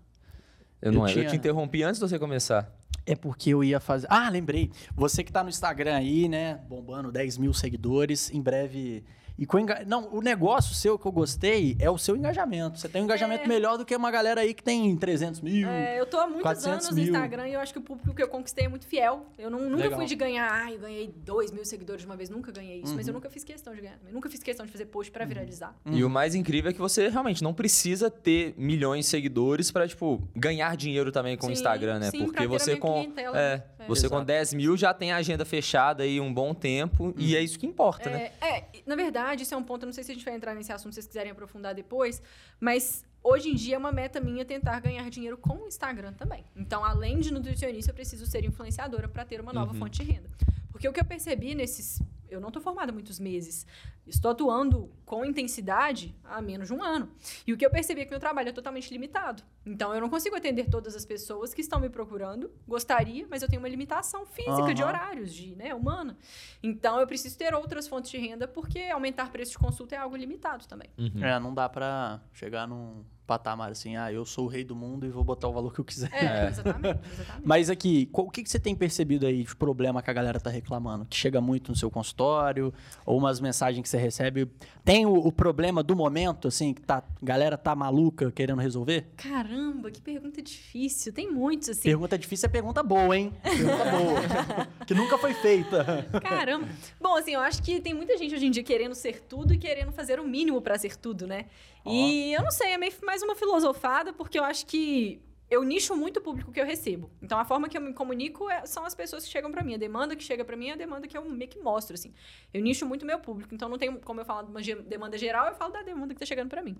Eu 0.82 0.91
não 0.91 1.08
Eu 1.08 1.14
tinha- 1.14 1.24
Eu 1.26 1.30
te 1.30 1.36
interrompi 1.38 1.84
antes 1.84 1.99
de 2.01 2.08
você 2.08 2.20
começar. 2.20 2.70
É 3.05 3.16
porque 3.16 3.51
eu 3.51 3.64
ia 3.64 3.80
fazer. 3.80 4.05
Ah, 4.10 4.28
lembrei. 4.30 4.70
Você 4.93 5.24
que 5.24 5.32
tá 5.32 5.41
no 5.41 5.49
Instagram 5.49 5.95
aí, 5.95 6.28
né? 6.28 6.55
Bombando 6.68 7.10
10 7.10 7.38
mil 7.38 7.53
seguidores. 7.53 8.30
Em 8.32 8.41
breve. 8.41 9.05
E 9.38 9.45
com 9.45 9.59
enga... 9.59 9.83
Não, 9.85 10.09
o 10.11 10.21
negócio 10.21 10.73
seu 10.73 10.97
que 10.97 11.05
eu 11.05 11.11
gostei 11.11 11.77
é 11.79 11.89
o 11.89 11.97
seu 11.97 12.15
engajamento. 12.15 12.79
Você 12.79 12.89
tem 12.89 13.01
um 13.01 13.05
engajamento 13.05 13.43
É. 13.43 13.47
melhor 13.47 13.77
do 13.77 13.85
que 13.85 13.95
uma 13.95 14.09
galera 14.09 14.41
aí 14.41 14.53
que 14.53 14.63
tem 14.63 14.95
300 14.95 15.41
mil. 15.41 15.67
É, 15.69 15.99
eu 15.99 16.05
tô 16.05 16.17
há 16.19 16.25
muitos 16.25 16.41
400 16.43 16.71
anos 16.73 16.89
no 16.89 16.95
mil. 16.95 17.05
Instagram 17.13 17.47
e 17.47 17.53
eu 17.53 17.59
acho 17.59 17.71
que 17.73 17.79
o 17.79 17.81
público 17.81 18.15
que 18.15 18.23
eu 18.23 18.27
conquistei 18.27 18.65
é 18.65 18.67
muito 18.67 18.88
fiel. 18.88 19.27
Eu 19.38 19.49
não- 19.51 19.59
nunca 19.59 19.83
Legal. 19.83 19.99
fui 19.99 20.07
de 20.07 20.15
ganhar, 20.15 20.49
ai, 20.51 20.75
eu 20.75 20.79
ganhei 20.79 21.13
2 21.25 21.51
mil 21.51 21.63
seguidores 21.65 22.01
de 22.01 22.07
uma 22.07 22.15
vez, 22.15 22.29
nunca 22.29 22.51
ganhei 22.51 22.79
isso. 22.79 22.89
Uhum. 22.91 22.95
Mas 22.95 23.07
eu 23.07 23.13
nunca 23.13 23.29
fiz 23.29 23.43
questão 23.43 23.73
de 23.75 23.81
ganhar 23.81 23.97
também. 23.97 24.13
Nunca 24.13 24.29
fiz 24.29 24.41
questão 24.41 24.65
de 24.65 24.71
fazer 24.71 24.85
post 24.85 25.11
pra 25.11 25.23
viralizar. 25.25 25.75
E 25.85 26.03
o 26.03 26.09
mais 26.09 26.33
incrível 26.33 26.71
é 26.71 26.73
que 26.73 26.79
você 26.79 27.07
realmente 27.09 27.43
não 27.43 27.53
precisa 27.53 28.09
ter 28.09 28.55
milhões 28.57 29.05
de 29.05 29.11
seguidores 29.11 29.69
pra, 29.71 29.88
tipo, 29.88 30.27
ganhar 30.35 30.75
dinheiro 30.75 31.11
também 31.11 31.38
com 31.38 31.45
o 31.45 31.49
Sim, 31.49 31.53
Instagram, 31.53 31.99
né? 31.99 32.09
sim, 32.11 32.19
Porque 32.25 32.31
pra 32.31 32.41
ter 32.41 32.45
a 32.55 32.59
você 32.59 32.71
minha 32.71 32.81
com. 32.81 32.93
clientela, 33.01 33.39
É, 33.39 33.63
né? 33.89 33.95
Você 33.95 34.07
com 34.09 34.15
Exato. 34.15 34.27
10 34.27 34.53
mil 34.53 34.77
já 34.77 34.93
tem 34.93 35.11
a 35.11 35.17
agenda 35.17 35.45
fechada 35.45 36.03
aí 36.03 36.19
um 36.19 36.33
bom 36.33 36.53
tempo. 36.53 37.13
E 37.17 37.35
é 37.35 37.41
isso 37.41 37.57
que 37.59 37.65
importa, 37.65 38.09
né? 38.09 38.31
É, 38.41 38.57
é, 38.57 38.69
na 38.85 38.95
verdade, 38.95 39.43
isso 39.43 39.53
é 39.53 39.57
um 39.57 39.63
ponto, 39.63 39.85
não 39.85 39.93
sei 39.93 40.03
se 40.03 40.11
a 40.11 40.13
gente 40.15 40.23
vai 40.25 40.35
entrar 40.35 40.53
nesse 40.55 40.71
assunto, 40.71 40.93
se 40.93 40.95
vocês 40.95 41.07
quiserem 41.07 41.31
aprofundar 41.31 41.73
depois, 41.75 42.21
mas 42.59 43.05
hoje 43.23 43.49
em 43.49 43.55
dia 43.55 43.75
é 43.75 43.77
uma 43.77 43.91
meta 43.91 44.19
minha 44.19 44.45
tentar 44.45 44.79
ganhar 44.79 45.09
dinheiro 45.09 45.38
com 45.38 45.55
o 45.55 45.67
Instagram 45.67 46.13
também. 46.13 46.45
Então, 46.55 46.83
além 46.83 47.19
de 47.19 47.31
nutricionista, 47.33 47.91
eu 47.91 47.95
preciso 47.95 48.25
ser 48.25 48.43
influenciadora 48.45 49.07
para 49.07 49.25
ter 49.25 49.41
uma 49.41 49.51
nova 49.53 49.73
Uhum. 49.73 49.79
fonte 49.79 50.03
de 50.03 50.11
renda. 50.11 50.29
Porque 50.71 50.88
o 50.88 50.93
que 50.93 50.99
eu 50.99 51.05
percebi 51.05 51.55
nesses. 51.55 52.01
Eu 52.30 52.39
não 52.39 52.49
estou 52.49 52.61
formada 52.61 52.91
há 52.91 52.93
muitos 52.93 53.19
meses. 53.19 53.65
Estou 54.05 54.32
atuando 54.32 54.89
com 55.05 55.25
intensidade 55.25 56.15
há 56.23 56.41
menos 56.41 56.67
de 56.67 56.73
um 56.73 56.82
ano. 56.82 57.09
E 57.45 57.53
o 57.53 57.57
que 57.57 57.65
eu 57.65 57.69
percebi 57.69 58.01
é 58.01 58.05
que 58.05 58.11
meu 58.11 58.19
trabalho 58.19 58.49
é 58.49 58.51
totalmente 58.51 58.91
limitado. 58.91 59.43
Então, 59.65 59.93
eu 59.93 59.99
não 59.99 60.09
consigo 60.09 60.36
atender 60.36 60.69
todas 60.69 60.95
as 60.95 61.05
pessoas 61.05 61.53
que 61.53 61.61
estão 61.61 61.80
me 61.80 61.89
procurando. 61.89 62.49
Gostaria, 62.67 63.28
mas 63.30 63.41
eu 63.41 63.49
tenho 63.49 63.61
uma 63.61 63.67
limitação 63.67 64.25
física 64.25 64.73
de 64.73 64.82
Aham. 64.82 64.89
horários, 64.89 65.34
de, 65.34 65.55
né, 65.55 65.73
humana. 65.73 66.17
Então, 66.63 66.99
eu 66.99 67.07
preciso 67.07 67.38
ter 67.38 67.53
outras 67.53 67.88
fontes 67.88 68.09
de 68.09 68.17
renda, 68.17 68.47
porque 68.47 68.80
aumentar 68.84 69.32
preço 69.32 69.51
de 69.51 69.57
consulta 69.57 69.95
é 69.95 69.97
algo 69.97 70.15
limitado 70.15 70.65
também. 70.67 70.89
Uhum. 70.97 71.23
É, 71.23 71.39
não 71.39 71.53
dá 71.53 71.67
pra 71.67 72.21
chegar 72.32 72.67
num 72.67 73.03
patamar 73.28 73.69
assim, 73.71 73.97
ah, 73.97 74.11
eu 74.11 74.25
sou 74.25 74.45
o 74.45 74.47
rei 74.47 74.63
do 74.63 74.73
mundo 74.75 75.05
e 75.05 75.09
vou 75.09 75.23
botar 75.23 75.49
o 75.49 75.53
valor 75.53 75.73
que 75.73 75.80
eu 75.80 75.86
quiser. 75.86 76.09
É, 76.13 76.47
exatamente, 76.47 76.99
exatamente. 77.13 77.45
Mas 77.45 77.69
aqui, 77.69 78.05
qual- 78.07 78.25
o 78.28 78.32
que, 78.32 78.41
que 78.41 78.49
você 78.49 78.57
tem 78.59 78.73
percebido 78.73 79.25
aí 79.28 79.43
de 79.43 79.55
problema 79.55 80.01
que 80.01 80.09
a 80.09 80.13
galera 80.13 80.39
tá 80.39 80.49
reclamando? 80.49 81.05
Que 81.05 81.15
chega 81.17 81.41
muito 81.41 81.69
no 81.71 81.75
seu 81.78 81.91
consultório, 81.91 82.73
ou 83.05 83.17
umas 83.17 83.39
mensagens 83.41 83.84
que 83.84 83.89
você 83.89 83.97
recebe. 83.97 84.49
Tem 84.86 85.05
o, 85.05 85.13
o 85.13 85.32
problema 85.32 85.84
do 85.84 85.95
momento, 85.95 86.47
assim, 86.47 86.73
que 86.73 86.82
tá, 86.82 86.99
a 86.99 87.03
galera 87.25 87.57
tá 87.57 87.75
maluca 87.75 88.32
querendo 88.32 88.61
resolver? 88.61 89.11
Caramba, 89.17 89.91
que 89.91 90.01
pergunta 90.01 90.41
difícil. 90.41 91.11
Tem 91.11 91.30
muitos, 91.30 91.67
assim. 91.69 91.82
Pergunta 91.84 92.17
difícil 92.17 92.47
é 92.47 92.49
pergunta 92.49 92.82
boa, 92.82 93.17
hein? 93.17 93.34
Pergunta 93.43 93.86
boa. 93.91 94.67
que 94.88 94.93
nunca 94.93 95.17
foi 95.17 95.34
feita. 95.34 96.07
Caramba. 96.21 96.67
Bom, 97.01 97.15
assim, 97.17 97.34
eu 97.34 97.41
acho 97.41 97.61
que 97.61 97.82
tem 97.82 97.93
muita 97.93 98.17
gente 98.17 98.34
hoje 98.34 98.45
em 98.45 98.51
dia 98.51 98.63
querendo 98.63 98.95
ser 98.95 99.21
tudo 99.28 99.53
e 99.53 99.57
querendo 99.57 99.91
fazer 99.91 100.19
o 100.19 100.23
mínimo 100.25 100.61
pra 100.61 100.78
ser 100.78 100.95
tudo, 100.95 101.28
né? 101.28 101.45
E 101.89 102.33
eu 102.33 102.41
não 102.43 102.51
sei, 102.51 102.71
é 102.71 102.77
meio 102.77 102.93
mais 103.03 103.21
uma 103.23 103.35
filosofada, 103.35 104.13
porque 104.13 104.38
eu 104.39 104.43
acho 104.43 104.65
que 104.65 105.21
eu 105.49 105.63
nicho 105.63 105.95
muito 105.95 106.17
o 106.17 106.21
público 106.21 106.51
que 106.51 106.59
eu 106.59 106.65
recebo. 106.65 107.09
Então, 107.21 107.39
a 107.39 107.45
forma 107.45 107.69
que 107.69 107.77
eu 107.77 107.81
me 107.81 107.93
comunico 107.93 108.49
é- 108.49 108.65
são 108.65 108.83
as 108.85 108.93
pessoas 108.93 109.23
que 109.23 109.29
chegam 109.31 109.49
pra 109.49 109.63
mim. 109.63 109.75
A 109.75 109.77
demanda 109.77 110.13
que 110.13 110.23
chega 110.23 110.43
pra 110.43 110.57
mim 110.57 110.67
é 110.69 110.73
a 110.73 110.75
demanda 110.75 111.07
que 111.07 111.17
eu 111.17 111.23
meio 111.23 111.49
que 111.49 111.57
mostro, 111.59 111.93
assim. 111.93 112.13
Eu 112.53 112.61
nicho 112.61 112.85
muito 112.85 113.03
o 113.03 113.05
meu 113.05 113.17
público. 113.19 113.55
Então, 113.55 113.69
não 113.69 113.77
tem 113.77 113.95
como 113.95 114.19
eu 114.19 114.25
falar 114.25 114.41
de 114.43 114.49
uma 114.51 114.61
ge- 114.61 114.75
demanda 114.75 115.17
geral, 115.17 115.47
eu 115.47 115.55
falo 115.55 115.71
da 115.71 115.81
demanda 115.83 116.13
que 116.13 116.19
tá 116.19 116.25
chegando 116.25 116.49
pra 116.49 116.61
mim. 116.61 116.75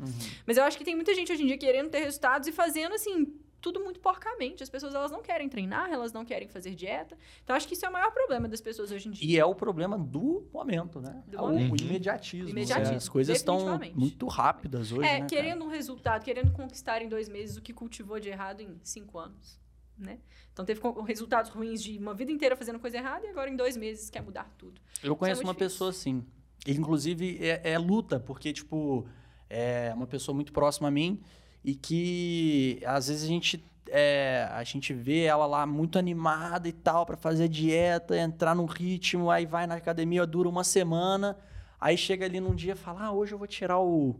Mas 0.46 0.58
eu 0.58 0.64
acho 0.66 0.78
que 0.78 0.84
tem 0.84 0.96
muita 0.96 1.14
gente 1.16 1.32
hoje 1.32 1.44
em 1.44 1.48
dia 1.48 1.58
querendo 1.58 1.90
ter 1.90 2.00
resultados 2.00 2.46
e 2.48 2.52
fazendo, 2.52 2.94
assim, 2.94 3.34
tudo 3.62 3.80
muito 3.80 4.00
porcamente. 4.00 4.64
As 4.64 4.70
pessoas, 4.70 4.94
elas 4.94 5.12
não 5.12 5.22
querem 5.22 5.50
treinar, 5.50 5.92
elas 5.92 6.14
não 6.14 6.24
querem 6.24 6.48
fazer 6.48 6.76
dieta. 6.76 7.18
Então, 7.44 7.56
acho 7.56 7.68
que 7.68 7.74
isso 7.74 7.86
é 7.86 7.90
o 7.90 7.94
maior 7.94 8.12
problema 8.12 8.48
das 8.48 8.62
pessoas 8.62 8.92
hoje 8.92 9.08
em 9.08 9.12
dia. 9.12 9.28
E 9.28 9.40
é 9.40 9.46
o 9.46 9.56
problema 9.56 9.98
do 9.98 10.48
momento, 10.54 11.02
né? 11.02 11.24
Do 11.28 11.38
É 11.38 11.42
o, 11.42 11.48
momento. 11.48 11.74
o 11.74 11.84
imediatismo. 11.84 12.50
Imediatismo, 12.50 12.92
né? 12.92 12.98
As 12.98 13.10
coisas 13.10 13.38
estão 13.38 13.80
muito 13.94 14.28
rápidas 14.28 14.92
hoje, 14.92 15.08
é, 15.08 15.14
né? 15.14 15.16
cara? 15.20 15.26
querendo 15.28 15.66
um 15.66 15.70
resultado, 15.70 16.24
querendo 16.24 16.52
conquistar 16.52 17.02
em 17.02 17.10
dois 17.10 17.28
meses 17.28 17.58
o 17.58 17.62
que 17.62 17.74
cultivou 17.74 18.20
de 18.20 18.30
errado 18.30 18.62
em 18.62 18.80
cinco 18.84 19.18
anos, 19.18 19.60
né? 19.98 20.20
Então 20.54 20.66
teve 20.66 20.82
resultados 21.06 21.52
ruins 21.52 21.84
de 21.84 21.98
uma 21.98 22.14
vida 22.14 22.32
inteira 22.32 22.56
fazendo 22.56 22.80
coisa 22.80 22.98
errada 22.98 23.26
e 23.26 23.30
agora 23.30 23.50
em 23.50 23.56
dois 23.56 23.78
meses 23.78 24.10
quer 24.10 24.22
mudar 24.22 24.52
tudo. 24.58 24.82
Eu 25.04 25.16
conheço 25.16 25.44
muito 25.44 25.48
uma 25.48 25.54
difícil. 25.54 25.70
pessoa 25.70 25.90
assim. 25.92 26.26
E, 26.66 26.72
Inclusive, 26.72 27.38
é, 27.40 27.72
é 27.74 27.78
luta, 27.78 28.20
porque, 28.20 28.52
tipo, 28.52 29.08
é 29.50 29.94
uma 29.96 30.08
pessoa 30.08 30.36
muito 30.36 30.52
próxima 30.52 30.88
a 30.88 30.92
mim 30.92 31.22
e 31.68 31.76
que 31.76 32.82
às 32.86 33.10
vezes 33.10 33.26
a 33.26 33.28
gente. 33.28 33.64
é, 33.90 34.48
a 34.54 34.64
gente 34.64 34.94
vê 34.94 35.24
ela 35.26 35.46
lá 35.46 35.66
muito 35.68 36.00
animada 36.00 36.68
e 36.70 36.74
tal 36.74 37.06
pra 37.06 37.18
fazer 37.18 37.50
dieta, 37.50 38.18
entrar 38.18 38.56
no 38.56 38.66
ritmo, 38.66 39.30
aí 39.32 39.46
vai 39.46 39.68
na 39.68 39.76
academia, 39.76 40.26
dura 40.26 40.50
uma 40.50 40.64
semana, 40.64 41.38
aí 41.80 41.98
chega 41.98 42.26
ali 42.26 42.40
num 42.40 42.56
dia 42.56 42.74
e 42.74 42.76
fala: 42.78 43.04
Ah, 43.08 43.12
hoje 43.14 43.34
eu 43.34 43.38
vou 43.40 43.48
tirar 43.48 43.80
o, 43.80 44.16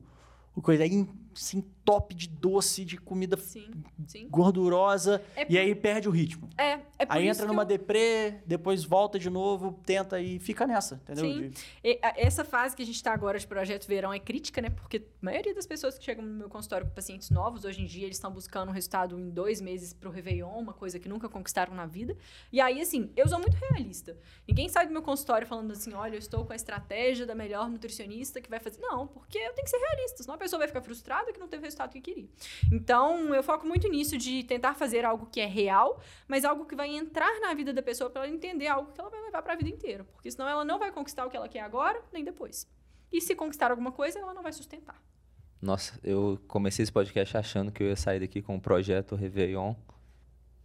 o 0.56 0.62
coisa. 0.62 0.84
Aí, 0.84 1.08
assim, 1.36 1.64
top 1.88 2.14
de 2.14 2.28
doce, 2.28 2.84
de 2.84 2.98
comida 2.98 3.38
Sim, 3.38 3.72
sim. 4.06 4.28
gordurosa, 4.30 5.24
É 5.38 5.46
e 5.50 5.58
aí 5.58 5.74
perde 5.74 6.10
o 6.10 6.12
ritmo. 6.12 6.50
É, 6.58 6.80
é 7.00 7.06
por 7.06 7.16
Aí 7.16 7.30
entra 7.30 7.46
numa 7.46 7.62
eu- 7.62 7.66
deprê, 7.66 8.42
depois 8.46 8.84
volta 8.84 9.18
de 9.18 9.30
novo, 9.30 9.80
tenta 9.86 10.20
e 10.20 10.38
fica 10.38 10.68
nessa, 10.68 10.96
entendeu? 10.96 11.24
Sim. 11.24 11.52
E, 11.82 11.98
a- 12.04 12.14
Essa 12.18 12.44
fase 12.44 12.76
que 12.76 12.84
a 12.84 12.86
gente 12.86 13.02
tá 13.02 13.14
agora 13.14 13.40
de 13.40 13.48
projeto 13.48 13.88
verão 13.88 14.12
é 14.12 14.20
crítica, 14.20 14.62
né? 14.62 14.70
Porque 14.70 14.98
a 14.98 15.02
maioria 15.26 15.56
das 15.56 15.66
pessoas 15.66 15.98
que 15.98 16.04
chegam 16.04 16.26
no 16.26 16.34
meu 16.34 16.50
consultório 16.50 16.86
com 16.86 16.92
pacientes 16.94 17.30
novos, 17.30 17.64
hoje 17.64 17.82
em 17.82 17.86
dia, 17.86 18.04
eles 18.04 18.18
estão 18.18 18.32
buscando 18.32 18.68
um 18.68 18.74
resultado 18.74 19.18
em 19.18 19.30
dois 19.30 19.62
meses 19.62 19.94
pro 19.94 20.10
Réveillon, 20.10 20.60
uma 20.60 20.74
coisa 20.74 21.00
que 21.00 21.08
nunca 21.08 21.30
conquistaram 21.30 21.74
na 21.74 21.86
vida. 21.86 22.18
E 22.52 22.60
aí, 22.60 22.82
assim, 22.82 23.10
eu 23.16 23.30
sou 23.30 23.40
muito 23.40 23.56
realista. 23.56 24.18
Ninguém 24.46 24.68
sai 24.68 24.88
do 24.88 24.92
meu 24.92 25.02
consultório 25.02 25.48
falando 25.48 25.72
assim, 25.72 25.94
olha, 25.94 26.16
eu 26.16 26.20
estou 26.20 26.44
com 26.44 26.52
a 26.52 26.56
estratégia 26.56 27.26
da 27.26 27.34
melhor 27.34 27.70
nutricionista 27.70 28.42
que 28.42 28.50
vai 28.50 28.60
fazer. 28.60 28.82
Não, 28.82 29.08
porque 29.08 29.38
eu 29.38 29.54
tenho 29.54 29.64
que 29.64 29.70
ser 29.70 29.78
realista, 29.78 30.24
senão 30.24 30.36
a 30.36 30.38
pessoa 30.38 30.58
vai 30.60 30.68
ficar 30.68 30.82
frustrada 30.82 31.32
que 31.32 31.40
não 31.40 31.48
teve 31.48 31.66
o 31.66 31.68
resultado 31.78 31.92
que 31.92 32.02
queria. 32.02 32.30
Então, 32.72 33.34
eu 33.34 33.44
foco 33.44 33.66
muito 33.68 33.88
nisso 33.88 34.18
de 34.18 34.44
tentar 34.44 34.74
fazer 34.74 35.06
algo 35.06 35.28
que 35.28 35.40
é 35.40 35.46
real, 35.46 36.02
mas 36.28 36.44
algo 36.44 36.66
que 36.66 36.76
vai 36.76 36.90
entrar 36.90 37.40
na 37.40 37.54
vida 37.54 37.72
da 37.72 37.82
pessoa 37.82 38.10
para 38.10 38.26
ela 38.26 38.34
entender 38.34 38.68
algo 38.68 38.92
que 38.92 39.00
ela 39.00 39.10
vai 39.10 39.22
levar 39.22 39.42
para 39.42 39.54
a 39.54 39.56
vida 39.56 39.70
inteira. 39.70 40.04
Porque 40.04 40.32
senão 40.32 40.48
ela 40.48 40.66
não 40.66 40.80
vai 40.80 40.92
conquistar 40.92 41.26
o 41.26 41.30
que 41.30 41.38
ela 41.38 41.48
quer 41.48 41.62
agora, 41.62 42.02
nem 42.12 42.24
depois. 42.24 42.68
E 43.12 43.22
se 43.22 43.36
conquistar 43.36 43.72
alguma 43.72 43.92
coisa, 43.92 44.20
ela 44.20 44.34
não 44.34 44.42
vai 44.42 44.52
sustentar. 44.52 45.02
Nossa, 45.62 46.00
eu 46.04 46.40
comecei 46.48 46.84
esse 46.84 46.92
podcast 46.92 47.38
achando 47.38 47.72
que 47.72 47.82
eu 47.82 47.88
ia 47.88 47.96
sair 47.96 48.20
daqui 48.20 48.42
com 48.42 48.56
o 48.56 48.62
projeto 48.62 49.16
Réveillon. 49.16 49.74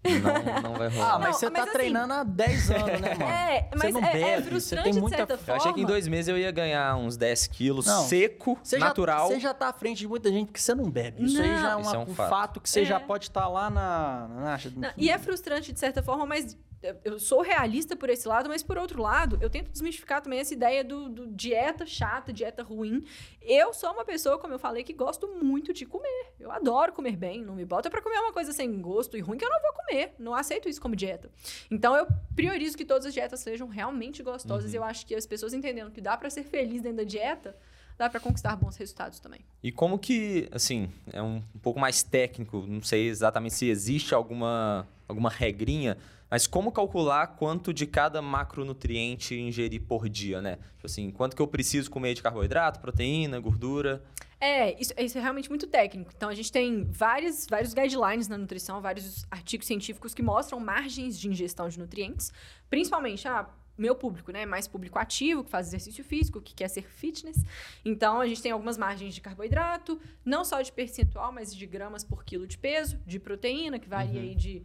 Não, 0.04 0.62
não 0.70 0.74
vai 0.74 0.88
rolar. 0.88 1.14
Ah, 1.14 1.18
mas 1.18 1.26
Não, 1.28 1.32
você 1.34 1.46
mas 1.50 1.52
tá 1.58 1.62
assim- 1.62 1.72
treinando 1.72 2.12
há 2.12 2.24
10 2.24 2.70
anos, 2.72 3.00
né, 3.00 3.14
mano? 3.14 3.22
É, 3.30 3.68
Você 3.72 3.76
mas 3.76 3.94
não 3.94 4.04
é, 4.04 4.08
é 4.08 4.12
bebe, 4.12 4.42
você 4.42 4.50
frustrante 4.50 4.84
tem 4.84 4.92
de 4.94 5.00
muita- 5.00 5.16
certa 5.16 5.32
Eu 5.34 5.36
Eu 5.38 5.44
forma. 5.44 5.60
achei 5.60 5.72
que 5.72 5.80
em 5.80 5.86
dois 5.86 6.08
meses 6.08 6.28
eu 6.28 6.36
ia 6.38 6.50
ganhar 6.50 6.96
uns 6.96 7.16
10 7.16 7.46
quilos 7.46 7.86
Não. 7.86 8.02
seco, 8.04 8.58
Você 8.62 8.78
já- 8.80 8.86
natural. 8.86 9.28
você 9.28 9.38
já 9.40 9.54
tá 9.54 9.68
à 9.68 9.72
frente 9.72 9.98
de 9.98 10.08
muita 10.08 10.30
gente 10.30 10.46
porque 10.46 10.60
você 10.60 10.74
não 10.74 10.90
bebe. 10.90 11.24
Isso 11.24 11.40
aí 11.40 11.56
já 11.56 11.70
é, 11.70 11.76
uma- 11.76 11.80
Isso 11.82 11.94
é 11.94 11.98
um 11.98 12.02
um 12.02 12.14
fato. 12.14 12.30
fato. 12.30 12.60
que 12.60 12.68
você 12.68 12.80
É. 12.82 12.84
já 12.84 12.98
pode 13.00 13.24
estar 13.26 13.46
lá 13.48 13.70
na. 13.70 14.28
na, 14.28 14.58
Não, 14.76 14.90
e 14.96 15.08
é 15.08 15.18
frustrante 15.18 15.72
de 15.72 15.78
certa 15.78 16.02
forma, 16.02 16.26
mas 16.26 16.56
eu- 17.04 17.18
sou 17.18 17.40
realista 17.42 17.94
por 17.96 18.10
esse 18.10 18.26
lado, 18.26 18.48
mas 18.48 18.62
por 18.62 18.76
outro 18.76 19.00
lado, 19.00 19.38
eu 19.40 19.48
tento 19.48 19.70
desmistificar 19.70 20.20
também 20.20 20.40
essa 20.40 20.52
ideia 20.52 20.82
do, 20.82 21.08
do 21.08 21.26
dieta 21.26 21.86
chata, 21.86 22.32
dieta 22.32 22.62
ruim. 22.62 23.04
Eu 23.40 23.72
sou 23.72 23.90
uma 23.92 24.04
pessoa, 24.04 24.38
como 24.38 24.52
eu 24.54 24.58
falei, 24.58 24.82
que 24.82 24.92
gosto 24.92 25.28
muito 25.28 25.72
de 25.72 25.86
comer. 25.86 26.32
Eu 26.40 26.50
adoro 26.50 26.92
comer 26.92 27.16
bem. 27.16 27.42
Não 27.42 27.54
me 27.54 27.64
bota 27.64 27.88
pra 27.90 28.02
comer 28.02 28.18
uma 28.18 28.32
coisa 28.32 28.52
sem 28.52 28.80
gosto 28.80 29.16
e 29.16 29.20
ruim 29.20 29.38
que 29.38 29.44
eu 29.44 29.50
não 29.50 29.60
vou 29.62 29.72
comer. 29.72 30.14
Não 30.18 30.34
aceito 30.34 30.68
isso 30.68 30.80
como 30.80 30.96
dieta. 30.96 31.30
Então 31.70 31.96
eu 31.96 32.06
priorizo 32.34 32.76
que 32.76 32.84
todas 32.84 33.06
as 33.06 33.14
dietas 33.14 33.40
sejam 33.40 33.68
realmente 33.68 34.22
gostosas. 34.22 34.72
E 34.72 34.76
eu 34.76 34.84
acho 34.84 35.06
que 35.06 35.14
as 35.14 35.26
pessoas 35.26 35.52
entendendo 35.52 35.90
que 35.90 36.00
dá 36.00 36.16
pra 36.16 36.30
ser 36.30 36.42
feliz 36.44 36.82
dentro 36.82 36.98
da 36.98 37.04
dieta, 37.04 37.56
dá 37.98 38.08
pra 38.08 38.20
conquistar 38.20 38.56
bons 38.56 38.76
resultados 38.76 39.20
também. 39.20 39.40
E 39.62 39.70
como 39.70 39.98
que, 39.98 40.48
assim, 40.52 40.90
é 41.12 41.22
um, 41.22 41.42
um 41.54 41.58
pouco 41.60 41.78
mais 41.78 42.02
técnico, 42.02 42.64
não 42.66 42.82
sei 42.82 43.08
exatamente 43.08 43.54
se 43.54 43.68
existe 43.68 44.14
alguma, 44.14 44.86
alguma 45.08 45.30
regrinha, 45.30 45.96
mas 46.32 46.46
como 46.46 46.72
calcular 46.72 47.26
quanto 47.36 47.74
de 47.74 47.86
cada 47.86 48.22
macronutriente 48.22 49.38
ingerir 49.38 49.82
por 49.82 50.08
dia, 50.08 50.40
né? 50.40 50.56
Tipo 50.76 50.86
assim, 50.86 51.10
quanto 51.10 51.36
que 51.36 51.42
eu 51.42 51.46
preciso 51.46 51.90
comer 51.90 52.14
de 52.14 52.22
carboidrato, 52.22 52.80
proteína, 52.80 53.38
gordura? 53.38 54.02
É, 54.40 54.80
isso, 54.80 54.94
isso 54.98 55.18
é 55.18 55.20
realmente 55.20 55.48
muito 55.48 55.66
técnico. 55.66 56.10
Então, 56.16 56.28
a 56.28 56.34
gente 56.34 56.50
tem 56.50 56.84
vários, 56.84 57.46
vários 57.46 57.74
guidelines 57.74 58.28
na 58.28 58.38
nutrição, 58.38 58.80
vários 58.80 59.26
artigos 59.30 59.66
científicos 59.66 60.14
que 60.14 60.22
mostram 60.22 60.58
margens 60.58 61.16
de 61.20 61.28
ingestão 61.28 61.68
de 61.68 61.78
nutrientes, 61.78 62.32
principalmente, 62.68 63.28
ah, 63.28 63.46
meu 63.76 63.94
público, 63.94 64.30
né? 64.32 64.44
Mais 64.46 64.68
público 64.68 64.98
ativo, 64.98 65.44
que 65.44 65.50
faz 65.50 65.68
exercício 65.68 66.04
físico, 66.04 66.40
que 66.40 66.54
quer 66.54 66.68
ser 66.68 66.82
fitness. 66.82 67.44
Então, 67.84 68.20
a 68.20 68.26
gente 68.26 68.42
tem 68.42 68.52
algumas 68.52 68.76
margens 68.76 69.14
de 69.14 69.20
carboidrato, 69.20 70.00
não 70.24 70.44
só 70.44 70.60
de 70.60 70.72
percentual, 70.72 71.32
mas 71.32 71.54
de 71.54 71.66
gramas 71.66 72.04
por 72.04 72.24
quilo 72.24 72.46
de 72.46 72.58
peso, 72.58 72.98
de 73.06 73.18
proteína, 73.18 73.78
que 73.78 73.88
varia 73.88 74.20
aí 74.20 74.34
de 74.34 74.62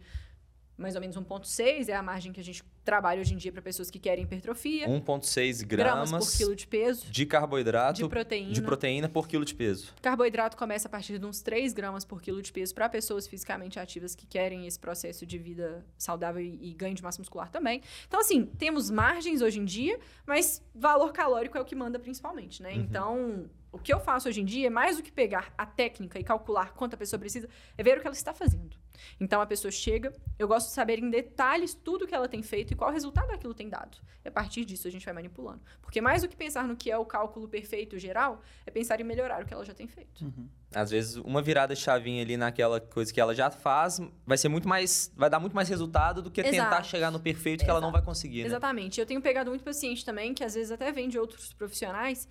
mais 0.78 0.94
ou 0.94 1.00
menos 1.00 1.16
1,6, 1.16 1.88
é 1.88 1.94
a 1.94 2.02
margem 2.02 2.32
que 2.32 2.38
a 2.38 2.44
gente 2.44 2.62
trabalha 2.84 3.20
hoje 3.20 3.34
em 3.34 3.36
dia 3.36 3.52
para 3.52 3.60
pessoas 3.60 3.90
que 3.90 3.98
querem 3.98 4.24
hipertrofia. 4.24 4.88
1,6 4.88 5.66
gramas, 5.66 6.10
gramas, 6.10 6.26
por 6.26 6.36
quilo 6.38 6.56
de 6.56 6.66
peso, 6.66 7.10
de 7.10 7.26
carboidrato 7.26 8.00
de 8.00 8.08
proteína. 8.08 8.52
de 8.52 8.62
proteína 8.62 9.08
por 9.08 9.26
quilo 9.26 9.44
de 9.44 9.54
peso. 9.54 9.92
Carboidrato 10.00 10.56
começa 10.56 10.86
a 10.86 10.90
partir 10.90 11.18
de 11.18 11.26
uns 11.26 11.42
3 11.42 11.72
gramas 11.72 12.04
por 12.04 12.22
quilo 12.22 12.40
de 12.40 12.52
peso 12.52 12.74
para 12.74 12.88
pessoas 12.88 13.26
fisicamente 13.26 13.78
ativas 13.78 14.14
que 14.14 14.24
querem 14.24 14.66
esse 14.66 14.78
processo 14.78 15.26
de 15.26 15.36
vida 15.36 15.84
saudável 15.98 16.40
e, 16.40 16.70
e 16.70 16.74
ganho 16.74 16.94
de 16.94 17.02
massa 17.02 17.20
muscular 17.20 17.50
também. 17.50 17.82
Então, 18.06 18.20
assim, 18.20 18.46
temos 18.46 18.88
margens 18.88 19.42
hoje 19.42 19.58
em 19.58 19.64
dia, 19.64 19.98
mas 20.24 20.62
valor 20.72 21.12
calórico 21.12 21.58
é 21.58 21.60
o 21.60 21.64
que 21.64 21.74
manda 21.74 21.98
principalmente, 21.98 22.62
né? 22.62 22.72
Então, 22.72 23.50
o 23.72 23.78
que 23.78 23.92
eu 23.92 24.00
faço 24.00 24.28
hoje 24.28 24.40
em 24.40 24.44
dia, 24.44 24.70
mais 24.70 24.96
do 24.96 25.02
que 25.02 25.12
pegar 25.12 25.52
a 25.58 25.66
técnica 25.66 26.18
e 26.18 26.24
calcular 26.24 26.72
quanto 26.72 26.94
a 26.94 26.96
pessoa 26.96 27.18
precisa, 27.18 27.48
é 27.76 27.82
ver 27.82 27.98
o 27.98 28.00
que 28.00 28.06
ela 28.06 28.16
está 28.16 28.32
fazendo. 28.32 28.77
Então, 29.20 29.40
a 29.40 29.46
pessoa 29.46 29.70
chega, 29.70 30.12
eu 30.38 30.48
gosto 30.48 30.68
de 30.68 30.74
saber 30.74 30.98
em 30.98 31.10
detalhes 31.10 31.74
tudo 31.74 32.06
que 32.06 32.14
ela 32.14 32.28
tem 32.28 32.42
feito 32.42 32.72
e 32.72 32.76
qual 32.76 32.90
resultado 32.90 33.30
aquilo 33.30 33.54
tem 33.54 33.68
dado. 33.68 33.98
E 34.24 34.28
a 34.28 34.30
partir 34.30 34.64
disso, 34.64 34.86
a 34.88 34.90
gente 34.90 35.04
vai 35.04 35.14
manipulando. 35.14 35.60
Porque 35.80 36.00
mais 36.00 36.22
do 36.22 36.28
que 36.28 36.36
pensar 36.36 36.66
no 36.66 36.76
que 36.76 36.90
é 36.90 36.98
o 36.98 37.04
cálculo 37.04 37.48
perfeito 37.48 37.98
geral, 37.98 38.42
é 38.66 38.70
pensar 38.70 39.00
em 39.00 39.04
melhorar 39.04 39.42
o 39.42 39.46
que 39.46 39.54
ela 39.54 39.64
já 39.64 39.74
tem 39.74 39.86
feito. 39.86 40.32
Às 40.74 40.90
vezes, 40.90 41.16
uma 41.16 41.40
virada 41.40 41.74
chavinha 41.74 42.22
ali 42.22 42.36
naquela 42.36 42.80
coisa 42.80 43.12
que 43.12 43.20
ela 43.20 43.34
já 43.34 43.50
faz 43.50 44.00
vai 44.26 44.36
ser 44.36 44.48
muito 44.48 44.68
mais. 44.68 45.10
vai 45.16 45.30
dar 45.30 45.40
muito 45.40 45.54
mais 45.54 45.68
resultado 45.68 46.22
do 46.22 46.30
que 46.30 46.42
tentar 46.42 46.56
Exato. 46.56 46.86
chegar 46.88 47.10
no 47.10 47.18
perfeito 47.18 47.64
que 47.64 47.70
ela 47.70 47.80
não 47.80 47.90
vai 47.90 48.02
conseguir, 48.02 48.42
né? 48.42 48.46
Exatamente. 48.46 49.00
Eu 49.00 49.06
tenho 49.06 49.20
pegado 49.22 49.50
muito 49.50 49.64
paciente 49.64 50.04
também, 50.04 50.34
que 50.34 50.44
às 50.44 50.54
vezes 50.54 50.70
até 50.70 50.92
vem 50.92 51.08
de 51.08 51.18
outros 51.18 51.52
profissionais, 51.52 52.28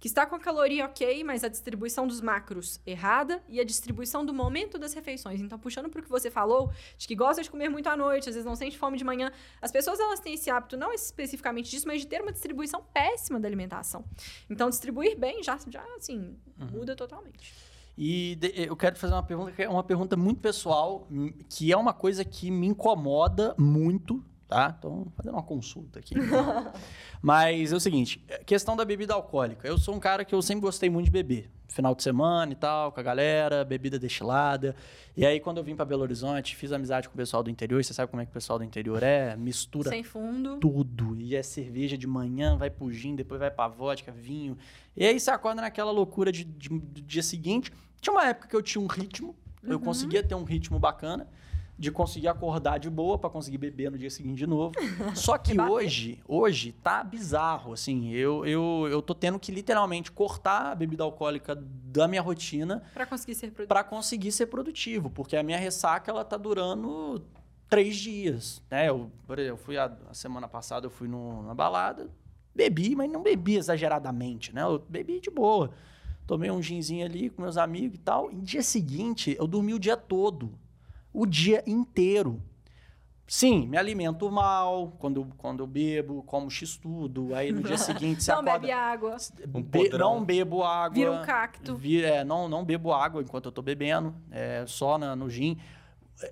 que 0.00 0.08
está 0.08 0.24
com 0.26 0.34
a 0.34 0.40
caloria 0.40 0.86
ok, 0.86 1.22
mas 1.22 1.44
a 1.44 1.48
distribuição 1.48 2.06
dos 2.06 2.20
macros 2.22 2.80
errada 2.86 3.42
e 3.48 3.60
a 3.60 3.64
distribuição 3.64 4.24
do 4.24 4.32
momento 4.32 4.78
das 4.78 4.94
refeições. 4.94 5.40
Então, 5.40 5.58
puxando 5.58 5.90
para 5.90 6.00
o 6.00 6.02
que 6.02 6.08
você 6.08 6.30
falou, 6.30 6.72
de 6.96 7.06
que 7.06 7.14
gosta 7.14 7.42
de 7.42 7.50
comer 7.50 7.68
muito 7.68 7.86
à 7.88 7.96
noite, 7.96 8.28
às 8.28 8.34
vezes 8.34 8.46
não 8.46 8.56
sente 8.56 8.78
fome 8.78 8.96
de 8.96 9.04
manhã. 9.04 9.30
As 9.60 9.70
pessoas, 9.70 10.00
elas 10.00 10.18
têm 10.18 10.34
esse 10.34 10.48
hábito, 10.50 10.76
não 10.76 10.90
especificamente 10.92 11.70
disso, 11.70 11.86
mas 11.86 12.00
de 12.00 12.06
ter 12.06 12.22
uma 12.22 12.32
distribuição 12.32 12.82
péssima 12.94 13.38
da 13.38 13.46
alimentação. 13.46 14.04
Então, 14.48 14.70
distribuir 14.70 15.18
bem 15.18 15.42
já, 15.42 15.58
já 15.68 15.84
assim, 15.96 16.34
muda 16.72 16.96
totalmente. 16.96 17.52
E 17.98 18.36
de- 18.36 18.52
eu 18.56 18.74
quero 18.76 18.96
fazer 18.96 19.12
uma 19.12 19.22
pergunta 19.22 19.52
que 19.52 19.62
é 19.62 19.68
uma 19.68 19.84
pergunta 19.84 20.16
muito 20.16 20.40
pessoal, 20.40 21.06
que 21.50 21.70
é 21.70 21.76
uma 21.76 21.92
coisa 21.92 22.24
que 22.24 22.50
me 22.50 22.66
incomoda 22.66 23.54
muito, 23.58 24.24
tá? 24.50 24.74
Então, 24.76 25.06
fazendo 25.16 25.34
uma 25.34 25.42
consulta 25.44 26.00
aqui. 26.00 26.14
Mas 27.22 27.72
é 27.72 27.76
o 27.76 27.80
seguinte, 27.80 28.22
questão 28.44 28.76
da 28.76 28.84
bebida 28.84 29.14
alcoólica. 29.14 29.66
Eu 29.68 29.78
sou 29.78 29.94
um 29.94 30.00
cara 30.00 30.24
que 30.24 30.34
eu 30.34 30.42
sempre 30.42 30.62
gostei 30.62 30.90
muito 30.90 31.06
de 31.06 31.10
beber. 31.12 31.50
Final 31.68 31.94
de 31.94 32.02
semana 32.02 32.50
e 32.50 32.56
tal, 32.56 32.90
com 32.90 32.98
a 32.98 33.02
galera, 33.02 33.64
bebida 33.64 33.96
destilada. 33.96 34.74
E 35.16 35.24
aí, 35.24 35.38
quando 35.38 35.58
eu 35.58 35.62
vim 35.64 35.76
para 35.76 35.84
Belo 35.84 36.02
Horizonte, 36.02 36.56
fiz 36.56 36.72
amizade 36.72 37.08
com 37.08 37.14
o 37.14 37.16
pessoal 37.16 37.44
do 37.44 37.50
interior. 37.50 37.82
Você 37.84 37.94
sabe 37.94 38.10
como 38.10 38.20
é 38.20 38.24
que 38.24 38.30
o 38.30 38.34
pessoal 38.34 38.58
do 38.58 38.64
interior 38.64 39.00
é? 39.04 39.36
Mistura 39.36 39.88
Sem 39.88 40.02
fundo. 40.02 40.56
tudo. 40.58 41.14
E 41.20 41.36
é 41.36 41.42
cerveja 41.44 41.96
de 41.96 42.08
manhã, 42.08 42.56
vai 42.56 42.70
pro 42.70 42.90
gin, 42.90 43.14
depois 43.14 43.38
vai 43.38 43.52
pra 43.52 43.68
vodka, 43.68 44.10
vinho. 44.10 44.58
E 44.96 45.04
aí 45.06 45.20
você 45.20 45.30
acorda 45.30 45.62
naquela 45.62 45.92
loucura 45.92 46.32
de, 46.32 46.42
de- 46.42 46.68
do 46.70 47.00
dia 47.02 47.22
seguinte. 47.22 47.70
Tinha 48.00 48.12
uma 48.12 48.26
época 48.26 48.48
que 48.48 48.56
eu 48.56 48.62
tinha 48.62 48.82
um 48.82 48.88
ritmo, 48.88 49.36
eu 49.62 49.76
Uhum. 49.76 49.84
conseguia 49.84 50.24
ter 50.24 50.34
um 50.34 50.42
ritmo 50.42 50.76
bacana, 50.80 51.28
de 51.80 51.90
conseguir 51.90 52.28
acordar 52.28 52.76
de 52.78 52.90
boa 52.90 53.16
pra 53.18 53.30
conseguir 53.30 53.56
beber 53.56 53.90
no 53.90 53.96
dia 53.96 54.10
seguinte 54.10 54.36
de 54.36 54.46
novo. 54.46 54.74
Só 55.16 55.38
que 55.38 55.58
hoje, 55.58 56.20
hoje 56.28 56.72
tá 56.72 57.02
bizarro, 57.02 57.72
assim. 57.72 58.10
Eu, 58.10 58.44
eu, 58.44 58.86
eu 58.90 59.00
tô 59.00 59.14
tendo 59.14 59.38
que 59.38 59.50
literalmente 59.50 60.12
cortar 60.12 60.72
a 60.72 60.74
bebida 60.74 61.02
alcoólica 61.04 61.56
da 61.56 62.06
minha 62.06 62.20
rotina 62.20 62.82
Para 62.92 63.06
conseguir 63.06 63.34
ser 63.34 63.46
produtivo. 63.46 63.68
para 63.68 63.82
conseguir 63.82 64.30
ser 64.30 64.46
produtivo, 64.46 65.08
porque 65.08 65.34
a 65.36 65.42
minha 65.42 65.56
ressaca 65.56 66.10
ela 66.10 66.22
tá 66.22 66.36
durando 66.36 67.24
três 67.66 67.96
dias, 67.96 68.62
né? 68.70 68.90
Eu, 68.90 69.10
por 69.26 69.38
exemplo, 69.38 69.58
eu 69.58 69.64
fui 69.64 69.78
a, 69.78 69.90
a 70.10 70.12
semana 70.12 70.46
passada 70.46 70.84
eu 70.86 70.90
fui 70.90 71.08
no- 71.08 71.42
na 71.44 71.54
balada, 71.54 72.10
bebi, 72.54 72.94
mas 72.94 73.10
não 73.10 73.22
bebi 73.22 73.56
exageradamente, 73.56 74.54
né? 74.54 74.62
Eu 74.62 74.84
bebi 74.86 75.18
de 75.18 75.30
boa, 75.30 75.70
tomei 76.26 76.50
um 76.50 76.60
ginzinho 76.60 77.06
ali 77.06 77.30
com 77.30 77.40
meus 77.40 77.56
amigos 77.56 77.96
e 77.98 78.02
tal. 78.02 78.30
E 78.30 78.34
no 78.34 78.42
dia 78.42 78.62
seguinte 78.62 79.34
eu 79.38 79.46
dormi 79.46 79.72
o 79.72 79.78
dia 79.78 79.96
todo, 79.96 80.52
o 81.12 81.26
dia 81.26 81.62
inteiro. 81.66 82.42
Sim, 83.26 83.68
me 83.68 83.76
alimento 83.76 84.28
mal 84.28 84.92
quando, 84.98 85.24
quando 85.38 85.60
eu 85.62 85.66
bebo, 85.66 86.20
como 86.24 86.50
x-tudo. 86.50 87.32
Aí 87.32 87.52
no 87.52 87.62
dia 87.62 87.78
seguinte 87.78 88.24
você 88.24 88.32
Não 88.32 88.40
acorda... 88.40 88.58
bebe 88.58 88.72
água, 88.72 89.16
Um 89.54 89.62
Be- 89.62 89.88
não 89.90 90.24
bebo 90.24 90.64
água. 90.64 90.94
vira 90.94 91.12
um 91.12 91.22
cacto. 91.22 91.76
Vi- 91.76 92.02
é, 92.04 92.24
não, 92.24 92.48
não 92.48 92.64
bebo 92.64 92.92
água 92.92 93.22
enquanto 93.22 93.46
eu 93.46 93.52
tô 93.52 93.62
bebendo, 93.62 94.12
é, 94.32 94.64
só 94.66 94.98
na- 94.98 95.14
no 95.14 95.30
gin. 95.30 95.56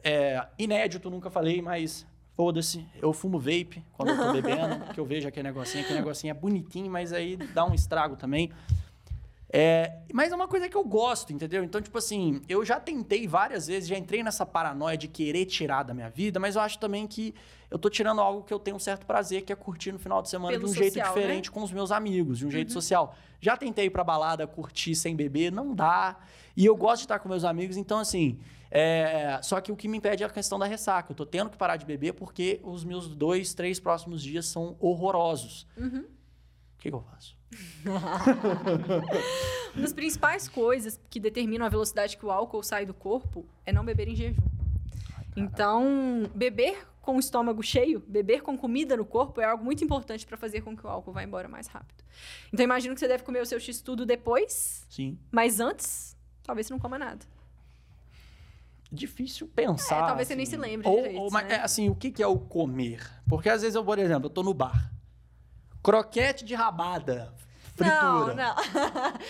É, 0.03 0.45
inédito, 0.59 1.09
nunca 1.09 1.31
falei, 1.31 1.63
mas 1.63 2.05
foda-se. 2.37 2.85
Eu 3.01 3.13
fumo 3.13 3.39
vape 3.39 3.81
quando 3.93 4.09
eu 4.11 4.17
tô 4.17 4.33
bebendo, 4.43 4.93
que 4.93 4.99
eu 4.99 5.05
vejo 5.05 5.29
aquele 5.29 5.47
negocinho. 5.49 5.85
Aquele 5.85 6.01
negocinho 6.01 6.33
é 6.33 6.35
bonitinho, 6.35 6.91
mas 6.91 7.13
aí 7.13 7.37
dá 7.37 7.65
um 7.65 7.75
estrago 7.75 8.17
também. 8.17 8.51
É, 9.51 10.01
mas 10.13 10.31
é 10.31 10.35
uma 10.35 10.47
coisa 10.47 10.69
que 10.69 10.77
eu 10.77 10.85
gosto, 10.85 11.33
entendeu? 11.33 11.65
Então, 11.65 11.81
tipo 11.81 11.97
assim, 11.97 12.43
eu 12.49 12.65
já 12.65 12.79
tentei 12.79 13.27
várias 13.27 13.67
vezes, 13.67 13.89
já 13.89 13.97
entrei 13.97 14.23
nessa 14.23 14.45
paranoia 14.45 14.97
de 14.97 15.09
querer 15.09 15.47
tirar 15.47 15.83
da 15.85 15.95
minha 15.95 16.11
vida, 16.11 16.39
mas 16.39 16.55
eu 16.55 16.61
acho 16.61 16.79
também 16.79 17.07
que 17.07 17.35
eu 17.71 17.79
tô 17.79 17.89
tirando 17.89 18.21
algo 18.21 18.43
que 18.43 18.53
eu 18.53 18.59
tenho 18.59 18.77
um 18.77 18.81
certo 18.81 19.07
prazer, 19.07 19.43
que 19.43 19.53
é 19.53 19.57
curtir 19.57 19.93
no 19.93 19.99
final 19.99 20.21
de 20.21 20.29
semana 20.29 20.53
Pelo 20.53 20.65
de 20.67 20.71
um 20.71 20.75
jeito 20.75 20.95
social, 20.95 21.15
diferente 21.15 21.49
né? 21.49 21.55
com 21.55 21.63
os 21.63 21.73
meus 21.73 21.91
amigos, 21.91 22.39
de 22.39 22.47
um 22.47 22.51
jeito 22.51 22.73
social. 22.73 23.15
Já 23.41 23.57
tentei 23.57 23.87
ir 23.87 23.91
pra 23.91 24.05
balada, 24.05 24.47
curtir 24.47 24.95
sem 24.95 25.17
beber, 25.17 25.51
não 25.51 25.75
dá. 25.75 26.19
E 26.57 26.67
eu 26.67 26.77
gosto 26.77 26.99
de 27.01 27.05
estar 27.05 27.19
com 27.19 27.29
meus 27.29 27.45
amigos, 27.45 27.77
então 27.77 27.99
assim. 27.99 28.39
é, 28.71 29.39
Só 29.43 29.61
que 29.61 29.73
o 29.73 29.77
que 29.77 29.89
me 29.89 29.97
impede 29.97 30.25
é 30.25 30.27
a 30.27 30.31
questão 30.31 30.59
da 30.59 30.67
ressaca. 30.67 31.13
Eu 31.13 31.17
tô 31.17 31.25
tendo 31.25 31.49
que 31.49 31.57
parar 31.57 31.77
de 31.77 31.87
beber 31.87 32.13
porque 32.13 32.61
os 32.63 32.85
meus 32.85 33.09
dois, 33.09 33.55
três 33.55 33.81
próximos 33.81 34.23
dias 34.23 34.47
são 34.47 34.77
horrorosos. 34.79 35.67
Uhum. 35.77 36.05
O 36.79 36.81
que, 36.81 36.91
que 36.91 36.95
eu 36.95 37.03
faço? 37.03 37.37
Uma 39.75 39.83
das 39.83 39.93
principais 39.93 40.49
coisas 40.49 41.01
que 41.11 41.19
determinam 41.19 41.67
a 41.67 41.69
velocidade 41.69 42.17
que 42.17 42.25
o 42.25 42.31
álcool 42.31 42.63
sai 42.63 42.87
do 42.87 42.95
corpo 42.95 43.45
é 43.67 43.73
não 43.73 43.85
beber 43.85 44.07
em 44.07 44.15
jejum. 44.15 44.41
Então, 45.37 46.31
beber 46.35 46.87
com 47.03 47.17
o 47.17 47.19
estômago 47.19 47.63
cheio, 47.65 47.99
beber 48.07 48.43
com 48.43 48.57
comida 48.57 48.97
no 48.97 49.05
corpo 49.05 49.41
é 49.41 49.45
algo 49.45 49.65
muito 49.65 49.83
importante 49.83 50.25
para 50.25 50.37
fazer 50.37 50.61
com 50.61 50.77
que 50.77 50.87
o 50.87 50.89
álcool 50.89 51.13
vá 51.13 51.25
embora 51.25 51.49
mais 51.49 51.67
rápido. 51.67 52.05
Então, 52.53 52.63
imagino 52.63 52.95
que 52.95 53.01
você 53.01 53.09
deve 53.09 53.25
comer 53.25 53.43
o 53.43 53.47
seu 53.47 53.59
x-tudo 53.59 54.07
depois, 54.07 54.87
Sim. 54.89 55.19
mas 55.33 55.59
antes, 55.59 56.17
talvez 56.45 56.69
você 56.69 56.73
não 56.73 56.79
coma 56.79 56.97
nada. 56.97 57.27
difícil 58.93 59.49
pensar. 59.49 60.05
É, 60.05 60.07
talvez 60.07 60.29
você 60.29 60.37
nem 60.37 60.45
assim. 60.45 60.53
se 60.53 60.57
lembre 60.57 60.89
Ou, 60.89 60.97
direito, 60.97 61.21
ou, 61.21 61.31
mas, 61.33 61.49
né? 61.49 61.57
é, 61.57 61.61
assim, 61.61 61.89
o 61.89 61.95
que, 61.95 62.13
que 62.13 62.23
é 62.23 62.27
o 62.27 62.39
comer? 62.39 63.05
Porque 63.29 63.49
às 63.49 63.63
vezes 63.63 63.75
eu, 63.75 63.85
por 63.85 63.99
exemplo, 63.99 64.27
eu 64.27 64.31
tô 64.31 64.45
no 64.45 64.55
bar. 64.55 64.93
Croquete 65.89 66.45
de 66.45 66.55
rabada. 66.55 67.33
Fritura. 67.75 67.95
Não, 68.03 68.35
não. 68.35 68.57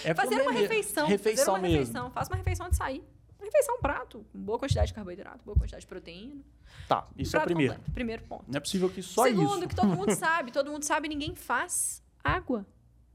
É 0.04 0.12
fazer 0.14 0.42
uma 0.42 0.50
refeição. 0.50 1.06
Refeição 1.06 1.44
fazer 1.44 1.50
uma 1.50 1.58
mesmo. 1.60 1.78
refeição. 1.78 2.10
Faça 2.10 2.30
uma 2.32 2.36
refeição 2.36 2.68
de 2.68 2.76
sair. 2.76 3.04
Uma 3.38 3.44
refeição, 3.44 3.76
um 3.76 3.80
prato, 3.80 4.26
boa 4.34 4.58
quantidade 4.58 4.88
de 4.88 4.94
carboidrato, 4.94 5.44
boa 5.44 5.56
quantidade 5.56 5.82
de 5.82 5.86
proteína. 5.86 6.42
Tá, 6.88 7.06
isso 7.16 7.36
é 7.36 7.40
o 7.40 7.44
primeiro. 7.44 7.74
completo, 7.74 7.92
primeiro 7.92 8.22
ponto. 8.24 8.44
Não 8.48 8.56
é 8.56 8.60
possível 8.60 8.90
que 8.90 9.00
só 9.00 9.22
Segundo, 9.22 9.58
isso. 9.58 9.68
que 9.68 9.76
todo 9.76 9.86
mundo 9.86 10.10
sabe, 10.16 10.50
todo 10.50 10.68
mundo 10.68 10.82
sabe, 10.82 11.08
ninguém 11.08 11.36
faz 11.36 12.02
água. 12.24 12.66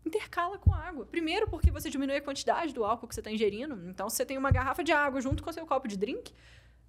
Intercala 0.05 0.57
com 0.57 0.73
água. 0.73 1.05
Primeiro, 1.05 1.49
porque 1.49 1.69
você 1.69 1.89
diminui 1.89 2.15
a 2.15 2.21
quantidade 2.21 2.73
do 2.73 2.85
álcool 2.85 3.09
que 3.09 3.15
você 3.15 3.19
está 3.19 3.31
ingerindo. 3.31 3.89
Então, 3.89 4.09
se 4.09 4.15
você 4.15 4.25
tem 4.25 4.37
uma 4.37 4.51
garrafa 4.51 4.81
de 4.85 4.93
água 4.93 5.19
junto 5.19 5.43
com 5.43 5.49
o 5.49 5.53
seu 5.53 5.65
copo 5.65 5.87
de 5.89 5.97
drink, 5.97 6.33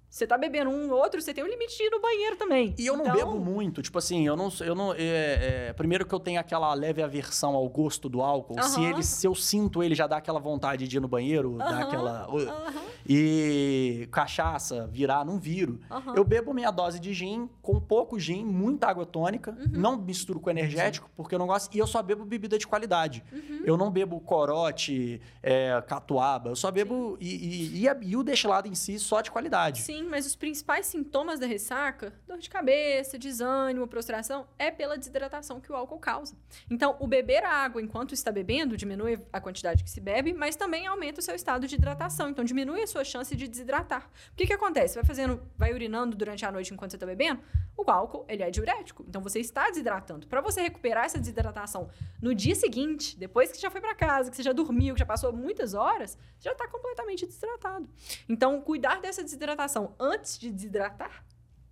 você 0.09 0.25
tá 0.25 0.37
bebendo 0.37 0.69
um 0.69 0.91
ou 0.91 0.97
outro, 0.99 1.21
você 1.21 1.33
tem 1.33 1.43
um 1.43 1.47
limite 1.47 1.77
de 1.77 1.83
ir 1.83 1.89
no 1.89 1.99
banheiro 2.01 2.35
também. 2.37 2.73
E 2.77 2.85
eu 2.85 2.95
não 2.95 3.03
Então, 3.05 3.15
bebo 3.15 3.39
muito, 3.39 3.81
tipo 3.81 3.97
assim, 3.97 4.25
eu 4.25 4.35
não, 4.35 4.49
eu 4.61 4.73
não, 4.75 4.93
é, 4.93 5.67
é, 5.69 5.73
primeiro 5.73 6.05
que 6.05 6.13
eu 6.15 6.19
tenho 6.19 6.39
aquela 6.39 6.73
leve 6.73 7.01
aversão 7.01 7.53
ao 7.55 7.67
gosto 7.67 8.07
do 8.07 8.21
álcool, 8.21 8.61
se 8.61 8.79
Aham. 8.81 8.89
ele, 8.89 9.03
se 9.03 9.27
eu 9.27 9.35
sinto 9.35 9.83
ele 9.83 9.93
já 9.95 10.07
dá 10.07 10.17
aquela 10.17 10.39
vontade 10.39 10.87
de 10.87 10.97
ir 10.97 10.99
no 10.99 11.07
banheiro, 11.07 11.57
dá 11.57 11.65
Aham, 11.65 11.79
aquela, 11.81 12.23
aham, 12.25 12.81
e 13.07 14.07
cachaça, 14.11 14.87
virar, 14.87 15.23
não 15.25 15.39
viro. 15.39 15.79
Eu 16.13 16.23
bebo 16.23 16.53
minha 16.53 16.71
dose 16.71 16.99
de 16.99 17.13
gin, 17.13 17.49
com 17.61 17.79
pouco 17.79 18.19
gin, 18.19 18.43
muita 18.43 18.87
água 18.87 19.05
tônica, 19.05 19.51
Uhum. 19.51 19.69
não 19.71 19.97
misturo 19.97 20.39
com 20.39 20.49
energético, 20.49 21.09
porque 21.15 21.35
eu 21.35 21.39
não 21.39 21.47
gosto, 21.47 21.73
e 21.73 21.77
eu 21.79 21.87
só 21.87 22.01
bebo 22.01 22.25
bebida 22.25 22.57
de 22.57 22.65
qualidade. 22.67 23.23
Uhum. 23.31 23.61
Eu 23.63 23.77
não 23.77 23.91
bebo 23.91 24.19
corote, 24.19 25.21
é, 25.41 25.81
catuaba, 25.87 26.49
eu 26.49 26.55
só 26.55 26.71
bebo, 26.71 27.17
e, 27.19 27.35
e, 27.35 27.79
e, 27.81 27.89
a- 27.89 27.97
e 28.01 28.15
o 28.15 28.23
destilado 28.23 28.67
em 28.67 28.75
si 28.75 28.99
só 28.99 29.21
de 29.21 29.31
qualidade. 29.31 29.81
Sim, 29.81 29.94
mas 30.03 30.25
os 30.25 30.35
principais 30.35 30.85
sintomas 30.85 31.39
da 31.39 31.45
ressaca, 31.45 32.13
dor 32.27 32.37
de 32.37 32.49
cabeça, 32.49 33.17
desânimo, 33.17 33.87
prostração, 33.87 34.47
é 34.57 34.71
pela 34.71 34.97
desidratação 34.97 35.59
que 35.59 35.71
o 35.71 35.75
álcool 35.75 35.99
causa. 35.99 36.35
Então, 36.69 36.95
o 36.99 37.07
beber 37.07 37.43
água 37.43 37.81
enquanto 37.81 38.13
está 38.13 38.31
bebendo 38.31 38.77
diminui 38.77 39.19
a 39.31 39.39
quantidade 39.39 39.83
que 39.83 39.89
se 39.89 40.01
bebe, 40.01 40.33
mas 40.33 40.55
também 40.55 40.87
aumenta 40.87 41.19
o 41.19 41.23
seu 41.23 41.35
estado 41.35 41.67
de 41.67 41.75
hidratação. 41.75 42.29
Então, 42.29 42.43
diminui 42.43 42.81
a 42.81 42.87
sua 42.87 43.03
chance 43.03 43.35
de 43.35 43.47
desidratar. 43.47 44.09
O 44.31 44.35
que, 44.35 44.47
que 44.47 44.53
acontece? 44.53 44.95
Vai 44.95 45.03
fazendo, 45.03 45.41
vai 45.57 45.73
urinando 45.73 46.15
durante 46.15 46.45
a 46.45 46.51
noite 46.51 46.73
enquanto 46.73 46.91
você 46.91 46.97
está 46.97 47.05
bebendo, 47.05 47.41
o 47.77 47.89
álcool, 47.91 48.25
ele 48.29 48.41
é 48.41 48.49
diurético. 48.49 49.05
Então, 49.07 49.21
você 49.21 49.39
está 49.39 49.69
desidratando. 49.69 50.27
Para 50.27 50.41
você 50.41 50.61
recuperar 50.61 51.05
essa 51.05 51.19
desidratação 51.19 51.89
no 52.21 52.33
dia 52.33 52.55
seguinte, 52.55 53.17
depois 53.17 53.51
que 53.51 53.61
já 53.61 53.69
foi 53.69 53.81
para 53.81 53.93
casa, 53.93 54.29
que 54.29 54.37
você 54.37 54.43
já 54.43 54.53
dormiu, 54.53 54.95
que 54.95 54.99
já 54.99 55.05
passou 55.05 55.33
muitas 55.33 55.73
horas, 55.73 56.17
você 56.37 56.49
já 56.49 56.51
está 56.53 56.67
completamente 56.67 57.25
desidratado. 57.25 57.87
Então, 58.29 58.61
cuidar 58.61 59.01
dessa 59.01 59.23
desidratação 59.23 59.84
antes 59.99 60.37
de 60.39 60.51
desidratar 60.51 61.25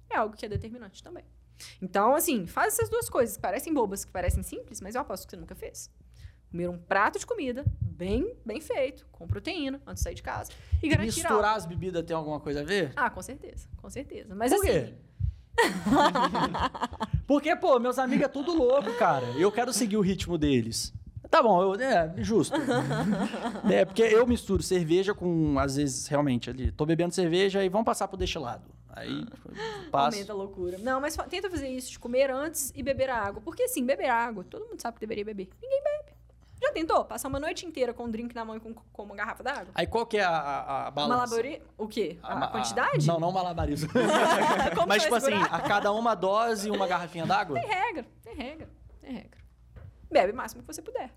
é 0.09 0.15
algo 0.17 0.35
que 0.35 0.45
é 0.45 0.49
determinante 0.49 1.01
também. 1.01 1.23
Então, 1.81 2.13
assim, 2.13 2.45
faz 2.45 2.73
essas 2.73 2.89
duas 2.89 3.09
coisas 3.09 3.35
que 3.35 3.41
parecem 3.41 3.73
bobas, 3.73 4.03
que 4.03 4.11
parecem 4.11 4.43
simples, 4.43 4.81
mas 4.81 4.95
eu 4.95 5.01
aposto 5.01 5.25
que 5.25 5.31
você 5.31 5.37
nunca 5.37 5.55
fez. 5.55 5.89
Comer 6.51 6.67
um 6.69 6.77
prato 6.77 7.17
de 7.17 7.25
comida 7.25 7.63
bem, 7.81 8.35
bem 8.45 8.59
feito, 8.61 9.07
com 9.11 9.25
proteína, 9.27 9.81
antes 9.87 10.01
de 10.01 10.03
sair 10.03 10.15
de 10.15 10.21
casa. 10.23 10.51
E 10.81 10.85
E 10.85 10.89
garantir 10.89 11.07
misturar 11.21 11.45
algo. 11.45 11.57
as 11.57 11.65
bebidas 11.65 12.03
tem 12.05 12.15
alguma 12.15 12.39
coisa 12.39 12.61
a 12.61 12.63
ver? 12.63 12.91
Ah, 12.95 13.09
com 13.09 13.21
certeza, 13.21 13.67
com 13.77 13.89
certeza. 13.89 14.35
Mas 14.35 14.51
Por 14.51 14.59
assim, 14.59 14.67
quê? 14.67 14.93
Porque, 17.27 17.55
pô, 17.55 17.79
meus 17.79 17.97
amigos 17.97 18.25
é 18.25 18.27
tudo 18.27 18.53
louco, 18.53 18.93
cara. 18.97 19.25
Eu 19.37 19.51
quero 19.51 19.71
seguir 19.73 19.97
o 19.97 20.01
ritmo 20.01 20.37
deles. 20.37 20.93
Tá 21.33 21.41
bom, 21.41 21.63
eu, 21.63 21.81
é, 21.81 22.13
justo. 22.17 22.55
é, 23.67 23.83
porque 23.83 24.03
eu 24.03 24.27
misturo 24.27 24.61
cerveja 24.61 25.15
com, 25.15 25.57
às 25.57 25.77
vezes, 25.77 26.05
realmente, 26.05 26.47
ali, 26.47 26.71
tô 26.71 26.85
bebendo 26.85 27.11
cerveja 27.11 27.65
e 27.65 27.69
vamos 27.69 27.85
passar 27.85 28.07
pro 28.07 28.15
destilado. 28.15 28.69
Aí, 28.87 29.25
passo. 29.89 30.15
aumenta 30.17 30.31
a 30.31 30.35
loucura. 30.35 30.77
Não, 30.77 31.01
mas 31.01 31.17
tenta 31.31 31.49
fazer 31.49 31.69
isso 31.69 31.89
de 31.89 31.97
comer 31.97 32.29
antes 32.29 32.71
e 32.75 32.83
beber 32.83 33.09
a 33.09 33.17
água. 33.17 33.41
Porque 33.43 33.63
assim, 33.63 33.83
beber 33.83 34.11
água, 34.11 34.43
todo 34.43 34.67
mundo 34.67 34.79
sabe 34.79 34.93
que 34.93 34.99
deveria 34.99 35.25
beber. 35.25 35.49
Ninguém 35.59 35.81
bebe. 35.81 36.13
Já 36.61 36.71
tentou? 36.71 37.03
Passar 37.03 37.29
uma 37.29 37.39
noite 37.39 37.65
inteira 37.65 37.95
com 37.95 38.03
um 38.03 38.11
drink 38.11 38.35
na 38.35 38.45
mão 38.45 38.55
e 38.55 38.59
com, 38.59 38.71
com 38.71 39.01
uma 39.01 39.15
garrafa 39.15 39.41
d'água? 39.41 39.69
Aí 39.73 39.87
qual 39.87 40.05
que 40.05 40.19
é 40.19 40.23
a, 40.23 40.29
a, 40.37 40.87
a 40.87 40.91
balança? 40.91 41.35
O 41.79 41.87
quê? 41.87 42.19
A, 42.21 42.35
ma- 42.35 42.47
quantidade? 42.49 43.07
Não, 43.07 43.19
não 43.19 43.31
malabarismo. 43.31 43.89
Mas, 44.87 45.01
tipo 45.01 45.15
assim, 45.15 45.33
a 45.33 45.59
cada 45.61 45.91
uma 45.91 46.13
dose, 46.13 46.69
uma 46.69 46.85
garrafinha 46.85 47.25
d'água? 47.25 47.59
Tem 47.59 47.67
regra, 47.67 48.05
tem 48.23 48.35
regra, 48.35 48.69
tem 49.01 49.13
regra. 49.13 49.39
Bebe 50.11 50.31
o 50.31 50.35
máximo 50.35 50.61
que 50.61 50.71
você 50.71 50.79
puder. 50.79 51.09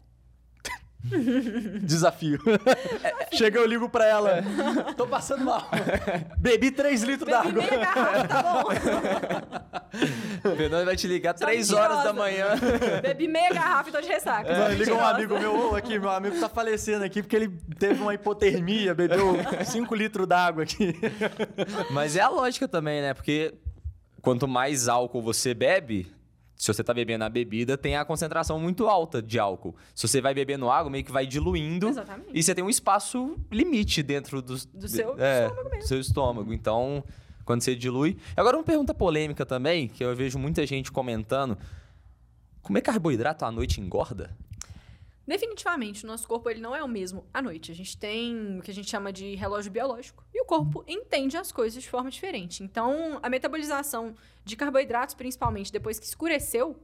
Desafio. 1.83 2.39
Chega, 3.33 3.59
eu 3.59 3.67
ligo 3.67 3.89
pra 3.89 4.07
ela. 4.07 4.43
Tô 4.97 5.07
passando 5.07 5.45
mal. 5.45 5.69
Bebi 6.39 6.71
3 6.71 7.03
litros 7.03 7.31
Bebi 7.31 7.53
d'água. 7.53 7.63
meia 7.63 7.85
garrafa, 7.85 8.29
tá 8.29 8.43
bom. 8.43 8.69
Fernando 10.57 10.85
vai 10.85 10.97
te 10.97 11.07
ligar 11.07 11.37
Sou 11.37 11.47
3 11.47 11.73
horas 11.73 12.05
da 12.05 12.13
manhã. 12.13 12.49
Bebi 13.03 13.29
meia 13.29 13.51
garrafa 13.51 13.89
e 13.89 13.93
tô 13.93 14.01
de 14.01 14.09
ressaca. 14.09 14.55
Sou 14.55 14.69
liga 14.73 14.95
um 14.95 15.05
amigo 15.05 15.39
meu, 15.39 15.75
aqui, 15.77 15.99
meu 15.99 16.11
amigo 16.11 16.39
tá 16.39 16.49
falecendo 16.49 17.05
aqui 17.05 17.23
porque 17.23 17.37
ele 17.37 17.49
teve 17.79 18.01
uma 18.01 18.15
hipotermia, 18.15 18.95
bebeu 18.95 19.37
5 19.65 19.95
litros 19.95 20.27
d'água 20.27 20.63
aqui. 20.65 20.95
Mas 21.91 22.17
é 22.17 22.21
a 22.21 22.29
lógica 22.29 22.67
também, 22.69 23.01
né? 23.01 23.15
Porque 23.15 23.55
quanto 24.23 24.49
mais 24.49 24.89
álcool 24.89 25.23
você 25.23 25.55
bebe, 25.55 26.13
se 26.57 26.73
você 26.73 26.83
tá 26.83 26.95
bebendo 26.95 27.23
a 27.25 27.29
bebida, 27.29 27.77
tem 27.77 27.97
a 27.97 28.05
concentração 28.05 28.59
muito 28.59 28.89
alta 28.89 29.21
de 29.23 29.39
álcool. 29.39 29.77
Se 29.95 30.09
você 30.09 30.21
vai 30.23 30.33
bebendo 30.33 30.71
água, 30.71 30.91
meio 30.91 31.05
que 31.05 31.13
vai 31.13 31.27
diluindo. 31.27 31.89
Exatamente. 31.89 32.31
E 32.33 32.43
você 32.43 32.55
tem 32.55 32.65
um 32.65 32.71
espaço 32.71 33.37
limite 33.53 34.03
dentro 34.03 34.41
do, 34.41 34.57
Do 34.73 34.89
seu 34.89 35.15
é, 35.19 35.45
estômago 35.45 35.69
mesmo. 35.69 35.83
do 35.83 35.87
seu 35.89 36.01
estômago. 36.01 36.53
Então, 36.55 37.05
quando 37.45 37.61
você 37.63 37.77
dilui. 37.77 38.17
Agora, 38.35 38.57
uma 38.57 38.65
pergunta 38.65 38.95
polêmica 38.95 39.45
também, 39.45 39.87
que 39.87 40.03
eu 40.03 40.17
vejo 40.17 40.39
muita 40.39 40.67
gente 40.67 40.91
comentando. 40.91 41.59
Comer 42.63 42.81
carboidrato 42.81 43.45
à 43.45 43.53
noite 43.53 43.81
engorda? 43.81 44.35
Definitivamente, 45.27 46.05
o 46.05 46.07
nosso 46.07 46.29
corpo 46.29 46.49
ele 46.49 46.61
não 46.61 46.75
é 46.75 46.83
o 46.85 46.89
mesmo 46.89 47.27
à 47.35 47.43
noite. 47.43 47.73
A 47.73 47.75
gente 47.75 47.97
tem 47.99 48.59
o 48.59 48.63
que 48.63 48.71
a 48.71 48.75
gente 48.75 48.89
chama 48.89 49.13
de 49.13 49.35
relógio 49.35 49.73
biológico. 49.73 50.25
E 50.33 50.41
o 50.41 50.45
corpo 50.45 50.85
entende 50.87 51.37
as 51.37 51.51
coisas 51.51 51.83
de 51.83 51.91
forma 51.91 52.11
diferente. 52.11 52.63
Então, 52.63 53.19
a 53.23 53.29
metabolização 53.29 54.15
de 54.45 54.57
carboidratos, 54.57 55.15
principalmente 55.15 55.73
depois 55.73 55.99
que 55.99 56.07
escureceu, 56.07 56.81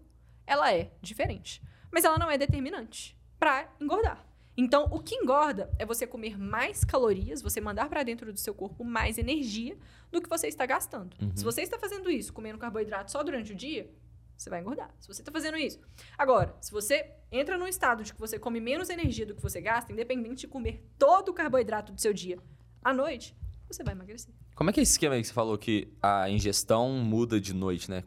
ela 0.47 0.73
é 0.73 0.91
diferente. 1.01 1.63
Mas 1.91 2.05
ela 2.05 2.19
não 2.19 2.31
é 2.31 2.37
determinante 2.37 3.17
para 3.39 3.73
engordar. 3.81 4.27
Então, 4.57 4.85
o 4.91 5.01
que 5.01 5.15
engorda 5.15 5.71
é 5.79 5.87
você 5.87 6.07
comer 6.07 6.39
mais 6.39 6.85
calorias, 6.85 7.41
você 7.41 7.61
mandar 7.61 7.89
para 7.89 8.03
dentro 8.03 8.33
do 8.33 8.39
seu 8.39 8.55
corpo 8.55 8.85
mais 8.85 9.17
energia 9.17 9.79
do 10.11 10.21
que 10.21 10.29
você 10.29 10.47
está 10.49 10.67
gastando. 10.67 11.17
Se 11.35 11.43
você 11.43 11.63
está 11.63 11.79
fazendo 11.79 12.11
isso, 12.11 12.33
comendo 12.33 12.59
carboidrato 12.59 13.11
só 13.11 13.23
durante 13.23 13.53
o 13.53 13.55
dia, 13.55 13.91
você 14.37 14.51
vai 14.51 14.61
engordar. 14.61 14.95
Se 14.99 15.09
você 15.09 15.23
está 15.23 15.31
fazendo 15.31 15.57
isso. 15.57 15.81
Agora, 16.17 16.55
se 16.61 16.71
você 16.73 17.13
entra 17.31 17.57
num 17.57 17.67
estado 17.67 18.03
de 18.03 18.13
que 18.13 18.21
você 18.21 18.39
come 18.39 18.61
menos 18.61 18.91
energia 18.91 19.27
do 19.27 19.35
que 19.35 19.43
você 19.43 19.61
gasta, 19.61 19.93
independente 19.93 20.43
de 20.43 20.49
comer 20.49 20.85
todo 20.99 21.31
o 21.31 21.35
carboidrato 21.35 21.93
do 21.93 22.01
seu 22.01 22.13
dia 22.13 22.39
à 22.83 22.93
noite, 22.93 23.37
você 23.67 23.83
vai 23.83 23.95
emagrecer. 23.95 24.35
Como 24.55 24.71
é 24.71 24.73
que 24.73 24.81
é 24.81 24.83
esse 24.83 24.93
esquema 24.93 25.15
aí 25.15 25.21
que 25.23 25.29
você 25.29 25.33
falou 25.33 25.57
que 25.57 25.93
a 26.03 26.29
ingestão 26.29 26.91
muda 26.91 27.41
de 27.41 27.55
noite, 27.55 27.91
né? 27.91 28.05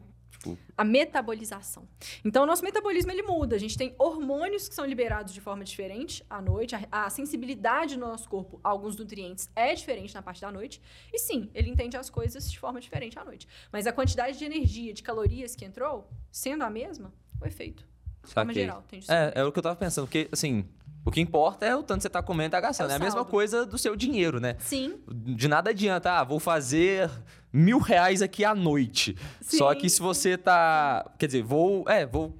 Tipo, 0.54 0.72
A 0.76 0.84
metabolização. 0.84 1.88
Então, 2.24 2.42
o 2.42 2.46
nosso 2.46 2.62
metabolismo 2.62 3.10
ele 3.10 3.22
muda. 3.22 3.56
A 3.56 3.58
gente 3.58 3.76
tem 3.76 3.94
hormônios 3.98 4.68
que 4.68 4.74
são 4.74 4.84
liberados 4.84 5.32
de 5.32 5.40
forma 5.40 5.64
diferente 5.64 6.24
à 6.28 6.40
noite. 6.40 6.74
A, 6.90 7.06
a 7.06 7.10
sensibilidade 7.10 7.96
no 7.96 8.06
nosso 8.06 8.28
corpo 8.28 8.60
a 8.62 8.68
alguns 8.68 8.96
nutrientes 8.96 9.48
é 9.56 9.74
diferente 9.74 10.14
na 10.14 10.22
parte 10.22 10.40
da 10.40 10.50
noite. 10.52 10.80
E 11.12 11.18
sim, 11.18 11.50
ele 11.54 11.68
entende 11.70 11.96
as 11.96 12.10
coisas 12.10 12.50
de 12.50 12.58
forma 12.58 12.80
diferente 12.80 13.18
à 13.18 13.24
noite. 13.24 13.46
Mas 13.72 13.86
a 13.86 13.92
quantidade 13.92 14.38
de 14.38 14.44
energia, 14.44 14.92
de 14.92 15.02
calorias 15.02 15.54
que 15.54 15.64
entrou, 15.64 16.08
sendo 16.30 16.62
a 16.64 16.70
mesma, 16.70 17.12
o 17.40 17.46
efeito. 17.46 17.84
De 18.24 18.32
forma 18.32 18.52
saquei. 18.52 18.62
geral, 18.64 18.84
É, 19.08 19.40
é 19.40 19.44
o 19.44 19.52
que 19.52 19.58
eu 19.58 19.62
tava 19.62 19.76
pensando, 19.76 20.06
porque, 20.06 20.28
assim, 20.32 20.64
O 21.04 21.10
que 21.12 21.20
importa 21.20 21.64
é 21.64 21.76
o 21.76 21.84
tanto 21.84 21.98
que 21.98 22.02
você 22.02 22.10
tá 22.10 22.20
comendo 22.20 22.48
e 22.48 22.50
tá 22.50 22.60
gastando. 22.60 22.90
É 22.90 22.94
É, 22.94 22.96
a 22.96 22.98
mesma 22.98 23.24
coisa 23.24 23.64
do 23.64 23.78
seu 23.78 23.94
dinheiro, 23.94 24.40
né? 24.40 24.56
Sim. 24.58 24.98
De 25.08 25.46
nada 25.46 25.70
adianta, 25.70 26.10
ah, 26.18 26.24
vou 26.24 26.40
fazer 26.40 27.08
mil 27.56 27.78
reais 27.78 28.20
aqui 28.22 28.44
à 28.44 28.54
noite. 28.54 29.16
Sim, 29.40 29.58
Só 29.58 29.74
que 29.74 29.88
se 29.88 30.00
você 30.00 30.36
tá. 30.36 31.10
Quer 31.18 31.26
dizer, 31.26 31.42
vou. 31.42 31.88
É, 31.88 32.04
vou. 32.04 32.34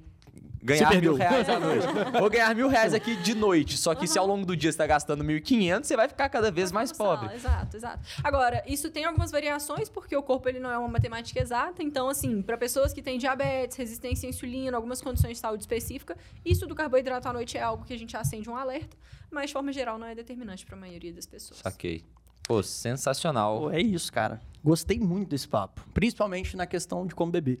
Ganhar 0.61 0.99
mil 0.99 1.13
reais 1.13 1.47
à 1.47 1.59
noite. 1.59 1.87
Vou 2.19 2.29
ganhar 2.29 2.53
mil 2.53 2.67
reais 2.67 2.93
aqui 2.93 3.15
de 3.15 3.33
noite. 3.33 3.77
Só 3.77 3.95
que 3.95 4.05
se 4.05 4.19
ao 4.19 4.27
longo 4.27 4.45
do 4.45 4.55
dia 4.55 4.69
você 4.69 4.77
tá 4.77 4.85
gastando 4.85 5.23
1.500, 5.23 5.83
você 5.85 5.95
vai 5.95 6.09
ficar 6.09 6.27
cada 6.27 6.51
vez 6.51 6.73
mais 6.73 6.91
pobre. 6.91 7.33
Exato, 7.33 7.77
exato. 7.77 7.99
Agora, 8.21 8.61
isso 8.67 8.89
tem 8.89 9.05
algumas 9.05 9.31
variações, 9.31 9.87
porque 9.87 10.15
o 10.15 10.21
corpo 10.21 10.49
ele 10.49 10.59
não 10.59 10.69
é 10.69 10.77
uma 10.77 10.89
matemática 10.89 11.39
exata. 11.39 11.81
Então, 11.81 12.09
assim, 12.09 12.41
para 12.41 12.57
pessoas 12.57 12.91
que 12.91 13.01
têm 13.01 13.17
diabetes, 13.17 13.77
resistência 13.77 14.27
à 14.27 14.29
insulina, 14.29 14.75
algumas 14.75 15.01
condições 15.01 15.33
de 15.33 15.39
saúde 15.39 15.63
específica, 15.63 16.17
isso 16.43 16.67
do 16.67 16.75
carboidrato 16.75 17.29
à 17.29 17.33
noite 17.33 17.57
é 17.57 17.61
algo 17.61 17.85
que 17.85 17.93
a 17.93 17.97
gente 17.97 18.17
acende 18.17 18.49
um 18.49 18.55
alerta, 18.55 18.97
mas 19.31 19.47
de 19.47 19.53
forma 19.53 19.71
geral 19.71 19.97
não 19.97 20.07
é 20.07 20.15
determinante 20.15 20.65
para 20.65 20.75
a 20.75 20.79
maioria 20.79 21.13
das 21.13 21.25
pessoas. 21.25 21.61
Saquei. 21.61 22.03
Pô, 22.47 22.63
sensacional. 22.63 23.59
Pô, 23.59 23.71
é 23.71 23.81
isso, 23.81 24.11
cara. 24.11 24.41
Gostei 24.63 24.99
muito 24.99 25.29
desse 25.29 25.47
papo. 25.47 25.81
Principalmente 25.93 26.57
na 26.57 26.65
questão 26.65 27.05
de 27.05 27.13
como 27.13 27.31
beber. 27.31 27.59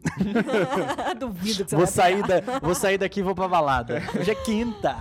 Duvido 1.19 1.63
que 1.63 1.69
você 1.69 1.75
Vou 1.75 1.85
vai 1.85 1.93
sair, 1.93 2.21
da, 2.25 2.59
vou 2.59 2.75
sair 2.75 2.97
daqui 2.97 3.19
e 3.19 3.23
vou 3.23 3.35
pra 3.35 3.47
balada. 3.47 4.01
Hoje 4.19 4.31
é 4.31 4.35
quinta. 4.35 4.95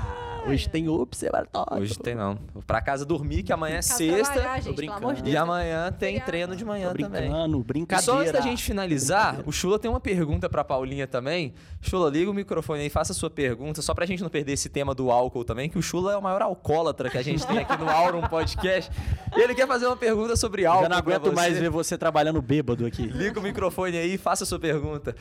Hoje 0.48 0.68
tem 0.68 0.88
observatório. 0.88 1.82
Hoje 1.82 1.98
tem 1.98 2.14
não. 2.14 2.38
Vou 2.54 2.62
pra 2.62 2.80
casa 2.80 3.04
dormir, 3.04 3.42
que 3.42 3.52
amanhã 3.52 3.74
é 3.74 3.76
Casa 3.78 3.94
sexta. 3.96 4.32
trabalhar, 4.34 4.58
tô 4.62 4.62
gente, 4.70 4.76
pelo 4.76 4.92
amor 4.92 5.14
de 5.14 5.22
brincando. 5.22 5.24
Deus. 5.24 5.34
E 5.34 5.36
amanhã 5.36 5.92
tem 5.92 6.20
treino 6.20 6.54
de 6.56 6.64
manhã 6.64 6.88
Tô 6.92 7.02
também. 7.02 7.22
brincando, 7.22 7.60
E 7.60 7.64
brincadeira. 7.64 8.02
só 8.12 8.18
antes 8.20 8.32
da 8.32 8.40
gente 8.40 8.62
finalizar, 8.62 9.40
o 9.44 9.52
Chula 9.52 9.78
tem 9.78 9.90
uma 9.90 10.00
pergunta 10.00 10.48
pra 10.48 10.62
Paulinha 10.62 11.06
também. 11.06 11.52
Chula, 11.80 12.08
liga 12.10 12.30
o 12.30 12.34
microfone 12.34 12.80
aí, 12.82 12.88
faça 12.90 13.12
a 13.12 13.14
sua 13.14 13.28
pergunta, 13.30 13.82
só 13.82 13.92
pra 13.94 14.06
gente 14.06 14.22
não 14.22 14.30
perder 14.30 14.52
esse 14.52 14.68
tema 14.68 14.94
do 14.94 15.10
álcool 15.10 15.44
também, 15.44 15.68
que 15.68 15.78
o 15.78 15.82
Chula 15.82 16.12
é 16.12 16.16
o 16.16 16.22
maior 16.22 16.42
alcoólatra 16.42 17.10
que 17.10 17.18
a 17.18 17.22
gente 17.22 17.46
tem 17.46 17.58
aqui 17.58 17.76
no 17.76 17.88
Aurum 17.90 18.22
Podcast. 18.28 18.90
E 19.36 19.40
ele 19.40 19.54
quer 19.54 19.66
fazer 19.66 19.86
uma 19.86 19.96
pergunta 19.96 20.36
sobre 20.36 20.64
álcool. 20.64 20.82
Já 20.84 20.88
não 20.88 20.96
aguento 20.98 21.32
mais 21.32 21.58
ver 21.58 21.70
você 21.70 21.98
trabalhando 21.98 22.40
bêbado 22.40 22.86
aqui. 22.86 23.02
Liga 23.06 23.40
o 23.40 23.42
microfone 23.42 23.96
aí, 23.96 24.16
faça 24.16 24.44
a 24.44 24.46
sua 24.46 24.58
pergunta. 24.58 25.14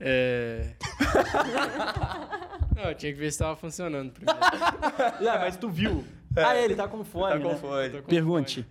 É. 0.00 0.74
Não, 2.80 2.88
eu 2.88 2.94
tinha 2.94 3.12
que 3.12 3.18
ver 3.18 3.30
se 3.30 3.38
tava 3.38 3.54
funcionando 3.56 4.10
primeiro. 4.12 4.40
Ah, 5.30 5.38
mas 5.38 5.56
tu 5.56 5.68
viu. 5.68 6.04
Ah, 6.34 6.56
ele 6.56 6.74
tá 6.74 6.88
com 6.88 7.04
fone, 7.04 7.34
Tá 7.34 7.40
com 7.40 7.48
né? 7.48 7.56
fone. 7.56 7.90
Tô 7.90 8.02
com 8.02 8.08
Pergunte. 8.08 8.66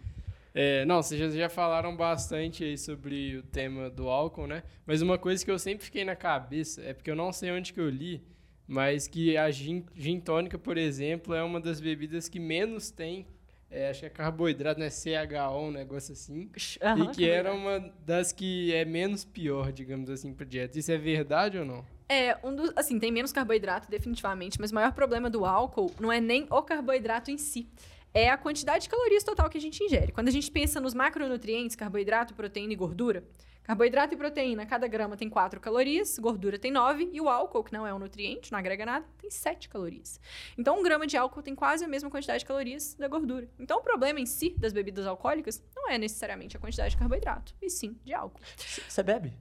É, 0.53 0.84
não, 0.86 1.01
vocês 1.03 1.20
já, 1.20 1.30
já 1.30 1.49
falaram 1.49 1.95
bastante 1.95 2.64
aí 2.64 2.76
sobre 2.78 3.38
o 3.38 3.43
tema 3.43 3.89
do 3.89 4.10
álcool, 4.10 4.47
né? 4.47 4.64
Mas 4.86 5.01
uma 5.03 5.18
coisa 5.18 5.45
que 5.45 5.51
eu 5.51 5.60
sempre 5.60 5.86
fiquei 5.86 6.03
na 6.03 6.16
cabeça 6.16 6.82
é 6.82 6.91
porque 6.93 7.12
eu 7.12 7.16
não 7.16 7.32
sei 7.32 7.51
onde 7.51 7.72
que 7.72 7.80
eu 7.80 7.88
li, 7.88 8.24
mas 8.68 9.07
que 9.07 9.38
a 9.38 9.49
gin, 9.51 9.86
gin 9.95 10.20
tônica, 10.20 10.57
por 10.57 10.76
exemplo, 10.78 11.36
é 11.36 11.43
uma 11.43 11.60
das 11.60 11.80
bebidas 11.80 12.28
que 12.28 12.39
menos 12.39 12.89
tem, 12.89 13.28
é, 13.70 13.89
acho 13.89 13.99
que 13.99 14.05
é 14.07 14.10
carboidrato, 14.10 14.80
né? 14.80 14.89
CHO, 14.89 15.60
um 15.68 15.72
negócio 15.72 16.14
assim. 16.14 16.49
Aham, 16.82 17.03
e 17.03 17.07
que 17.10 17.30
era 17.30 17.53
uma 17.53 17.80
das 18.03 18.32
que 18.32 18.74
é 18.74 18.84
menos 18.84 19.24
pior, 19.24 19.72
digamos 19.72 20.10
assim, 20.10 20.34
pra 20.34 20.45
dieta. 20.47 20.80
Isso 20.80 20.91
é 20.91 20.97
verdade 20.97 21.60
ou 21.60 21.66
não? 21.66 21.86
É, 22.10 22.36
um 22.43 22.55
dos. 22.55 22.74
Assim, 22.76 22.99
tem 22.99 23.12
menos 23.12 23.32
carboidrato, 23.32 23.89
definitivamente, 23.89 24.60
mas 24.60 24.72
o 24.72 24.76
maior 24.76 24.91
problema 24.91 25.30
do 25.30 25.45
álcool 25.45 25.93
não 25.99 26.12
é 26.12 26.20
nem 26.20 26.47
o 26.49 26.62
carboidrato 26.64 27.30
em 27.30 27.38
si. 27.38 27.70
É 28.12 28.30
a 28.32 28.38
quantidade 28.38 28.86
de 28.86 28.89
calorias 28.89 29.24
total 29.24 29.47
que 29.47 29.57
a 29.60 29.62
gente 29.62 29.84
ingere. 29.84 30.12
Quando 30.12 30.28
a 30.28 30.32
gente 30.32 30.49
pensa 30.49 30.82
nos 30.82 30.95
macronutrientes, 30.95 31.76
carboidrato, 31.76 32.34
proteína 32.34 32.74
e 32.74 32.76
gordura, 32.76 33.24
carboidrato 33.62 34.16
e 34.16 34.18
proteína, 34.18 34.66
cada 34.66 34.88
grama 34.88 35.16
tem 35.16 35.30
4 35.30 35.60
calorias, 35.60 36.18
gordura 36.18 36.57
tem 36.57 36.72
9, 36.72 37.12
e 37.14 37.22
o 37.22 37.30
álcool, 37.30 37.64
que 37.64 37.72
não 37.72 37.86
é 37.86 37.93
um 37.93 37.99
nutriente, 37.99 38.51
não 38.51 38.57
agrega 38.57 38.84
nada, 38.84 39.05
tem 39.20 39.30
7 39.30 39.70
calorias. 39.70 40.20
Então, 40.57 40.80
um 40.80 40.82
grama 40.82 41.05
de 41.05 41.16
álcool 41.16 41.43
tem 41.43 41.53
quase 41.53 41.86
a 41.86 41.88
mesma 41.88 42.10
quantidade 42.10 42.39
de 42.39 42.45
calorias 42.47 42.95
da 42.95 43.07
gordura. 43.07 43.47
Então, 43.60 43.78
o 43.78 43.84
problema 43.84 44.20
em 44.20 44.26
si 44.26 44.55
das 44.57 44.74
bebidas 44.74 45.05
alcoólicas 45.05 45.64
não 45.76 45.88
é 45.88 45.99
necessariamente 45.99 46.57
a 46.57 46.60
quantidade 46.60 46.89
de 46.89 46.97
carboidrato, 46.97 47.53
e 47.62 47.70
sim 47.70 47.95
de 48.03 48.12
álcool. 48.12 48.41
Você 48.57 49.03
bebe? 49.03 49.34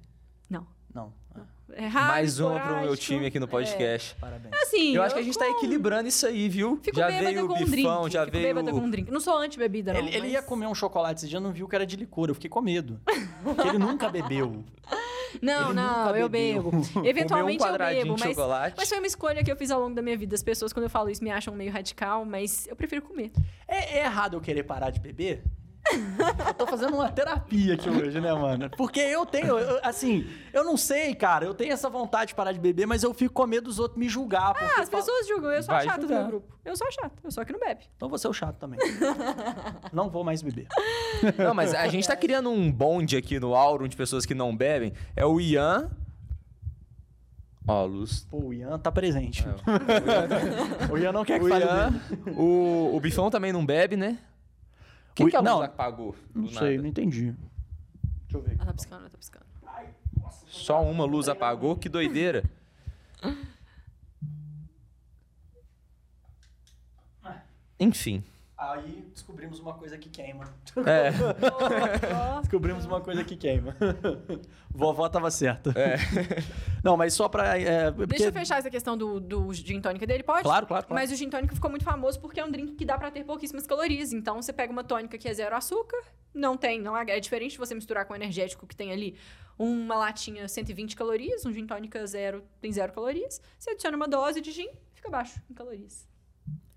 Não. 0.51 0.67
Não. 0.95 1.15
Ah, 1.35 1.47
É 1.73 1.89
Mais 1.89 2.41
uma 2.41 2.51
pro 2.59 2.67
meu 2.69 2.77
esporádico. 2.77 2.97
time 2.97 3.27
aqui 3.27 3.39
no 3.39 3.47
podcast. 3.49 4.15
parabéns. 4.21 4.53
Assim, 4.63 4.95
Eu 4.95 5.03
acho 5.03 5.15
que 5.15 5.21
a 5.21 5.25
gente 5.25 5.39
tá 5.39 5.45
como- 5.45 5.59
equilibrando 5.59 6.09
isso 6.09 6.27
aí, 6.27 6.49
viu? 6.49 6.81
Fico 6.83 6.97
já 6.99 7.09
veio 7.09 7.45
o 7.45 7.49
com 7.49 7.55
um 7.55 7.65
bifão, 7.67 8.01
drink. 8.03 8.13
já 8.13 8.25
Fico 8.25 8.33
veio. 8.37 8.47
bêbada 8.55 8.71
com 8.73 8.79
um 8.79 8.91
drink. 8.91 9.11
Não 9.11 9.21
sou 9.21 9.37
anti-bebida, 9.39 9.93
não. 9.93 10.01
Ele, 10.01 10.09
ele 10.11 10.21
mas- 10.21 10.33
ia 10.33 10.43
comer 10.43 10.67
um 10.67 10.75
chocolate 10.75 11.21
esse 11.21 11.29
dia, 11.29 11.39
não 11.41 11.53
viu 11.53 11.69
que 11.69 11.75
era 11.77 11.87
de 11.87 11.97
licor. 11.97 12.29
Eu 12.31 12.35
fiquei 12.35 12.51
com 12.51 12.61
medo. 12.61 13.01
Porque 13.45 13.69
ele 13.69 13.79
nunca 13.79 14.09
bebeu. 14.09 14.65
Não, 15.43 15.67
ele 15.67 15.75
não, 15.75 16.17
eu 16.17 16.27
bebo. 16.27 16.71
Eventualmente 17.05 17.63
um 17.63 17.67
eu 17.67 17.79
bebo, 17.79 18.15
de 18.15 18.21
mas, 18.25 18.31
chocolate. 18.35 18.75
mas 18.79 18.89
foi 18.89 18.97
uma 18.99 19.07
escolha 19.07 19.45
que 19.45 19.53
eu 19.53 19.57
fiz 19.57 19.71
ao 19.71 19.79
longo 19.79 19.95
da 19.95 20.01
minha 20.01 20.17
vida. 20.17 20.35
As 20.35 20.43
pessoas, 20.43 20.73
quando 20.73 20.85
eu 20.85 20.91
falo 20.91 21.11
isso, 21.11 21.23
me 21.23 21.31
acham 21.31 21.55
meio 21.55 21.71
radical, 21.71 22.25
mas 22.25 22.67
eu 22.67 22.75
prefiro 22.75 23.03
comer. 23.03 23.31
É, 23.69 23.99
é 23.99 24.05
errado 24.05 24.39
eu 24.39 24.41
querer 24.41 24.63
parar 24.63 24.89
de 24.89 24.99
beber? 24.99 25.43
Eu 26.49 26.55
tô 26.55 26.67
fazendo 26.67 26.95
uma 26.95 27.11
terapia 27.11 27.75
aqui 27.75 27.89
hoje, 27.89 28.21
né, 28.21 28.33
mano? 28.33 28.71
Porque 28.77 29.01
eu 29.01 29.25
tenho, 29.27 29.59
eu- 29.59 29.81
assim, 29.83 30.27
eu 30.53 30.65
não 30.65 30.77
sei, 30.77 31.15
cara. 31.15 31.45
Eu 31.45 31.55
tenho 31.55 31.73
essa 31.73 31.89
vontade 31.89 32.29
de 32.29 32.35
parar 32.35 32.53
de 32.53 32.59
beber, 32.61 32.87
mas 32.87 33.03
eu 33.03 33.13
fico 33.15 33.33
com 33.35 33.47
medo 33.47 33.65
dos 33.65 33.79
outros 33.79 33.99
me 33.99 34.09
julgar. 34.09 34.55
Ah, 34.57 34.81
as 34.83 34.89
falo, 34.89 35.03
pessoas 35.03 35.27
julgam. 35.29 35.51
Eu 35.51 35.63
sou 35.63 35.75
Vai 35.75 35.85
chata 35.85 35.99
do 35.99 36.03
julgar. 36.09 36.19
meu 36.23 36.29
grupo. 36.29 36.55
Eu 36.65 36.77
sou 36.77 36.87
a 36.87 36.91
chata. 36.91 37.13
Eu 37.25 37.31
sou 37.31 37.45
que 37.45 37.53
não 37.53 37.61
bebe. 37.61 37.85
Então 37.97 38.09
você 38.09 38.27
é 38.27 38.31
o 38.31 38.33
chato 38.33 38.57
também. 38.57 38.79
não 39.93 40.09
vou 40.11 40.23
mais 40.25 40.43
beber. 40.43 40.67
Não, 41.39 41.55
mas 41.55 41.75
a 41.75 41.89
gente 41.89 42.07
tá 42.07 42.17
criando 42.17 42.51
um 42.51 42.71
bonde 42.71 43.17
aqui 43.17 43.39
no 43.41 43.55
Aurum 43.55 43.89
de 43.89 43.97
pessoas 43.97 44.27
que 44.27 44.35
não 44.35 44.55
bebem. 44.57 44.93
É 45.17 45.25
o 45.25 45.41
Ian. 45.41 45.91
Ó, 47.67 47.83
a 47.83 47.85
luz. 47.85 48.27
Pô, 48.31 48.39
o 48.47 48.55
Ian 48.55 48.79
tá 48.79 48.91
presente. 48.91 49.45
É, 49.47 50.93
O 50.93 50.97
Ian 50.97 51.13
não 51.13 51.25
quer 51.25 51.39
que 51.39 51.45
o 51.45 51.49
fale 51.49 51.65
Ian. 51.65 51.91
dele. 51.91 52.37
O, 52.37 52.97
o 52.97 53.01
Bifão 53.01 53.31
também 53.31 53.53
não 53.53 53.65
bebe, 53.65 53.95
né? 53.97 54.19
Que, 55.19 55.25
O- 55.25 55.29
que 55.31 55.35
a 55.37 55.41
luz 55.41 55.51
não. 55.51 55.63
apagou? 55.63 56.15
do 56.33 56.43
Não 56.43 56.49
sei, 56.49 56.71
nada? 56.77 56.83
não 56.83 56.87
entendi. 56.89 57.33
Deixa 57.33 58.37
eu 58.37 58.41
ver. 58.41 58.55
Ela 58.55 58.67
tá 58.67 58.73
piscando, 58.75 59.01
ela 59.01 59.11
tá 59.11 59.19
piscando. 59.19 59.45
Só 60.47 60.81
uma 60.83 61.05
luz 61.05 61.29
apagou? 61.29 61.77
Que 61.77 61.89
doideira. 61.89 62.45
Enfim. 67.81 68.23
Aí 68.59 69.07
descobrimos 69.13 69.61
uma 69.61 69.75
coisa 69.75 69.97
que 69.97 70.09
queima. 70.09 70.43
É. 70.85 71.13
Descobrimos 72.43 72.85
uma 72.87 73.01
coisa 73.01 73.23
que 73.23 73.37
queima. 73.37 73.77
Vovó 74.69 75.09
tava 75.09 75.31
certa. 75.31 75.71
É. 75.79 75.97
Não, 76.83 76.97
mas 76.97 77.15
só 77.15 77.29
pra. 77.29 77.57
é, 77.57 77.93
porque- 77.93 78.07
Deixa 78.07 78.25
eu 78.25 78.33
fechar 78.33 78.59
essa 78.59 78.69
questão 78.69 78.97
do, 78.99 79.21
do 79.21 79.53
gin 79.55 79.81
tônica 79.81 80.05
dele, 80.05 80.25
pode? 80.25 80.43
Claro, 80.43 80.67
claro, 80.67 80.87
claro. 80.89 81.01
Mas 81.01 81.13
o 81.13 81.15
gin 81.15 81.31
tônica 81.31 81.55
ficou 81.55 81.71
muito 81.71 81.85
famoso 81.85 82.19
porque 82.21 82.41
é 82.41 82.45
um 82.45 82.51
drink 82.51 82.75
que 82.75 82.85
dá 82.85 82.99
pra 82.99 83.13
ter 83.13 83.23
pouquíssimas 83.25 83.65
calorias. 83.65 84.13
Então, 84.13 84.43
você 84.43 84.53
pega 84.53 84.73
uma 84.73 84.83
tônica 84.83 85.17
que 85.17 85.29
é 85.29 85.35
zero 85.35 85.55
açúcar, 85.55 85.97
não 86.35 86.57
tem, 86.57 86.81
não 86.81 86.97
é 86.97 87.21
diferente 87.21 87.53
de 87.53 87.59
você 87.59 87.77
misturar 87.77 88.07
com 88.07 88.13
o 88.13 88.17
energético 88.17 88.67
que 88.67 88.75
tem 88.75 88.91
ali 88.91 89.17
uma 89.57 89.97
latinha 89.97 90.49
120 90.49 90.97
calorias, 90.97 91.47
um 91.47 91.53
gin 91.53 91.65
tônica 91.65 92.05
zero 92.09 92.43
tem 92.61 92.73
zero 92.73 92.93
calorias. 92.93 93.41
Você 93.57 93.71
adiciona 93.71 93.97
uma 93.97 94.09
dose 94.09 94.41
de 94.41 94.51
gin, 94.51 94.69
fica 94.95 95.09
baixo 95.09 95.41
em 95.49 95.55
calorias. 95.55 96.09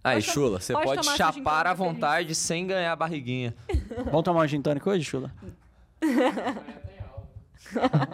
Aí, 0.03 0.15
Pode 0.15 0.25
Chula, 0.33 0.59
você 0.59 0.73
pode 0.73 0.85
pode, 0.85 1.17
chapar 1.17 1.67
à 1.67 1.75
feliz. 1.75 1.93
vontade 1.93 2.35
sem 2.35 2.65
ganhar 2.65 2.95
barriguinha. 2.95 3.53
Vamos 4.05 4.23
tomar 4.23 4.43
um 4.43 4.47
gin 4.47 4.61
tônico 4.61 4.89
hoje, 4.89 5.03
Chula? 5.05 5.31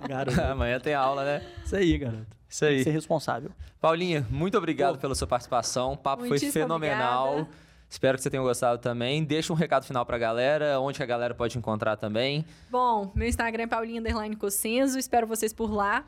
garoto. 0.07 0.41
Amanhã 0.41 0.79
tem 0.79 0.93
aula, 0.93 1.23
né? 1.23 1.45
Isso 1.63 1.75
aí, 1.75 1.97
garoto. 1.97 2.25
Isso 2.49 2.59
Tem 2.61 2.69
aí. 2.69 2.77
que 2.77 2.83
ser 2.85 2.91
responsável. 2.91 3.51
Paulinha, 3.79 4.25
muito 4.29 4.57
obrigado 4.57 4.95
Pô. 4.95 5.01
pela 5.01 5.15
sua 5.15 5.27
participação. 5.27 5.93
O 5.93 5.97
papo 5.97 6.21
foi 6.21 6.29
Muitíssimo 6.29 6.63
fenomenal. 6.63 7.29
obrigada. 7.31 7.49
Espero 7.89 8.17
que 8.17 8.23
você 8.23 8.29
tenha 8.29 8.43
gostado 8.43 8.81
também. 8.81 9.23
Deixa 9.23 9.53
um 9.53 9.55
recado 9.55 9.85
final 9.85 10.05
pra 10.05 10.17
galera, 10.17 10.79
onde 10.79 10.97
que 10.97 11.03
a 11.03 11.05
galera 11.05 11.33
pode 11.33 11.57
encontrar 11.57 11.95
também. 11.95 12.45
Bom, 12.69 13.11
meu 13.15 13.27
Instagram 13.27 13.63
é 13.63 13.67
Paulinha 13.67 14.01
Underline 14.01 14.35
Cossenzo, 14.35 14.99
espero 14.99 15.25
vocês 15.25 15.53
por 15.53 15.71
lá. 15.71 16.03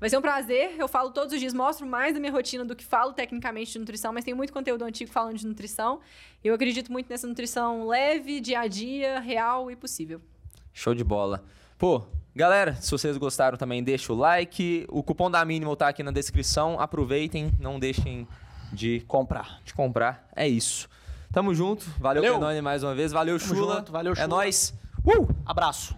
Vai 0.00 0.08
ser 0.08 0.16
um 0.16 0.22
prazer, 0.22 0.76
eu 0.78 0.86
falo 0.86 1.10
todos 1.10 1.32
os 1.34 1.40
dias, 1.40 1.52
mostro 1.52 1.84
mais 1.84 2.14
da 2.14 2.20
minha 2.20 2.30
rotina 2.30 2.64
do 2.64 2.76
que 2.76 2.84
falo 2.84 3.12
tecnicamente 3.12 3.72
de 3.72 3.78
nutrição, 3.80 4.12
mas 4.12 4.24
tem 4.24 4.32
muito 4.32 4.52
conteúdo 4.52 4.84
antigo 4.84 5.10
falando 5.10 5.36
de 5.36 5.46
nutrição. 5.46 5.98
Eu 6.42 6.54
acredito 6.54 6.92
muito 6.92 7.10
nessa 7.10 7.26
nutrição 7.26 7.86
leve, 7.88 8.40
dia 8.40 8.60
a 8.60 8.68
dia, 8.68 9.18
real 9.18 9.70
e 9.70 9.74
possível. 9.76 10.20
Show 10.72 10.94
de 10.94 11.02
bola. 11.02 11.42
Pô, 11.76 12.02
galera, 12.34 12.74
se 12.74 12.90
vocês 12.92 13.16
gostaram 13.16 13.58
também, 13.58 13.82
deixa 13.82 14.12
o 14.12 14.16
like. 14.16 14.86
O 14.88 15.02
cupom 15.02 15.28
da 15.28 15.44
Minimal 15.44 15.74
tá 15.74 15.88
aqui 15.88 16.04
na 16.04 16.12
descrição. 16.12 16.78
Aproveitem, 16.78 17.50
não 17.58 17.80
deixem 17.80 18.26
de, 18.72 19.00
Comprar. 19.00 19.60
de 19.64 19.74
comprar. 19.74 20.28
É 20.36 20.46
isso. 20.46 20.88
Tamo 21.32 21.52
junto. 21.52 21.84
Valeu, 21.98 22.38
Valeu. 22.38 22.62
Mais 22.62 22.84
uma 22.84 22.94
vez. 22.94 23.10
Valeu, 23.10 23.36
Tamo 23.38 23.52
Chula. 23.54 23.76
junto, 23.78 23.90
valeu, 23.90 24.12
É 24.12 24.14
Chula. 24.14 24.28
nóis. 24.28 24.72
Uh! 25.04 25.26
Abraço. 25.44 25.96